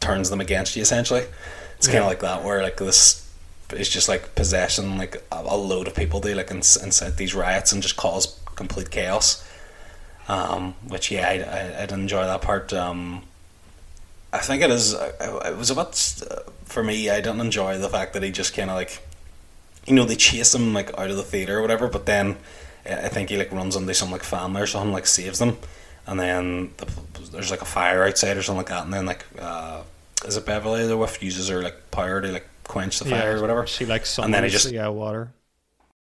turns 0.00 0.30
them 0.30 0.40
against 0.40 0.76
you 0.76 0.82
essentially. 0.82 1.24
It's 1.78 1.86
kind 1.86 1.98
of 1.98 2.06
like 2.06 2.20
that 2.20 2.44
where 2.44 2.62
like 2.62 2.76
this 2.76 3.28
is 3.72 3.88
just 3.88 4.08
like 4.08 4.34
possession 4.34 4.96
like 4.96 5.16
a, 5.32 5.42
a 5.44 5.56
load 5.56 5.88
of 5.88 5.94
people 5.94 6.20
do 6.20 6.34
like 6.34 6.50
incite 6.50 7.16
these 7.16 7.34
riots 7.34 7.72
and 7.72 7.82
just 7.82 7.96
cause 7.96 8.38
complete 8.54 8.90
chaos. 8.90 9.48
Um, 10.28 10.74
which 10.88 11.10
yeah, 11.10 11.28
I, 11.28 11.34
I 11.34 11.82
I'd 11.82 11.92
enjoy 11.92 12.24
that 12.24 12.42
part. 12.42 12.72
Um, 12.72 13.22
I 14.36 14.40
think 14.40 14.62
it 14.62 14.70
is. 14.70 14.92
It 14.94 15.56
was 15.56 15.70
a 15.70 15.74
bit 15.74 16.22
uh, 16.30 16.50
for 16.64 16.82
me. 16.82 17.10
I 17.10 17.20
didn't 17.20 17.40
enjoy 17.40 17.78
the 17.78 17.88
fact 17.88 18.12
that 18.14 18.22
he 18.22 18.30
just 18.30 18.54
kind 18.54 18.70
of 18.70 18.76
like, 18.76 19.00
you 19.86 19.94
know, 19.94 20.04
they 20.04 20.16
chase 20.16 20.54
him 20.54 20.72
like 20.74 20.96
out 20.98 21.10
of 21.10 21.16
the 21.16 21.22
theater 21.22 21.58
or 21.58 21.62
whatever. 21.62 21.88
But 21.88 22.06
then 22.06 22.36
uh, 22.88 22.94
I 23.04 23.08
think 23.08 23.30
he 23.30 23.36
like 23.36 23.52
runs 23.52 23.76
into 23.76 23.92
some 23.94 24.10
like 24.10 24.22
family 24.22 24.62
or 24.62 24.66
something, 24.66 24.92
like 24.92 25.06
saves 25.06 25.38
them, 25.38 25.56
and 26.06 26.18
then 26.20 26.70
the, 26.76 26.86
there's 27.32 27.50
like 27.50 27.62
a 27.62 27.66
fire 27.66 28.04
outside 28.04 28.36
or 28.36 28.42
something 28.42 28.58
like 28.58 28.68
that. 28.68 28.84
And 28.84 28.92
then 28.94 29.06
like, 29.06 29.24
uh, 29.38 29.82
is 30.24 30.36
it 30.36 30.46
Beverly 30.46 30.86
the 30.86 30.96
wife 30.96 31.22
uses 31.22 31.48
her 31.48 31.62
like 31.62 31.90
power 31.90 32.20
to 32.20 32.28
like 32.32 32.46
quench 32.64 32.98
the 32.98 33.04
fire 33.06 33.36
or 33.36 33.40
whatever? 33.40 33.66
She 33.66 33.86
like 33.86 34.06
And 34.18 34.32
then 34.34 34.44
he 34.44 34.50
just- 34.50 34.70
yeah 34.70 34.88
water. 34.88 35.32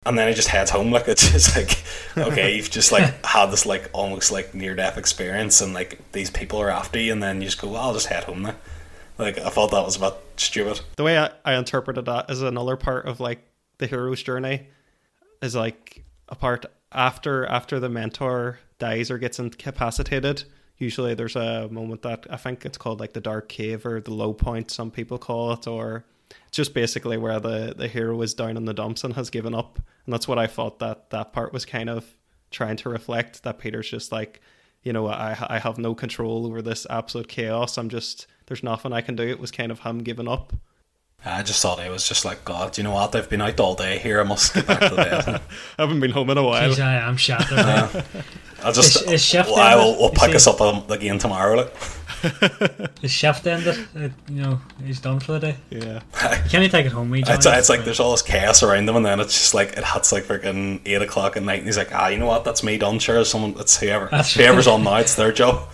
And 0.09 0.18
then 0.18 0.28
he 0.28 0.34
just 0.34 0.48
heads 0.48 0.70
home 0.70 0.90
like 0.90 1.06
it's 1.09 1.30
just 1.30 1.56
like 1.56 1.82
okay 2.16 2.56
you've 2.56 2.70
just 2.70 2.90
like 2.92 3.24
had 3.24 3.46
this 3.46 3.66
like 3.66 3.90
almost 3.92 4.32
like 4.32 4.54
near 4.54 4.74
death 4.74 4.98
experience 4.98 5.61
and 5.61 5.74
like 5.74 6.00
these 6.12 6.30
people 6.30 6.61
are 6.61 6.70
after 6.70 6.98
you 6.98 7.12
and 7.12 7.22
then 7.22 7.40
you 7.40 7.46
just 7.46 7.61
go 7.61 7.68
well, 7.68 7.82
I'll 7.82 7.94
just 7.94 8.06
head 8.06 8.24
home 8.24 8.42
now 8.42 8.54
like 9.18 9.38
I 9.38 9.50
thought 9.50 9.72
that 9.72 9.84
was 9.84 9.96
a 9.96 10.00
bit 10.00 10.14
stupid. 10.36 10.80
The 10.94 11.02
way 11.02 11.18
I, 11.18 11.30
I 11.44 11.54
interpreted 11.54 12.04
that 12.04 12.30
is 12.30 12.40
another 12.40 12.76
part 12.76 13.06
of 13.06 13.18
like 13.18 13.40
the 13.78 13.86
hero's 13.86 14.22
journey 14.22 14.68
is 15.42 15.54
like 15.54 16.04
a 16.28 16.36
part 16.36 16.66
after 16.92 17.46
after 17.46 17.80
the 17.80 17.88
mentor 17.88 18.59
dies 18.78 19.11
or 19.11 19.18
gets 19.18 19.38
incapacitated 19.38 20.44
usually 20.78 21.14
there's 21.14 21.36
a 21.36 21.68
moment 21.68 22.02
that 22.02 22.26
i 22.30 22.36
think 22.36 22.64
it's 22.64 22.78
called 22.78 23.00
like 23.00 23.12
the 23.12 23.20
dark 23.20 23.48
cave 23.48 23.84
or 23.84 24.00
the 24.00 24.12
low 24.12 24.32
point 24.32 24.70
some 24.70 24.90
people 24.90 25.18
call 25.18 25.52
it 25.52 25.66
or 25.66 26.04
it's 26.47 26.57
just 26.57 26.74
basically 26.74 27.16
where 27.16 27.41
the 27.41 27.74
the 27.76 27.89
hero 27.89 28.20
is 28.22 28.35
down 28.35 28.57
in 28.57 28.64
the 28.64 28.74
dumps 28.74 29.05
and 29.05 29.14
has 29.14 29.31
given 29.31 29.55
up 29.55 29.79
and 30.05 30.12
that's 30.12 30.29
what 30.29 30.39
i 30.39 30.47
thought 30.47 30.79
that 30.79 31.11
that 31.11 31.33
part 31.33 31.53
was 31.53 31.64
kind 31.64 31.89
of 31.91 32.14
trying 32.51 32.76
to 32.76 32.89
reflect 32.89 33.43
that 33.43 33.59
Peter's 33.59 33.91
just 33.91 34.12
like, 34.12 34.41
you 34.83 34.93
know, 34.93 35.07
I 35.07 35.37
I 35.49 35.59
have 35.59 35.79
no 35.79 35.95
control 35.95 36.47
over 36.47 36.62
this 36.62 36.87
absolute 36.89 37.29
chaos. 37.29 37.79
I'm 37.79 37.89
just 37.89 38.26
there's 38.47 38.62
nothing 38.62 38.93
I 38.93 39.01
can 39.01 39.16
do. 39.16 39.24
It 39.24 39.41
was 39.41 39.51
kind 39.51 39.72
of 39.72 39.81
him 39.81 39.99
giving 39.99 40.29
up. 40.29 40.53
I 41.25 41.43
just 41.43 41.61
thought 41.61 41.81
it 41.81 41.91
was 41.91 42.07
just 42.09 42.25
like 42.25 42.45
God. 42.45 42.79
You 42.79 42.85
know 42.85 42.93
what? 42.93 43.14
I've 43.14 43.29
been 43.29 43.41
out 43.43 43.59
all 43.59 43.75
day 43.75 43.99
here. 43.99 44.21
I 44.21 44.23
must 44.23 44.55
get 44.55 44.66
back 44.66 44.81
to 44.81 44.95
bed. 44.95 45.25
I 45.79 45.83
haven't 45.83 45.99
been 46.01 46.12
home 46.12 46.31
in 46.31 46.39
a 46.39 46.45
while. 46.45 46.71
Jeez, 46.71 46.83
I 46.83 46.95
am 47.09 47.16
shattered. 47.16 47.57
now. 47.57 47.91
I'll 48.62 48.73
just. 48.73 49.03
Is- 49.03 49.12
is 49.12 49.25
shift 49.25 49.49
well, 49.49 49.59
I 49.59 49.75
will. 49.75 49.83
ended? 49.83 49.99
We'll 50.01 50.11
You 50.11 50.14
pick 50.16 50.31
see? 50.31 50.37
us 50.37 50.47
up 50.47 50.61
um, 50.61 50.85
again 50.91 51.19
tomorrow. 51.19 51.57
Like. 51.57 51.75
His 53.01 53.11
shift 53.11 53.47
ended. 53.47 53.77
Uh, 53.97 54.09
you 54.29 54.43
know, 54.43 54.61
he's 54.85 55.01
done 55.01 55.19
for 55.21 55.33
the 55.39 55.41
day. 55.41 55.57
Yeah. 55.71 56.01
Can't 56.49 56.71
take 56.71 56.87
it 56.87 56.93
home, 56.93 57.11
we 57.11 57.23
It's, 57.23 57.47
it's 57.47 57.69
like 57.69 57.85
there's 57.85 58.01
all 58.01 58.12
this 58.12 58.23
chaos 58.23 58.62
around 58.62 58.89
him, 58.89 58.97
and 58.97 59.07
then 59.07 59.21
it's 59.21 59.35
just 59.35 59.55
like 59.55 59.73
it 59.77 59.85
hits 59.85 60.12
like 60.12 60.25
freaking 60.25 60.81
eight 60.87 61.03
o'clock 61.03 61.37
at 61.37 61.43
night, 61.43 61.59
and 61.59 61.66
he's 61.66 61.77
like, 61.79 61.93
ah, 61.95 62.09
you 62.09 62.19
know 62.19 62.27
what? 62.27 62.45
That's 62.45 62.62
me 62.64 62.79
done. 62.79 62.99
Sure, 63.01 63.25
someone, 63.25 63.55
it's 63.59 63.77
whoever, 63.79 64.07
That's 64.11 64.35
whoever's 64.35 64.66
on 64.66 64.83
now, 64.85 64.97
it's 64.97 65.14
their 65.16 65.31
job. 65.33 65.69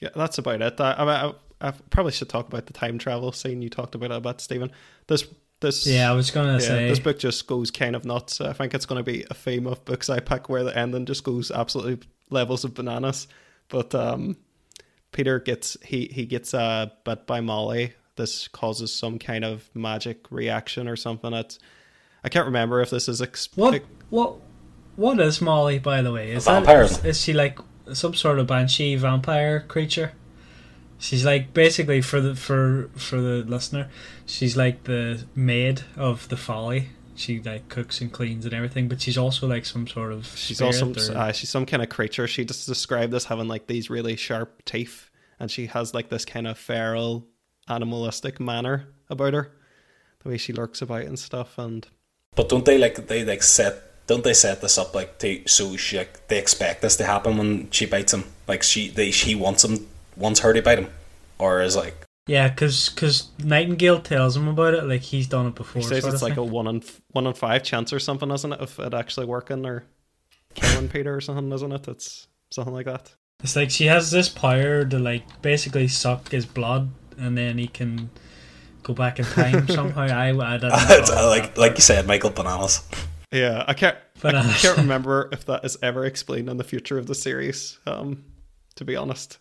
Yeah, 0.00 0.10
that's 0.14 0.38
about 0.38 0.60
it. 0.62 0.80
I, 0.80 0.92
I, 0.92 1.26
I 1.28 1.32
probably 1.90 2.12
should 2.12 2.28
talk 2.28 2.48
about 2.48 2.66
the 2.66 2.72
time 2.72 2.98
travel 2.98 3.32
scene 3.32 3.62
you 3.62 3.68
talked 3.70 3.94
about, 3.94 4.12
about 4.12 4.40
Stephen. 4.40 4.70
This, 5.06 5.26
this, 5.60 5.86
Yeah, 5.86 6.10
I 6.10 6.14
was 6.14 6.30
gonna 6.30 6.52
yeah, 6.54 6.58
say. 6.58 6.88
this 6.88 6.98
book 7.00 7.18
just 7.18 7.46
goes 7.46 7.70
kind 7.70 7.96
of 7.96 8.04
nuts. 8.04 8.40
I 8.40 8.52
think 8.52 8.74
it's 8.74 8.86
going 8.86 9.02
to 9.04 9.10
be 9.12 9.24
a 9.30 9.34
theme 9.34 9.66
of 9.66 9.84
books 9.84 10.08
I 10.08 10.20
pick 10.20 10.48
where 10.48 10.62
the 10.64 10.76
ending 10.76 11.06
just 11.06 11.24
goes 11.24 11.50
absolutely 11.50 12.06
levels 12.30 12.64
of 12.64 12.74
bananas. 12.74 13.26
But 13.68 13.94
um, 13.94 14.36
Peter 15.12 15.40
gets 15.40 15.76
he 15.84 16.06
he 16.12 16.26
gets 16.26 16.54
uh, 16.54 16.86
bit 17.04 17.26
by 17.26 17.40
Molly. 17.40 17.94
This 18.16 18.48
causes 18.48 18.92
some 18.94 19.18
kind 19.18 19.44
of 19.44 19.68
magic 19.74 20.26
reaction 20.30 20.88
or 20.88 20.96
something. 20.96 21.32
It's 21.32 21.58
I 22.24 22.28
can't 22.28 22.46
remember 22.46 22.80
if 22.80 22.90
this 22.90 23.08
is 23.08 23.20
ex- 23.22 23.48
What 23.56 23.82
what 24.10 24.36
what 24.96 25.20
is 25.20 25.40
Molly, 25.40 25.78
by 25.78 26.02
the 26.02 26.12
way? 26.12 26.32
Is 26.32 26.46
A 26.46 26.50
vampire, 26.52 26.78
That, 26.78 26.84
is, 26.84 26.90
isn't 26.92 27.06
it? 27.06 27.08
is 27.10 27.20
she 27.20 27.32
like 27.32 27.58
some 27.92 28.14
sort 28.14 28.38
of 28.38 28.46
banshee 28.46 28.96
vampire 28.96 29.60
creature? 29.60 30.12
She's 30.98 31.24
like 31.24 31.54
basically 31.54 32.00
for 32.00 32.20
the 32.20 32.34
for 32.34 32.90
for 32.96 33.20
the 33.20 33.44
listener, 33.44 33.88
she's 34.26 34.56
like 34.56 34.84
the 34.84 35.24
maid 35.34 35.82
of 35.96 36.28
the 36.28 36.36
folly. 36.36 36.90
She 37.14 37.40
like 37.40 37.68
cooks 37.68 38.00
and 38.00 38.12
cleans 38.12 38.44
and 38.44 38.54
everything, 38.54 38.88
but 38.88 39.00
she's 39.00 39.18
also 39.18 39.46
like 39.46 39.64
some 39.64 39.86
sort 39.86 40.12
of 40.12 40.26
She's 40.36 40.60
also 40.60 40.92
or- 40.92 41.16
uh, 41.16 41.32
she's 41.32 41.50
some 41.50 41.66
kind 41.66 41.82
of 41.82 41.88
creature. 41.88 42.26
She 42.26 42.44
just 42.44 42.66
described 42.66 43.14
as 43.14 43.24
having 43.24 43.48
like 43.48 43.66
these 43.66 43.90
really 43.90 44.16
sharp 44.16 44.64
teeth, 44.64 45.08
and 45.38 45.50
she 45.50 45.66
has 45.66 45.94
like 45.94 46.08
this 46.10 46.24
kind 46.24 46.46
of 46.46 46.58
feral, 46.58 47.26
animalistic 47.68 48.40
manner 48.40 48.88
about 49.08 49.34
her, 49.34 49.52
the 50.22 50.28
way 50.30 50.36
she 50.36 50.52
lurks 50.52 50.82
about 50.82 51.02
and 51.02 51.18
stuff. 51.18 51.58
And 51.58 51.86
But 52.34 52.48
don't 52.48 52.64
they 52.64 52.78
like 52.78 53.06
they 53.06 53.24
like 53.24 53.42
set? 53.42 54.06
Don't 54.08 54.24
they 54.24 54.34
set 54.34 54.62
this 54.62 54.78
up 54.78 54.94
like 54.94 55.18
to 55.18 55.42
so 55.46 55.76
she 55.76 55.98
like 55.98 56.26
they 56.28 56.38
expect 56.38 56.82
this 56.82 56.96
to 56.96 57.04
happen 57.04 57.36
when 57.36 57.70
she 57.70 57.86
bites 57.86 58.14
him? 58.14 58.24
Like 58.48 58.62
she 58.62 58.90
they 58.90 59.10
she 59.10 59.34
wants 59.34 59.64
him 59.64 59.86
wants 60.18 60.40
heard 60.40 60.54
to 60.54 60.62
bite 60.62 60.78
him, 60.78 60.90
or 61.38 61.62
is 61.62 61.76
like 61.76 62.08
yeah, 62.28 62.48
because 62.48 62.90
cause 62.90 63.30
Nightingale 63.42 64.00
tells 64.00 64.36
him 64.36 64.48
about 64.48 64.74
it. 64.74 64.84
Like 64.84 65.00
he's 65.00 65.26
done 65.26 65.46
it 65.46 65.54
before. 65.54 65.80
he 65.80 65.88
says 65.88 66.04
it's 66.04 66.16
of 66.16 66.22
like 66.22 66.36
a 66.36 66.44
one 66.44 66.66
in 66.66 66.82
one 67.12 67.26
in 67.26 67.32
five 67.32 67.62
chance 67.62 67.90
or 67.90 67.98
something, 67.98 68.30
isn't 68.30 68.52
it, 68.52 68.60
of 68.60 68.78
it 68.78 68.92
actually 68.92 69.24
working 69.24 69.64
or 69.64 69.86
killing 70.54 70.88
Peter 70.90 71.16
or 71.16 71.22
something, 71.22 71.50
isn't 71.50 71.72
it? 71.72 71.88
It's 71.88 72.28
something 72.50 72.74
like 72.74 72.84
that. 72.84 73.14
It's 73.42 73.56
like 73.56 73.70
she 73.70 73.86
has 73.86 74.10
this 74.10 74.28
power 74.28 74.84
to 74.84 74.98
like 74.98 75.40
basically 75.40 75.88
suck 75.88 76.30
his 76.30 76.44
blood, 76.44 76.90
and 77.16 77.36
then 77.36 77.56
he 77.56 77.66
can 77.66 78.10
go 78.82 78.92
back 78.92 79.18
in 79.18 79.24
time 79.24 79.66
somehow. 79.68 80.02
I 80.02 80.28
I 80.28 80.58
don't 80.58 80.62
know. 80.68 80.76
it's, 80.90 81.10
like 81.10 81.56
like 81.56 81.76
you 81.76 81.82
said, 81.82 82.06
Michael 82.06 82.30
Bananas. 82.30 82.86
Yeah, 83.32 83.64
I 83.66 83.72
can't. 83.72 83.96
But, 84.20 84.34
uh, 84.34 84.42
I 84.44 84.52
can't 84.52 84.76
remember 84.76 85.30
if 85.32 85.46
that 85.46 85.64
is 85.64 85.78
ever 85.82 86.04
explained 86.04 86.50
in 86.50 86.58
the 86.58 86.64
future 86.64 86.98
of 86.98 87.06
the 87.06 87.14
series. 87.14 87.78
Um, 87.86 88.24
to 88.74 88.84
be 88.84 88.96
honest, 88.96 89.38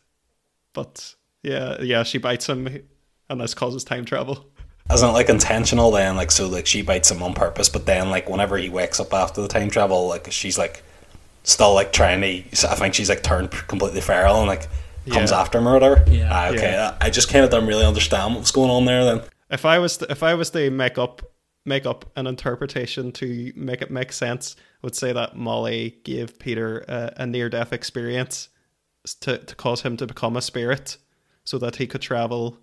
but 0.77 1.15
yeah, 1.41 1.81
yeah, 1.81 2.03
she 2.03 2.19
bites 2.19 2.47
him, 2.47 2.67
and 3.29 3.41
this 3.41 3.55
causes 3.55 3.83
time 3.83 4.05
travel. 4.05 4.45
Isn't 4.93 5.09
it 5.09 5.13
like 5.13 5.27
intentional 5.27 5.89
then? 5.89 6.15
Like 6.15 6.29
so, 6.31 6.47
like 6.47 6.67
she 6.67 6.83
bites 6.83 7.09
him 7.09 7.23
on 7.23 7.33
purpose, 7.33 7.67
but 7.67 7.87
then 7.87 8.11
like 8.11 8.29
whenever 8.29 8.57
he 8.57 8.69
wakes 8.69 8.99
up 8.99 9.11
after 9.13 9.41
the 9.41 9.47
time 9.47 9.69
travel, 9.71 10.07
like 10.07 10.31
she's 10.31 10.57
like 10.57 10.83
still 11.43 11.73
like 11.73 11.91
trying 11.91 12.21
to. 12.21 12.27
I 12.69 12.75
think 12.75 12.93
she's 12.93 13.09
like 13.09 13.23
turned 13.23 13.49
completely 13.49 14.01
feral 14.01 14.37
and 14.37 14.47
like 14.47 14.67
comes 15.09 15.31
Yeah. 15.31 15.41
after 15.41 15.57
him 15.57 15.67
or 15.67 15.73
whatever. 15.73 16.03
Yeah. 16.09 16.29
Ah, 16.31 16.49
okay. 16.49 16.71
Yeah. 16.73 16.95
I 17.01 17.09
just 17.09 17.27
kind 17.29 17.43
of 17.43 17.49
don't 17.51 17.65
really 17.65 17.85
understand 17.85 18.35
what's 18.35 18.51
going 18.51 18.69
on 18.69 18.85
there. 18.85 19.03
Then 19.03 19.21
If 19.49 19.65
I 19.65 19.79
was 19.79 19.97
to, 19.97 20.11
if 20.11 20.21
I 20.21 20.35
was 20.35 20.51
to 20.51 20.69
make 20.69 20.97
up 20.99 21.21
make 21.65 21.85
up 21.85 22.05
an 22.15 22.27
interpretation 22.27 23.11
to 23.13 23.51
make 23.55 23.81
it 23.81 23.89
make 23.91 24.13
sense, 24.13 24.55
I 24.59 24.85
would 24.85 24.95
say 24.95 25.11
that 25.11 25.35
Molly 25.35 25.97
gave 26.03 26.37
Peter 26.39 26.85
a, 26.87 27.13
a 27.17 27.25
near 27.25 27.49
death 27.49 27.73
experience 27.73 28.49
to 29.15 29.37
to 29.39 29.55
cause 29.55 29.81
him 29.81 29.97
to 29.97 30.07
become 30.07 30.35
a 30.37 30.41
spirit, 30.41 30.97
so 31.43 31.57
that 31.57 31.77
he 31.77 31.87
could 31.87 32.01
travel 32.01 32.57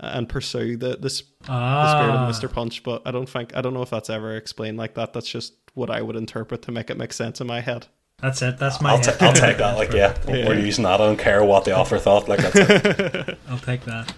and 0.00 0.28
pursue 0.28 0.76
the 0.76 0.96
the, 0.96 1.08
sp- 1.10 1.30
the 1.40 1.44
spirit 1.46 2.16
ah, 2.16 2.26
of 2.28 2.34
Mr. 2.34 2.52
Punch. 2.52 2.82
But 2.82 3.02
I 3.06 3.10
don't 3.10 3.28
think 3.28 3.56
I 3.56 3.60
don't 3.60 3.74
know 3.74 3.82
if 3.82 3.90
that's 3.90 4.10
ever 4.10 4.36
explained 4.36 4.76
like 4.78 4.94
that. 4.94 5.12
That's 5.12 5.28
just 5.28 5.54
what 5.74 5.90
I 5.90 6.02
would 6.02 6.16
interpret 6.16 6.62
to 6.62 6.72
make 6.72 6.90
it 6.90 6.96
make 6.96 7.12
sense 7.12 7.40
in 7.40 7.46
my 7.46 7.60
head. 7.60 7.86
that's 8.20 8.42
it. 8.42 8.58
That's 8.58 8.80
my. 8.80 8.90
I'll, 8.90 8.96
head 8.96 9.18
ta- 9.18 9.26
I'll 9.26 9.32
take 9.32 9.58
that. 9.58 9.76
Like 9.76 9.92
yeah, 9.92 10.16
Yeah. 10.28 10.48
we're 10.48 10.58
using 10.58 10.84
that. 10.84 10.94
I 11.00 11.06
don't 11.06 11.18
care 11.18 11.44
what 11.44 11.64
the 11.64 11.76
author 11.76 11.98
thought. 11.98 12.28
Like 12.28 12.40
that's 12.40 12.56
it. 12.56 13.38
I'll 13.48 13.58
take 13.58 13.84
that. 13.84 14.12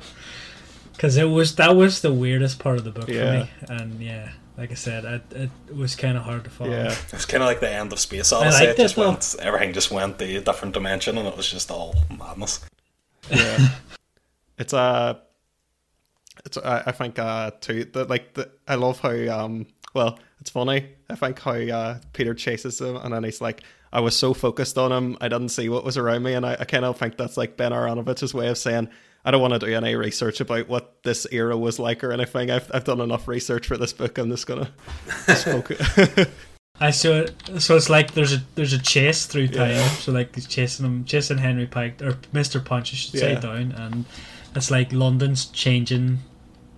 Because 0.92 1.16
it 1.18 1.24
was 1.24 1.56
that 1.56 1.76
was 1.76 2.00
the 2.00 2.12
weirdest 2.12 2.58
part 2.58 2.78
of 2.78 2.84
the 2.84 2.90
book 2.90 3.08
Yeah. 3.08 3.44
for 3.44 3.44
me, 3.44 3.50
and 3.80 4.00
yeah, 4.02 4.30
like 4.56 4.70
I 4.70 4.74
said, 4.74 5.04
it, 5.04 5.50
it 5.68 5.76
was 5.76 5.94
kind 5.96 6.16
of 6.16 6.22
hard 6.24 6.44
to 6.44 6.50
follow. 6.50 6.70
Yeah. 6.70 6.92
It 6.92 7.12
was 7.12 7.26
kind 7.26 7.42
of 7.42 7.46
like 7.46 7.60
the 7.60 7.70
end 7.70 7.92
of 7.92 7.98
Space 7.98 8.32
I 8.32 8.38
Odyssey. 8.38 8.66
liked 8.66 8.78
It 8.78 8.82
just 8.82 8.94
it, 8.96 9.00
though. 9.00 9.08
went. 9.10 9.36
Everything 9.40 9.72
just 9.72 9.90
went 9.90 10.18
the 10.18 10.40
different 10.40 10.74
dimension, 10.74 11.18
and 11.18 11.26
it 11.28 11.36
was 11.36 11.50
just 11.50 11.70
all 11.70 11.94
madness. 12.16 12.64
yeah 13.30 13.58
it's 14.58 14.72
uh 14.72 15.14
it's 16.44 16.56
I, 16.58 16.84
I 16.86 16.92
think 16.92 17.18
uh 17.18 17.50
too 17.60 17.84
that 17.92 18.08
like 18.08 18.34
the, 18.34 18.50
i 18.68 18.76
love 18.76 19.00
how 19.00 19.10
um 19.10 19.66
well 19.94 20.18
it's 20.40 20.50
funny 20.50 20.90
i 21.10 21.16
think 21.16 21.40
how 21.40 21.52
uh 21.54 21.98
peter 22.12 22.34
chases 22.34 22.80
him 22.80 22.94
and 22.96 23.12
then 23.12 23.24
he's 23.24 23.40
like 23.40 23.62
i 23.92 23.98
was 23.98 24.14
so 24.14 24.32
focused 24.32 24.78
on 24.78 24.92
him 24.92 25.16
i 25.20 25.26
didn't 25.28 25.48
see 25.48 25.68
what 25.68 25.84
was 25.84 25.96
around 25.96 26.22
me 26.22 26.34
and 26.34 26.46
i, 26.46 26.52
I 26.60 26.64
kind 26.66 26.84
of 26.84 26.96
think 26.96 27.16
that's 27.16 27.36
like 27.36 27.56
ben 27.56 27.72
aaronovitch's 27.72 28.32
way 28.32 28.46
of 28.46 28.58
saying 28.58 28.88
i 29.26 29.30
don't 29.30 29.42
want 29.42 29.52
to 29.52 29.58
do 29.58 29.66
any 29.74 29.94
research 29.94 30.40
about 30.40 30.66
what 30.68 31.02
this 31.02 31.26
era 31.30 31.56
was 31.56 31.78
like 31.78 32.02
or 32.02 32.12
anything 32.12 32.50
i've, 32.50 32.70
I've 32.72 32.84
done 32.84 33.00
enough 33.02 33.28
research 33.28 33.66
for 33.66 33.76
this 33.76 33.92
book 33.92 34.16
i'm 34.16 34.30
just 34.30 34.46
gonna 34.46 34.70
just 35.26 35.44
focus 35.44 36.26
I 36.78 36.90
saw 36.90 37.20
it. 37.22 37.32
So 37.58 37.74
it's 37.76 37.88
like 37.88 38.12
there's 38.12 38.34
a 38.34 38.42
there's 38.54 38.74
a 38.74 38.78
chase 38.78 39.24
through 39.24 39.48
time. 39.48 39.70
Yeah. 39.70 39.88
So 39.88 40.12
like 40.12 40.34
he's 40.34 40.46
chasing 40.46 40.84
him, 40.84 41.04
chasing 41.06 41.38
Henry 41.38 41.66
Pyke 41.66 42.02
or 42.02 42.18
Mister 42.32 42.60
Punch, 42.60 42.92
I 42.92 42.96
should 42.96 43.18
say, 43.18 43.32
Yeah. 43.32 43.40
down, 43.40 43.72
and 43.72 44.04
it's 44.54 44.70
like 44.70 44.92
London's 44.92 45.46
changing 45.46 46.18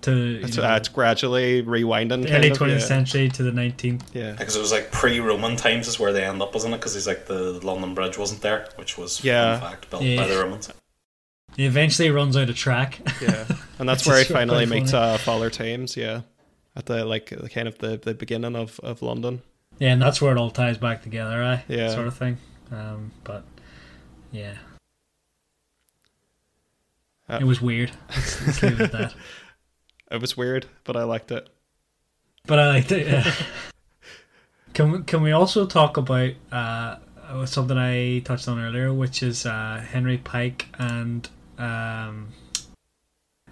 to 0.02 0.40
it's, 0.40 0.56
know, 0.56 0.62
uh, 0.72 0.76
it's 0.76 0.88
gradually 0.88 1.64
rewinding 1.64 2.22
the 2.22 2.28
kind 2.28 2.44
early 2.44 2.50
twentieth 2.50 2.82
yeah. 2.82 2.86
century 2.86 3.28
to 3.30 3.42
the 3.42 3.50
nineteenth. 3.50 4.08
yeah 4.14 4.32
Because 4.38 4.54
it 4.54 4.60
was 4.60 4.70
like 4.70 4.92
pre-Roman 4.92 5.56
times 5.56 5.88
is 5.88 5.98
where 5.98 6.12
they 6.12 6.24
end 6.24 6.40
up, 6.42 6.54
isn't 6.54 6.72
it? 6.72 6.76
Because 6.76 6.94
he's 6.94 7.08
like 7.08 7.26
the 7.26 7.54
London 7.66 7.94
Bridge 7.94 8.16
wasn't 8.16 8.40
there, 8.40 8.68
which 8.76 8.96
was 8.96 9.24
Yeah. 9.24 9.56
in 9.56 9.60
fact 9.60 9.90
built 9.90 10.04
Yeah. 10.04 10.22
by 10.22 10.28
the 10.28 10.38
Romans. 10.38 10.70
He 11.58 11.66
eventually 11.66 12.08
runs 12.10 12.36
out 12.36 12.48
of 12.48 12.54
track. 12.56 13.00
Yeah, 13.20 13.44
and 13.80 13.88
that's 13.88 14.06
where 14.06 14.16
he 14.16 14.32
finally 14.32 14.64
meets 14.64 14.94
uh, 14.94 15.18
Father 15.18 15.50
Thames. 15.50 15.96
Yeah, 15.96 16.20
at 16.76 16.86
the 16.86 17.04
like 17.04 17.30
the 17.30 17.48
kind 17.48 17.66
of 17.66 17.76
the, 17.78 17.96
the 17.96 18.14
beginning 18.14 18.54
of, 18.54 18.78
of 18.84 19.02
London. 19.02 19.42
yeah, 19.80 19.92
and 19.92 20.00
that's 20.00 20.22
where 20.22 20.30
it 20.30 20.38
all 20.38 20.52
ties 20.52 20.78
back 20.78 21.02
together, 21.02 21.40
right? 21.40 21.64
Yeah. 21.66 21.88
sort 21.92 22.06
of 22.06 22.16
thing. 22.16 22.38
Um, 22.70 23.10
but 23.24 23.42
yeah, 24.30 24.54
Uh, 27.28 27.38
it 27.40 27.44
was 27.44 27.60
weird. 27.60 27.90
Let's, 28.10 28.46
let's 28.46 28.62
leave 28.62 28.80
it 28.80 28.84
at 28.84 28.92
that. 28.92 29.14
It 30.10 30.20
was 30.22 30.36
weird, 30.36 30.66
but 30.84 30.96
I 30.96 31.02
liked 31.02 31.32
it. 31.32 31.48
But 32.46 32.58
I 32.60 32.68
liked 32.68 32.92
it. 32.92 33.06
Yeah. 33.08 33.30
can 34.74 34.92
we, 34.92 35.02
can 35.02 35.22
we 35.22 35.32
also 35.32 35.66
talk 35.66 35.96
about 35.96 36.30
uh, 36.52 36.96
something 37.46 37.76
I 37.76 38.20
touched 38.20 38.46
on 38.48 38.58
earlier, 38.58 38.94
which 38.94 39.22
is 39.22 39.44
uh, 39.44 39.84
Henry 39.90 40.16
Pyke 40.16 40.68
and 40.78 41.28
um, 41.58 42.28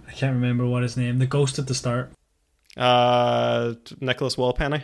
I 0.07 0.11
can't 0.13 0.33
remember 0.33 0.65
what 0.65 0.83
his 0.83 0.95
name, 0.97 1.19
the 1.19 1.27
ghost 1.27 1.59
at 1.59 1.67
the 1.67 1.75
start, 1.75 2.11
Uh, 2.75 3.73
Nicholas 3.99 4.35
Wallpenny. 4.35 4.83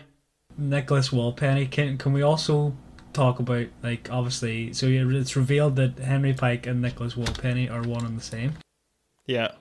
Nicholas 0.57 1.09
Wallpenny. 1.09 1.69
Can 1.69 1.97
can 1.97 2.13
we 2.13 2.21
also 2.21 2.73
talk 3.13 3.39
about 3.39 3.67
like 3.81 4.09
obviously? 4.11 4.73
So 4.73 4.87
yeah, 4.87 5.05
it's 5.09 5.35
revealed 5.35 5.75
that 5.77 5.99
Henry 5.99 6.33
Pyke 6.33 6.67
and 6.67 6.81
Nicholas 6.81 7.13
Wallpenny 7.15 7.69
are 7.71 7.81
one 7.81 8.05
and 8.05 8.17
the 8.17 8.23
same. 8.23 8.53
Yeah, 9.25 9.51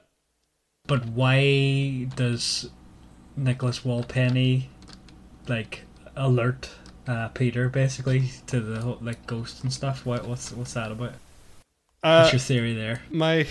But 0.87 1.07
why 1.07 2.09
does 2.17 2.71
Nicholas 3.37 3.81
Wallpenny 3.81 4.65
like 5.49 5.85
alert 6.17 6.71
uh, 7.07 7.29
Peter 7.29 7.69
basically 7.69 8.31
to 8.49 8.61
the 8.61 8.81
whole, 8.81 8.99
like 9.01 9.27
ghost 9.27 9.63
and 9.63 9.73
stuff? 9.73 10.05
What 10.05 10.27
what's 10.27 10.53
what's 10.53 10.73
that 10.75 10.91
about? 10.91 11.15
Uh, 12.03 12.23
What's 12.23 12.33
your 12.33 12.41
theory 12.41 12.75
there? 12.75 13.01
my 13.11 13.47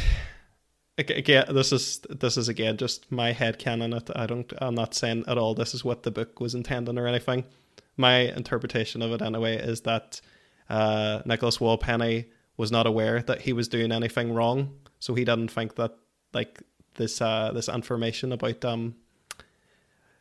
again 0.98 1.46
this 1.50 1.72
is 1.72 2.00
this 2.10 2.38
is 2.38 2.48
again 2.50 2.78
just 2.78 3.12
my 3.12 3.32
head 3.32 3.58
canon 3.58 3.94
it 3.94 4.10
i 4.16 4.28
don't 4.28 4.54
i'm 4.60 4.76
not 4.76 4.94
saying 4.94 5.24
at 5.28 5.38
all 5.38 5.56
this 5.56 5.74
is 5.74 5.84
what 5.84 6.04
the 6.04 6.12
book 6.12 6.40
was 6.40 6.54
intending 6.54 7.00
or 7.00 7.08
anything 7.08 7.44
my 7.98 8.18
interpretation 8.20 9.02
of 9.02 9.12
it 9.12 9.22
anyway 9.22 9.56
is 9.56 9.82
that 9.82 10.22
uh, 10.70 11.22
Nicholas 11.26 11.58
Wallpenny 11.58 12.28
was 12.56 12.72
not 12.72 12.88
aware 12.88 13.22
that 13.24 13.42
he 13.42 13.52
was 13.52 13.68
doing 13.68 13.92
anything 13.92 14.34
wrong, 14.34 14.74
so 15.00 15.14
he 15.14 15.26
didn't 15.26 15.52
think 15.52 15.76
that 15.76 15.94
like 16.34 16.62
this 16.96 17.22
uh, 17.22 17.52
this 17.54 17.68
information 17.68 18.32
about 18.32 18.64
um, 18.64 18.96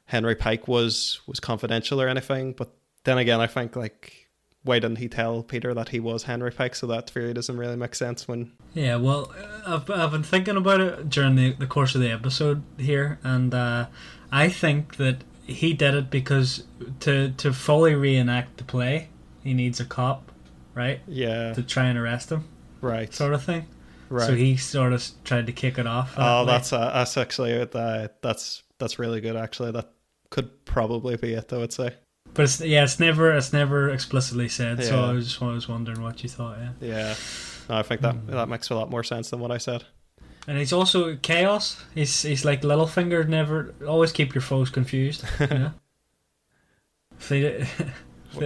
Henry 0.07 0.35
Pyke 0.35 0.67
was 0.67 1.21
was 1.29 1.39
confidential 1.39 2.03
or 2.03 2.09
anything. 2.09 2.53
But 2.53 2.75
then 3.05 3.19
again, 3.19 3.41
I 3.41 3.47
think 3.47 3.77
like 3.77 4.20
why 4.63 4.79
didn't 4.79 4.99
he 4.99 5.09
tell 5.09 5.43
Peter 5.43 5.73
that 5.73 5.89
he 5.89 6.01
was 6.01 6.25
Henry 6.25 6.51
Pyke? 6.51 6.75
So 6.75 6.87
that 6.89 7.11
theory 7.11 7.33
doesn't 7.33 7.57
really 7.57 7.77
make 7.77 7.95
sense 7.95 8.29
when. 8.29 8.53
Yeah, 8.75 8.97
well, 8.97 9.33
I've 9.67 9.89
I've 9.91 10.11
been 10.11 10.23
thinking 10.23 10.57
about 10.57 10.81
it 10.81 11.09
during 11.09 11.37
the 11.37 11.53
the 11.53 11.67
course 11.67 11.95
of 11.95 12.01
the 12.01 12.11
episode 12.11 12.63
here, 12.79 13.19
and 13.23 13.55
uh, 13.55 13.87
I 14.31 14.49
think 14.49 14.97
that 14.97 15.25
he 15.47 15.73
did 15.73 15.95
it 15.95 16.11
because 16.11 16.65
to 17.01 17.31
to 17.33 17.53
fully 17.53 17.95
reenact 17.95 18.59
the 18.59 18.65
play, 18.65 19.09
he 19.43 19.55
needs 19.55 19.81
a 19.81 19.85
cop, 19.85 20.31
right? 20.75 21.01
Yeah. 21.07 21.55
To 21.55 21.63
try 21.63 21.87
and 21.87 21.99
arrest 21.99 22.31
him, 22.31 22.45
right. 22.81 23.13
sort 23.13 23.35
of 23.35 23.43
thing. 23.43 23.67
Right. 24.11 24.27
So 24.27 24.35
he 24.35 24.57
sort 24.57 24.93
of 24.93 25.09
tried 25.25 25.47
to 25.47 25.53
kick 25.53 25.79
it 25.79 25.87
off. 25.87 26.17
that 26.17 26.23
oh, 26.23 26.41
way. 26.41 26.47
that's 26.47 26.73
uh, 26.73 26.91
that's 26.93 27.17
actually 27.17 27.61
uh, 27.61 28.09
that's 28.23 28.63
that's 28.79 28.99
really 28.99 29.21
good. 29.21 29.37
Actually, 29.37 29.73
that 29.73 29.91
could 30.31 30.65
probably 30.65 31.17
be 31.17 31.33
it. 31.33 31.53
I 31.53 31.57
would 31.57 31.73
say. 31.73 31.95
But 32.35 32.45
it's, 32.45 32.61
yeah, 32.61 32.85
it's 32.85 33.01
never 33.01 33.33
it's 33.37 33.53
never 33.53 33.91
explicitly 33.91 34.49
said. 34.49 34.83
So 34.85 35.03
I 35.05 35.13
was 35.13 35.27
just 35.29 35.43
I 35.43 35.47
was 35.53 35.69
wondering 35.69 36.03
what 36.03 36.23
you 36.23 36.29
thought. 36.29 36.59
Yeah, 36.59 36.71
Yeah. 36.81 37.15
No, 37.69 37.77
I 37.77 37.83
think 37.83 38.01
that 38.03 38.15
Hmm. 38.15 38.31
that 38.33 38.49
makes 38.49 38.71
a 38.71 38.75
lot 38.75 38.91
more 38.91 39.03
sense 39.05 39.31
than 39.31 39.41
what 39.41 39.51
I 39.51 39.59
said. 39.59 39.85
and 40.49 40.57
he's 40.59 40.73
also 40.73 41.17
chaos. 41.17 41.83
He's 41.95 42.23
he's 42.23 42.45
like 42.45 42.63
Littlefinger. 42.63 43.27
Never 43.29 43.75
always 43.87 44.13
keep 44.13 44.35
your 44.35 44.43
foes 44.43 44.71
confused. 44.71 45.25
You 45.41 45.47
know? 45.47 45.73
if 47.19 47.29
they 47.29 47.67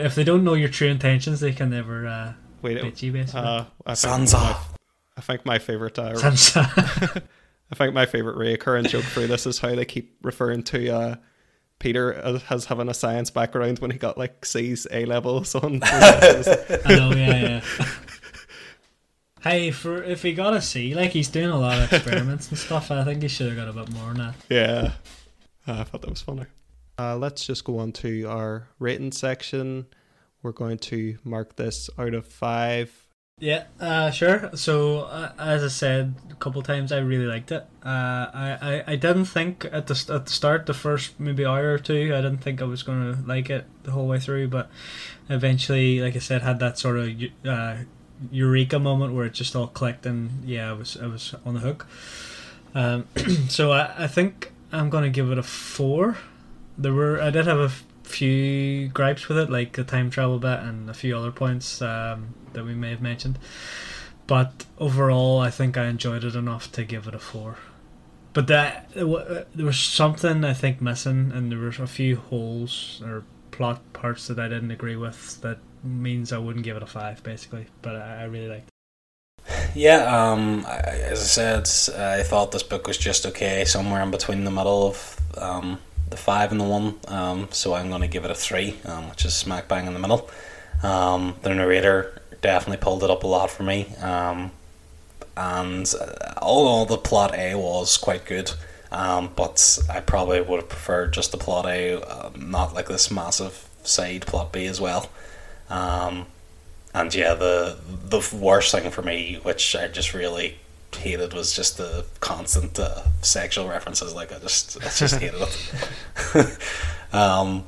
if 0.01 0.15
they 0.15 0.25
don't 0.25 0.45
know 0.45 0.55
your 0.55 0.69
true 0.69 0.89
intentions, 0.89 1.41
they 1.41 1.53
can 1.53 1.71
never 1.71 2.07
uh, 2.07 2.33
Wait, 2.63 2.81
beat 2.83 3.03
you 3.03 3.13
basically. 3.13 3.41
uh, 3.43 3.65
I 3.87 3.95
think 3.95 4.13
Sansa. 4.15 4.35
my, 4.41 4.57
I 5.17 5.21
think 5.21 5.45
my 5.47 5.59
favorite 5.59 5.99
uh, 5.99 6.15
Sansa. 6.15 7.23
I 7.71 7.75
think 7.77 7.95
my 7.95 8.07
favorite 8.07 8.37
reoccurring 8.37 8.89
joke 8.89 9.05
through 9.05 9.27
this 9.29 9.47
is 9.47 9.59
how 9.59 9.75
they 9.75 9.85
keep 9.85 10.17
referring 10.23 10.63
to 10.65 10.91
uh, 10.95 11.15
Peter 11.85 12.15
as, 12.15 12.43
as 12.49 12.65
having 12.65 12.89
a 12.89 12.95
science 12.95 13.29
background 13.31 13.79
when 13.79 13.91
he 13.91 13.99
got 13.99 14.17
like 14.17 14.47
C's 14.47 14.87
A 14.91 15.05
levels 15.05 15.55
on. 15.55 15.81
I 15.85 16.43
know, 16.89 17.13
yeah, 17.13 17.61
yeah. 17.61 17.87
Hey, 19.43 19.71
for 19.71 20.03
if 20.03 20.23
he 20.23 20.33
got 20.33 20.55
a 20.55 20.63
C, 20.63 20.95
like 20.95 21.11
he's 21.11 21.29
doing 21.29 21.51
a 21.51 21.59
lot 21.61 21.79
of 21.83 21.93
experiments 21.93 22.49
and 22.49 22.57
stuff, 22.57 22.91
I 22.91 23.05
think 23.05 23.21
he 23.21 23.29
should 23.29 23.49
have 23.49 23.57
got 23.57 23.69
a 23.69 23.73
bit 23.75 23.93
more 23.95 24.07
than 24.15 24.17
that. 24.17 24.35
yeah, 24.49 24.93
Uh, 25.69 25.81
I 25.81 25.85
thought 25.85 26.01
that 26.01 26.09
was 26.09 26.23
funny. 26.23 26.47
Uh, 26.99 27.19
let's 27.19 27.45
just 27.47 27.65
go 27.65 27.79
on 27.79 27.93
to 27.93 28.25
our 28.25 28.69
rating 28.79 29.13
section. 29.13 29.85
We're 30.43 30.53
going 30.53 30.79
to 30.79 31.19
mark 31.23 31.57
this 31.57 31.91
out 31.99 32.15
of 32.15 32.27
five. 32.27 33.04
Yeah, 33.41 33.65
uh, 33.81 34.11
sure. 34.13 34.51
So, 34.55 35.01
uh, 35.01 35.33
as 35.39 35.65
I 35.65 35.69
said 35.69 36.15
a 36.31 36.35
couple 36.37 36.63
times, 36.63 36.93
I 36.93 36.99
really 36.99 37.27
liked 37.27 37.51
it. 37.51 37.67
Uh, 37.85 38.31
I, 38.33 38.59
I, 38.63 38.93
I 38.93 38.97
didn't 38.97 39.25
think 39.25 39.65
at 39.73 39.89
the 39.89 40.15
at 40.15 40.27
the 40.27 40.33
start, 40.33 40.67
the 40.67 40.75
first 40.75 41.19
maybe 41.19 41.45
hour 41.45 41.75
or 41.75 41.79
two, 41.79 42.15
I 42.15 42.23
didn't 42.23 42.39
think 42.39 42.63
I 42.63 42.65
was 42.65 42.85
to 43.17 43.21
like 43.27 43.51
it 43.51 43.67
the 43.83 43.91
whole 43.91 44.07
way 44.07 44.21
through, 44.21 44.49
but 44.49 44.71
eventually, 45.29 46.01
like 46.01 46.15
I 46.15 46.21
said, 46.21 46.43
had 46.43 46.61
that 46.61 46.79
sort 46.79 46.97
of 46.97 47.11
uh, 47.45 47.77
eureka 48.31 48.79
moment 48.79 49.15
where 49.15 49.27
it 49.27 49.35
just 49.35 49.57
all 49.57 49.67
clicked, 49.67 50.07
and 50.07 50.45
yeah, 50.45 50.71
I 50.71 50.73
was 50.73 50.97
I 50.97 51.07
was 51.07 51.35
on 51.45 51.55
the 51.55 51.61
hook. 51.61 51.89
Um, 52.73 53.09
so 53.49 53.73
I, 53.73 54.05
I 54.05 54.07
think 54.07 54.53
I'm 54.71 54.91
to 55.05 55.11
give 55.11 55.33
it 55.33 55.39
a 55.39 55.43
four. 55.43 56.19
There 56.79 56.95
were 56.95 57.21
I 57.21 57.31
did 57.31 57.47
have 57.47 57.59
a 57.59 57.73
few 58.05 58.89
gripes 58.89 59.29
with 59.29 59.39
it, 59.39 59.51
like 59.51 59.73
the 59.73 59.85
time 59.85 60.11
travel 60.11 60.39
bit 60.39 60.61
and 60.61 60.89
a 60.89 60.95
few 60.95 61.17
other 61.17 61.33
points 61.33 61.83
um, 61.83 62.35
that 62.53 62.65
we 62.65 62.75
may 62.75 62.91
have 62.91 63.03
mentioned. 63.03 63.39
But 64.27 64.65
overall, 64.79 65.41
I 65.41 65.51
think 65.51 65.77
I 65.77 65.87
enjoyed 65.87 66.25
it 66.25 66.35
enough 66.35 66.71
to 66.73 66.85
give 66.85 67.07
it 67.07 67.15
a 67.15 67.19
four. 67.19 67.59
But 68.33 68.47
that 68.49 68.91
there 68.95 69.67
was 69.67 69.79
something 69.79 70.45
I 70.45 70.55
think 70.55 70.81
missing, 70.81 71.31
and 71.33 71.53
there 71.53 71.59
were 71.59 71.69
a 71.69 71.87
few 71.87 72.17
holes 72.17 73.01
or 73.05 73.25
plot 73.53 73.81
parts 73.93 74.27
that 74.27 74.41
I 74.41 74.49
didn't 74.49 74.73
agree 74.73 74.97
with. 74.97 75.41
That 75.43 75.59
means 75.85 76.33
I 76.33 76.39
wouldn't 76.39 76.65
give 76.65 76.77
it 76.77 76.83
a 76.83 76.87
five, 76.87 77.23
basically. 77.23 77.67
But 77.83 77.97
I, 77.97 78.25
really 78.25 78.49
liked. 78.49 78.69
it. 78.69 79.71
Yeah, 79.77 80.31
um, 80.33 80.65
as 80.67 81.21
I 81.21 81.61
said, 81.63 82.01
I 82.01 82.23
thought 82.25 82.51
this 82.51 82.65
book 82.65 82.87
was 82.87 82.99
just 82.99 83.25
okay, 83.27 83.65
somewhere 83.65 84.03
in 84.03 84.11
between 84.11 84.45
the 84.45 84.51
middle 84.51 84.89
of 84.89 85.21
um, 85.39 85.79
the 86.11 86.17
five 86.17 86.51
and 86.53 86.61
the 86.61 86.65
one. 86.65 86.95
Um, 87.09 87.49
so 87.51 87.75
I'm 87.75 87.89
going 87.89 88.03
to 88.03 88.09
give 88.09 88.25
it 88.25 88.31
a 88.31 88.35
three, 88.35 88.77
um, 88.85 89.11
which 89.11 89.25
is 89.25 89.35
smack 89.35 89.69
bang 89.69 89.87
in 89.87 89.95
the 89.95 89.99
middle. 89.99 90.31
Um, 90.83 91.37
the 91.43 91.55
narrator 91.55 92.21
definitely 92.41 92.83
pulled 92.83 93.03
it 93.05 93.11
up 93.11 93.25
a 93.25 93.27
lot 93.27 93.51
for 93.51 93.63
me, 93.63 93.95
um, 94.03 94.51
and 95.37 95.93
uh, 96.01 96.35
although 96.43 96.95
the 96.95 97.01
plot 97.01 97.35
A 97.35 97.55
was 97.55 97.97
quite 97.97 98.25
good, 98.27 98.53
um, 98.93 99.31
but 99.35 99.79
I 99.89 100.01
probably 100.01 100.41
would 100.41 100.61
have 100.61 100.69
preferred 100.69 101.13
just 101.13 101.33
the 101.33 101.39
plot 101.39 101.67
A, 101.67 102.03
uh, 102.03 102.31
not 102.37 102.75
like 102.75 102.89
this 102.89 103.11
massive 103.11 103.69
side 103.83 104.27
plot 104.27 104.53
B 104.53 104.67
as 104.67 104.81
well. 104.81 105.09
Um, 105.71 106.27
and 106.93 107.13
yeah, 107.15 107.35
the 107.35 107.79
the 108.09 108.37
worst 108.37 108.73
thing 108.73 108.91
for 108.91 109.03
me, 109.03 109.41
which 109.43 109.75
I 109.75 109.89
just 109.89 110.15
really 110.15 110.59
hated, 110.97 111.33
was 111.33 111.53
just 111.53 111.79
the 111.79 112.05
constant 112.21 112.79
uh, 112.79 113.03
sexual 113.23 113.69
references. 113.69 114.15
Like 114.15 114.33
I 114.33 114.39
just, 114.39 114.77
I 114.79 114.89
just 114.89 115.21
hated 115.21 115.41
it. 115.41 116.59
um, 117.15 117.65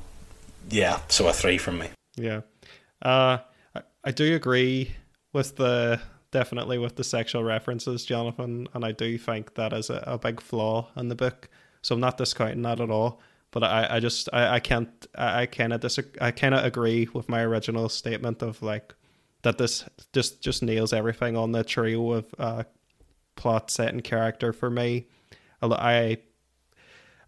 yeah, 0.70 1.00
so 1.08 1.28
a 1.28 1.32
three 1.32 1.58
from 1.58 1.78
me. 1.78 1.88
Yeah. 2.16 2.40
Uh, 3.02 3.38
I, 3.74 3.82
I 4.04 4.10
do 4.10 4.34
agree 4.34 4.92
with 5.32 5.56
the 5.56 6.00
definitely 6.30 6.78
with 6.78 6.96
the 6.96 7.04
sexual 7.04 7.44
references, 7.44 8.04
Jonathan, 8.04 8.68
and 8.74 8.84
I 8.84 8.92
do 8.92 9.16
think 9.18 9.54
that 9.54 9.72
is 9.72 9.90
a, 9.90 10.02
a 10.06 10.18
big 10.18 10.40
flaw 10.40 10.88
in 10.96 11.08
the 11.08 11.14
book. 11.14 11.48
So 11.82 11.94
I'm 11.94 12.00
not 12.00 12.18
discounting 12.18 12.62
that 12.62 12.80
at 12.80 12.90
all. 12.90 13.20
But 13.52 13.62
I, 13.62 13.96
I 13.96 14.00
just 14.00 14.28
I, 14.32 14.56
I 14.56 14.60
can't 14.60 15.06
I, 15.14 15.42
I 15.42 15.46
kind 15.46 15.72
of 15.72 15.80
disagree. 15.80 16.20
I 16.20 16.28
of 16.28 16.64
agree 16.64 17.08
with 17.12 17.28
my 17.28 17.42
original 17.42 17.88
statement 17.88 18.42
of 18.42 18.60
like 18.60 18.94
that 19.42 19.58
this 19.58 19.84
just 20.12 20.42
just 20.42 20.62
nails 20.62 20.92
everything 20.92 21.36
on 21.36 21.52
the 21.52 21.64
trio 21.64 22.12
of 22.12 22.26
uh, 22.38 22.64
plot, 23.36 23.70
set, 23.70 23.92
and 23.92 24.02
character 24.02 24.52
for 24.52 24.70
me. 24.70 25.06
I 25.62 26.18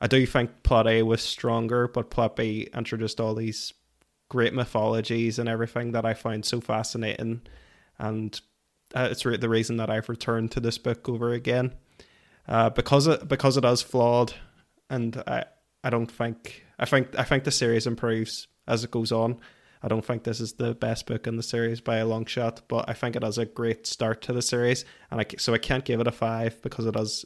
I 0.01 0.07
do 0.07 0.25
think 0.27 0.63
plot 0.63 0.87
A 0.87 1.03
was 1.03 1.23
stronger, 1.23 1.89
but 1.89 2.11
plot 2.11 2.37
B 2.37 2.69
introduced 2.75 3.21
all 3.21 3.35
these 3.35 3.73
great 4.29 4.55
mythologies 4.55 5.39
and 5.39 5.49
everything 5.49 5.93
that 5.93 6.05
I 6.05 6.15
find 6.15 6.45
so 6.45 6.61
fascinating, 6.61 7.43
and 7.99 8.41
uh, 8.95 9.09
it's 9.11 9.23
the 9.23 9.49
reason 9.49 9.77
that 9.79 9.91
I've 9.91 10.09
returned 10.09 10.53
to 10.53 10.61
this 10.61 10.79
book 10.79 11.09
over 11.09 11.33
again, 11.33 11.75
uh, 12.47 12.71
because 12.71 13.07
it 13.07 13.29
because 13.29 13.57
it 13.57 13.65
is 13.65 13.83
flawed, 13.83 14.35
and 14.89 15.23
I 15.27 15.45
I 15.83 15.91
don't 15.91 16.11
think 16.11 16.65
I 16.79 16.85
think 16.85 17.19
I 17.19 17.25
think 17.25 17.45
the 17.45 17.51
series 17.51 17.87
improves 17.87 18.47
as 18.67 18.85
it 18.85 18.91
goes 18.91 19.13
on. 19.13 19.41
I 19.83 19.89
don't 19.89 20.05
think 20.05 20.25
this 20.25 20.41
is 20.41 20.55
the 20.55 20.75
best 20.75 21.07
book 21.07 21.27
in 21.27 21.37
the 21.37 21.43
series 21.43 21.81
by 21.81 21.99
a 21.99 22.07
long 22.07 22.27
shot, 22.27 22.63
but 22.69 22.89
I 22.89 22.95
think 22.95 23.15
it 23.15 23.23
has 23.23 23.39
a 23.39 23.45
great 23.47 23.87
start 23.87 24.23
to 24.23 24.33
the 24.33 24.43
series, 24.43 24.85
and 25.11 25.21
I 25.21 25.27
so 25.39 25.55
I 25.55 25.59
can't 25.59 25.85
give 25.85 26.01
it 26.01 26.07
a 26.07 26.13
five 26.13 26.61
because 26.63 26.87
it 26.87 26.95
does. 26.95 27.25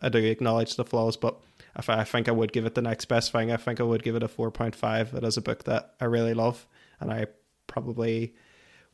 I 0.00 0.08
do 0.08 0.18
acknowledge 0.18 0.74
the 0.74 0.84
flaws, 0.84 1.16
but 1.16 1.40
if 1.76 1.88
I, 1.88 2.00
I 2.00 2.04
think 2.04 2.28
I 2.28 2.32
would 2.32 2.52
give 2.52 2.66
it 2.66 2.74
the 2.74 2.82
next 2.82 3.04
best 3.04 3.30
thing. 3.30 3.52
I 3.52 3.56
think 3.56 3.80
I 3.80 3.84
would 3.84 4.02
give 4.02 4.16
it 4.16 4.22
a 4.22 4.28
four 4.28 4.50
point 4.50 4.74
five. 4.74 5.14
It 5.14 5.24
is 5.24 5.36
a 5.36 5.42
book 5.42 5.64
that 5.64 5.94
I 6.00 6.06
really 6.06 6.34
love, 6.34 6.66
and 6.98 7.12
I 7.12 7.26
probably 7.66 8.34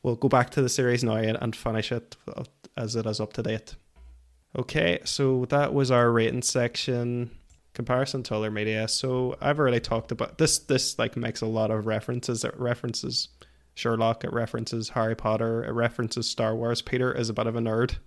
will 0.03 0.17
go 0.17 0.29
back 0.29 0.51
to 0.51 0.63
the 0.63 0.69
series 0.69 1.03
now 1.03 1.17
and, 1.17 1.39
and 1.41 1.57
finish 1.57 1.91
it 1.91 2.17
as 2.77 2.95
it 2.95 3.07
is 3.07 3.21
up 3.21 3.33
to 3.33 3.43
date. 3.43 3.75
Okay, 4.57 5.01
so 5.05 5.45
that 5.47 5.75
was 5.75 5.91
our 5.91 6.11
rating 6.11 6.43
section 6.43 7.31
comparison 7.79 8.25
to 8.25 8.35
other 8.35 8.51
media. 8.51 8.89
So 8.89 9.37
I've 9.41 9.61
already 9.61 9.79
talked 9.79 10.11
about 10.11 10.37
this. 10.39 10.59
This 10.59 10.99
like 10.99 11.17
makes 11.17 11.43
a 11.43 11.47
lot 11.47 11.71
of 11.71 11.87
references. 11.87 12.43
It 12.43 12.59
references 12.59 13.29
Sherlock. 13.75 14.25
It 14.25 14.33
references 14.33 14.89
Harry 14.89 15.15
Potter. 15.15 15.63
It 15.63 15.71
references 15.71 16.29
Star 16.29 16.57
Wars. 16.57 16.83
Peter 16.83 17.13
is 17.13 17.29
a 17.29 17.33
bit 17.33 17.47
of 17.47 17.55
a 17.55 17.61
nerd. 17.61 17.99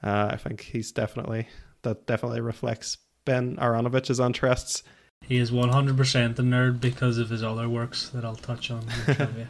Uh, 0.00 0.28
I 0.30 0.36
think 0.36 0.60
he's 0.60 0.92
definitely 0.92 1.48
that 1.82 2.06
definitely 2.06 2.40
reflects 2.40 2.98
Ben 3.24 3.56
Aaronovitch's 3.56 4.20
interests. 4.20 4.84
He 5.22 5.38
is 5.38 5.50
100% 5.50 6.38
a 6.38 6.42
nerd 6.42 6.80
because 6.80 7.18
of 7.18 7.30
his 7.30 7.42
other 7.42 7.68
works 7.68 8.10
that 8.10 8.24
I'll 8.24 8.36
touch 8.36 8.70
on. 8.70 8.82
in 8.82 8.86
the 9.06 9.14
trivia. 9.16 9.48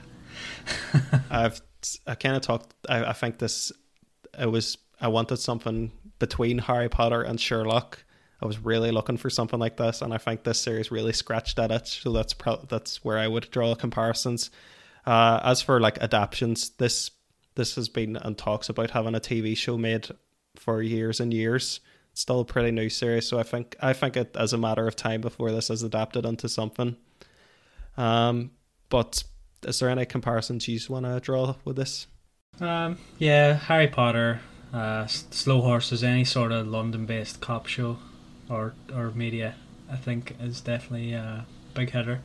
I've 1.30 1.60
I 2.06 2.14
kind 2.14 2.34
of 2.34 2.40
talked. 2.40 2.72
I, 2.88 3.04
I 3.04 3.12
think 3.12 3.38
this. 3.38 3.72
It 4.40 4.50
was 4.50 4.78
I 5.02 5.08
wanted 5.08 5.36
something 5.36 5.92
between 6.18 6.56
Harry 6.56 6.88
Potter 6.88 7.20
and 7.20 7.38
Sherlock. 7.38 8.04
I 8.42 8.46
was 8.46 8.58
really 8.58 8.90
looking 8.90 9.18
for 9.18 9.30
something 9.30 9.60
like 9.60 9.76
this, 9.76 10.02
and 10.02 10.12
I 10.12 10.18
think 10.18 10.42
this 10.42 10.60
series 10.60 10.90
really 10.90 11.12
scratched 11.12 11.60
at 11.60 11.70
it. 11.70 11.86
So 11.86 12.10
that's 12.10 12.34
pro- 12.34 12.64
that's 12.68 13.04
where 13.04 13.16
I 13.16 13.28
would 13.28 13.48
draw 13.52 13.74
comparisons. 13.76 14.50
Uh, 15.06 15.38
as 15.44 15.62
for 15.62 15.78
like 15.78 15.98
adaptations, 15.98 16.70
this 16.70 17.12
this 17.54 17.76
has 17.76 17.88
been 17.88 18.16
and 18.16 18.36
talks 18.36 18.68
about 18.68 18.90
having 18.90 19.14
a 19.14 19.20
TV 19.20 19.56
show 19.56 19.78
made 19.78 20.08
for 20.56 20.82
years 20.82 21.20
and 21.20 21.32
years. 21.32 21.78
It's 22.10 22.22
Still 22.22 22.40
a 22.40 22.44
pretty 22.44 22.72
new 22.72 22.88
series, 22.88 23.28
so 23.28 23.38
I 23.38 23.44
think 23.44 23.76
I 23.80 23.92
think 23.92 24.16
it 24.16 24.36
as 24.36 24.52
a 24.52 24.58
matter 24.58 24.88
of 24.88 24.96
time 24.96 25.20
before 25.20 25.52
this 25.52 25.70
is 25.70 25.84
adapted 25.84 26.26
into 26.26 26.48
something. 26.48 26.96
Um, 27.96 28.50
but 28.88 29.22
is 29.62 29.78
there 29.78 29.88
any 29.88 30.04
comparisons 30.04 30.66
you 30.66 30.80
want 30.88 31.06
to 31.06 31.20
draw 31.20 31.54
with 31.64 31.76
this? 31.76 32.08
Um, 32.60 32.98
yeah, 33.18 33.54
Harry 33.54 33.86
Potter, 33.86 34.40
uh, 34.72 35.06
Slow 35.06 35.60
Horses, 35.60 36.02
any 36.02 36.24
sort 36.24 36.50
of 36.50 36.66
London-based 36.66 37.40
cop 37.40 37.66
show 37.66 37.98
or 38.52 38.74
or 38.94 39.10
media, 39.12 39.54
I 39.90 39.96
think 39.96 40.36
is 40.40 40.60
definitely 40.60 41.14
a 41.14 41.46
big 41.74 41.90
hitter. 41.90 42.20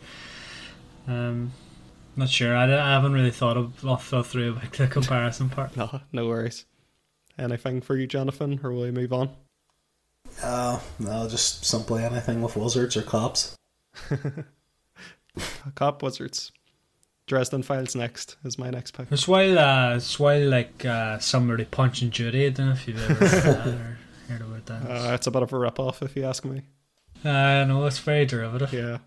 Um, 1.08 1.54
not 2.16 2.30
sure. 2.30 2.56
I, 2.56 2.66
I 2.66 2.91
haven't 2.91 3.14
really 3.14 3.32
thought 3.32 3.58
of 3.58 3.76
thought 3.76 4.26
through 4.28 4.52
about 4.52 4.74
the 4.74 4.88
comparison 4.88 5.49
part. 5.49 5.72
No, 5.78 6.02
no 6.12 6.28
worries. 6.28 6.66
Anything 7.38 7.82
for 7.82 7.95
you, 7.95 8.08
Jonathan, 8.08 8.60
or 8.64 8.72
will 8.72 8.82
we 8.82 8.91
move 8.91 9.14
on? 9.14 9.30
Uh, 10.41 10.80
no, 10.99 11.30
just 11.30 11.64
simply 11.66 12.04
anything 12.04 12.41
with 12.41 12.56
wizards 12.56 12.98
or 12.98 13.04
cops. 13.04 13.56
Cop 15.76 16.02
Wizards. 16.02 16.52
Dresden 17.28 17.62
Files 17.62 17.95
next 17.95 18.38
is 18.44 18.58
my 18.58 18.70
next 18.70 18.91
pick. 18.91 19.12
It's 19.12 19.28
while 19.28 19.60
uh, 19.60 19.95
it's 19.98 20.18
while 20.18 20.48
like 20.48 20.86
uh, 20.86 21.20
somebody 21.20 21.66
punching 21.66 22.10
Judy. 22.10 22.45
I 22.48 22.49
don't 22.49 22.68
know 22.68 22.72
if 22.72 22.88
you've 22.88 23.10
ever 23.10 23.28
heard 23.28 23.44
that 23.44 23.68
or 23.68 23.98
that. 24.68 24.84
Uh, 24.84 25.14
it's 25.14 25.27
a 25.27 25.31
bit 25.31 25.44
of 25.44 25.52
a 25.52 25.57
rip 25.57 25.80
off, 25.80 26.02
if 26.02 26.15
you 26.15 26.23
ask 26.23 26.45
me. 26.45 26.61
I 27.23 27.61
uh, 27.61 27.65
know, 27.65 27.85
it's 27.85 27.99
very 27.99 28.26
derivative. 28.26 28.72
Yeah. 28.72 28.99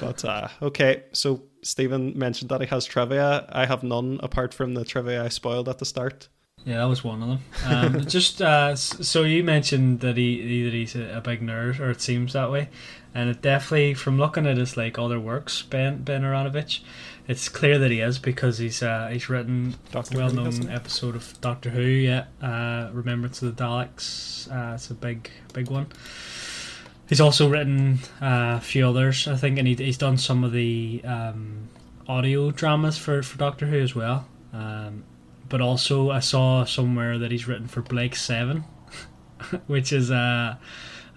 But 0.00 0.24
uh, 0.24 0.48
okay, 0.62 1.04
so 1.12 1.42
Stephen 1.62 2.18
mentioned 2.18 2.50
that 2.50 2.60
he 2.60 2.66
has 2.68 2.84
trivia. 2.84 3.46
I 3.50 3.66
have 3.66 3.82
none 3.82 4.20
apart 4.22 4.54
from 4.54 4.74
the 4.74 4.84
trivia 4.84 5.24
I 5.24 5.28
spoiled 5.28 5.68
at 5.68 5.78
the 5.78 5.84
start. 5.84 6.28
Yeah, 6.64 6.78
that 6.78 6.84
was 6.84 7.04
one 7.04 7.22
of 7.22 7.28
them. 7.28 7.40
Um, 7.64 8.04
just 8.06 8.42
uh, 8.42 8.74
so 8.76 9.22
you 9.22 9.44
mentioned 9.44 10.00
that 10.00 10.16
he 10.16 10.64
that 10.64 10.72
he's 10.72 10.94
a, 10.94 11.18
a 11.18 11.20
big 11.20 11.40
nerd, 11.40 11.80
or 11.80 11.90
it 11.90 12.00
seems 12.00 12.32
that 12.32 12.50
way, 12.50 12.68
and 13.14 13.30
it 13.30 13.42
definitely, 13.42 13.94
from 13.94 14.18
looking 14.18 14.46
at 14.46 14.56
his 14.56 14.76
like 14.76 14.98
other 14.98 15.20
works, 15.20 15.62
Ben 15.62 16.02
Ben 16.02 16.22
Aaronovitch, 16.22 16.80
it's 17.28 17.50
clear 17.50 17.78
that 17.78 17.90
he 17.90 18.00
is 18.00 18.18
because 18.18 18.56
he's 18.56 18.82
uh, 18.82 19.08
he's 19.12 19.28
written 19.28 19.76
Doctor 19.92 20.14
Who, 20.14 20.18
well-known 20.18 20.70
episode 20.70 21.14
of 21.14 21.38
Doctor 21.42 21.68
Who. 21.68 21.82
Yeah, 21.82 22.24
uh, 22.42 22.88
Remembrance 22.92 23.42
of 23.42 23.54
the 23.54 23.62
Daleks. 23.62 24.50
Uh, 24.50 24.74
it's 24.74 24.90
a 24.90 24.94
big 24.94 25.30
big 25.52 25.70
one. 25.70 25.86
He's 27.06 27.20
also 27.20 27.48
written 27.48 27.98
uh, 28.20 28.56
a 28.56 28.60
few 28.60 28.88
others, 28.88 29.28
I 29.28 29.36
think, 29.36 29.58
and 29.58 29.68
he, 29.68 29.74
he's 29.74 29.98
done 29.98 30.18
some 30.18 30.42
of 30.42 30.52
the 30.52 31.02
um, 31.04 31.68
audio 32.06 32.50
dramas 32.50 32.98
for, 32.98 33.22
for 33.22 33.38
Doctor 33.38 33.66
Who 33.66 33.78
as 33.78 33.94
well. 33.94 34.26
Um, 34.52 35.04
but 35.48 35.60
also, 35.60 36.10
I 36.10 36.20
saw 36.20 36.64
somewhere 36.64 37.18
that 37.18 37.30
he's 37.30 37.46
written 37.46 37.68
for 37.68 37.82
Blake 37.82 38.16
Seven, 38.16 38.64
which 39.66 39.92
is 39.92 40.10
uh, 40.10 40.56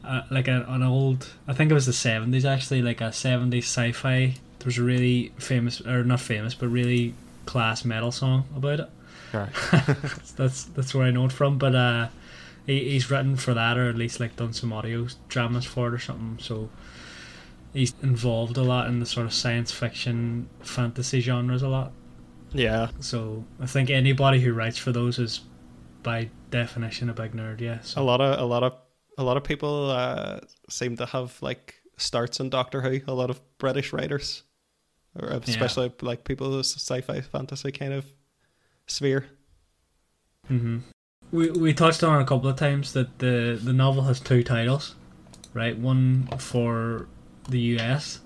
uh, 0.03 0.21
like 0.29 0.49
a, 0.49 0.65
an 0.67 0.83
old. 0.83 1.29
I 1.47 1.53
think 1.53 1.71
it 1.71 1.73
was 1.73 1.85
the 1.85 1.93
seventies 1.93 2.45
actually, 2.45 2.81
like 2.81 2.99
a 2.99 3.13
seventies 3.13 3.65
sci-fi. 3.65 4.35
There's 4.61 4.77
a 4.77 4.83
really 4.83 5.31
famous, 5.37 5.81
or 5.81 6.03
not 6.03 6.19
famous, 6.19 6.53
but 6.53 6.67
really 6.69 7.13
class 7.45 7.83
metal 7.85 8.11
song 8.11 8.45
about 8.55 8.79
it. 8.81 8.89
Right. 9.33 9.49
that's 10.35 10.65
that's 10.65 10.93
where 10.93 11.05
I 11.05 11.11
know 11.11 11.25
it 11.25 11.31
from. 11.31 11.57
But 11.57 11.75
uh, 11.75 12.07
he, 12.65 12.91
he's 12.91 13.09
written 13.09 13.35
for 13.35 13.53
that, 13.53 13.77
or 13.77 13.89
at 13.89 13.95
least 13.95 14.19
like 14.19 14.35
done 14.35 14.53
some 14.53 14.73
audio 14.73 15.07
dramas 15.29 15.65
for 15.65 15.87
it 15.87 15.93
or 15.93 15.99
something. 15.99 16.37
So 16.39 16.69
he's 17.73 17.93
involved 18.01 18.57
a 18.57 18.63
lot 18.63 18.87
in 18.87 18.99
the 18.99 19.05
sort 19.05 19.25
of 19.25 19.33
science 19.33 19.71
fiction, 19.71 20.49
fantasy 20.61 21.21
genres 21.21 21.61
a 21.61 21.69
lot. 21.69 21.91
Yeah, 22.53 22.89
So 22.99 23.45
I 23.61 23.65
think 23.65 23.89
anybody 23.89 24.41
who 24.41 24.51
writes 24.51 24.77
for 24.77 24.91
those 24.91 25.19
is, 25.19 25.39
by 26.03 26.29
definition, 26.49 27.09
a 27.09 27.13
big 27.13 27.31
nerd. 27.31 27.61
Yeah. 27.61 27.79
a 27.95 28.03
lot 28.03 28.19
of 28.19 28.39
a 28.39 28.43
lot 28.45 28.63
of 28.63 28.73
a 29.17 29.23
lot 29.23 29.37
of 29.37 29.43
people 29.43 29.89
uh, 29.89 30.41
seem 30.69 30.97
to 30.97 31.05
have 31.05 31.41
like 31.41 31.75
starts 31.95 32.39
in 32.41 32.49
Doctor 32.49 32.81
Who. 32.81 32.99
A 33.07 33.13
lot 33.13 33.29
of 33.29 33.39
British 33.57 33.93
writers, 33.93 34.43
or 35.19 35.29
especially 35.29 35.91
like 36.01 36.23
people 36.23 36.59
sci-fi 36.59 37.21
fantasy 37.21 37.71
kind 37.71 37.93
of 37.93 38.05
sphere. 38.87 39.25
hmm 40.47 40.79
we 41.31 41.49
we 41.51 41.73
touched 41.73 42.03
on 42.03 42.21
a 42.21 42.25
couple 42.25 42.49
of 42.49 42.57
times 42.57 42.93
that 42.93 43.19
the 43.19 43.59
the 43.61 43.73
novel 43.73 44.03
has 44.03 44.19
two 44.19 44.43
titles, 44.43 44.95
right? 45.53 45.77
One 45.77 46.27
for 46.37 47.07
the 47.47 47.59
U.S., 47.75 48.19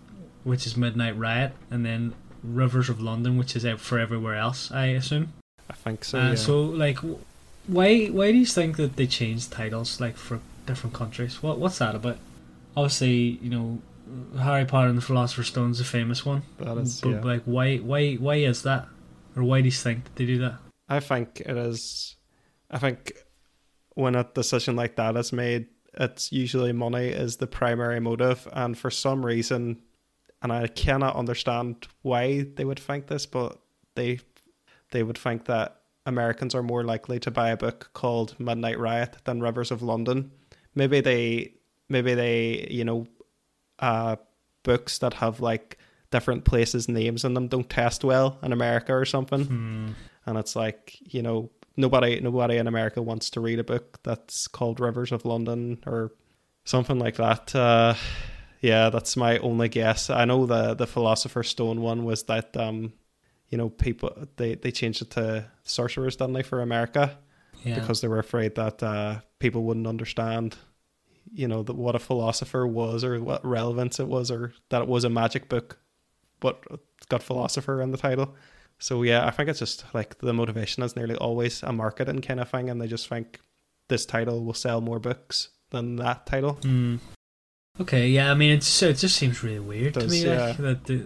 which 0.44 0.66
is 0.66 0.76
Midnight 0.76 1.18
Riot, 1.18 1.54
and 1.70 1.86
then 1.86 2.14
Rivers 2.44 2.90
of 2.90 3.02
London, 3.02 3.38
which 3.38 3.56
is 3.56 3.66
out 3.66 3.80
for 3.80 4.00
everywhere 4.00 4.36
else. 4.36 4.72
I 4.72 4.88
assume. 4.88 5.34
I 5.70 5.74
think 5.74 6.04
so. 6.04 6.20
uh, 6.20 6.30
yeah. 6.30 6.36
So 6.36 6.62
like, 6.62 6.98
why 7.68 8.08
why 8.08 8.32
do 8.32 8.38
you 8.38 8.46
think 8.46 8.78
that 8.78 8.96
they 8.96 9.08
changed 9.08 9.52
titles 9.52 10.02
like 10.02 10.18
for 10.18 10.40
different 10.66 10.96
countries? 10.96 11.44
What 11.44 11.60
what's 11.60 11.78
that 11.78 11.96
about? 11.96 12.18
Obviously, 12.76 13.40
you 13.42 13.50
know, 13.50 13.80
Harry 14.40 14.66
Potter 14.66 14.90
and 14.90 14.98
the 14.98 15.02
Philosopher's 15.02 15.48
Stone 15.48 15.72
is 15.72 15.80
a 15.80 15.86
famous 15.86 16.26
one. 16.26 16.44
that 16.60 16.78
is, 16.78 17.02
but 17.02 17.10
yeah. 17.10 17.22
like, 17.22 17.44
why 17.46 17.78
why 17.78 18.16
why 18.16 18.36
is 18.36 18.64
that, 18.64 18.88
or 19.36 19.44
why 19.44 19.62
do 19.62 19.66
you 19.66 19.72
think 19.72 20.04
that 20.04 20.16
they 20.16 20.26
do 20.26 20.38
that? 20.40 20.60
I 20.88 21.00
think 21.00 21.42
it 21.42 21.58
is. 21.58 22.16
I 22.70 22.78
think 22.78 23.14
when 23.96 24.16
a 24.16 24.24
decision 24.24 24.76
like 24.76 24.96
that 24.98 25.16
is 25.16 25.34
made, 25.34 25.68
it's 25.94 26.32
usually 26.32 26.74
money 26.74 27.08
is 27.08 27.38
the 27.38 27.48
primary 27.48 28.00
motive, 28.00 28.48
and 28.54 28.78
for 28.78 28.92
some 28.92 29.26
reason, 29.26 29.82
and 30.42 30.52
I 30.52 30.68
cannot 30.68 31.16
understand 31.16 31.88
why 32.02 32.46
they 32.56 32.66
would 32.66 32.80
think 32.80 33.08
this, 33.08 33.26
but 33.26 33.60
they 33.96 34.20
they 34.92 35.04
would 35.04 35.18
think 35.18 35.46
that 35.46 35.82
Americans 36.06 36.54
are 36.54 36.64
more 36.64 36.84
likely 36.84 37.20
to 37.20 37.32
buy 37.32 37.50
a 37.50 37.58
book 37.58 37.90
called 37.94 38.40
Midnight 38.40 38.80
Riot 38.80 39.18
than 39.24 39.42
Rivers 39.42 39.72
of 39.72 39.82
London. 39.82 40.32
Maybe 40.76 41.02
they 41.02 41.54
maybe 41.90 42.14
they 42.14 42.68
you 42.70 42.84
know 42.84 43.08
uh 43.80 44.16
books 44.64 44.98
that 45.00 45.14
have 45.16 45.40
like 45.42 45.78
different 46.12 46.46
places 46.46 46.88
names 46.88 47.24
in 47.26 47.34
them 47.34 47.48
don't 47.48 47.70
test 47.70 48.04
well 48.04 48.38
in 48.42 48.52
America 48.54 48.94
or 48.94 49.06
something 49.06 49.44
Hmm. 49.46 49.88
and 50.26 50.38
it's 50.38 50.56
like 50.56 50.98
you 51.14 51.22
know 51.22 51.50
nobody 51.78 52.20
nobody 52.22 52.58
in 52.58 52.68
America 52.68 53.02
wants 53.02 53.30
to 53.32 53.42
read 53.42 53.60
a 53.60 53.64
book 53.64 54.00
that's 54.04 54.48
called 54.48 54.80
Rivers 54.80 55.12
of 55.12 55.26
London 55.26 55.78
or 55.86 56.12
something 56.64 56.98
like 57.00 57.18
that. 57.18 57.54
Uh, 57.54 57.94
yeah, 58.62 58.90
that's 58.90 59.16
my 59.18 59.38
only 59.40 59.68
guess. 59.70 60.10
I 60.10 60.26
know 60.26 60.46
the 60.46 60.74
the 60.74 60.88
Philosopher's 60.88 61.50
Stone 61.50 61.82
one 61.82 62.06
was 62.06 62.24
that 62.24 62.56
um, 62.58 62.94
you 63.50 63.58
know 63.58 63.70
people 63.70 64.10
they 64.38 64.56
they 64.56 64.72
changed 64.72 65.02
it 65.02 65.12
to 65.12 65.46
Sorcerer's 65.64 66.16
didn't 66.16 66.34
they 66.34 66.44
for 66.44 66.62
America 66.62 67.18
Yeah. 67.64 67.76
because 67.80 68.00
they 68.02 68.08
were 68.08 68.20
afraid 68.20 68.56
that 68.56 68.82
uh, 68.82 69.20
people 69.40 69.64
wouldn't 69.64 69.86
understand 69.88 70.56
you 71.34 71.48
know 71.48 71.64
that 71.64 71.76
what 71.76 71.96
a 71.96 72.00
philosopher 72.00 72.66
was 72.68 73.04
or 73.04 73.20
what 73.22 73.46
relevance 73.46 74.00
it 74.00 74.08
was 74.08 74.30
or 74.32 74.54
that 74.70 74.82
it 74.82 74.88
was 74.88 75.04
a 75.04 75.10
magic 75.10 75.50
book 75.50 75.78
but 76.40 76.64
it's 76.70 77.06
got 77.08 77.24
philosopher 77.24 77.82
in 77.82 77.92
the 77.92 77.98
title 77.98 78.36
so 78.80 79.02
yeah 79.04 79.26
i 79.26 79.32
think 79.32 79.50
it's 79.50 79.60
just 79.60 79.86
like 79.94 80.18
the 80.20 80.34
motivation 80.34 80.84
is 80.84 80.96
nearly 80.96 81.16
always 81.16 81.64
a 81.64 81.72
marketing 81.74 82.22
kind 82.22 82.40
of 82.40 82.50
thing 82.50 82.70
and 82.70 82.80
they 82.82 82.88
just 82.88 83.08
think 83.08 83.40
this 83.88 84.06
title 84.06 84.44
will 84.46 84.54
sell 84.54 84.82
more 84.82 85.00
books 85.00 85.50
than 85.72 85.96
that 85.96 86.26
title 86.26 86.54
Hmm. 86.62 86.98
Okay, 87.82 88.08
yeah, 88.08 88.32
I 88.32 88.36
mean, 88.36 88.52
it's 88.54 88.82
it 88.84 88.94
just 88.96 89.18
seems 89.18 89.44
really 89.44 89.60
weird 89.60 89.96
to 89.96 90.00
Does, 90.00 90.12
me. 90.14 90.24
yeah. 90.26 90.46
Like, 90.48 90.58
that 90.60 90.84
the, 90.86 91.06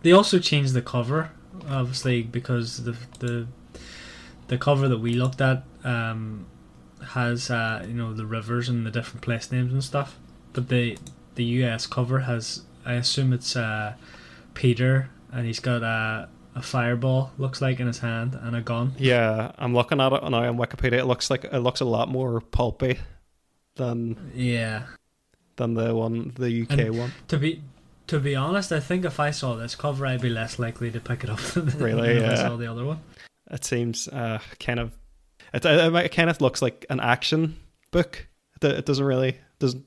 they 0.00 0.12
also 0.12 0.38
changed 0.38 0.72
the 0.72 0.80
cover, 0.80 1.30
obviously, 1.68 2.22
because 2.22 2.82
the 2.84 2.96
the 3.18 3.46
the 4.46 4.56
cover 4.56 4.88
that 4.88 5.00
we 5.00 5.12
looked 5.12 5.42
at 5.42 5.64
um, 5.84 6.46
has 7.12 7.50
uh, 7.50 7.84
you 7.86 7.94
know 7.94 8.12
the 8.14 8.26
rivers 8.26 8.68
and 8.68 8.84
the 8.86 8.90
different 8.90 9.22
place 9.22 9.50
names 9.52 9.72
and 9.72 9.82
stuff, 9.84 10.16
but 10.52 10.68
the 10.68 10.98
the 11.34 11.44
US 11.64 11.86
cover 11.86 12.20
has 12.20 12.62
I 12.84 12.94
assume 12.94 13.32
it's 13.32 13.56
uh, 13.56 13.94
Peter 14.54 15.10
and 15.32 15.46
he's 15.46 15.60
got 15.60 15.82
a 15.82 16.28
a 16.54 16.62
fireball 16.62 17.30
looks 17.38 17.60
like 17.60 17.78
in 17.78 17.86
his 17.86 17.98
hand 18.00 18.34
and 18.42 18.56
a 18.56 18.60
gun. 18.60 18.92
yeah 18.98 19.52
i'm 19.58 19.74
looking 19.74 20.00
at 20.00 20.12
it 20.12 20.22
now 20.24 20.42
on 20.48 20.56
wikipedia 20.56 20.94
it 20.98 21.04
looks 21.04 21.30
like 21.30 21.44
it 21.44 21.58
looks 21.60 21.78
a 21.80 21.84
lot 21.84 22.08
more 22.08 22.40
pulpy 22.40 22.98
than 23.76 24.32
Yeah, 24.34 24.82
than 25.56 25.74
the 25.74 25.94
one 25.94 26.32
the 26.36 26.62
uk 26.62 26.70
And- 26.72 26.98
one 26.98 27.12
To 27.28 27.38
be 27.38 27.62
to 28.08 28.18
be 28.18 28.34
honest, 28.34 28.72
I 28.72 28.80
think 28.80 29.04
if 29.04 29.20
I 29.20 29.30
saw 29.30 29.54
this 29.54 29.74
cover, 29.76 30.06
I'd 30.06 30.22
be 30.22 30.30
less 30.30 30.58
likely 30.58 30.90
to 30.90 30.98
pick 30.98 31.22
it 31.22 31.30
up 31.30 31.38
than 31.54 31.66
Really? 31.78 32.08
if 32.08 32.24
I 32.24 32.26
Yeah. 32.30 32.34
saw 32.36 32.56
the 32.56 32.66
other 32.66 32.84
one. 32.86 33.00
it 33.50 33.64
seems 33.64 34.08
uh, 34.08 34.40
kind 34.58 34.80
of 34.80 34.92
it, 35.52 35.64
it, 35.64 35.94
it 35.94 36.12
kind 36.12 36.30
of 36.30 36.40
looks 36.40 36.60
like 36.62 36.84
an 36.90 37.00
action 37.00 37.56
book 37.90 38.26
it, 38.60 38.64
it 38.64 38.86
doesn't 38.86 39.04
really 39.04 39.38
doesn't 39.58 39.84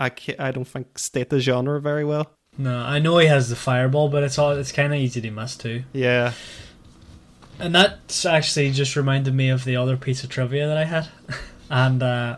I, 0.00 0.10
ca- 0.10 0.36
I 0.38 0.50
don't 0.50 0.66
think 0.66 0.98
state 0.98 1.30
the 1.30 1.40
genre 1.40 1.80
very 1.80 2.04
well 2.04 2.30
No, 2.58 2.78
I 2.78 2.98
know 2.98 3.18
he 3.18 3.26
has 3.28 3.48
the 3.48 3.56
fireball, 3.56 4.08
but 4.08 4.22
it's 4.22 4.38
all 4.38 4.52
it's 4.52 4.72
kind 4.72 4.92
of 4.92 4.98
easy 5.00 5.20
to 5.20 5.30
miss 5.30 5.56
too. 5.56 5.84
yeah 5.92 6.32
And 7.58 7.74
that's 7.74 8.24
actually 8.26 8.72
just 8.72 8.96
reminded 8.96 9.34
me 9.34 9.48
of 9.48 9.64
the 9.64 9.76
other 9.76 9.96
piece 9.96 10.24
of 10.24 10.30
trivia 10.30 10.66
that 10.66 10.76
I 10.76 10.84
had. 10.84 11.08
and 11.70 12.02
uh, 12.02 12.36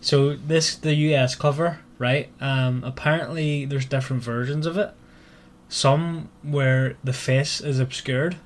so 0.00 0.34
this 0.34 0.74
the 0.76 0.94
US 0.94 1.34
cover, 1.36 1.78
right? 1.98 2.28
Um, 2.40 2.82
apparently 2.84 3.64
there's 3.64 3.86
different 3.86 4.22
versions 4.22 4.66
of 4.66 4.76
it. 4.76 4.92
Some 5.68 6.30
where 6.42 6.96
the 7.04 7.12
face 7.12 7.60
is 7.60 7.78
obscured, 7.78 8.36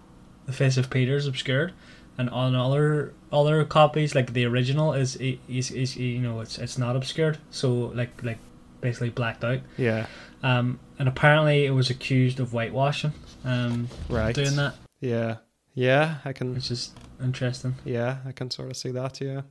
the 0.45 0.53
face 0.53 0.77
of 0.77 0.91
Peter 0.91 1.17
is 1.17 1.27
obscured, 1.27 1.73
and 2.19 2.31
on 2.31 2.55
other 2.55 3.13
other 3.33 3.65
copies, 3.65 4.15
like 4.15 4.33
the 4.33 4.45
original, 4.45 4.93
is 4.93 5.17
is, 5.17 5.71
is 5.71 5.97
you 5.97 6.21
know 6.21 6.41
it's 6.41 6.59
it's 6.59 6.79
not 6.79 6.97
obscured. 6.97 7.39
So 7.51 7.73
like 7.95 8.23
like 8.23 8.39
basically 8.81 9.11
blacked 9.11 9.45
out. 9.45 9.61
Yeah. 9.77 10.07
Um, 10.43 10.79
and 10.99 11.09
apparently 11.09 11.65
it 11.65 11.71
was 11.71 11.89
accused 11.91 12.39
of 12.39 12.51
whitewashing. 12.53 13.13
Um, 13.45 13.89
Right. 14.11 14.35
doing 14.35 14.57
that, 14.57 14.75
Yeah. 15.01 15.37
Yeah, 15.75 16.17
I 16.25 16.33
can. 16.35 16.55
which 16.55 16.71
is 16.71 16.93
interesting. 17.23 17.75
Yeah, 17.85 18.19
I 18.27 18.33
can 18.33 18.51
sort 18.51 18.71
of 18.71 18.77
see 18.77 18.91
that. 18.93 19.21
Yeah. 19.21 19.43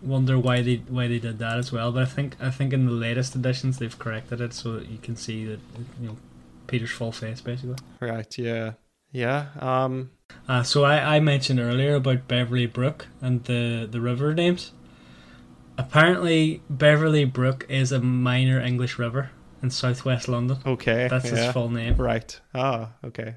Wonder 0.00 0.38
why 0.38 0.62
they 0.62 0.76
why 0.88 1.08
they 1.08 1.18
did 1.18 1.38
that 1.40 1.58
as 1.58 1.72
well. 1.72 1.90
But 1.92 2.02
I 2.04 2.06
think 2.06 2.36
I 2.40 2.50
think 2.50 2.72
in 2.72 2.86
the 2.86 2.92
latest 2.92 3.34
editions 3.34 3.78
they've 3.78 3.98
corrected 3.98 4.40
it 4.40 4.54
so 4.54 4.74
that 4.78 4.88
you 4.88 4.98
can 4.98 5.16
see 5.16 5.44
that 5.44 5.58
you 6.00 6.08
know 6.08 6.16
Peter's 6.68 6.90
full 6.92 7.10
face 7.12 7.40
basically. 7.40 7.76
Right. 8.00 8.38
Yeah. 8.38 8.74
Yeah. 9.10 9.46
Um. 9.58 10.10
Uh, 10.48 10.62
so 10.62 10.84
I, 10.84 11.16
I 11.16 11.20
mentioned 11.20 11.60
earlier 11.60 11.94
about 11.94 12.26
Beverly 12.26 12.66
Brook 12.66 13.08
and 13.20 13.44
the, 13.44 13.86
the 13.90 14.00
river 14.00 14.34
names. 14.34 14.72
Apparently, 15.76 16.62
Beverly 16.68 17.24
Brook 17.24 17.66
is 17.68 17.92
a 17.92 18.00
minor 18.00 18.60
English 18.60 18.98
river 18.98 19.30
in 19.62 19.70
southwest 19.70 20.28
London. 20.28 20.58
Okay. 20.64 21.08
That's 21.08 21.30
yeah. 21.30 21.44
its 21.44 21.52
full 21.52 21.70
name. 21.70 21.96
Right. 21.96 22.40
Ah. 22.54 22.94
Okay. 23.04 23.36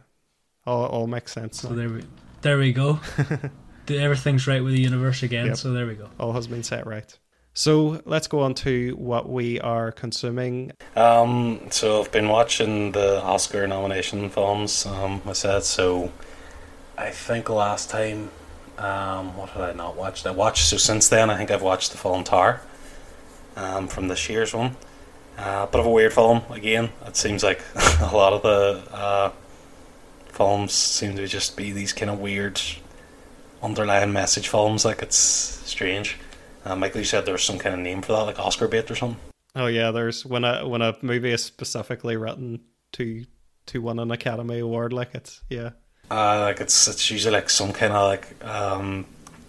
All 0.66 0.86
all 0.86 1.08
makes 1.08 1.32
sense. 1.32 1.62
So 1.62 1.70
now. 1.70 1.76
there 1.76 1.90
we 1.90 2.04
there 2.42 2.58
we 2.58 2.72
go. 2.72 3.00
Everything's 3.90 4.48
right 4.48 4.64
with 4.64 4.74
the 4.74 4.82
universe 4.82 5.24
again. 5.24 5.48
Yep. 5.48 5.58
So 5.58 5.74
there 5.74 5.88
we 5.88 5.96
go. 5.96 6.10
all 6.20 6.34
has 6.34 6.48
been 6.48 6.64
set 6.64 6.86
right. 6.86 7.18
So 7.54 8.02
let's 8.06 8.28
go 8.28 8.40
on 8.40 8.54
to 8.56 8.96
what 8.96 9.30
we 9.30 9.60
are 9.60 9.92
consuming. 9.92 10.72
Um, 10.96 11.60
so 11.70 12.00
I've 12.00 12.12
been 12.12 12.30
watching 12.30 12.94
the 12.94 13.22
Oscar 13.22 13.68
nomination 13.68 14.30
films. 14.30 14.86
Um, 14.86 15.22
I 15.26 15.34
said 15.34 15.64
so. 15.64 16.12
I 16.98 17.10
think 17.10 17.50
last 17.50 17.90
time, 17.90 18.30
um, 18.78 19.36
what 19.38 19.50
had 19.50 19.62
I 19.62 19.74
not 19.74 19.96
watched? 19.96 20.26
I 20.26 20.32
watched 20.32 20.68
so 20.68 20.78
since 20.78 21.10
then. 21.10 21.30
I 21.30 21.38
think 21.38 21.52
I've 21.52 21.62
watched 21.62 21.92
the 21.92 21.98
film 21.98 22.24
Tar, 22.24 22.62
um, 23.56 23.88
from 23.88 24.08
this 24.08 24.30
year's 24.30 24.54
one. 24.54 24.76
Uh, 25.38 25.66
bit 25.66 25.80
of 25.80 25.86
a 25.86 25.90
weird 25.90 26.14
film 26.14 26.42
again. 26.50 26.90
It 27.06 27.16
seems 27.16 27.44
like 27.44 27.64
a 28.02 28.12
lot 28.14 28.34
of 28.34 28.42
the 28.44 28.84
uh, 28.94 29.32
films 30.28 30.74
seem 30.74 31.16
to 31.16 31.28
just 31.28 31.56
be 31.58 31.72
these 31.72 31.94
kind 31.94 32.12
of 32.12 32.20
weird 32.20 32.62
underlying 33.64 34.14
message 34.14 34.48
films. 34.48 34.86
Like 34.86 35.02
it's 35.02 35.18
strange. 35.18 36.18
Uh, 36.64 36.76
Michael, 36.76 37.00
you 37.00 37.06
said 37.06 37.26
there's 37.26 37.44
some 37.44 37.58
kind 37.58 37.74
of 37.74 37.82
name 37.82 38.02
for 38.02 38.14
that, 38.14 38.24
like 38.24 38.40
Oscar 38.40 38.68
bait 38.68 38.90
or 38.92 38.96
something. 38.96 39.20
Oh 39.56 39.68
yeah, 39.68 39.92
there's 39.92 40.26
when 40.26 40.44
a 40.44 40.68
when 40.68 40.82
a 40.82 40.96
movie 41.02 41.32
is 41.32 41.44
specifically 41.44 42.16
written 42.18 42.62
to 42.94 43.26
to 43.68 43.82
win 43.82 44.00
an 44.00 44.12
Academy 44.12 44.60
Award, 44.60 44.94
like 44.94 45.14
it's 45.14 45.42
yeah. 45.50 45.72
Uh, 46.12 46.42
like 46.42 46.60
it's 46.60 46.90
it's 46.90 47.10
usually 47.10 47.34
like 47.34 47.50
some 47.50 47.72
kind 47.72 47.94
of 47.94 48.06
like 48.10 48.44
um 48.44 49.06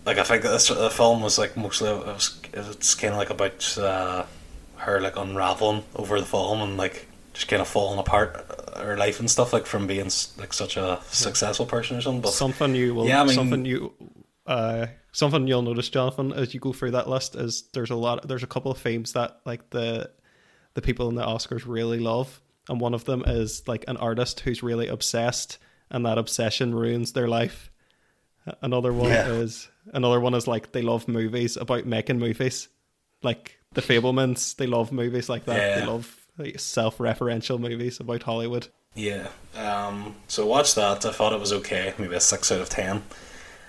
like 0.07 0.19
I 0.19 0.23
think 0.23 0.43
this 0.43 0.69
the 0.69 0.91
film 0.91 1.21
was 1.21 1.37
like 1.37 1.57
mostly 1.57 1.91
it 1.91 2.07
was 2.07 2.41
it's 2.53 2.95
kind 2.95 3.13
of 3.15 3.19
like 3.19 3.31
about 3.31 3.79
uh, 3.79 4.25
her 4.77 5.01
like 5.01 5.17
unraveling 5.17 5.83
over 5.97 6.21
the 6.21 6.27
film 6.27 6.61
and 6.63 6.77
like 6.77 7.09
just 7.35 7.49
kind 7.49 7.61
of 7.61 7.67
falling 7.67 7.99
apart 7.99 8.47
uh, 8.77 8.85
her 8.85 8.97
life 8.97 9.19
and 9.19 9.29
stuff 9.29 9.53
like 9.53 9.67
from 9.67 9.89
being 9.89 10.11
like 10.39 10.53
such 10.53 10.77
a 10.77 11.01
successful 11.11 11.67
person 11.67 11.97
or 11.97 12.01
something. 12.01 12.21
But 12.21 12.33
something 12.33 12.77
you 12.77 12.95
will 12.95 13.09
Yeah, 13.09 13.23
I 13.23 13.25
mean- 13.25 13.35
something 13.35 13.65
you 13.65 13.93
uh 14.47 14.87
something 15.11 15.49
you'll 15.49 15.63
notice, 15.63 15.89
Jonathan, 15.89 16.33
as 16.33 16.55
you 16.55 16.61
go 16.61 16.73
through 16.73 16.93
that 16.93 17.09
list 17.09 17.35
is 17.35 17.65
there's 17.73 17.91
a 17.91 17.97
lot 17.97 18.29
there's 18.29 18.45
a 18.45 18.53
couple 18.55 18.71
of 18.71 18.79
themes 18.79 19.15
that 19.15 19.41
like 19.45 19.71
the 19.71 20.11
the 20.75 20.83
people 20.83 21.09
in 21.09 21.17
the 21.17 21.23
Oscars 21.25 21.65
really 21.67 21.99
love. 21.99 22.41
And 22.69 22.81
one 22.81 22.95
of 22.95 23.05
them 23.05 23.25
is 23.27 23.67
like 23.67 23.85
an 23.89 23.97
artist 23.97 24.39
who's 24.41 24.63
really 24.63 24.87
obsessed 24.87 25.59
and 25.93 26.05
that 26.05 26.19
obsession 26.19 26.75
ruins 26.75 27.13
their 27.13 27.29
life. 27.29 27.71
Another 28.61 28.93
one 28.93 29.11
Yeah. 29.11 29.29
is 29.29 29.69
another 29.93 30.19
one 30.19 30.35
is 30.35 30.49
like 30.49 30.73
they 30.73 30.83
love 30.83 31.07
movies 31.07 31.57
about 31.57 31.87
making 31.87 32.19
movies. 32.19 32.69
Like 33.23 33.59
the 33.73 33.83
Fabelmans, 33.83 34.57
they 34.57 34.67
love 34.67 34.91
movies 34.91 35.29
like 35.29 35.45
that. 35.45 35.79
They 35.79 35.87
love 35.87 36.27
like, 36.39 36.59
self-referential 36.59 37.61
movies 37.61 38.01
about 38.01 38.25
Hollywood. 38.25 38.67
Yeah. 38.95 39.29
Um, 39.57 40.17
so 40.27 40.45
watch 40.47 40.75
that. 40.75 41.07
I 41.07 41.13
thought 41.13 41.33
it 41.33 41.41
was 41.41 41.53
okay, 41.53 41.95
maybe 41.99 42.17
a 42.17 42.21
six 42.21 42.51
out 42.51 42.61
of 42.61 42.69
ten. 42.69 43.05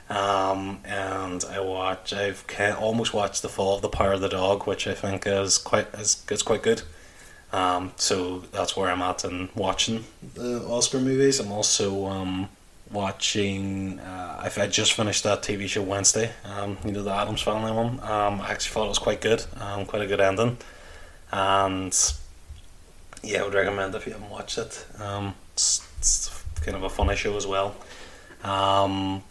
Um, 0.09 0.79
and 0.83 1.43
I 1.49 1.59
watch. 1.59 2.11
I've 2.13 2.43
almost 2.79 3.13
watched 3.13 3.41
the 3.41 3.49
Fall 3.49 3.75
of 3.75 3.81
the 3.81 3.89
Power 3.89 4.13
of 4.13 4.21
the 4.21 4.29
Dog, 4.29 4.67
which 4.67 4.85
I 4.87 4.93
think 4.93 5.25
is 5.25 5.57
quite 5.57 5.87
is, 5.93 6.23
is 6.29 6.41
quite 6.43 6.61
good. 6.63 6.81
Um, 7.53 7.91
so 7.97 8.39
that's 8.51 8.75
where 8.75 8.89
I'm 8.89 9.01
at 9.03 9.23
and 9.23 9.49
watching 9.53 10.03
the 10.33 10.65
Oscar 10.67 10.99
movies. 10.99 11.39
I'm 11.39 11.51
also 11.51 12.07
um, 12.07 12.49
watching. 12.91 13.99
Uh, 13.99 14.49
I 14.57 14.67
just 14.67 14.93
finished 14.93 15.23
that 15.23 15.43
TV 15.43 15.67
show 15.67 15.83
Wednesday. 15.83 16.31
Um, 16.43 16.77
you 16.83 16.91
know 16.91 17.03
the 17.03 17.13
Addams 17.13 17.43
Family 17.43 17.71
one. 17.71 17.99
Um, 18.01 18.41
I 18.41 18.49
actually 18.49 18.73
thought 18.73 18.85
it 18.85 18.89
was 18.89 18.99
quite 18.99 19.21
good. 19.21 19.45
Um, 19.59 19.85
quite 19.85 20.01
a 20.01 20.07
good 20.07 20.19
ending. 20.19 20.57
And 21.31 21.95
yeah, 23.21 23.41
I 23.41 23.43
would 23.45 23.53
recommend 23.53 23.93
if 23.93 24.07
you 24.07 24.13
haven't 24.13 24.31
watched 24.31 24.57
it. 24.57 24.85
Um, 24.99 25.35
it's, 25.53 25.87
it's 25.99 26.43
kind 26.61 26.75
of 26.75 26.83
a 26.83 26.89
funny 26.89 27.15
show 27.15 27.37
as 27.37 27.45
well. 27.45 27.75
Um, 28.43 29.23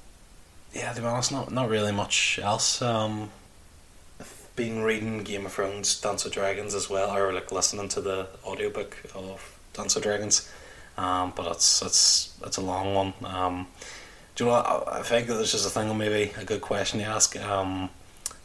yeah, 0.72 0.92
to 0.92 1.00
be 1.00 1.06
honest, 1.06 1.32
not 1.32 1.50
not 1.50 1.68
really 1.68 1.92
much 1.92 2.38
else. 2.40 2.80
Um, 2.80 3.30
been 4.56 4.82
reading 4.82 5.22
Game 5.22 5.46
of 5.46 5.52
Thrones, 5.52 6.00
Dance 6.00 6.24
of 6.26 6.32
Dragons 6.32 6.74
as 6.74 6.90
well, 6.90 7.16
or 7.16 7.32
like 7.32 7.50
listening 7.52 7.88
to 7.90 8.00
the 8.00 8.28
audiobook 8.44 8.96
of 9.14 9.58
Dance 9.72 9.96
of 9.96 10.02
Dragons. 10.02 10.50
Um, 10.98 11.32
but 11.34 11.46
it's 11.52 11.80
it's 11.82 12.38
it's 12.44 12.56
a 12.58 12.60
long 12.60 12.94
one. 12.94 13.14
Um, 13.24 13.66
do 14.36 14.44
you 14.44 14.50
know? 14.50 14.56
What? 14.56 14.66
I, 14.88 14.98
I 15.00 15.02
think 15.02 15.26
that 15.28 15.34
this 15.34 15.54
is 15.54 15.64
a 15.64 15.70
thing. 15.70 15.88
Or 15.88 15.94
maybe 15.94 16.32
a 16.38 16.44
good 16.44 16.60
question 16.60 17.00
to 17.00 17.06
ask. 17.06 17.36
Um, 17.40 17.88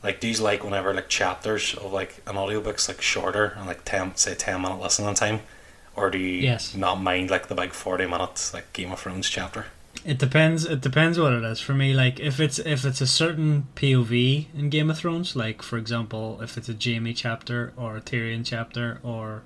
like, 0.03 0.19
do 0.19 0.27
you 0.27 0.37
like 0.37 0.63
whenever 0.63 0.93
like 0.93 1.09
chapters 1.09 1.73
of 1.75 1.91
like 1.91 2.21
an 2.27 2.37
audiobook's 2.37 2.87
like 2.87 3.01
shorter 3.01 3.53
and 3.57 3.65
like 3.67 3.83
ten, 3.83 4.15
say 4.15 4.35
ten 4.35 4.61
minute 4.61 4.79
listening 4.79 5.13
time, 5.15 5.41
or 5.95 6.09
do 6.09 6.17
you 6.17 6.39
Yes. 6.41 6.73
not 6.75 7.01
mind 7.01 7.29
like 7.29 7.47
the 7.47 7.55
big 7.55 7.71
forty 7.73 8.05
minutes 8.05 8.53
like 8.53 8.71
Game 8.73 8.91
of 8.93 8.99
Thrones 8.99 9.29
chapter? 9.29 9.65
It 10.07 10.19
depends. 10.19 10.63
It 10.63 10.79
depends 10.79 11.19
what 11.19 11.33
it 11.33 11.43
is 11.43 11.59
for 11.59 11.73
me. 11.73 11.93
Like 11.93 12.17
if 12.21 12.39
it's 12.39 12.59
if 12.59 12.85
it's 12.85 13.01
a 13.01 13.07
certain 13.07 13.67
POV 13.75 14.45
in 14.57 14.69
Game 14.69 14.89
of 14.89 14.97
Thrones, 14.97 15.35
like 15.35 15.61
for 15.61 15.77
example, 15.77 16.39
if 16.41 16.57
it's 16.57 16.69
a 16.69 16.75
Jaime 16.81 17.13
chapter 17.13 17.73
or 17.75 17.97
a 17.97 18.01
Tyrion 18.01 18.45
chapter 18.45 18.99
or 19.03 19.43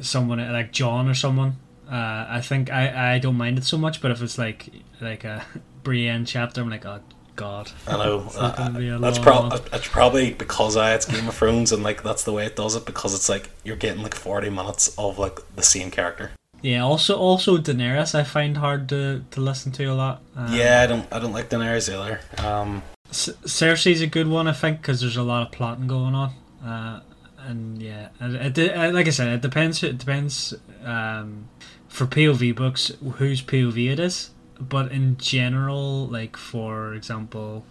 someone 0.00 0.38
like 0.52 0.72
Jon 0.72 1.08
or 1.08 1.14
someone, 1.14 1.58
uh, 1.88 2.26
I 2.28 2.40
think 2.42 2.72
I, 2.72 3.14
I 3.14 3.18
don't 3.20 3.36
mind 3.36 3.58
it 3.58 3.64
so 3.64 3.78
much. 3.78 4.00
But 4.00 4.10
if 4.10 4.20
it's 4.20 4.36
like 4.36 4.68
like 5.00 5.22
a 5.22 5.44
Brienne 5.84 6.24
chapter, 6.24 6.60
I'm 6.60 6.68
like, 6.68 6.84
oh 6.84 7.00
god. 7.36 7.70
I 7.86 7.96
know 7.98 8.24
It's 8.26 8.36
not 8.36 8.56
gonna 8.56 8.78
be 8.78 8.88
a 8.88 8.96
uh, 8.96 8.98
that's 8.98 9.18
long 9.18 9.24
pro- 9.24 9.48
one. 9.48 9.60
it's 9.72 9.86
probably 9.88 10.32
because 10.32 10.76
I 10.76 10.94
it's 10.94 11.06
Game 11.06 11.28
of 11.28 11.34
Thrones 11.36 11.70
and 11.70 11.84
like 11.84 12.02
that's 12.02 12.24
the 12.24 12.32
way 12.32 12.46
it 12.46 12.56
does 12.56 12.74
it 12.74 12.84
because 12.84 13.14
it's 13.14 13.28
like 13.28 13.50
you're 13.62 13.76
getting 13.76 14.02
like 14.02 14.14
forty 14.16 14.50
minutes 14.50 14.92
of 14.98 15.18
like 15.20 15.38
the 15.54 15.62
same 15.62 15.92
character. 15.92 16.32
Yeah. 16.66 16.82
Also, 16.82 17.16
also 17.16 17.58
Daenerys, 17.58 18.12
I 18.12 18.24
find 18.24 18.56
hard 18.56 18.88
to, 18.88 19.24
to 19.30 19.40
listen 19.40 19.70
to 19.72 19.84
a 19.84 19.94
lot. 19.94 20.20
Um, 20.34 20.52
yeah, 20.52 20.82
I 20.82 20.86
don't 20.88 21.06
I 21.12 21.20
don't 21.20 21.32
like 21.32 21.48
Daenerys 21.48 21.88
either. 21.88 22.20
Um, 22.44 22.82
C- 23.12 23.38
Cersei's 23.44 24.00
a 24.02 24.08
good 24.08 24.26
one, 24.26 24.48
I 24.48 24.52
think, 24.52 24.80
because 24.82 25.00
there's 25.00 25.16
a 25.16 25.22
lot 25.22 25.46
of 25.46 25.52
plotting 25.52 25.86
going 25.86 26.16
on. 26.16 26.32
Uh, 26.64 27.02
and 27.38 27.80
yeah, 27.80 28.08
and 28.18 28.34
it, 28.34 28.54
de- 28.54 28.74
uh, 28.74 28.90
like 28.90 29.06
I 29.06 29.10
said, 29.10 29.28
it 29.28 29.42
depends. 29.42 29.84
It 29.84 29.98
depends 29.98 30.54
um, 30.84 31.48
for 31.86 32.04
POV 32.04 32.56
books 32.56 32.90
whose 33.18 33.42
POV 33.42 33.92
it 33.92 34.00
is. 34.00 34.30
But 34.58 34.90
in 34.90 35.18
general, 35.18 36.08
like 36.08 36.36
for 36.36 36.94
example, 36.94 37.64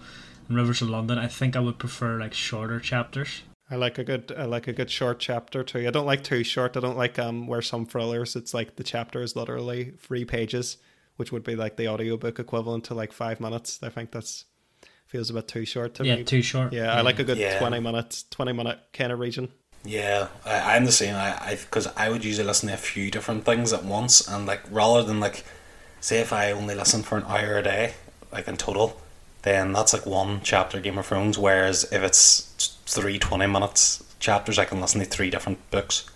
in 0.49 0.55
Rivers 0.55 0.81
of 0.81 0.89
London, 0.89 1.17
I 1.17 1.27
think 1.27 1.57
I 1.57 1.59
would 1.59 1.79
prefer 1.79 2.17
like 2.17 2.33
shorter 2.33 2.79
chapters. 2.79 3.41
I 3.69 3.75
like 3.77 3.97
a 3.97 4.03
good 4.03 4.31
I 4.37 4.45
like 4.45 4.67
a 4.67 4.73
good 4.73 4.91
short 4.91 5.19
chapter 5.19 5.63
too. 5.63 5.87
I 5.87 5.91
don't 5.91 6.05
like 6.05 6.23
too 6.23 6.43
short. 6.43 6.77
I 6.77 6.79
don't 6.79 6.97
like 6.97 7.17
um 7.17 7.47
where 7.47 7.61
some 7.61 7.85
thrillers 7.85 8.35
it's 8.35 8.53
like 8.53 8.75
the 8.75 8.83
chapter 8.83 9.21
is 9.21 9.35
literally 9.35 9.93
three 9.99 10.25
pages, 10.25 10.77
which 11.15 11.31
would 11.31 11.43
be 11.43 11.55
like 11.55 11.75
the 11.75 11.87
audiobook 11.87 12.39
equivalent 12.39 12.83
to 12.85 12.93
like 12.93 13.11
five 13.11 13.39
minutes. 13.39 13.79
I 13.81 13.89
think 13.89 14.11
that's 14.11 14.45
feels 15.07 15.29
a 15.29 15.33
bit 15.33 15.47
too 15.47 15.65
short 15.65 15.95
to 15.95 16.03
yeah, 16.05 16.13
me. 16.13 16.19
Yeah, 16.19 16.25
too 16.25 16.41
short. 16.41 16.73
yeah, 16.73 16.93
I 16.93 17.01
like 17.01 17.19
a 17.19 17.23
good 17.23 17.37
Yeah. 17.37 17.57
twenty 17.59 17.79
minutes, 17.79 18.23
twenty 18.29 18.53
minute 18.53 18.79
kind 18.93 19.11
of 19.11 19.19
region. 19.19 19.49
Yeah, 19.83 20.29
I, 20.45 20.75
I'm 20.75 20.85
the 20.85 20.91
same. 20.91 21.15
I 21.15 21.37
I 21.39 21.55
because 21.55 21.87
I 21.95 22.09
would 22.09 22.23
usually 22.23 22.47
listen 22.47 22.69
to 22.69 22.73
a 22.75 22.77
few 22.77 23.09
different 23.11 23.45
things 23.45 23.73
at 23.73 23.83
once, 23.83 24.27
and 24.27 24.45
like 24.45 24.61
rather 24.69 25.03
than 25.03 25.19
like, 25.19 25.43
say 26.01 26.19
if 26.19 26.33
I 26.33 26.51
only 26.51 26.75
listen 26.75 27.03
for 27.03 27.17
an 27.17 27.23
hour 27.25 27.57
a 27.57 27.63
day, 27.63 27.93
like 28.31 28.47
in 28.47 28.57
total, 28.57 28.99
then 29.43 29.73
that's 29.73 29.93
like 29.93 30.05
one 30.05 30.41
chapter 30.43 30.79
Game 30.79 30.97
of 30.97 31.05
Thrones. 31.05 31.37
Whereas 31.37 31.83
if 31.91 32.01
it's 32.03 32.74
three 32.85 33.17
20 33.19 33.47
minutes 33.47 34.03
chapters, 34.19 34.57
I 34.59 34.65
can 34.65 34.81
listen 34.81 34.99
to 35.01 35.05
three 35.05 35.29
different 35.29 35.59
books 35.71 36.09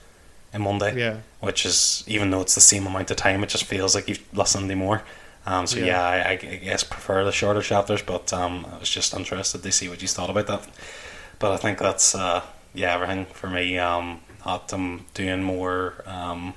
in 0.53 0.63
one 0.63 0.77
day. 0.79 0.97
Yeah. 0.97 1.17
Which 1.41 1.65
is 1.65 2.03
even 2.07 2.31
though 2.31 2.41
it's 2.41 2.55
the 2.55 2.61
same 2.61 2.87
amount 2.87 3.11
of 3.11 3.17
time, 3.17 3.43
it 3.43 3.49
just 3.49 3.65
feels 3.65 3.95
like 3.95 4.07
you've 4.07 4.23
listened 4.33 4.69
to 4.69 4.75
more. 4.75 5.03
Um, 5.45 5.65
so 5.67 5.79
Yeah. 5.79 5.85
yeah, 5.85 6.27
I, 6.27 6.31
I 6.31 6.35
guess 6.35 6.83
prefer 6.83 7.23
the 7.23 7.31
shorter 7.31 7.61
chapters, 7.61 8.01
but 8.01 8.31
um, 8.33 8.65
I 8.73 8.79
was 8.79 8.89
just 8.89 9.13
interested 9.13 9.63
to 9.63 9.71
see 9.71 9.87
what 9.89 10.01
you 10.01 10.07
thought 10.07 10.29
about 10.29 10.47
that. 10.47 10.67
But 11.39 11.51
I 11.53 11.57
think 11.57 11.79
that's 11.79 12.13
uh, 12.15 12.41
yeah 12.73 12.93
everything 12.93 13.25
for 13.25 13.49
me. 13.49 13.77
Um, 13.79 14.19
not 14.45 14.71
um, 14.73 15.05
doing 15.13 15.41
more 15.43 16.03
um, 16.05 16.53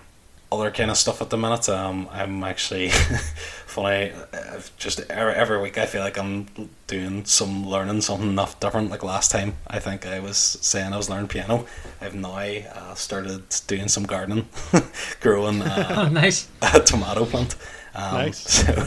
other 0.51 0.71
kind 0.71 0.91
of 0.91 0.97
stuff 0.97 1.23
at 1.23 1.31
the 1.31 1.37
minute. 1.39 1.69
Um, 1.69 2.09
I'm 2.13 2.43
actually 2.45 2.91
funny. 3.73 4.12
I've 4.32 4.70
just 4.77 5.01
every, 5.11 5.32
every 5.35 5.61
week 5.61 5.78
I 5.78 5.86
feel 5.86 6.03
like 6.03 6.19
I'm 6.19 6.47
doing 6.86 7.24
some 7.24 7.66
learning 7.66 8.03
something 8.03 8.28
enough 8.28 8.61
different. 8.61 8.90
Like 8.90 9.03
last 9.03 9.31
time, 9.31 9.55
I 9.66 9.78
think 9.81 10.07
I 10.07 10.20
was 10.20 10.36
saying 10.36 10.93
I 10.93 10.97
was 10.97 11.09
learning 11.11 11.28
piano. 11.28 11.66
I've 12.01 12.15
now 12.15 12.35
uh, 12.36 12.94
started 12.94 13.43
doing 13.66 13.89
some 13.89 14.05
gardening, 14.05 14.47
growing 15.20 15.62
uh, 15.62 15.94
Oh, 15.97 16.09
nice. 16.09 16.49
a 16.62 16.81
tomato 16.81 17.24
plant. 17.24 17.57
Um, 17.94 18.15
Nice. 18.15 18.65
So 18.66 18.86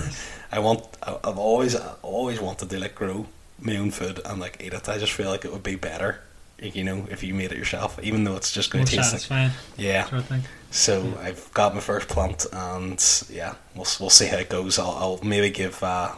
I 0.51 0.59
want. 0.59 0.87
I've 1.03 1.37
always 1.37 1.75
always 2.01 2.39
wanted 2.39 2.69
to 2.69 2.79
like 2.79 2.95
grow 2.95 3.25
my 3.59 3.75
own 3.77 3.91
food 3.91 4.21
and 4.25 4.39
like 4.39 4.61
eat 4.63 4.73
it. 4.73 4.87
I 4.87 4.97
just 4.97 5.11
feel 5.11 5.29
like 5.29 5.43
it 5.43 5.51
would 5.51 5.63
be 5.63 5.75
better. 5.75 6.21
You 6.61 6.85
know, 6.85 7.05
if 7.11 7.21
you 7.23 7.33
made 7.33 7.51
it 7.51 7.57
yourself, 7.57 7.99
even 8.01 8.23
though 8.23 8.37
it's 8.37 8.51
just 8.53 8.71
going 8.71 8.85
to 8.85 8.95
taste 8.95 9.29
like 9.29 9.51
yeah. 9.77 10.05
sort 10.05 10.21
of 10.21 10.27
thing. 10.27 10.43
So 10.75 11.17
I've 11.21 11.49
got 11.53 11.73
my 11.73 11.79
first 11.79 12.09
plant, 12.09 12.45
and 12.51 13.01
yeah, 13.29 13.55
we'll 13.75 13.87
we'll 13.97 14.09
see 14.09 14.25
how 14.27 14.35
it 14.37 14.49
goes. 14.49 14.77
I'll, 14.77 14.91
I'll 14.91 15.19
maybe 15.23 15.49
give 15.49 15.81
uh, 15.81 16.13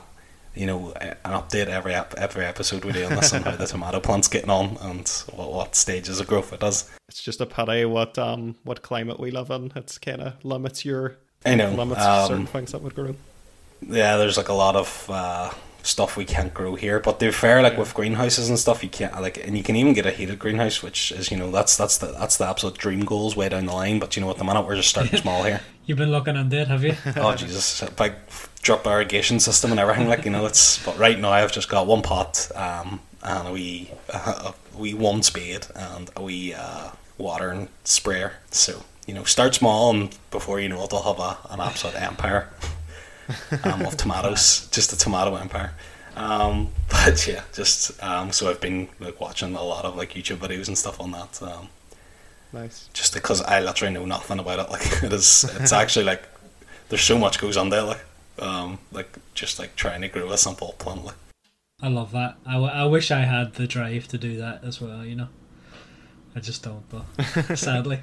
you 0.55 0.65
know 0.65 0.93
an 0.93 1.15
update 1.25 1.67
every 1.67 1.93
every 1.93 2.43
episode 2.43 2.83
we 2.83 2.91
do 2.91 3.05
on 3.05 3.15
this 3.15 3.33
on 3.33 3.43
how 3.43 3.55
the 3.55 3.67
tomato 3.67 3.99
plant's 3.99 4.27
getting 4.27 4.49
on 4.49 4.77
and 4.81 5.07
what, 5.35 5.53
what 5.53 5.75
stages 5.75 6.19
of 6.19 6.25
growth 6.25 6.51
it 6.53 6.59
does. 6.59 6.89
It's 7.07 7.21
just 7.21 7.39
a 7.39 7.45
pity 7.45 7.85
what 7.85 8.17
um 8.17 8.55
what 8.63 8.81
climate 8.81 9.19
we 9.19 9.29
live 9.29 9.51
in. 9.51 9.71
It's 9.75 9.99
kind 9.99 10.21
of 10.21 10.43
limits 10.43 10.83
your 10.83 11.17
I 11.45 11.53
know. 11.53 11.69
limits 11.69 12.01
um, 12.01 12.27
certain 12.27 12.45
things 12.47 12.71
that 12.71 12.81
would 12.81 12.95
grow. 12.95 13.15
yeah, 13.87 14.17
there's 14.17 14.37
like 14.37 14.49
a 14.49 14.53
lot 14.53 14.75
of 14.75 15.07
uh, 15.07 15.51
stuff 15.87 16.17
we 16.17 16.25
can't 16.25 16.53
grow 16.53 16.75
here. 16.75 16.99
But 16.99 17.19
they're 17.19 17.31
fair, 17.31 17.61
like 17.61 17.77
with 17.77 17.93
greenhouses 17.93 18.49
and 18.49 18.59
stuff, 18.59 18.83
you 18.83 18.89
can't 18.89 19.19
like, 19.21 19.37
and 19.37 19.57
you 19.57 19.63
can 19.63 19.75
even 19.75 19.93
get 19.93 20.05
a 20.05 20.11
heated 20.11 20.37
greenhouse, 20.37 20.83
which 20.83 21.11
is 21.11 21.31
you 21.31 21.37
know 21.37 21.49
that's 21.49 21.77
that's 21.77 21.97
the 21.97 22.07
that's 22.07 22.37
the 22.37 22.45
absolute 22.45 22.77
dream 22.77 23.05
goals 23.05 23.35
way 23.35 23.49
down 23.49 23.65
the 23.65 23.73
line. 23.73 23.99
But 23.99 24.15
you 24.15 24.21
know 24.21 24.27
what, 24.27 24.37
the 24.37 24.43
minute 24.43 24.65
we're 24.65 24.75
just 24.75 24.89
starting 24.89 25.17
small 25.19 25.43
here. 25.43 25.61
You've 25.85 25.97
been 25.97 26.11
looking 26.11 26.35
into 26.35 26.59
it, 26.59 26.67
have 26.67 26.83
you? 26.83 26.95
oh 27.15 27.33
Jesus, 27.35 27.81
a 27.81 27.89
big 27.91 28.13
drop 28.61 28.85
irrigation 28.85 29.39
system 29.39 29.71
and 29.71 29.79
everything. 29.79 30.07
Like 30.09 30.25
you 30.25 30.31
know, 30.31 30.45
it's 30.45 30.83
but 30.85 30.97
right 30.97 31.17
now 31.17 31.31
I've 31.31 31.53
just 31.53 31.69
got 31.69 31.87
one 31.87 32.01
pot, 32.01 32.51
um, 32.55 32.99
and 33.23 33.47
a 33.47 33.51
wee 33.53 33.91
a 34.09 34.53
wee 34.77 34.93
one 34.93 35.23
spade 35.23 35.67
and 35.75 36.09
a 36.15 36.21
wee 36.21 36.53
uh, 36.53 36.91
water 37.17 37.49
and 37.49 37.69
sprayer. 37.85 38.33
So 38.51 38.83
you 39.05 39.13
know, 39.13 39.23
start 39.23 39.55
small, 39.55 39.89
and 39.91 40.17
before 40.31 40.59
you 40.59 40.67
know 40.67 40.83
it, 40.83 40.93
I'll 40.93 41.13
have 41.13 41.19
a, 41.19 41.53
an 41.53 41.61
absolute 41.61 41.95
empire 41.95 42.49
um, 43.63 43.81
of 43.85 43.97
tomatoes, 43.97 44.67
just 44.71 44.93
a 44.93 44.97
tomato 44.97 45.35
empire. 45.35 45.73
Um, 46.15 46.69
but 46.89 47.27
yeah, 47.27 47.43
just 47.53 48.01
um, 48.03 48.31
so 48.31 48.49
I've 48.49 48.61
been 48.61 48.87
like 48.99 49.19
watching 49.21 49.55
a 49.55 49.63
lot 49.63 49.85
of 49.85 49.95
like 49.95 50.13
YouTube 50.13 50.37
videos 50.37 50.67
and 50.67 50.77
stuff 50.77 50.99
on 50.99 51.11
that. 51.11 51.41
Um, 51.41 51.69
Nice. 52.53 52.89
just 52.93 53.13
because 53.13 53.41
I 53.41 53.59
literally 53.59 53.93
know 53.93 54.05
nothing 54.05 54.39
about 54.39 54.59
it. 54.59 54.69
Like 54.71 55.03
it 55.03 55.13
is, 55.13 55.43
it's 55.59 55.73
actually 55.73 56.05
like 56.05 56.23
there's 56.89 57.01
so 57.03 57.17
much 57.17 57.39
goes 57.39 57.57
on 57.57 57.69
there. 57.69 57.83
Like, 57.83 58.03
um, 58.39 58.79
like 58.91 59.09
just 59.33 59.59
like 59.59 59.75
trying 59.75 60.01
to 60.01 60.07
grow 60.07 60.31
a 60.31 60.37
simple 60.37 60.73
plant. 60.79 61.05
Like, 61.05 61.15
I 61.81 61.89
love 61.89 62.11
that. 62.13 62.37
I, 62.45 62.53
w- 62.53 62.71
I 62.71 62.85
wish 62.85 63.11
I 63.11 63.19
had 63.19 63.53
the 63.55 63.67
drive 63.67 64.07
to 64.07 64.17
do 64.17 64.37
that 64.37 64.63
as 64.63 64.81
well. 64.81 65.05
You 65.05 65.15
know, 65.15 65.27
I 66.35 66.39
just 66.39 66.63
don't 66.63 66.83
though. 66.89 67.55
Sadly. 67.55 68.01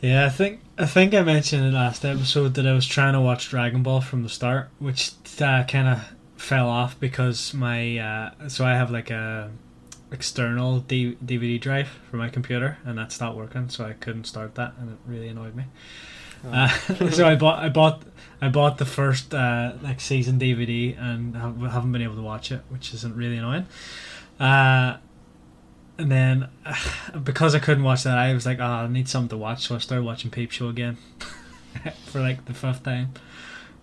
Yeah, 0.00 0.26
I 0.26 0.28
think 0.28 0.60
I 0.78 0.86
think 0.86 1.14
I 1.14 1.22
mentioned 1.22 1.64
in 1.64 1.72
the 1.72 1.76
last 1.76 2.04
episode 2.04 2.54
that 2.54 2.66
I 2.66 2.72
was 2.72 2.86
trying 2.86 3.14
to 3.14 3.20
watch 3.20 3.48
Dragon 3.48 3.82
Ball 3.82 4.00
from 4.00 4.22
the 4.22 4.28
start, 4.28 4.68
which 4.78 5.12
uh, 5.40 5.64
kind 5.64 5.88
of 5.88 6.14
fell 6.36 6.68
off 6.68 6.98
because 7.00 7.54
my 7.54 7.98
uh, 7.98 8.48
so 8.48 8.64
I 8.64 8.72
have 8.72 8.90
like 8.90 9.10
a 9.10 9.50
external 10.12 10.80
D- 10.80 11.16
DVD 11.24 11.60
drive 11.60 11.88
for 12.10 12.16
my 12.18 12.28
computer, 12.28 12.78
and 12.84 12.98
that 12.98 13.10
stopped 13.10 13.36
working, 13.36 13.68
so 13.68 13.84
I 13.84 13.94
couldn't 13.94 14.24
start 14.24 14.54
that, 14.56 14.74
and 14.78 14.90
it 14.90 14.98
really 15.06 15.28
annoyed 15.28 15.54
me. 15.54 15.64
Uh, 16.46 16.68
so 17.10 17.26
I 17.26 17.34
bought 17.34 17.62
I 17.62 17.70
bought 17.70 18.02
I 18.40 18.48
bought 18.48 18.78
the 18.78 18.84
first 18.84 19.34
uh, 19.34 19.72
like 19.82 20.00
season 20.00 20.38
DVD 20.38 21.00
and 21.00 21.34
have, 21.36 21.58
haven't 21.60 21.92
been 21.92 22.02
able 22.02 22.16
to 22.16 22.22
watch 22.22 22.52
it, 22.52 22.60
which 22.68 22.92
isn't 22.92 23.16
really 23.16 23.38
annoying. 23.38 23.66
Uh, 24.38 24.98
and 25.98 26.10
then 26.10 26.48
because 27.24 27.54
I 27.54 27.58
couldn't 27.58 27.84
watch 27.84 28.04
that, 28.04 28.18
I 28.18 28.32
was 28.34 28.46
like, 28.46 28.58
oh, 28.60 28.64
I 28.64 28.88
need 28.88 29.08
something 29.08 29.30
to 29.30 29.36
watch, 29.36 29.66
so 29.66 29.74
I 29.74 29.78
started 29.78 30.04
watching 30.04 30.30
Peep 30.30 30.50
Show 30.50 30.68
again 30.68 30.96
for 32.06 32.20
like 32.20 32.44
the 32.44 32.54
fifth 32.54 32.82
time. 32.82 33.12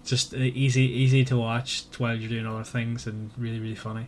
Just 0.05 0.33
uh, 0.33 0.37
easy, 0.37 0.83
easy 0.83 1.23
to 1.25 1.37
watch 1.37 1.85
while 1.97 2.15
you're 2.15 2.29
doing 2.29 2.45
other 2.45 2.63
things, 2.63 3.07
and 3.07 3.31
really, 3.37 3.59
really 3.59 3.75
funny. 3.75 4.07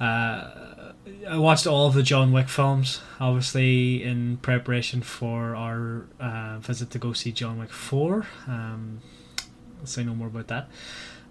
Uh, 0.00 0.92
I 1.28 1.38
watched 1.38 1.66
all 1.66 1.86
of 1.86 1.94
the 1.94 2.02
John 2.02 2.32
Wick 2.32 2.48
films, 2.48 3.00
obviously 3.20 4.02
in 4.02 4.38
preparation 4.38 5.02
for 5.02 5.54
our 5.54 6.06
uh, 6.18 6.58
visit 6.58 6.90
to 6.90 6.98
go 6.98 7.12
see 7.12 7.32
John 7.32 7.58
Wick 7.58 7.70
Four. 7.70 8.26
Um, 8.46 9.00
I'll 9.80 9.86
say 9.86 10.02
no 10.04 10.14
more 10.14 10.28
about 10.28 10.48
that. 10.48 10.68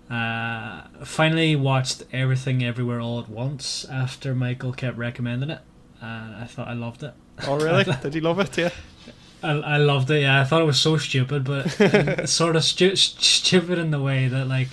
Uh, 0.10 0.82
finally 1.04 1.56
watched 1.56 2.04
Everything 2.12 2.64
Everywhere 2.64 3.00
All 3.00 3.20
at 3.20 3.30
Once 3.30 3.86
after 3.86 4.36
Michael 4.36 4.74
kept 4.74 4.98
recommending 4.98 5.50
it. 5.50 5.62
and 6.02 6.36
I 6.36 6.46
thought 6.46 6.68
I 6.68 6.74
loved 6.74 7.04
it. 7.04 7.14
Oh 7.48 7.56
really? 7.58 7.84
Did 8.02 8.14
you 8.16 8.22
love 8.22 8.40
it? 8.40 8.58
Yeah. 8.58 8.70
I, 9.42 9.52
I 9.52 9.78
loved 9.78 10.10
it. 10.12 10.22
Yeah, 10.22 10.40
I 10.40 10.44
thought 10.44 10.62
it 10.62 10.66
was 10.66 10.80
so 10.80 10.98
stupid, 10.98 11.44
but 11.46 11.68
sort 12.30 12.56
of 12.56 12.64
stu- 12.64 12.96
stupid 12.96 13.78
in 13.80 13.92
the 13.92 14.02
way 14.02 14.28
that 14.28 14.48
like, 14.48 14.68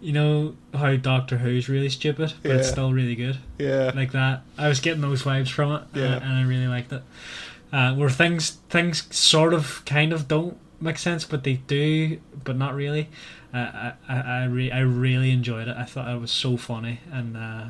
you 0.00 0.12
know 0.12 0.56
how 0.72 0.96
Doctor 0.96 1.36
Who's 1.38 1.68
really 1.68 1.90
stupid, 1.90 2.32
but 2.42 2.52
it's 2.52 2.68
still 2.68 2.92
really 2.92 3.14
good. 3.14 3.36
Yeah. 3.58 3.92
Like 3.94 4.12
that. 4.12 4.42
I 4.56 4.68
was 4.68 4.80
getting 4.80 5.02
those 5.02 5.22
vibes 5.24 5.50
from 5.50 5.72
it, 5.72 5.82
Yeah. 5.94 6.14
and, 6.14 6.24
and 6.24 6.32
I 6.38 6.42
really 6.44 6.68
liked 6.68 6.92
it. 6.92 7.02
Uh, 7.72 7.94
where 7.94 8.08
things 8.10 8.52
things 8.70 9.14
sort 9.14 9.52
of 9.52 9.84
kind 9.84 10.12
of 10.12 10.26
don't 10.26 10.56
make 10.80 10.96
sense, 10.96 11.24
but 11.24 11.44
they 11.44 11.54
do, 11.54 12.18
but 12.44 12.56
not 12.56 12.74
really. 12.74 13.08
Uh, 13.52 13.56
I 13.58 13.92
I 14.08 14.20
I, 14.20 14.44
re- 14.44 14.70
I 14.70 14.80
really 14.80 15.30
enjoyed 15.30 15.68
it. 15.68 15.76
I 15.76 15.84
thought 15.84 16.08
it 16.08 16.20
was 16.20 16.30
so 16.30 16.56
funny 16.56 17.00
and 17.12 17.36
uh, 17.36 17.64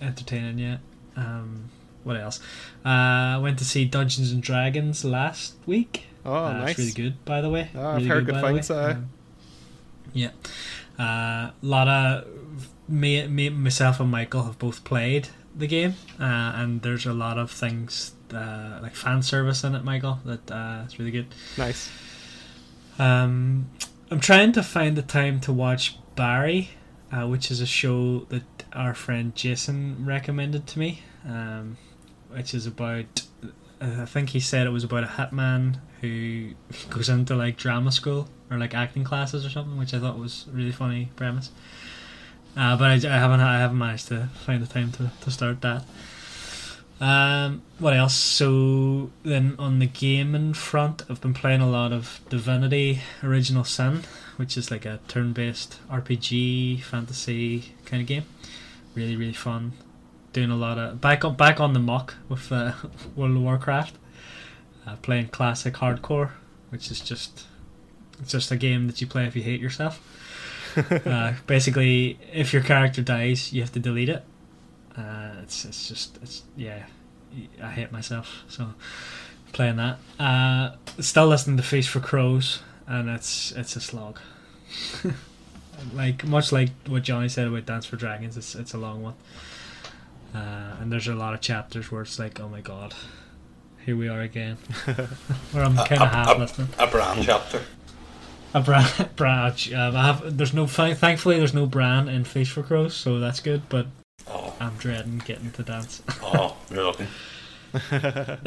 entertaining. 0.00 0.58
Yeah. 0.58 0.76
Um, 1.16 1.70
what 2.04 2.16
else? 2.16 2.38
Uh, 2.84 2.88
I 2.88 3.38
went 3.38 3.58
to 3.60 3.64
see 3.64 3.84
Dungeons 3.86 4.30
and 4.30 4.42
Dragons 4.42 5.04
last 5.04 5.54
week. 5.66 6.06
Oh, 6.24 6.34
Uh, 6.34 6.52
nice. 6.52 6.70
It's 6.70 6.78
really 6.78 6.92
good, 6.92 7.24
by 7.24 7.40
the 7.40 7.50
way. 7.50 7.70
Oh, 7.74 7.86
I've 7.88 7.96
Really 7.96 8.08
heard 8.08 8.26
good 8.26 8.34
the 8.36 8.40
things. 8.40 8.70
Um, 8.70 9.08
yeah. 10.12 10.30
A 10.98 11.52
lot 11.62 11.88
of 11.88 12.24
me, 12.88 13.26
me, 13.26 13.48
myself, 13.48 14.00
and 14.00 14.10
Michael 14.10 14.44
have 14.44 14.58
both 14.58 14.84
played 14.84 15.28
the 15.56 15.66
game, 15.66 15.94
uh, 16.20 16.24
and 16.56 16.82
there's 16.82 17.06
a 17.06 17.12
lot 17.14 17.38
of 17.38 17.50
things 17.50 18.12
uh, 18.32 18.78
like 18.82 18.94
fan 18.94 19.22
service 19.22 19.64
in 19.64 19.74
it, 19.74 19.82
Michael. 19.84 20.18
That 20.24 20.50
uh, 20.50 20.82
it's 20.84 20.98
really 20.98 21.10
good. 21.10 21.26
Nice. 21.58 21.90
Um, 22.98 23.70
I'm 24.14 24.20
trying 24.20 24.52
to 24.52 24.62
find 24.62 24.96
the 24.96 25.02
time 25.02 25.40
to 25.40 25.52
watch 25.52 25.98
Barry, 26.14 26.70
uh, 27.10 27.26
which 27.26 27.50
is 27.50 27.60
a 27.60 27.66
show 27.66 28.20
that 28.28 28.44
our 28.72 28.94
friend 28.94 29.34
Jason 29.34 30.06
recommended 30.06 30.68
to 30.68 30.78
me, 30.78 31.02
um, 31.26 31.78
which 32.30 32.54
is 32.54 32.64
about. 32.64 33.22
I 33.80 34.04
think 34.04 34.28
he 34.28 34.38
said 34.38 34.68
it 34.68 34.70
was 34.70 34.84
about 34.84 35.02
a 35.02 35.08
hitman 35.08 35.80
who 36.00 36.50
goes 36.90 37.08
into 37.08 37.34
like 37.34 37.56
drama 37.56 37.90
school 37.90 38.28
or 38.52 38.56
like 38.56 38.72
acting 38.72 39.02
classes 39.02 39.44
or 39.44 39.50
something, 39.50 39.76
which 39.76 39.92
I 39.92 39.98
thought 39.98 40.16
was 40.16 40.46
a 40.48 40.52
really 40.52 40.70
funny 40.70 41.10
premise. 41.16 41.50
Uh, 42.56 42.76
but 42.76 42.84
I, 42.84 42.94
I 42.94 43.18
haven't 43.18 43.40
I 43.40 43.58
haven't 43.58 43.78
managed 43.78 44.06
to 44.08 44.28
find 44.44 44.62
the 44.62 44.72
time 44.72 44.92
to, 44.92 45.10
to 45.22 45.30
start 45.32 45.60
that. 45.62 45.82
Um, 47.00 47.62
what 47.78 47.94
else? 47.94 48.14
So 48.14 49.10
then 49.24 49.56
on 49.58 49.78
the 49.78 49.86
gaming 49.86 50.54
front, 50.54 51.02
I've 51.08 51.20
been 51.20 51.34
playing 51.34 51.60
a 51.60 51.68
lot 51.68 51.92
of 51.92 52.20
Divinity 52.28 53.00
Original 53.22 53.64
Sin, 53.64 54.02
which 54.36 54.56
is 54.56 54.70
like 54.70 54.84
a 54.84 55.00
turn-based 55.08 55.78
RPG 55.90 56.82
fantasy 56.82 57.74
kind 57.84 58.00
of 58.00 58.06
game. 58.06 58.24
Really, 58.94 59.16
really 59.16 59.32
fun. 59.32 59.72
Doing 60.32 60.50
a 60.50 60.56
lot 60.56 60.78
of 60.78 61.00
back 61.00 61.24
on 61.24 61.36
back 61.36 61.60
on 61.60 61.72
the 61.72 61.80
muck 61.80 62.14
with 62.28 62.50
uh, 62.50 62.72
World 63.16 63.36
of 63.36 63.42
Warcraft. 63.42 63.96
Uh, 64.86 64.96
playing 64.96 65.28
classic 65.28 65.74
hardcore, 65.74 66.32
which 66.68 66.90
is 66.90 67.00
just 67.00 67.46
it's 68.20 68.32
just 68.32 68.50
a 68.50 68.56
game 68.56 68.86
that 68.86 69.00
you 69.00 69.06
play 69.06 69.26
if 69.26 69.34
you 69.34 69.42
hate 69.42 69.60
yourself. 69.60 70.00
uh, 71.06 71.34
basically, 71.46 72.18
if 72.32 72.52
your 72.52 72.62
character 72.62 73.02
dies, 73.02 73.52
you 73.52 73.60
have 73.62 73.72
to 73.72 73.80
delete 73.80 74.08
it. 74.08 74.24
Uh, 74.96 75.30
it's 75.42 75.64
it's 75.64 75.88
just 75.88 76.18
it's 76.22 76.42
yeah, 76.56 76.84
I 77.62 77.70
hate 77.70 77.92
myself. 77.92 78.44
So 78.48 78.74
playing 79.52 79.76
that. 79.76 79.98
Uh, 80.18 80.76
still 81.00 81.26
listening 81.26 81.56
to 81.56 81.62
Feast 81.62 81.88
for 81.88 82.00
Crows, 82.00 82.60
and 82.86 83.08
it's 83.08 83.52
it's 83.52 83.76
a 83.76 83.80
slog. 83.80 84.20
like 85.94 86.24
much 86.24 86.52
like 86.52 86.70
what 86.86 87.02
Johnny 87.02 87.28
said 87.28 87.46
about 87.46 87.66
Dance 87.66 87.86
for 87.86 87.96
Dragons, 87.96 88.36
it's 88.36 88.54
it's 88.54 88.74
a 88.74 88.78
long 88.78 89.02
one. 89.02 89.14
Uh, 90.34 90.76
and 90.80 90.92
there's 90.92 91.06
a 91.06 91.14
lot 91.14 91.32
of 91.32 91.40
chapters 91.40 91.92
where 91.92 92.02
it's 92.02 92.18
like, 92.18 92.40
oh 92.40 92.48
my 92.48 92.60
god, 92.60 92.94
here 93.84 93.96
we 93.96 94.08
are 94.08 94.20
again. 94.20 94.56
where 95.52 95.64
I'm 95.64 95.76
kind 95.76 96.02
of 96.02 96.10
half 96.10 96.38
listening. 96.38 96.68
a 96.78 96.86
Bran 96.86 97.22
chapter. 97.22 97.62
A 98.52 98.60
Bran, 98.60 98.88
Bran. 99.16 99.52
Um, 99.74 99.96
I 99.96 100.06
have. 100.06 100.36
There's 100.36 100.54
no. 100.54 100.66
Thankfully, 100.66 101.38
there's 101.38 101.54
no 101.54 101.66
Bran 101.66 102.08
in 102.08 102.24
Feast 102.24 102.52
for 102.52 102.62
Crows, 102.62 102.94
so 102.94 103.18
that's 103.18 103.40
good. 103.40 103.68
But 103.68 103.86
Oh, 104.28 104.54
I'm 104.60 104.74
dreading 104.76 105.18
getting 105.24 105.50
to 105.52 105.62
dance. 105.62 106.02
oh, 106.22 106.56
you're 106.70 106.84
looking. 106.84 107.08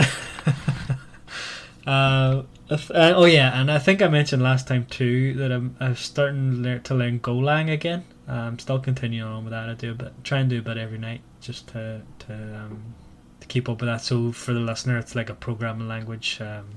Uh, 1.86 2.44
if- 2.70 2.92
uh, 2.92 3.14
oh 3.16 3.24
yeah, 3.24 3.58
and 3.62 3.72
I 3.72 3.80
think 3.80 4.02
I 4.02 4.10
mentioned 4.10 4.44
last 4.44 4.68
time 4.68 4.86
too 4.88 5.34
that 5.36 5.54
I'm, 5.54 5.78
I'm 5.80 5.96
starting 5.96 6.52
to 6.52 6.58
learn, 6.58 6.84
to 6.84 6.94
learn 6.96 7.20
Golang 7.22 7.72
again. 7.72 8.04
Uh, 8.28 8.34
I'm 8.34 8.60
still 8.60 8.78
continuing 8.80 9.26
on 9.26 9.46
with 9.46 9.52
that. 9.52 9.70
I 9.70 9.74
do 9.74 9.92
a 9.92 9.94
bit, 9.96 10.12
try 10.26 10.40
and 10.40 10.50
do 10.50 10.60
a 10.60 10.62
bit 10.62 10.76
every 10.76 10.98
night 10.98 11.22
just 11.40 11.70
to 11.70 12.02
to 12.28 12.34
um, 12.34 12.94
to 13.40 13.48
keep 13.48 13.70
up 13.70 13.80
with 13.80 13.88
that. 13.88 14.02
So 14.02 14.34
for 14.34 14.54
the 14.54 14.60
listener, 14.60 14.98
it's 14.98 15.16
like 15.16 15.30
a 15.30 15.34
programming 15.34 15.88
language 15.88 16.42
um, 16.42 16.72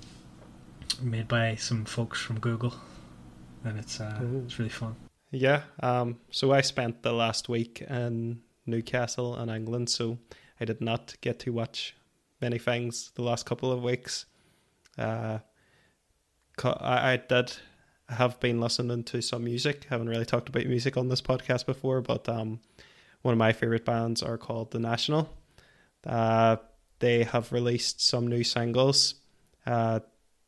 made 1.03 1.27
by 1.27 1.57
some 1.57 1.85
folks 1.87 2.21
from 2.21 2.39
Google, 2.39 2.75
and 3.65 3.81
it's 3.81 4.01
uh, 4.01 4.17
it's 4.45 4.61
really 4.61 4.69
fun. 4.71 4.95
Yeah. 5.33 5.63
Um. 5.83 6.21
So 6.31 6.53
I 6.53 6.61
spent 6.61 7.03
the 7.03 7.13
last 7.13 7.49
week 7.49 7.81
in 7.83 8.43
Newcastle 8.71 9.39
in 9.41 9.49
England, 9.49 9.91
so 9.91 10.19
I 10.61 10.65
did 10.65 10.81
not 10.81 11.15
get 11.21 11.39
to 11.41 11.53
watch 11.53 11.97
many 12.41 12.59
things 12.59 13.11
the 13.15 13.23
last 13.23 13.47
couple 13.47 13.71
of 13.71 13.83
weeks. 13.83 14.27
Uh, 14.97 15.39
I, 16.63 17.13
I 17.13 17.17
did 17.17 17.53
have 18.09 18.41
been 18.41 18.61
listening 18.61 19.05
to 19.05 19.23
some 19.23 19.45
music. 19.45 19.87
I 19.91 19.95
haven't 19.95 20.09
really 20.09 20.25
talked 20.25 20.49
about 20.49 20.67
music 20.67 20.97
on 20.97 21.09
this 21.09 21.23
podcast 21.23 21.67
before, 21.67 22.01
but 22.01 22.29
um, 22.29 22.61
one 23.23 23.33
of 23.33 23.39
my 23.39 23.53
favorite 23.53 23.85
bands 23.85 24.23
are 24.23 24.39
called 24.39 24.71
The 24.71 24.79
National. 24.79 25.29
Uh, 26.07 26.57
they 26.99 27.25
have 27.25 27.53
released 27.53 28.01
some 28.01 28.27
new 28.27 28.45
singles. 28.45 29.15
Uh, 29.67 30.01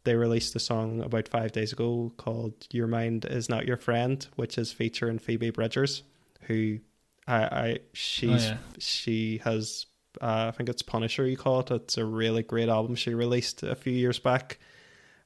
they 0.05 0.16
released 0.16 0.57
a 0.57 0.61
song 0.61 1.01
about 1.01 1.28
five 1.28 1.53
days 1.53 1.73
ago 1.73 2.12
called 2.16 2.66
"Your 2.70 2.86
Mind 2.86 3.24
Is 3.24 3.49
Not 3.49 3.66
Your 3.66 3.77
Friend," 3.77 4.27
which 4.36 4.59
is 4.59 4.73
featuring 4.73 5.19
Phoebe 5.19 5.51
Bridgers, 5.51 6.03
who 6.43 6.81
I, 7.27 7.36
I 7.36 7.78
she's 7.93 8.44
yeah. 8.47 8.57
she 8.78 9.40
has 9.44 9.86
uh, 10.20 10.47
I 10.49 10.51
think 10.51 10.69
it's 10.69 10.82
Punisher 10.82 11.27
you 11.27 11.36
call 11.36 11.61
it. 11.61 11.70
It's 11.70 11.97
a 11.97 12.05
really 12.05 12.43
great 12.43 12.69
album 12.69 12.94
she 12.94 13.15
released 13.15 13.62
a 13.62 13.74
few 13.74 13.93
years 13.93 14.19
back, 14.19 14.59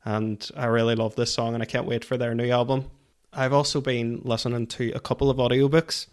and 0.05 0.49
I 0.57 0.67
really 0.67 0.95
love 0.95 1.17
this 1.17 1.33
song, 1.33 1.55
and 1.55 1.63
I 1.63 1.67
can't 1.67 1.87
wait 1.87 2.05
for 2.05 2.17
their 2.17 2.35
new 2.35 2.51
album. 2.51 2.91
I've 3.33 3.53
also 3.53 3.81
been 3.81 4.21
listening 4.25 4.67
to 4.69 4.93
a 4.93 5.01
couple 5.01 5.29
of 5.29 5.39
audiobooks. 5.39 6.07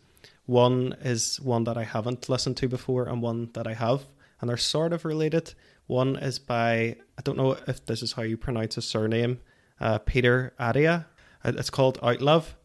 One 0.46 0.96
is 1.02 1.40
one 1.40 1.64
that 1.66 1.78
I 1.78 1.84
haven't 1.84 2.28
listened 2.28 2.58
to 2.58 2.68
before, 2.68 3.06
and 3.06 3.22
one 3.22 3.50
that 3.54 3.68
I 3.68 3.74
have, 3.74 4.06
and 4.42 4.50
they're 4.50 4.58
sort 4.58 4.92
of 4.94 5.06
related. 5.06 5.54
One 5.88 6.16
is 6.16 6.40
by 6.40 6.96
I 7.18 7.22
don't 7.24 7.38
know 7.38 7.58
if 7.68 7.86
this 7.86 8.02
is 8.02 8.14
how 8.14 8.24
you 8.24 8.38
pronounce 8.38 8.76
his 8.76 8.86
surname, 8.86 9.40
uh, 9.80 10.00
Peter 10.00 10.54
Attia. 10.60 11.06
Uh, 11.44 11.54
It's 11.58 11.70
called 11.70 12.00
Outlive, 12.02 12.56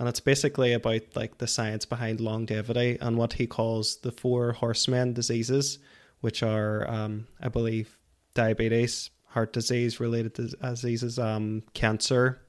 and 0.00 0.08
it's 0.08 0.18
basically 0.18 0.72
about 0.72 1.02
like 1.14 1.36
the 1.36 1.46
science 1.46 1.84
behind 1.84 2.22
longevity 2.22 2.96
and 3.02 3.18
what 3.18 3.34
he 3.34 3.46
calls 3.46 3.96
the 3.96 4.10
four 4.10 4.52
horsemen 4.52 5.12
diseases, 5.12 5.78
which 6.22 6.42
are, 6.42 6.88
um, 6.90 7.26
I 7.38 7.48
believe, 7.48 7.98
diabetes, 8.32 9.10
heart 9.26 9.52
disease 9.52 10.00
related 10.00 10.32
diseases, 10.32 11.18
um, 11.18 11.64
cancer, 11.74 12.40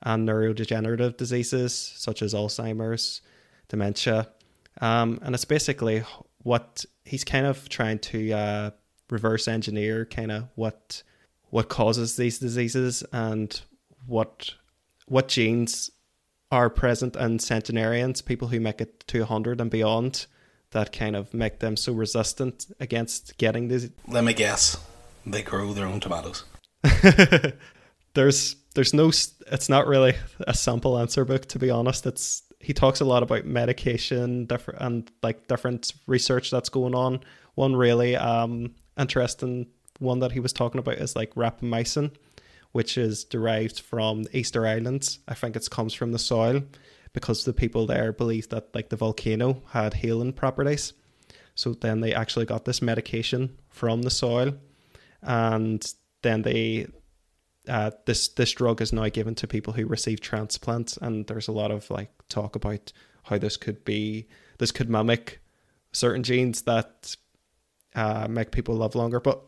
and 0.00 0.26
neurodegenerative 0.26 1.18
diseases 1.18 1.74
such 1.74 2.22
as 2.22 2.32
Alzheimer's, 2.32 3.20
dementia. 3.68 4.30
Um, 4.80 5.18
and 5.20 5.34
it's 5.34 5.44
basically 5.44 6.04
what 6.42 6.86
he's 7.04 7.22
kind 7.22 7.44
of 7.44 7.68
trying 7.68 7.98
to 7.98 8.32
uh, 8.32 8.70
reverse 9.10 9.46
engineer 9.46 10.06
kind 10.06 10.32
of 10.32 10.44
what 10.54 11.02
what 11.50 11.68
causes 11.68 12.16
these 12.16 12.38
diseases 12.38 13.04
and 13.12 13.60
what 14.06 14.54
what 15.06 15.28
genes 15.28 15.90
are 16.50 16.70
present 16.70 17.16
in 17.16 17.38
centenarians, 17.38 18.22
people 18.22 18.48
who 18.48 18.60
make 18.60 18.80
it 18.80 19.06
to 19.08 19.20
100 19.20 19.60
and 19.60 19.70
beyond, 19.70 20.26
that 20.70 20.92
kind 20.92 21.16
of 21.16 21.32
make 21.34 21.60
them 21.60 21.76
so 21.76 21.92
resistant 21.92 22.66
against 22.80 23.36
getting 23.38 23.68
these 23.68 23.90
Let 24.06 24.24
me 24.24 24.34
guess. 24.34 24.78
They 25.26 25.42
grow 25.42 25.72
their 25.72 25.86
own 25.86 26.00
tomatoes. 26.00 26.44
there's 28.14 28.56
there's 28.74 28.94
no 28.94 29.08
it's 29.08 29.68
not 29.68 29.86
really 29.86 30.14
a 30.46 30.54
simple 30.54 30.98
answer 30.98 31.24
book 31.24 31.46
to 31.46 31.58
be 31.58 31.70
honest 31.70 32.06
it's 32.06 32.42
he 32.60 32.72
talks 32.72 33.00
a 33.00 33.04
lot 33.04 33.22
about 33.22 33.44
medication 33.44 34.46
different 34.46 34.80
and 34.80 35.10
like 35.22 35.48
different 35.48 35.92
research 36.06 36.50
that's 36.50 36.68
going 36.68 36.94
on 36.94 37.20
one 37.56 37.74
really 37.74 38.16
um 38.16 38.72
interesting 38.96 39.66
one 39.98 40.20
that 40.20 40.32
he 40.32 40.40
was 40.40 40.52
talking 40.52 40.78
about 40.78 40.94
is 40.94 41.16
like 41.16 41.34
rapamycin 41.34 42.12
which 42.72 42.98
is 42.98 43.24
derived 43.24 43.80
from 43.80 44.24
easter 44.32 44.66
islands 44.66 45.18
i 45.28 45.34
think 45.34 45.56
it 45.56 45.68
comes 45.70 45.94
from 45.94 46.12
the 46.12 46.18
soil 46.18 46.62
because 47.12 47.44
the 47.44 47.52
people 47.52 47.86
there 47.86 48.12
believed 48.12 48.50
that 48.50 48.74
like 48.74 48.88
the 48.88 48.96
volcano 48.96 49.62
had 49.70 49.94
healing 49.94 50.32
properties 50.32 50.92
so 51.54 51.74
then 51.74 52.00
they 52.00 52.14
actually 52.14 52.46
got 52.46 52.64
this 52.64 52.82
medication 52.82 53.58
from 53.68 54.02
the 54.02 54.10
soil 54.10 54.54
and 55.22 55.94
then 56.22 56.42
they 56.42 56.86
uh, 57.68 57.90
this 58.06 58.28
this 58.28 58.52
drug 58.52 58.80
is 58.80 58.92
now 58.92 59.08
given 59.08 59.34
to 59.36 59.46
people 59.46 59.72
who 59.72 59.86
receive 59.86 60.20
transplants, 60.20 60.96
and 60.96 61.26
there's 61.26 61.48
a 61.48 61.52
lot 61.52 61.70
of 61.70 61.90
like 61.90 62.10
talk 62.28 62.56
about 62.56 62.92
how 63.24 63.38
this 63.38 63.56
could 63.56 63.84
be 63.84 64.26
this 64.58 64.72
could 64.72 64.88
mimic 64.88 65.40
certain 65.92 66.22
genes 66.22 66.62
that 66.62 67.14
uh, 67.94 68.26
make 68.28 68.52
people 68.52 68.76
live 68.76 68.94
longer. 68.94 69.20
But 69.20 69.42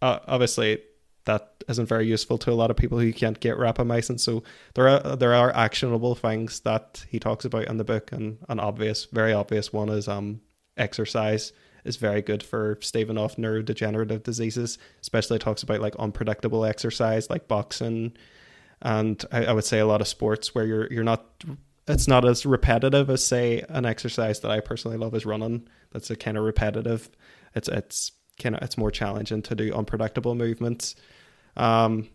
uh, 0.00 0.20
obviously, 0.26 0.82
that 1.30 1.64
isn't 1.68 1.86
very 1.86 2.06
useful 2.06 2.38
to 2.38 2.50
a 2.50 2.54
lot 2.54 2.70
of 2.70 2.76
people 2.76 2.98
who 2.98 3.12
can't 3.12 3.38
get 3.38 3.56
rapamycin. 3.56 4.18
So 4.18 4.42
there 4.74 4.88
are 4.88 5.16
there 5.16 5.34
are 5.34 5.54
actionable 5.54 6.16
things 6.16 6.60
that 6.60 7.04
he 7.08 7.20
talks 7.20 7.44
about 7.44 7.68
in 7.68 7.76
the 7.76 7.84
book, 7.84 8.10
and 8.10 8.38
an 8.48 8.58
obvious, 8.58 9.06
very 9.12 9.32
obvious 9.32 9.72
one 9.72 9.88
is 9.88 10.08
um 10.08 10.40
exercise 10.76 11.52
is 11.84 11.96
very 11.96 12.20
good 12.20 12.42
for 12.42 12.78
staving 12.80 13.16
off 13.16 13.36
neurodegenerative 13.36 14.24
diseases. 14.24 14.78
Especially 15.00 15.38
talks 15.38 15.62
about 15.62 15.80
like 15.80 15.94
unpredictable 15.96 16.64
exercise, 16.64 17.30
like 17.30 17.46
boxing, 17.46 18.12
and 18.82 19.24
I, 19.30 19.46
I 19.46 19.52
would 19.52 19.64
say 19.64 19.78
a 19.78 19.86
lot 19.86 20.00
of 20.00 20.08
sports 20.08 20.54
where 20.54 20.66
you're 20.66 20.92
you're 20.92 21.04
not. 21.04 21.24
It's 21.86 22.08
not 22.08 22.24
as 22.24 22.46
repetitive 22.46 23.08
as 23.10 23.24
say 23.24 23.64
an 23.68 23.84
exercise 23.84 24.40
that 24.40 24.50
I 24.50 24.60
personally 24.60 24.96
love 24.96 25.14
is 25.14 25.26
running. 25.26 25.66
That's 25.92 26.10
a 26.10 26.16
kind 26.16 26.36
of 26.36 26.44
repetitive. 26.44 27.08
It's 27.54 27.68
it's 27.68 28.12
kind 28.40 28.56
of 28.56 28.62
it's 28.62 28.78
more 28.78 28.90
challenging 28.90 29.42
to 29.42 29.54
do 29.54 29.72
unpredictable 29.72 30.34
movements. 30.34 30.96
Um, 31.56 32.08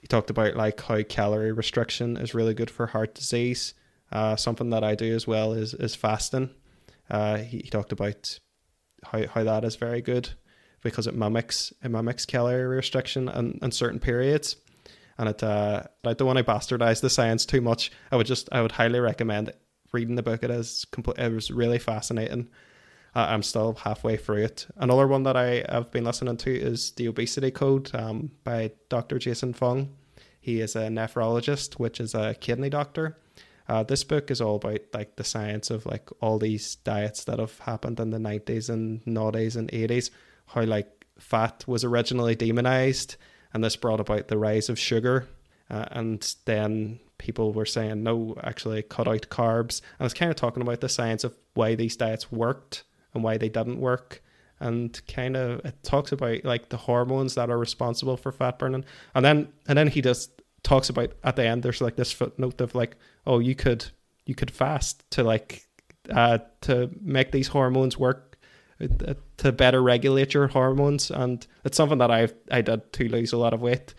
he 0.00 0.06
talked 0.06 0.30
about 0.30 0.56
like 0.56 0.80
how 0.80 1.02
calorie 1.02 1.52
restriction 1.52 2.16
is 2.16 2.34
really 2.34 2.54
good 2.54 2.70
for 2.70 2.86
heart 2.88 3.14
disease. 3.14 3.74
Uh, 4.12 4.36
something 4.36 4.70
that 4.70 4.84
I 4.84 4.94
do 4.94 5.14
as 5.14 5.26
well 5.26 5.52
is 5.52 5.74
is 5.74 5.94
fasting. 5.94 6.50
Uh, 7.10 7.38
he, 7.38 7.58
he 7.58 7.70
talked 7.70 7.92
about 7.92 8.38
how, 9.04 9.26
how 9.26 9.44
that 9.44 9.64
is 9.64 9.76
very 9.76 10.00
good 10.00 10.30
because 10.82 11.06
it 11.06 11.14
mimics 11.14 11.72
it 11.82 11.90
mimics 11.90 12.26
calorie 12.26 12.64
restriction 12.64 13.28
and, 13.28 13.58
and 13.62 13.72
certain 13.72 13.98
periods. 13.98 14.56
And 15.16 15.28
it 15.28 15.42
uh, 15.42 15.84
I 16.04 16.12
don't 16.12 16.26
want 16.26 16.38
to 16.38 16.44
bastardize 16.44 17.00
the 17.00 17.10
science 17.10 17.46
too 17.46 17.60
much. 17.60 17.90
I 18.12 18.16
would 18.16 18.26
just 18.26 18.48
I 18.52 18.62
would 18.62 18.72
highly 18.72 19.00
recommend 19.00 19.52
reading 19.92 20.16
the 20.16 20.22
book. 20.22 20.42
It 20.42 20.50
is 20.50 20.84
complete. 20.90 21.18
It 21.18 21.32
was 21.32 21.50
really 21.50 21.78
fascinating. 21.78 22.48
Uh, 23.14 23.26
I'm 23.30 23.42
still 23.42 23.74
halfway 23.74 24.16
through 24.16 24.44
it. 24.44 24.66
Another 24.76 25.06
one 25.06 25.22
that 25.22 25.36
I 25.36 25.64
have 25.68 25.90
been 25.92 26.04
listening 26.04 26.36
to 26.38 26.52
is 26.52 26.90
The 26.92 27.06
Obesity 27.08 27.52
Code 27.52 27.94
um, 27.94 28.32
by 28.42 28.72
Dr. 28.88 29.18
Jason 29.18 29.52
Fung. 29.52 29.94
He 30.40 30.60
is 30.60 30.74
a 30.74 30.88
nephrologist, 30.88 31.74
which 31.74 32.00
is 32.00 32.14
a 32.14 32.34
kidney 32.34 32.70
doctor. 32.70 33.16
Uh, 33.68 33.82
this 33.82 34.04
book 34.04 34.30
is 34.30 34.40
all 34.40 34.56
about 34.56 34.80
like 34.92 35.16
the 35.16 35.24
science 35.24 35.70
of 35.70 35.86
like 35.86 36.10
all 36.20 36.38
these 36.38 36.74
diets 36.76 37.24
that 37.24 37.38
have 37.38 37.58
happened 37.60 38.00
in 38.00 38.10
the 38.10 38.18
90s 38.18 38.68
and 38.68 39.02
noughties 39.04 39.56
and 39.56 39.70
80s, 39.70 40.10
how 40.46 40.62
like 40.62 41.06
fat 41.18 41.64
was 41.66 41.84
originally 41.84 42.34
demonized, 42.34 43.16
and 43.54 43.62
this 43.62 43.76
brought 43.76 44.00
about 44.00 44.28
the 44.28 44.36
rise 44.36 44.68
of 44.68 44.78
sugar. 44.78 45.28
Uh, 45.70 45.86
and 45.92 46.34
then 46.44 47.00
people 47.16 47.52
were 47.52 47.64
saying, 47.64 48.02
no, 48.02 48.36
actually 48.42 48.82
cut 48.82 49.08
out 49.08 49.28
carbs. 49.30 49.80
And 49.98 50.04
it's 50.04 50.12
kind 50.12 50.30
of 50.30 50.36
talking 50.36 50.62
about 50.62 50.80
the 50.80 50.88
science 50.88 51.24
of 51.24 51.34
why 51.54 51.74
these 51.74 51.96
diets 51.96 52.30
worked 52.30 52.82
and 53.14 53.22
why 53.22 53.36
they 53.38 53.48
didn't 53.48 53.80
work. 53.80 54.22
And 54.60 55.00
kind 55.08 55.36
of 55.36 55.64
it 55.64 55.82
talks 55.82 56.12
about 56.12 56.44
like 56.44 56.68
the 56.68 56.76
hormones 56.76 57.34
that 57.34 57.50
are 57.50 57.58
responsible 57.58 58.16
for 58.16 58.32
fat 58.32 58.58
burning. 58.58 58.84
And 59.14 59.24
then 59.24 59.48
and 59.68 59.76
then 59.76 59.88
he 59.88 60.00
just 60.00 60.42
talks 60.62 60.88
about 60.88 61.12
at 61.22 61.36
the 61.36 61.44
end 61.44 61.62
there's 61.62 61.80
like 61.80 61.96
this 61.96 62.12
footnote 62.12 62.60
of 62.60 62.74
like, 62.74 62.96
oh, 63.26 63.38
you 63.38 63.54
could 63.54 63.86
you 64.26 64.34
could 64.34 64.50
fast 64.50 65.08
to 65.10 65.22
like 65.22 65.66
uh 66.10 66.38
to 66.62 66.90
make 67.00 67.32
these 67.32 67.48
hormones 67.48 67.98
work 67.98 68.34
uh, 68.80 69.14
to 69.36 69.52
better 69.52 69.82
regulate 69.82 70.34
your 70.34 70.48
hormones 70.48 71.10
and 71.10 71.46
it's 71.64 71.76
something 71.76 71.98
that 71.98 72.10
I 72.10 72.28
I 72.50 72.60
did 72.60 72.92
to 72.94 73.08
lose 73.08 73.32
a 73.32 73.38
lot 73.38 73.54
of 73.54 73.62
weight 73.62 73.94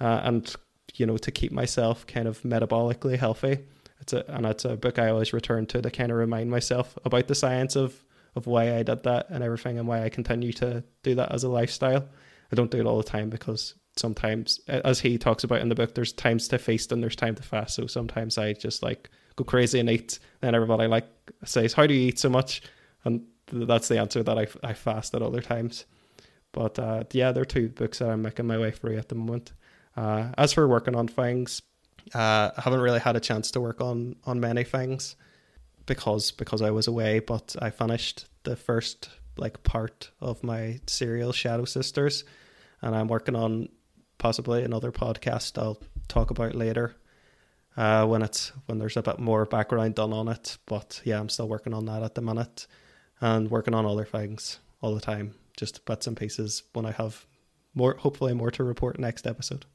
uh, 0.00 0.22
and 0.24 0.54
you 0.94 1.06
know 1.06 1.18
to 1.18 1.30
keep 1.30 1.52
myself 1.52 2.06
kind 2.06 2.26
of 2.26 2.40
metabolically 2.42 3.18
healthy 3.18 3.58
it's 4.00 4.12
a 4.12 4.24
and 4.28 4.46
it's 4.46 4.64
a 4.64 4.76
book 4.76 4.98
I 4.98 5.10
always 5.10 5.32
return 5.32 5.66
to 5.66 5.82
to 5.82 5.90
kind 5.90 6.10
of 6.10 6.18
remind 6.18 6.50
myself 6.50 6.98
about 7.04 7.28
the 7.28 7.34
science 7.34 7.76
of 7.76 8.02
of 8.36 8.46
why 8.46 8.76
I 8.76 8.82
did 8.82 9.02
that 9.02 9.26
and 9.30 9.42
everything 9.42 9.78
and 9.78 9.88
why 9.88 10.04
I 10.04 10.10
continue 10.10 10.52
to 10.54 10.84
do 11.02 11.14
that 11.16 11.32
as 11.32 11.42
a 11.42 11.48
lifestyle. 11.48 12.06
I 12.52 12.54
don't 12.54 12.70
do 12.70 12.78
it 12.78 12.86
all 12.86 12.98
the 12.98 13.02
time 13.02 13.30
because 13.30 13.74
sometimes 13.96 14.60
as 14.68 15.00
he 15.00 15.16
talks 15.16 15.42
about 15.42 15.62
in 15.62 15.70
the 15.70 15.74
book 15.74 15.94
there's 15.94 16.12
times 16.12 16.46
to 16.48 16.58
feast 16.58 16.92
and 16.92 17.02
there's 17.02 17.16
time 17.16 17.34
to 17.34 17.42
fast. 17.42 17.74
So 17.74 17.86
sometimes 17.86 18.36
I 18.38 18.52
just 18.52 18.82
like 18.82 19.10
go 19.36 19.44
crazy 19.44 19.80
and 19.80 19.90
eat 19.90 20.18
then 20.40 20.54
everybody 20.54 20.86
like 20.86 21.08
says 21.44 21.72
how 21.72 21.86
do 21.86 21.94
you 21.94 22.08
eat 22.08 22.18
so 22.18 22.28
much? 22.28 22.62
And 23.04 23.26
that's 23.50 23.88
the 23.88 23.98
answer 23.98 24.22
that 24.22 24.38
I, 24.38 24.46
I 24.62 24.74
fast 24.74 25.14
at 25.14 25.22
other 25.22 25.40
times. 25.40 25.86
But 26.52 26.78
uh, 26.78 27.04
yeah, 27.12 27.32
there 27.32 27.42
are 27.42 27.46
two 27.46 27.70
books 27.70 27.98
that 27.98 28.10
I'm 28.10 28.22
making 28.22 28.46
my 28.46 28.58
way 28.58 28.70
through 28.70 28.98
at 28.98 29.08
the 29.08 29.14
moment. 29.14 29.52
Uh, 29.96 30.28
as 30.36 30.52
for 30.52 30.68
working 30.68 30.94
on 30.94 31.08
things, 31.08 31.62
uh, 32.14 32.50
I 32.56 32.60
haven't 32.60 32.80
really 32.80 32.98
had 32.98 33.16
a 33.16 33.20
chance 33.20 33.50
to 33.52 33.60
work 33.60 33.80
on 33.80 34.16
on 34.24 34.40
many 34.40 34.64
things 34.64 35.16
because 35.86 36.30
because 36.32 36.62
I 36.62 36.70
was 36.70 36.86
away. 36.86 37.20
But 37.20 37.56
I 37.60 37.70
finished 37.70 38.26
the 38.44 38.56
first 38.56 39.08
like 39.36 39.62
part 39.62 40.10
of 40.20 40.42
my 40.42 40.80
serial 40.86 41.32
Shadow 41.32 41.64
Sisters, 41.64 42.24
and 42.82 42.94
I'm 42.94 43.08
working 43.08 43.36
on 43.36 43.68
possibly 44.18 44.62
another 44.62 44.92
podcast 44.92 45.60
I'll 45.60 45.78
talk 46.08 46.30
about 46.30 46.54
later 46.54 46.96
uh, 47.76 48.06
when 48.06 48.22
it's 48.22 48.52
when 48.66 48.78
there's 48.78 48.96
a 48.96 49.02
bit 49.02 49.18
more 49.18 49.44
background 49.44 49.94
done 49.94 50.12
on 50.12 50.28
it. 50.28 50.58
But 50.66 51.00
yeah, 51.04 51.20
I'm 51.20 51.28
still 51.28 51.48
working 51.48 51.74
on 51.74 51.86
that 51.86 52.02
at 52.02 52.14
the 52.14 52.22
minute, 52.22 52.66
and 53.20 53.50
working 53.50 53.74
on 53.74 53.86
other 53.86 54.04
things 54.04 54.58
all 54.80 54.94
the 54.94 55.00
time, 55.00 55.34
just 55.56 55.84
bits 55.84 56.06
and 56.06 56.16
pieces. 56.16 56.62
When 56.72 56.86
I 56.86 56.92
have 56.92 57.26
more, 57.74 57.96
hopefully 57.98 58.34
more 58.34 58.50
to 58.52 58.64
report 58.64 58.98
next 58.98 59.26
episode. 59.26 59.66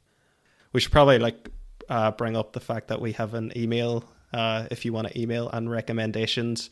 We 0.73 0.79
should 0.79 0.91
probably 0.91 1.19
like 1.19 1.49
uh, 1.89 2.11
bring 2.11 2.35
up 2.35 2.53
the 2.53 2.59
fact 2.59 2.87
that 2.87 3.01
we 3.01 3.13
have 3.13 3.33
an 3.33 3.51
email. 3.55 4.05
Uh, 4.33 4.67
if 4.71 4.85
you 4.85 4.93
want 4.93 5.07
to 5.07 5.19
email 5.19 5.49
and 5.49 5.69
recommendations 5.69 6.69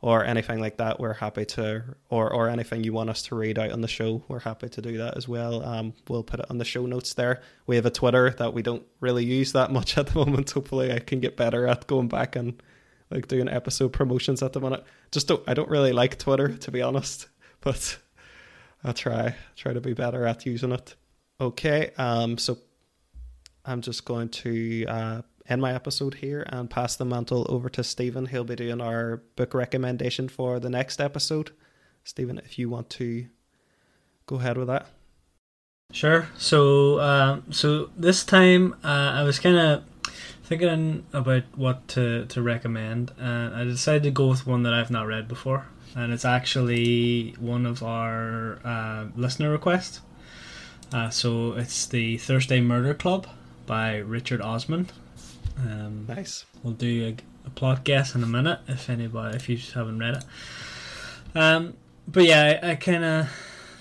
or 0.00 0.24
anything 0.24 0.60
like 0.60 0.76
that, 0.76 1.00
we're 1.00 1.14
happy 1.14 1.44
to, 1.44 1.82
or 2.10 2.32
or 2.32 2.48
anything 2.48 2.84
you 2.84 2.92
want 2.92 3.10
us 3.10 3.22
to 3.22 3.34
read 3.34 3.58
out 3.58 3.72
on 3.72 3.80
the 3.80 3.88
show, 3.88 4.22
we're 4.28 4.40
happy 4.40 4.68
to 4.68 4.82
do 4.82 4.98
that 4.98 5.16
as 5.16 5.26
well. 5.26 5.64
Um, 5.64 5.94
we'll 6.08 6.22
put 6.22 6.40
it 6.40 6.46
on 6.50 6.58
the 6.58 6.64
show 6.64 6.84
notes 6.86 7.14
there. 7.14 7.40
We 7.66 7.76
have 7.76 7.86
a 7.86 7.90
Twitter 7.90 8.30
that 8.30 8.52
we 8.52 8.62
don't 8.62 8.84
really 9.00 9.24
use 9.24 9.52
that 9.52 9.72
much 9.72 9.96
at 9.98 10.08
the 10.08 10.18
moment. 10.18 10.50
Hopefully, 10.50 10.92
I 10.92 10.98
can 10.98 11.20
get 11.20 11.36
better 11.36 11.66
at 11.66 11.86
going 11.86 12.08
back 12.08 12.36
and 12.36 12.62
like 13.10 13.28
doing 13.28 13.48
episode 13.48 13.92
promotions 13.92 14.42
at 14.42 14.52
the 14.52 14.60
minute. 14.60 14.84
Just 15.10 15.28
don't, 15.28 15.42
I 15.46 15.54
don't 15.54 15.70
really 15.70 15.92
like 15.92 16.18
Twitter 16.18 16.48
to 16.56 16.70
be 16.70 16.82
honest, 16.82 17.28
but 17.60 17.98
I'll 18.82 18.94
try 18.94 19.34
try 19.56 19.72
to 19.72 19.80
be 19.80 19.94
better 19.94 20.26
at 20.26 20.44
using 20.44 20.72
it. 20.72 20.94
Okay, 21.40 21.90
um, 21.96 22.38
so 22.38 22.58
I'm 23.64 23.80
just 23.80 24.04
going 24.04 24.28
to 24.28 24.84
uh, 24.86 25.22
end 25.48 25.60
my 25.60 25.74
episode 25.74 26.14
here 26.14 26.44
and 26.48 26.70
pass 26.70 26.96
the 26.96 27.04
mantle 27.04 27.46
over 27.48 27.68
to 27.70 27.84
Stephen. 27.84 28.26
He'll 28.26 28.44
be 28.44 28.56
doing 28.56 28.80
our 28.80 29.22
book 29.36 29.54
recommendation 29.54 30.28
for 30.28 30.58
the 30.58 30.70
next 30.70 31.00
episode. 31.00 31.50
Stephen, 32.02 32.38
if 32.38 32.58
you 32.58 32.68
want 32.68 32.90
to 32.90 33.26
go 34.26 34.36
ahead 34.36 34.56
with 34.56 34.68
that. 34.68 34.86
Sure. 35.92 36.28
So, 36.38 37.00
um, 37.00 37.44
so 37.50 37.90
this 37.96 38.24
time 38.24 38.74
uh, 38.82 39.12
I 39.14 39.22
was 39.22 39.38
kind 39.38 39.56
of 39.56 39.84
thinking 40.44 41.06
about 41.12 41.44
what 41.54 41.86
to, 41.88 42.26
to 42.26 42.42
recommend, 42.42 43.12
and 43.18 43.54
I 43.54 43.64
decided 43.64 44.02
to 44.04 44.10
go 44.10 44.28
with 44.28 44.46
one 44.46 44.62
that 44.64 44.74
I've 44.74 44.90
not 44.90 45.06
read 45.06 45.28
before, 45.28 45.66
and 45.94 46.12
it's 46.12 46.24
actually 46.24 47.34
one 47.38 47.64
of 47.64 47.82
our 47.82 48.58
uh, 48.64 49.06
listener 49.16 49.50
requests. 49.50 50.00
Uh, 50.92 51.10
so 51.10 51.52
it's 51.52 51.86
the 51.86 52.18
Thursday 52.18 52.60
Murder 52.60 52.94
Club 52.94 53.26
by 53.66 53.96
Richard 53.96 54.40
Osman. 54.40 54.88
Um, 55.58 56.06
nice. 56.08 56.44
We'll 56.62 56.74
do 56.74 57.06
a, 57.06 57.46
a, 57.46 57.50
plot 57.50 57.84
guess 57.84 58.14
in 58.14 58.22
a 58.22 58.26
minute 58.26 58.60
if 58.66 58.90
anybody 58.90 59.36
if 59.36 59.48
you 59.48 59.56
just 59.56 59.72
haven't 59.72 59.98
read 59.98 60.16
it. 60.16 60.24
Um, 61.36 61.74
but 62.08 62.24
yeah, 62.24 62.60
I, 62.62 62.70
I 62.70 62.74
kind 62.74 63.04
of 63.04 63.28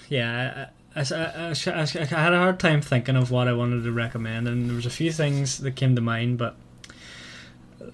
yeah. 0.09 0.67
I, 0.95 0.99
I, 0.99 1.01
I, 1.01 1.49
I, 1.49 2.05
had 2.05 2.33
a 2.33 2.37
hard 2.37 2.59
time 2.59 2.81
thinking 2.81 3.15
of 3.15 3.31
what 3.31 3.47
I 3.47 3.53
wanted 3.53 3.83
to 3.83 3.91
recommend, 3.91 4.47
and 4.47 4.69
there 4.69 4.75
was 4.75 4.85
a 4.85 4.91
few 4.91 5.11
things 5.11 5.57
that 5.57 5.75
came 5.75 5.95
to 5.95 6.01
mind, 6.01 6.37
but 6.37 6.55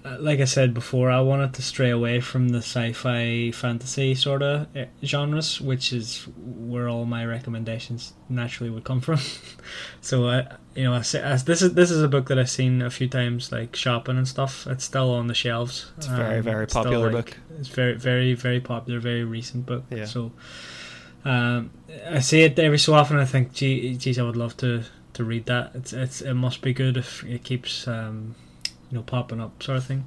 like 0.04 0.40
I 0.40 0.44
said 0.44 0.72
before, 0.72 1.10
I 1.10 1.20
wanted 1.20 1.52
to 1.54 1.62
stray 1.62 1.90
away 1.90 2.20
from 2.20 2.48
the 2.48 2.58
sci-fi 2.58 3.50
fantasy 3.50 4.14
sort 4.14 4.42
of 4.42 4.66
eh, 4.74 4.86
genres, 5.04 5.60
which 5.60 5.92
is 5.92 6.26
where 6.36 6.88
all 6.88 7.04
my 7.04 7.24
recommendations 7.26 8.14
naturally 8.28 8.70
would 8.70 8.84
come 8.84 9.00
from. 9.00 9.18
so 10.00 10.28
I, 10.28 10.56
you 10.74 10.84
know, 10.84 10.94
as 10.94 11.44
this 11.44 11.60
is 11.60 11.74
this 11.74 11.90
is 11.90 12.02
a 12.02 12.08
book 12.08 12.28
that 12.28 12.38
I've 12.38 12.50
seen 12.50 12.80
a 12.80 12.90
few 12.90 13.08
times, 13.08 13.52
like 13.52 13.76
shopping 13.76 14.16
and 14.16 14.26
stuff. 14.26 14.66
It's 14.66 14.84
still 14.84 15.12
on 15.12 15.26
the 15.26 15.34
shelves. 15.34 15.90
It's 15.98 16.06
a 16.06 16.10
very 16.10 16.38
um, 16.38 16.44
very 16.44 16.66
popular 16.66 17.12
like, 17.12 17.26
book. 17.26 17.36
It's 17.58 17.68
very 17.68 17.94
very 17.94 18.34
very 18.34 18.60
popular, 18.60 19.00
very 19.00 19.24
recent 19.24 19.66
book. 19.66 19.84
Yeah. 19.90 20.06
So 20.06 20.32
um, 21.26 21.70
I 22.08 22.20
see 22.20 22.42
it 22.42 22.58
every 22.58 22.78
so 22.78 22.94
often. 22.94 23.18
I 23.18 23.26
think, 23.26 23.52
gee, 23.52 23.96
geez, 23.96 24.18
I 24.18 24.22
would 24.22 24.36
love 24.36 24.56
to 24.58 24.84
to 25.12 25.24
read 25.24 25.44
that. 25.46 25.72
It's 25.74 25.92
it's 25.92 26.22
it 26.22 26.34
must 26.34 26.62
be 26.62 26.72
good 26.72 26.96
if 26.96 27.22
it 27.24 27.44
keeps. 27.44 27.86
Um, 27.86 28.34
you 28.90 28.98
know 28.98 29.02
popping 29.02 29.40
up 29.40 29.62
sort 29.62 29.78
of 29.78 29.84
thing. 29.84 30.06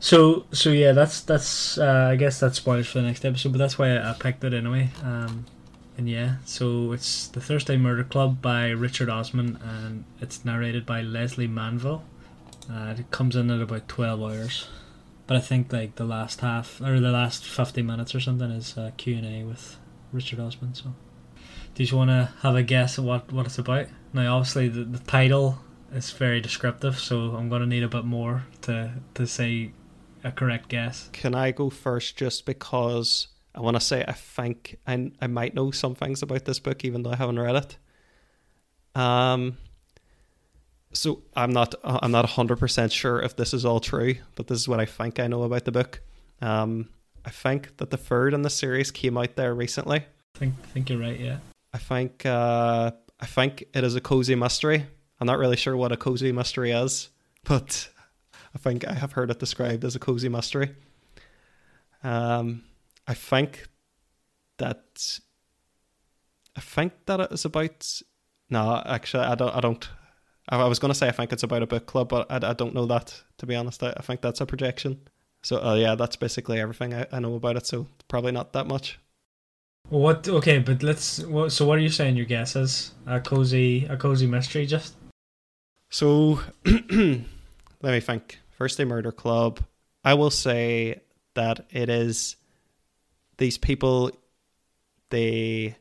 So 0.00 0.46
so 0.52 0.70
yeah, 0.70 0.92
that's 0.92 1.20
that's 1.20 1.78
uh, 1.78 2.08
I 2.10 2.16
guess 2.16 2.40
that's 2.40 2.56
spoilers 2.56 2.88
for 2.88 3.00
the 3.00 3.06
next 3.06 3.24
episode, 3.24 3.52
but 3.52 3.58
that's 3.58 3.78
why 3.78 3.96
I, 3.96 4.10
I 4.10 4.14
picked 4.14 4.42
it 4.44 4.54
anyway. 4.54 4.90
Um, 5.02 5.44
and 5.98 6.08
yeah, 6.08 6.36
so 6.46 6.92
it's 6.92 7.28
the 7.28 7.42
Thursday 7.42 7.76
Murder 7.76 8.04
Club 8.04 8.40
by 8.40 8.70
Richard 8.70 9.10
Osman, 9.10 9.58
and 9.62 10.04
it's 10.18 10.42
narrated 10.44 10.86
by 10.86 11.02
Lesley 11.02 11.46
Manville. 11.46 12.02
Uh, 12.72 12.94
it 12.96 13.10
comes 13.10 13.36
in 13.36 13.50
at 13.50 13.60
about 13.60 13.88
twelve 13.88 14.22
hours, 14.22 14.68
but 15.26 15.36
I 15.36 15.40
think 15.40 15.70
like 15.70 15.96
the 15.96 16.04
last 16.06 16.40
half 16.40 16.80
or 16.80 16.98
the 16.98 17.10
last 17.10 17.44
fifty 17.44 17.82
minutes 17.82 18.14
or 18.14 18.20
something 18.20 18.50
is 18.50 18.78
uh, 18.78 18.92
Q 18.96 19.16
and 19.16 19.26
A 19.26 19.44
with 19.44 19.76
Richard 20.14 20.40
Osman. 20.40 20.74
So, 20.74 20.94
do 21.74 21.84
you 21.84 21.96
want 21.96 22.08
to 22.08 22.32
have 22.40 22.56
a 22.56 22.62
guess 22.62 22.98
at 22.98 23.04
what 23.04 23.30
what 23.30 23.44
it's 23.44 23.58
about? 23.58 23.88
Now, 24.14 24.38
obviously, 24.38 24.68
the, 24.68 24.84
the 24.84 24.98
title 25.00 25.58
it's 25.92 26.12
very 26.12 26.40
descriptive, 26.40 26.98
so 26.98 27.34
I'm 27.36 27.48
going 27.48 27.62
to 27.62 27.66
need 27.66 27.82
a 27.82 27.88
bit 27.88 28.04
more 28.04 28.44
to 28.62 28.92
to 29.14 29.26
say 29.26 29.72
a 30.24 30.30
correct 30.30 30.68
guess. 30.68 31.08
Can 31.12 31.34
I 31.34 31.50
go 31.50 31.70
first 31.70 32.16
just 32.16 32.46
because 32.46 33.28
I 33.54 33.60
want 33.60 33.76
to 33.76 33.80
say 33.80 34.04
I 34.06 34.12
think 34.12 34.78
I, 34.86 35.10
I 35.20 35.26
might 35.26 35.54
know 35.54 35.70
some 35.70 35.94
things 35.94 36.22
about 36.22 36.44
this 36.44 36.58
book 36.58 36.84
even 36.84 37.02
though 37.02 37.10
I 37.10 37.16
haven't 37.16 37.38
read 37.38 37.56
it. 37.56 39.00
Um 39.00 39.56
so 40.92 41.22
I'm 41.34 41.52
not 41.52 41.74
I'm 41.84 42.10
not 42.10 42.26
100% 42.26 42.92
sure 42.92 43.20
if 43.22 43.36
this 43.36 43.54
is 43.54 43.64
all 43.64 43.80
true, 43.80 44.16
but 44.34 44.48
this 44.48 44.58
is 44.58 44.68
what 44.68 44.80
I 44.80 44.86
think 44.86 45.18
I 45.18 45.28
know 45.28 45.42
about 45.42 45.64
the 45.64 45.72
book. 45.72 46.00
Um 46.40 46.88
I 47.24 47.30
think 47.30 47.76
that 47.78 47.90
the 47.90 47.96
third 47.96 48.34
in 48.34 48.42
the 48.42 48.50
series 48.50 48.90
came 48.90 49.18
out 49.18 49.36
there 49.36 49.54
recently. 49.54 49.98
I 50.34 50.38
think 50.38 50.54
think 50.68 50.90
you're 50.90 51.00
right, 51.00 51.18
yeah. 51.18 51.38
I 51.72 51.78
think 51.78 52.26
uh 52.26 52.92
I 53.18 53.26
think 53.26 53.64
it 53.74 53.84
is 53.84 53.94
a 53.94 54.00
cozy 54.00 54.34
mystery 54.34 54.86
I'm 55.20 55.26
not 55.26 55.38
really 55.38 55.56
sure 55.56 55.76
what 55.76 55.92
a 55.92 55.96
cozy 55.96 56.32
mystery 56.32 56.70
is, 56.70 57.10
but 57.44 57.88
I 58.54 58.58
think 58.58 58.86
I 58.86 58.94
have 58.94 59.12
heard 59.12 59.30
it 59.30 59.38
described 59.38 59.84
as 59.84 59.94
a 59.94 59.98
cozy 59.98 60.28
mystery. 60.28 60.74
Um, 62.02 62.62
I 63.06 63.14
think 63.14 63.68
that 64.58 65.20
I 66.56 66.60
think 66.60 66.92
that 67.06 67.20
it 67.20 67.32
is 67.32 67.44
about. 67.44 68.00
No, 68.48 68.82
actually, 68.84 69.24
I 69.24 69.34
don't. 69.34 69.54
I 69.54 69.60
don't. 69.60 69.88
I 70.48 70.64
was 70.64 70.78
going 70.78 70.92
to 70.92 70.98
say 70.98 71.08
I 71.08 71.12
think 71.12 71.32
it's 71.32 71.44
about 71.44 71.62
a 71.62 71.66
book 71.66 71.86
club, 71.86 72.08
but 72.08 72.30
I, 72.30 72.50
I 72.50 72.52
don't 72.54 72.74
know 72.74 72.86
that 72.86 73.22
to 73.38 73.46
be 73.46 73.54
honest. 73.54 73.82
I, 73.82 73.92
I 73.96 74.02
think 74.02 74.20
that's 74.20 74.40
a 74.40 74.46
projection. 74.46 75.00
So, 75.42 75.62
uh, 75.62 75.74
yeah, 75.74 75.94
that's 75.94 76.16
basically 76.16 76.60
everything 76.60 76.92
I, 76.92 77.06
I 77.12 77.20
know 77.20 77.34
about 77.34 77.56
it. 77.56 77.66
So, 77.66 77.86
probably 78.08 78.32
not 78.32 78.52
that 78.52 78.66
much. 78.66 78.98
What? 79.88 80.28
Okay, 80.28 80.58
but 80.58 80.82
let's. 80.82 81.04
So, 81.48 81.66
what 81.66 81.78
are 81.78 81.82
you 81.82 81.88
saying? 81.88 82.16
Your 82.16 82.26
guess 82.26 82.56
is 82.56 82.92
a 83.06 83.20
cozy, 83.20 83.86
a 83.86 83.96
cozy 83.96 84.26
mystery, 84.26 84.66
just 84.66 84.94
so 85.90 86.40
let 86.64 87.22
me 87.82 88.00
think. 88.00 88.38
First 88.50 88.78
Day 88.78 88.84
Murder 88.84 89.12
Club. 89.12 89.60
I 90.04 90.14
will 90.14 90.30
say 90.30 91.00
that 91.34 91.66
it 91.70 91.88
is 91.88 92.36
these 93.38 93.58
people 93.58 94.10
they 95.10 95.76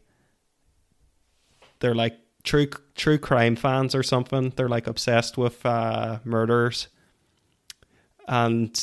they're 1.80 1.95
like 1.95 2.18
true 2.44 2.68
true 2.95 3.18
crime 3.18 3.56
fans 3.56 3.95
or 3.95 4.03
something. 4.03 4.53
They're 4.56 4.69
like 4.69 4.88
obsessed 4.88 5.38
with 5.38 5.65
uh, 5.65 6.19
murders, 6.23 6.88
and 8.27 8.81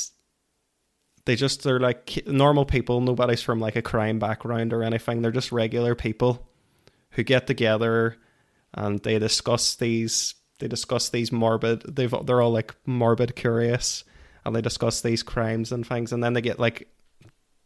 they 1.25 1.37
just 1.37 1.63
they're 1.63 1.81
like 1.81 2.27
normal 2.27 2.65
people. 2.65 3.01
Nobody's 3.01 3.43
from 3.43 3.61
like 3.61 3.77
a 3.77 3.83
crime 3.83 4.19
background 4.19 4.73
or 4.73 4.83
anything. 4.83 5.21
They're 5.21 5.33
just 5.33 5.53
regular 5.53 5.95
people 5.95 6.49
who 7.11 7.23
get 7.23 7.47
together 7.47 8.17
and 8.75 9.03
they 9.03 9.19
discuss 9.19 9.75
these 9.75 10.35
they 10.59 10.69
discuss 10.69 11.09
these 11.09 11.33
morbid 11.33 11.83
they've 11.95 12.15
they're 12.25 12.41
all 12.41 12.53
like 12.53 12.75
morbid 12.87 13.37
curious 13.37 14.05
and 14.45 14.55
they 14.55 14.61
discuss 14.61 15.01
these 15.01 15.23
crimes 15.23 15.73
and 15.73 15.87
things 15.87 16.13
and 16.13 16.23
then 16.23 16.33
they 16.33 16.41
get 16.41 16.59
like 16.59 16.89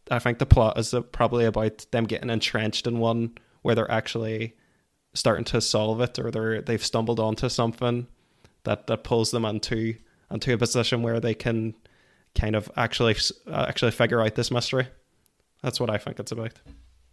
I 0.09 0.19
think 0.19 0.39
the 0.39 0.45
plot 0.45 0.77
is 0.77 0.93
probably 1.11 1.45
about 1.45 1.85
them 1.91 2.05
getting 2.05 2.29
entrenched 2.29 2.87
in 2.87 2.99
one 2.99 3.37
where 3.61 3.75
they're 3.75 3.91
actually 3.91 4.55
starting 5.13 5.45
to 5.45 5.61
solve 5.61 6.01
it 6.01 6.17
or 6.19 6.31
they're 6.31 6.61
they've 6.61 6.83
stumbled 6.83 7.19
onto 7.19 7.49
something 7.49 8.07
that 8.63 8.87
that 8.87 9.03
pulls 9.03 9.31
them 9.31 9.45
into 9.45 9.95
into 10.29 10.53
a 10.53 10.57
position 10.57 11.01
where 11.01 11.19
they 11.19 11.33
can 11.33 11.75
kind 12.35 12.55
of 12.55 12.71
actually 12.77 13.15
uh, 13.47 13.65
actually 13.67 13.91
figure 13.91 14.21
out 14.21 14.35
this 14.35 14.51
mystery. 14.51 14.87
That's 15.61 15.79
what 15.79 15.89
I 15.89 15.97
think 15.97 16.19
it's 16.19 16.31
about. 16.31 16.53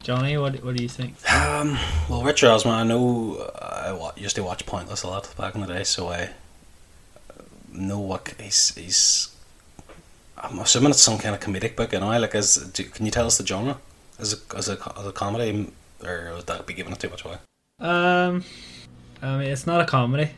Johnny, 0.03 0.37
what 0.37 0.63
what 0.65 0.77
do 0.77 0.83
you 0.83 0.89
think? 0.89 1.15
Um, 1.33 1.77
well, 2.09 2.23
Richard 2.23 2.49
Osman, 2.51 2.75
I 2.75 2.83
know 2.85 3.51
I 3.61 4.11
used 4.17 4.37
to 4.37 4.43
watch 4.43 4.65
Pointless 4.65 5.03
a 5.03 5.09
lot 5.09 5.35
back 5.37 5.55
in 5.55 5.61
the 5.61 5.67
day, 5.67 5.85
so 5.85 6.09
I 6.09 6.31
know 7.73 7.99
what 7.99 8.35
he's 8.41 8.75
he's. 8.77 9.35
I'm 10.37 10.61
assuming 10.61 10.91
it's 10.91 11.01
some 11.03 11.19
kind 11.19 11.35
of 11.35 11.41
comedic 11.41 11.75
book, 11.75 11.93
you 11.93 11.99
know. 12.01 12.17
Like, 12.19 12.35
as 12.37 12.57
do, 12.73 12.85
can 12.85 13.05
you 13.07 13.11
tell 13.11 13.27
us 13.27 13.39
the 13.39 13.47
genre? 13.47 13.79
As 14.21 14.33
a 14.35 14.57
as 14.57 14.69
a 14.69 14.79
as 14.99 15.07
a 15.07 15.13
comedy 15.13 15.73
or 16.05 16.33
would 16.37 16.47
that 16.47 16.65
be 16.67 16.75
giving 16.75 16.93
it 16.93 17.01
too 17.01 17.09
much 17.11 17.25
away? 17.25 17.37
Um, 17.81 18.45
I 19.21 19.37
mean, 19.39 19.51
it's 19.51 19.67
not 19.67 19.81
a 19.81 19.85
comedy. 19.85 20.31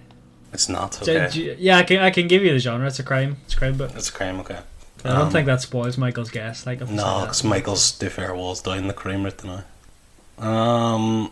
It's 0.54 0.68
not 0.70 1.00
okay. 1.02 1.28
j- 1.30 1.56
Yeah, 1.58 1.76
I 1.78 1.82
can 1.82 1.98
I 2.00 2.10
can 2.10 2.28
give 2.28 2.42
you 2.42 2.52
the 2.52 2.58
genre. 2.58 2.86
It's 2.86 2.98
a 2.98 3.02
crime. 3.04 3.36
It's 3.44 3.54
a 3.54 3.58
crime 3.58 3.76
book. 3.76 3.92
It's 3.94 4.08
a 4.08 4.12
crime, 4.12 4.40
okay. 4.40 4.60
I 5.04 5.08
don't 5.08 5.20
Um, 5.22 5.30
think 5.30 5.46
that 5.46 5.60
spoils 5.62 5.96
Michael's 5.96 6.30
guess. 6.30 6.66
Like, 6.66 6.80
No, 6.80 7.20
because 7.22 7.44
Michael's 7.44 7.90
too 7.92 8.10
fair 8.10 8.34
walls 8.34 8.60
down 8.62 8.86
the 8.86 8.92
crime 8.92 9.24
right 9.24 9.44
now. 9.44 9.64
Um, 10.38 11.30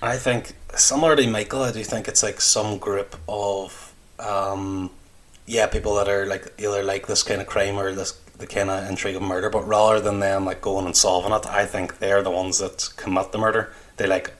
I 0.00 0.16
think 0.16 0.52
similar 0.76 1.16
to 1.16 1.26
Michael, 1.26 1.62
I 1.62 1.72
do 1.72 1.82
think 1.84 2.08
it's 2.08 2.22
like 2.22 2.40
some 2.40 2.78
group 2.78 3.16
of 3.28 3.92
um, 4.18 4.90
yeah, 5.46 5.66
people 5.66 5.94
that 5.96 6.08
are 6.08 6.26
like 6.26 6.52
either 6.58 6.82
like 6.82 7.06
this 7.06 7.22
kind 7.22 7.40
of 7.40 7.46
crime 7.46 7.78
or 7.78 7.92
this 7.94 8.12
the 8.38 8.46
kind 8.46 8.70
of 8.70 8.88
intrigue 8.88 9.16
of 9.16 9.22
murder, 9.22 9.50
but 9.50 9.66
rather 9.66 10.00
than 10.00 10.18
them 10.20 10.44
like 10.44 10.60
going 10.60 10.86
and 10.86 10.96
solving 10.96 11.32
it, 11.32 11.46
I 11.46 11.66
think 11.66 11.98
they're 11.98 12.22
the 12.22 12.30
ones 12.30 12.58
that 12.58 12.90
commit 12.96 13.30
the 13.32 13.38
murder. 13.38 13.72
They 13.96 14.06
like 14.06 14.32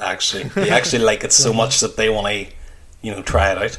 actually 0.00 0.44
they 0.44 0.70
actually 0.78 1.04
like 1.04 1.24
it 1.24 1.32
so 1.32 1.52
much 1.52 1.80
that 1.80 1.96
they 1.96 2.08
want 2.08 2.26
to 2.28 2.46
you 3.02 3.12
know 3.12 3.22
try 3.22 3.52
it 3.52 3.58
out. 3.58 3.78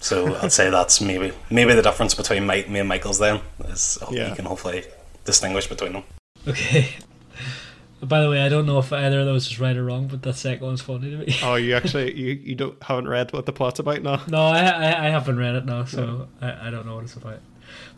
So 0.00 0.34
I'd 0.36 0.50
say 0.52 0.70
that's 0.70 1.00
maybe 1.00 1.32
maybe 1.50 1.74
the 1.74 1.82
difference 1.82 2.14
between 2.14 2.46
Mike, 2.46 2.68
me 2.70 2.80
and 2.80 2.88
Michael's 2.88 3.18
then 3.18 3.40
is 3.68 3.98
Yeah. 4.10 4.30
you 4.30 4.34
can 4.34 4.46
hopefully 4.46 4.84
distinguish 5.24 5.66
between 5.68 5.92
them. 5.92 6.02
Okay. 6.48 6.88
By 8.02 8.22
the 8.22 8.30
way, 8.30 8.40
I 8.40 8.48
don't 8.48 8.64
know 8.64 8.78
if 8.78 8.90
either 8.94 9.20
of 9.20 9.26
those 9.26 9.46
is 9.48 9.60
right 9.60 9.76
or 9.76 9.84
wrong, 9.84 10.06
but 10.06 10.22
the 10.22 10.32
second 10.32 10.66
one's 10.66 10.80
funny 10.80 11.10
to 11.10 11.18
me. 11.18 11.36
Oh, 11.42 11.56
you 11.56 11.74
actually 11.74 12.14
you, 12.18 12.32
you 12.32 12.54
don't 12.54 12.82
haven't 12.82 13.08
read 13.08 13.30
what 13.34 13.44
the 13.44 13.52
plot's 13.52 13.78
about 13.78 14.02
now? 14.02 14.22
No, 14.26 14.38
I, 14.40 14.60
I 14.64 15.06
I 15.06 15.10
haven't 15.10 15.36
read 15.38 15.54
it 15.54 15.66
now, 15.66 15.84
so 15.84 16.28
I, 16.40 16.68
I 16.68 16.70
don't 16.70 16.86
know 16.86 16.94
what 16.94 17.04
it's 17.04 17.14
about. 17.16 17.40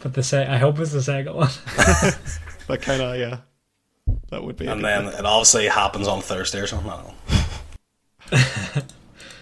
But 0.02 0.14
the 0.14 0.22
se- 0.24 0.48
I 0.48 0.56
hope 0.58 0.78
it's 0.80 0.92
the 0.92 1.02
second 1.02 1.34
one. 1.36 1.50
But 2.66 2.82
kind 2.82 3.00
of 3.00 3.16
yeah, 3.16 3.38
that 4.30 4.42
would 4.42 4.56
be. 4.56 4.66
And 4.66 4.84
then 4.84 5.04
one. 5.04 5.14
it 5.14 5.24
obviously 5.24 5.68
happens 5.68 6.08
on 6.08 6.20
Thursday 6.20 6.58
or 6.58 6.66
something. 6.66 6.90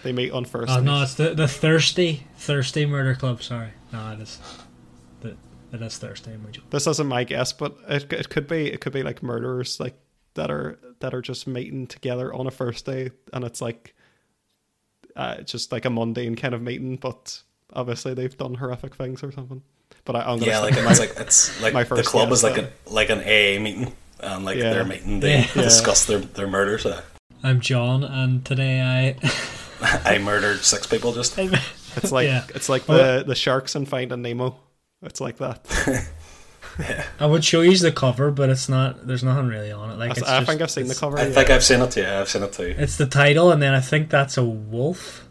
I 0.03 0.07
don't 0.07 0.15
know. 0.15 0.17
they 0.17 0.23
meet 0.23 0.31
on 0.31 0.45
first. 0.45 0.71
Oh 0.71 0.79
no, 0.81 1.01
it's 1.03 1.15
the 1.15 1.33
the 1.33 1.47
thirsty 1.47 2.27
thirsty 2.37 2.85
murder 2.85 3.15
club. 3.15 3.41
Sorry, 3.43 3.69
no, 3.91 4.11
it 4.13 4.19
is. 4.21 4.39
The, 5.21 5.35
it 5.73 5.81
is 5.81 5.97
Thursday. 5.97 6.35
This 6.69 6.87
isn't 6.87 7.07
my 7.07 7.23
guess, 7.23 7.53
but 7.53 7.75
it 7.87 8.11
it 8.13 8.29
could 8.29 8.47
be 8.47 8.71
it 8.71 8.81
could 8.81 8.93
be 8.93 9.03
like 9.03 9.21
murderers 9.23 9.79
like 9.79 9.95
that 10.33 10.49
are 10.51 10.79
that 10.99 11.13
are 11.13 11.21
just 11.21 11.47
meeting 11.47 11.87
together 11.87 12.33
on 12.33 12.47
a 12.47 12.51
first 12.51 12.85
day, 12.85 13.11
and 13.33 13.43
it's 13.43 13.61
like 13.61 13.93
uh, 15.15 15.41
just 15.41 15.71
like 15.71 15.85
a 15.85 15.89
mundane 15.89 16.35
kind 16.35 16.53
of 16.53 16.61
meeting, 16.61 16.95
but 16.95 17.41
obviously 17.73 18.13
they've 18.13 18.37
done 18.37 18.55
horrific 18.55 18.95
things 18.95 19.23
or 19.23 19.31
something. 19.31 19.61
But 20.05 20.15
I, 20.15 20.19
I'm 20.21 20.39
gonna 20.39 20.51
Yeah, 20.51 20.59
like 20.59 20.75
to 20.75 20.87
it's 20.89 20.99
like 20.99 21.13
it's 21.17 21.61
like 21.61 21.73
my 21.73 21.83
the 21.83 21.89
first 21.89 22.09
club 22.09 22.29
guess, 22.29 22.39
is 22.39 22.43
like 22.43 22.55
then. 22.55 22.69
a 22.87 22.89
like 22.89 23.09
an 23.09 23.19
AA 23.19 23.61
meeting, 23.61 23.93
and 24.21 24.45
like 24.45 24.57
Yeah. 24.57 24.73
they're 24.73 24.85
meeting 24.85 25.19
they 25.19 25.39
Yeah. 25.39 25.47
Yeah. 25.55 25.61
discuss 25.63 26.05
their 26.05 26.19
their 26.19 26.47
murders. 26.47 26.85
Uh, 26.85 27.01
I'm 27.43 27.59
John, 27.59 28.03
and 28.03 28.45
today 28.45 28.81
I. 28.81 29.29
I 30.05 30.17
murdered 30.19 30.59
six 30.59 30.87
people 30.87 31.13
just. 31.13 31.37
It's 31.97 32.11
like 32.11 32.25
Yeah. 32.25 32.45
it's 32.55 32.69
like 32.69 32.85
the 32.85 33.23
the 33.27 33.35
sharks 33.35 33.75
in 33.75 33.85
Finding 33.85 34.21
Nemo. 34.21 34.55
It's 35.01 35.19
like 35.19 35.37
that. 35.39 35.59
I 37.19 37.25
would 37.25 37.43
show 37.43 37.61
you 37.61 37.77
the 37.77 37.91
cover, 37.91 38.31
but 38.31 38.49
it's 38.49 38.69
not. 38.69 39.05
There's 39.05 39.23
nothing 39.23 39.47
really 39.47 39.71
on 39.73 39.91
it. 39.91 39.97
Like 39.97 40.11
it's 40.11 40.21
I 40.23 40.39
just, 40.39 40.49
think 40.49 40.61
I've 40.61 40.71
seen 40.71 40.87
the 40.87 40.95
cover. 40.95 41.17
I 41.19 41.25
yeah. 41.27 41.33
think 41.33 41.49
I've 41.49 41.63
seen 41.63 41.81
it. 41.81 41.97
Yeah, 41.97 42.21
I've 42.21 42.29
seen 42.29 42.43
it 42.43 42.53
too. 42.53 42.73
It's 42.77 42.95
the 42.97 43.05
title, 43.07 43.51
and 43.51 43.61
then 43.61 43.73
I 43.73 43.81
think 43.81 44.09
that's 44.09 44.37
a 44.37 44.43
wolf 44.45 45.27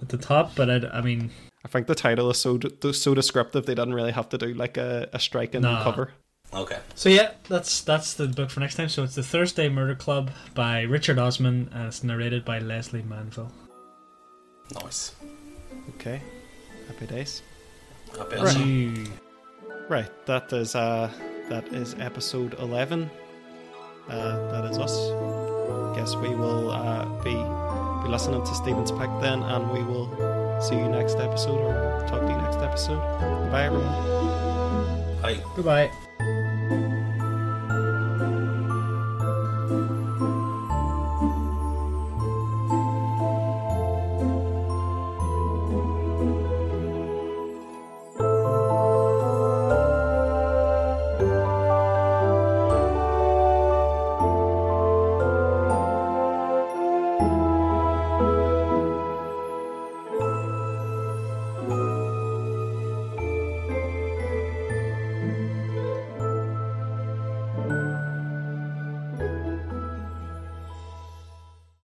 at 0.00 0.10
the 0.10 0.16
top. 0.16 0.54
But 0.54 0.70
I, 0.70 0.98
I 0.98 1.00
mean, 1.00 1.30
I 1.64 1.68
think 1.68 1.86
the 1.88 1.94
title 1.96 2.30
is 2.30 2.38
so 2.38 2.58
so 2.92 3.14
descriptive 3.14 3.66
they 3.66 3.74
didn't 3.74 3.94
really 3.94 4.12
have 4.12 4.28
to 4.28 4.38
do 4.38 4.54
like 4.54 4.76
a, 4.76 5.08
a 5.12 5.18
striking 5.18 5.62
Nah. 5.62 5.82
cover. 5.82 6.12
Okay. 6.52 6.78
so 6.94 7.08
yeah, 7.08 7.32
that's 7.48 7.80
that's 7.82 8.14
the 8.14 8.28
book 8.28 8.50
for 8.50 8.60
next 8.60 8.76
time. 8.76 8.88
So 8.88 9.02
it's 9.02 9.14
the 9.16 9.22
Thursday 9.24 9.68
Murder 9.68 9.94
Club 9.96 10.30
by 10.54 10.82
Richard 10.82 11.18
Osman, 11.18 11.68
and 11.72 11.88
it's 11.88 12.04
narrated 12.04 12.44
by 12.44 12.58
Lesley 12.60 13.02
Manville. 13.02 13.50
Nice. 14.74 15.12
Okay, 15.96 16.20
happy 16.88 17.06
days. 17.06 17.42
Happy 18.16 18.36
Right. 18.36 18.54
right. 18.56 19.08
Right, 19.88 20.26
that 20.26 20.52
is 20.52 20.74
uh 20.74 21.10
that 21.48 21.66
is 21.74 21.94
episode 21.98 22.54
eleven. 22.60 23.10
Uh, 24.08 24.36
that 24.52 24.64
is 24.70 24.78
us. 24.78 24.94
Guess 25.96 26.16
we 26.16 26.34
will 26.34 26.70
uh, 26.70 27.04
be 27.22 27.34
be 28.02 28.08
listening 28.08 28.42
to 28.44 28.54
Stephen's 28.54 28.90
pick 28.92 29.10
then, 29.20 29.42
and 29.42 29.70
we 29.70 29.82
will 29.82 30.08
see 30.60 30.76
you 30.76 30.88
next 30.88 31.16
episode 31.18 31.60
or 31.60 32.06
talk 32.08 32.20
to 32.20 32.30
you 32.30 32.38
next 32.38 32.58
episode. 32.58 33.02
Bye 33.50 33.64
everyone. 33.66 35.18
Hi. 35.22 35.38
Goodbye. 35.56 37.06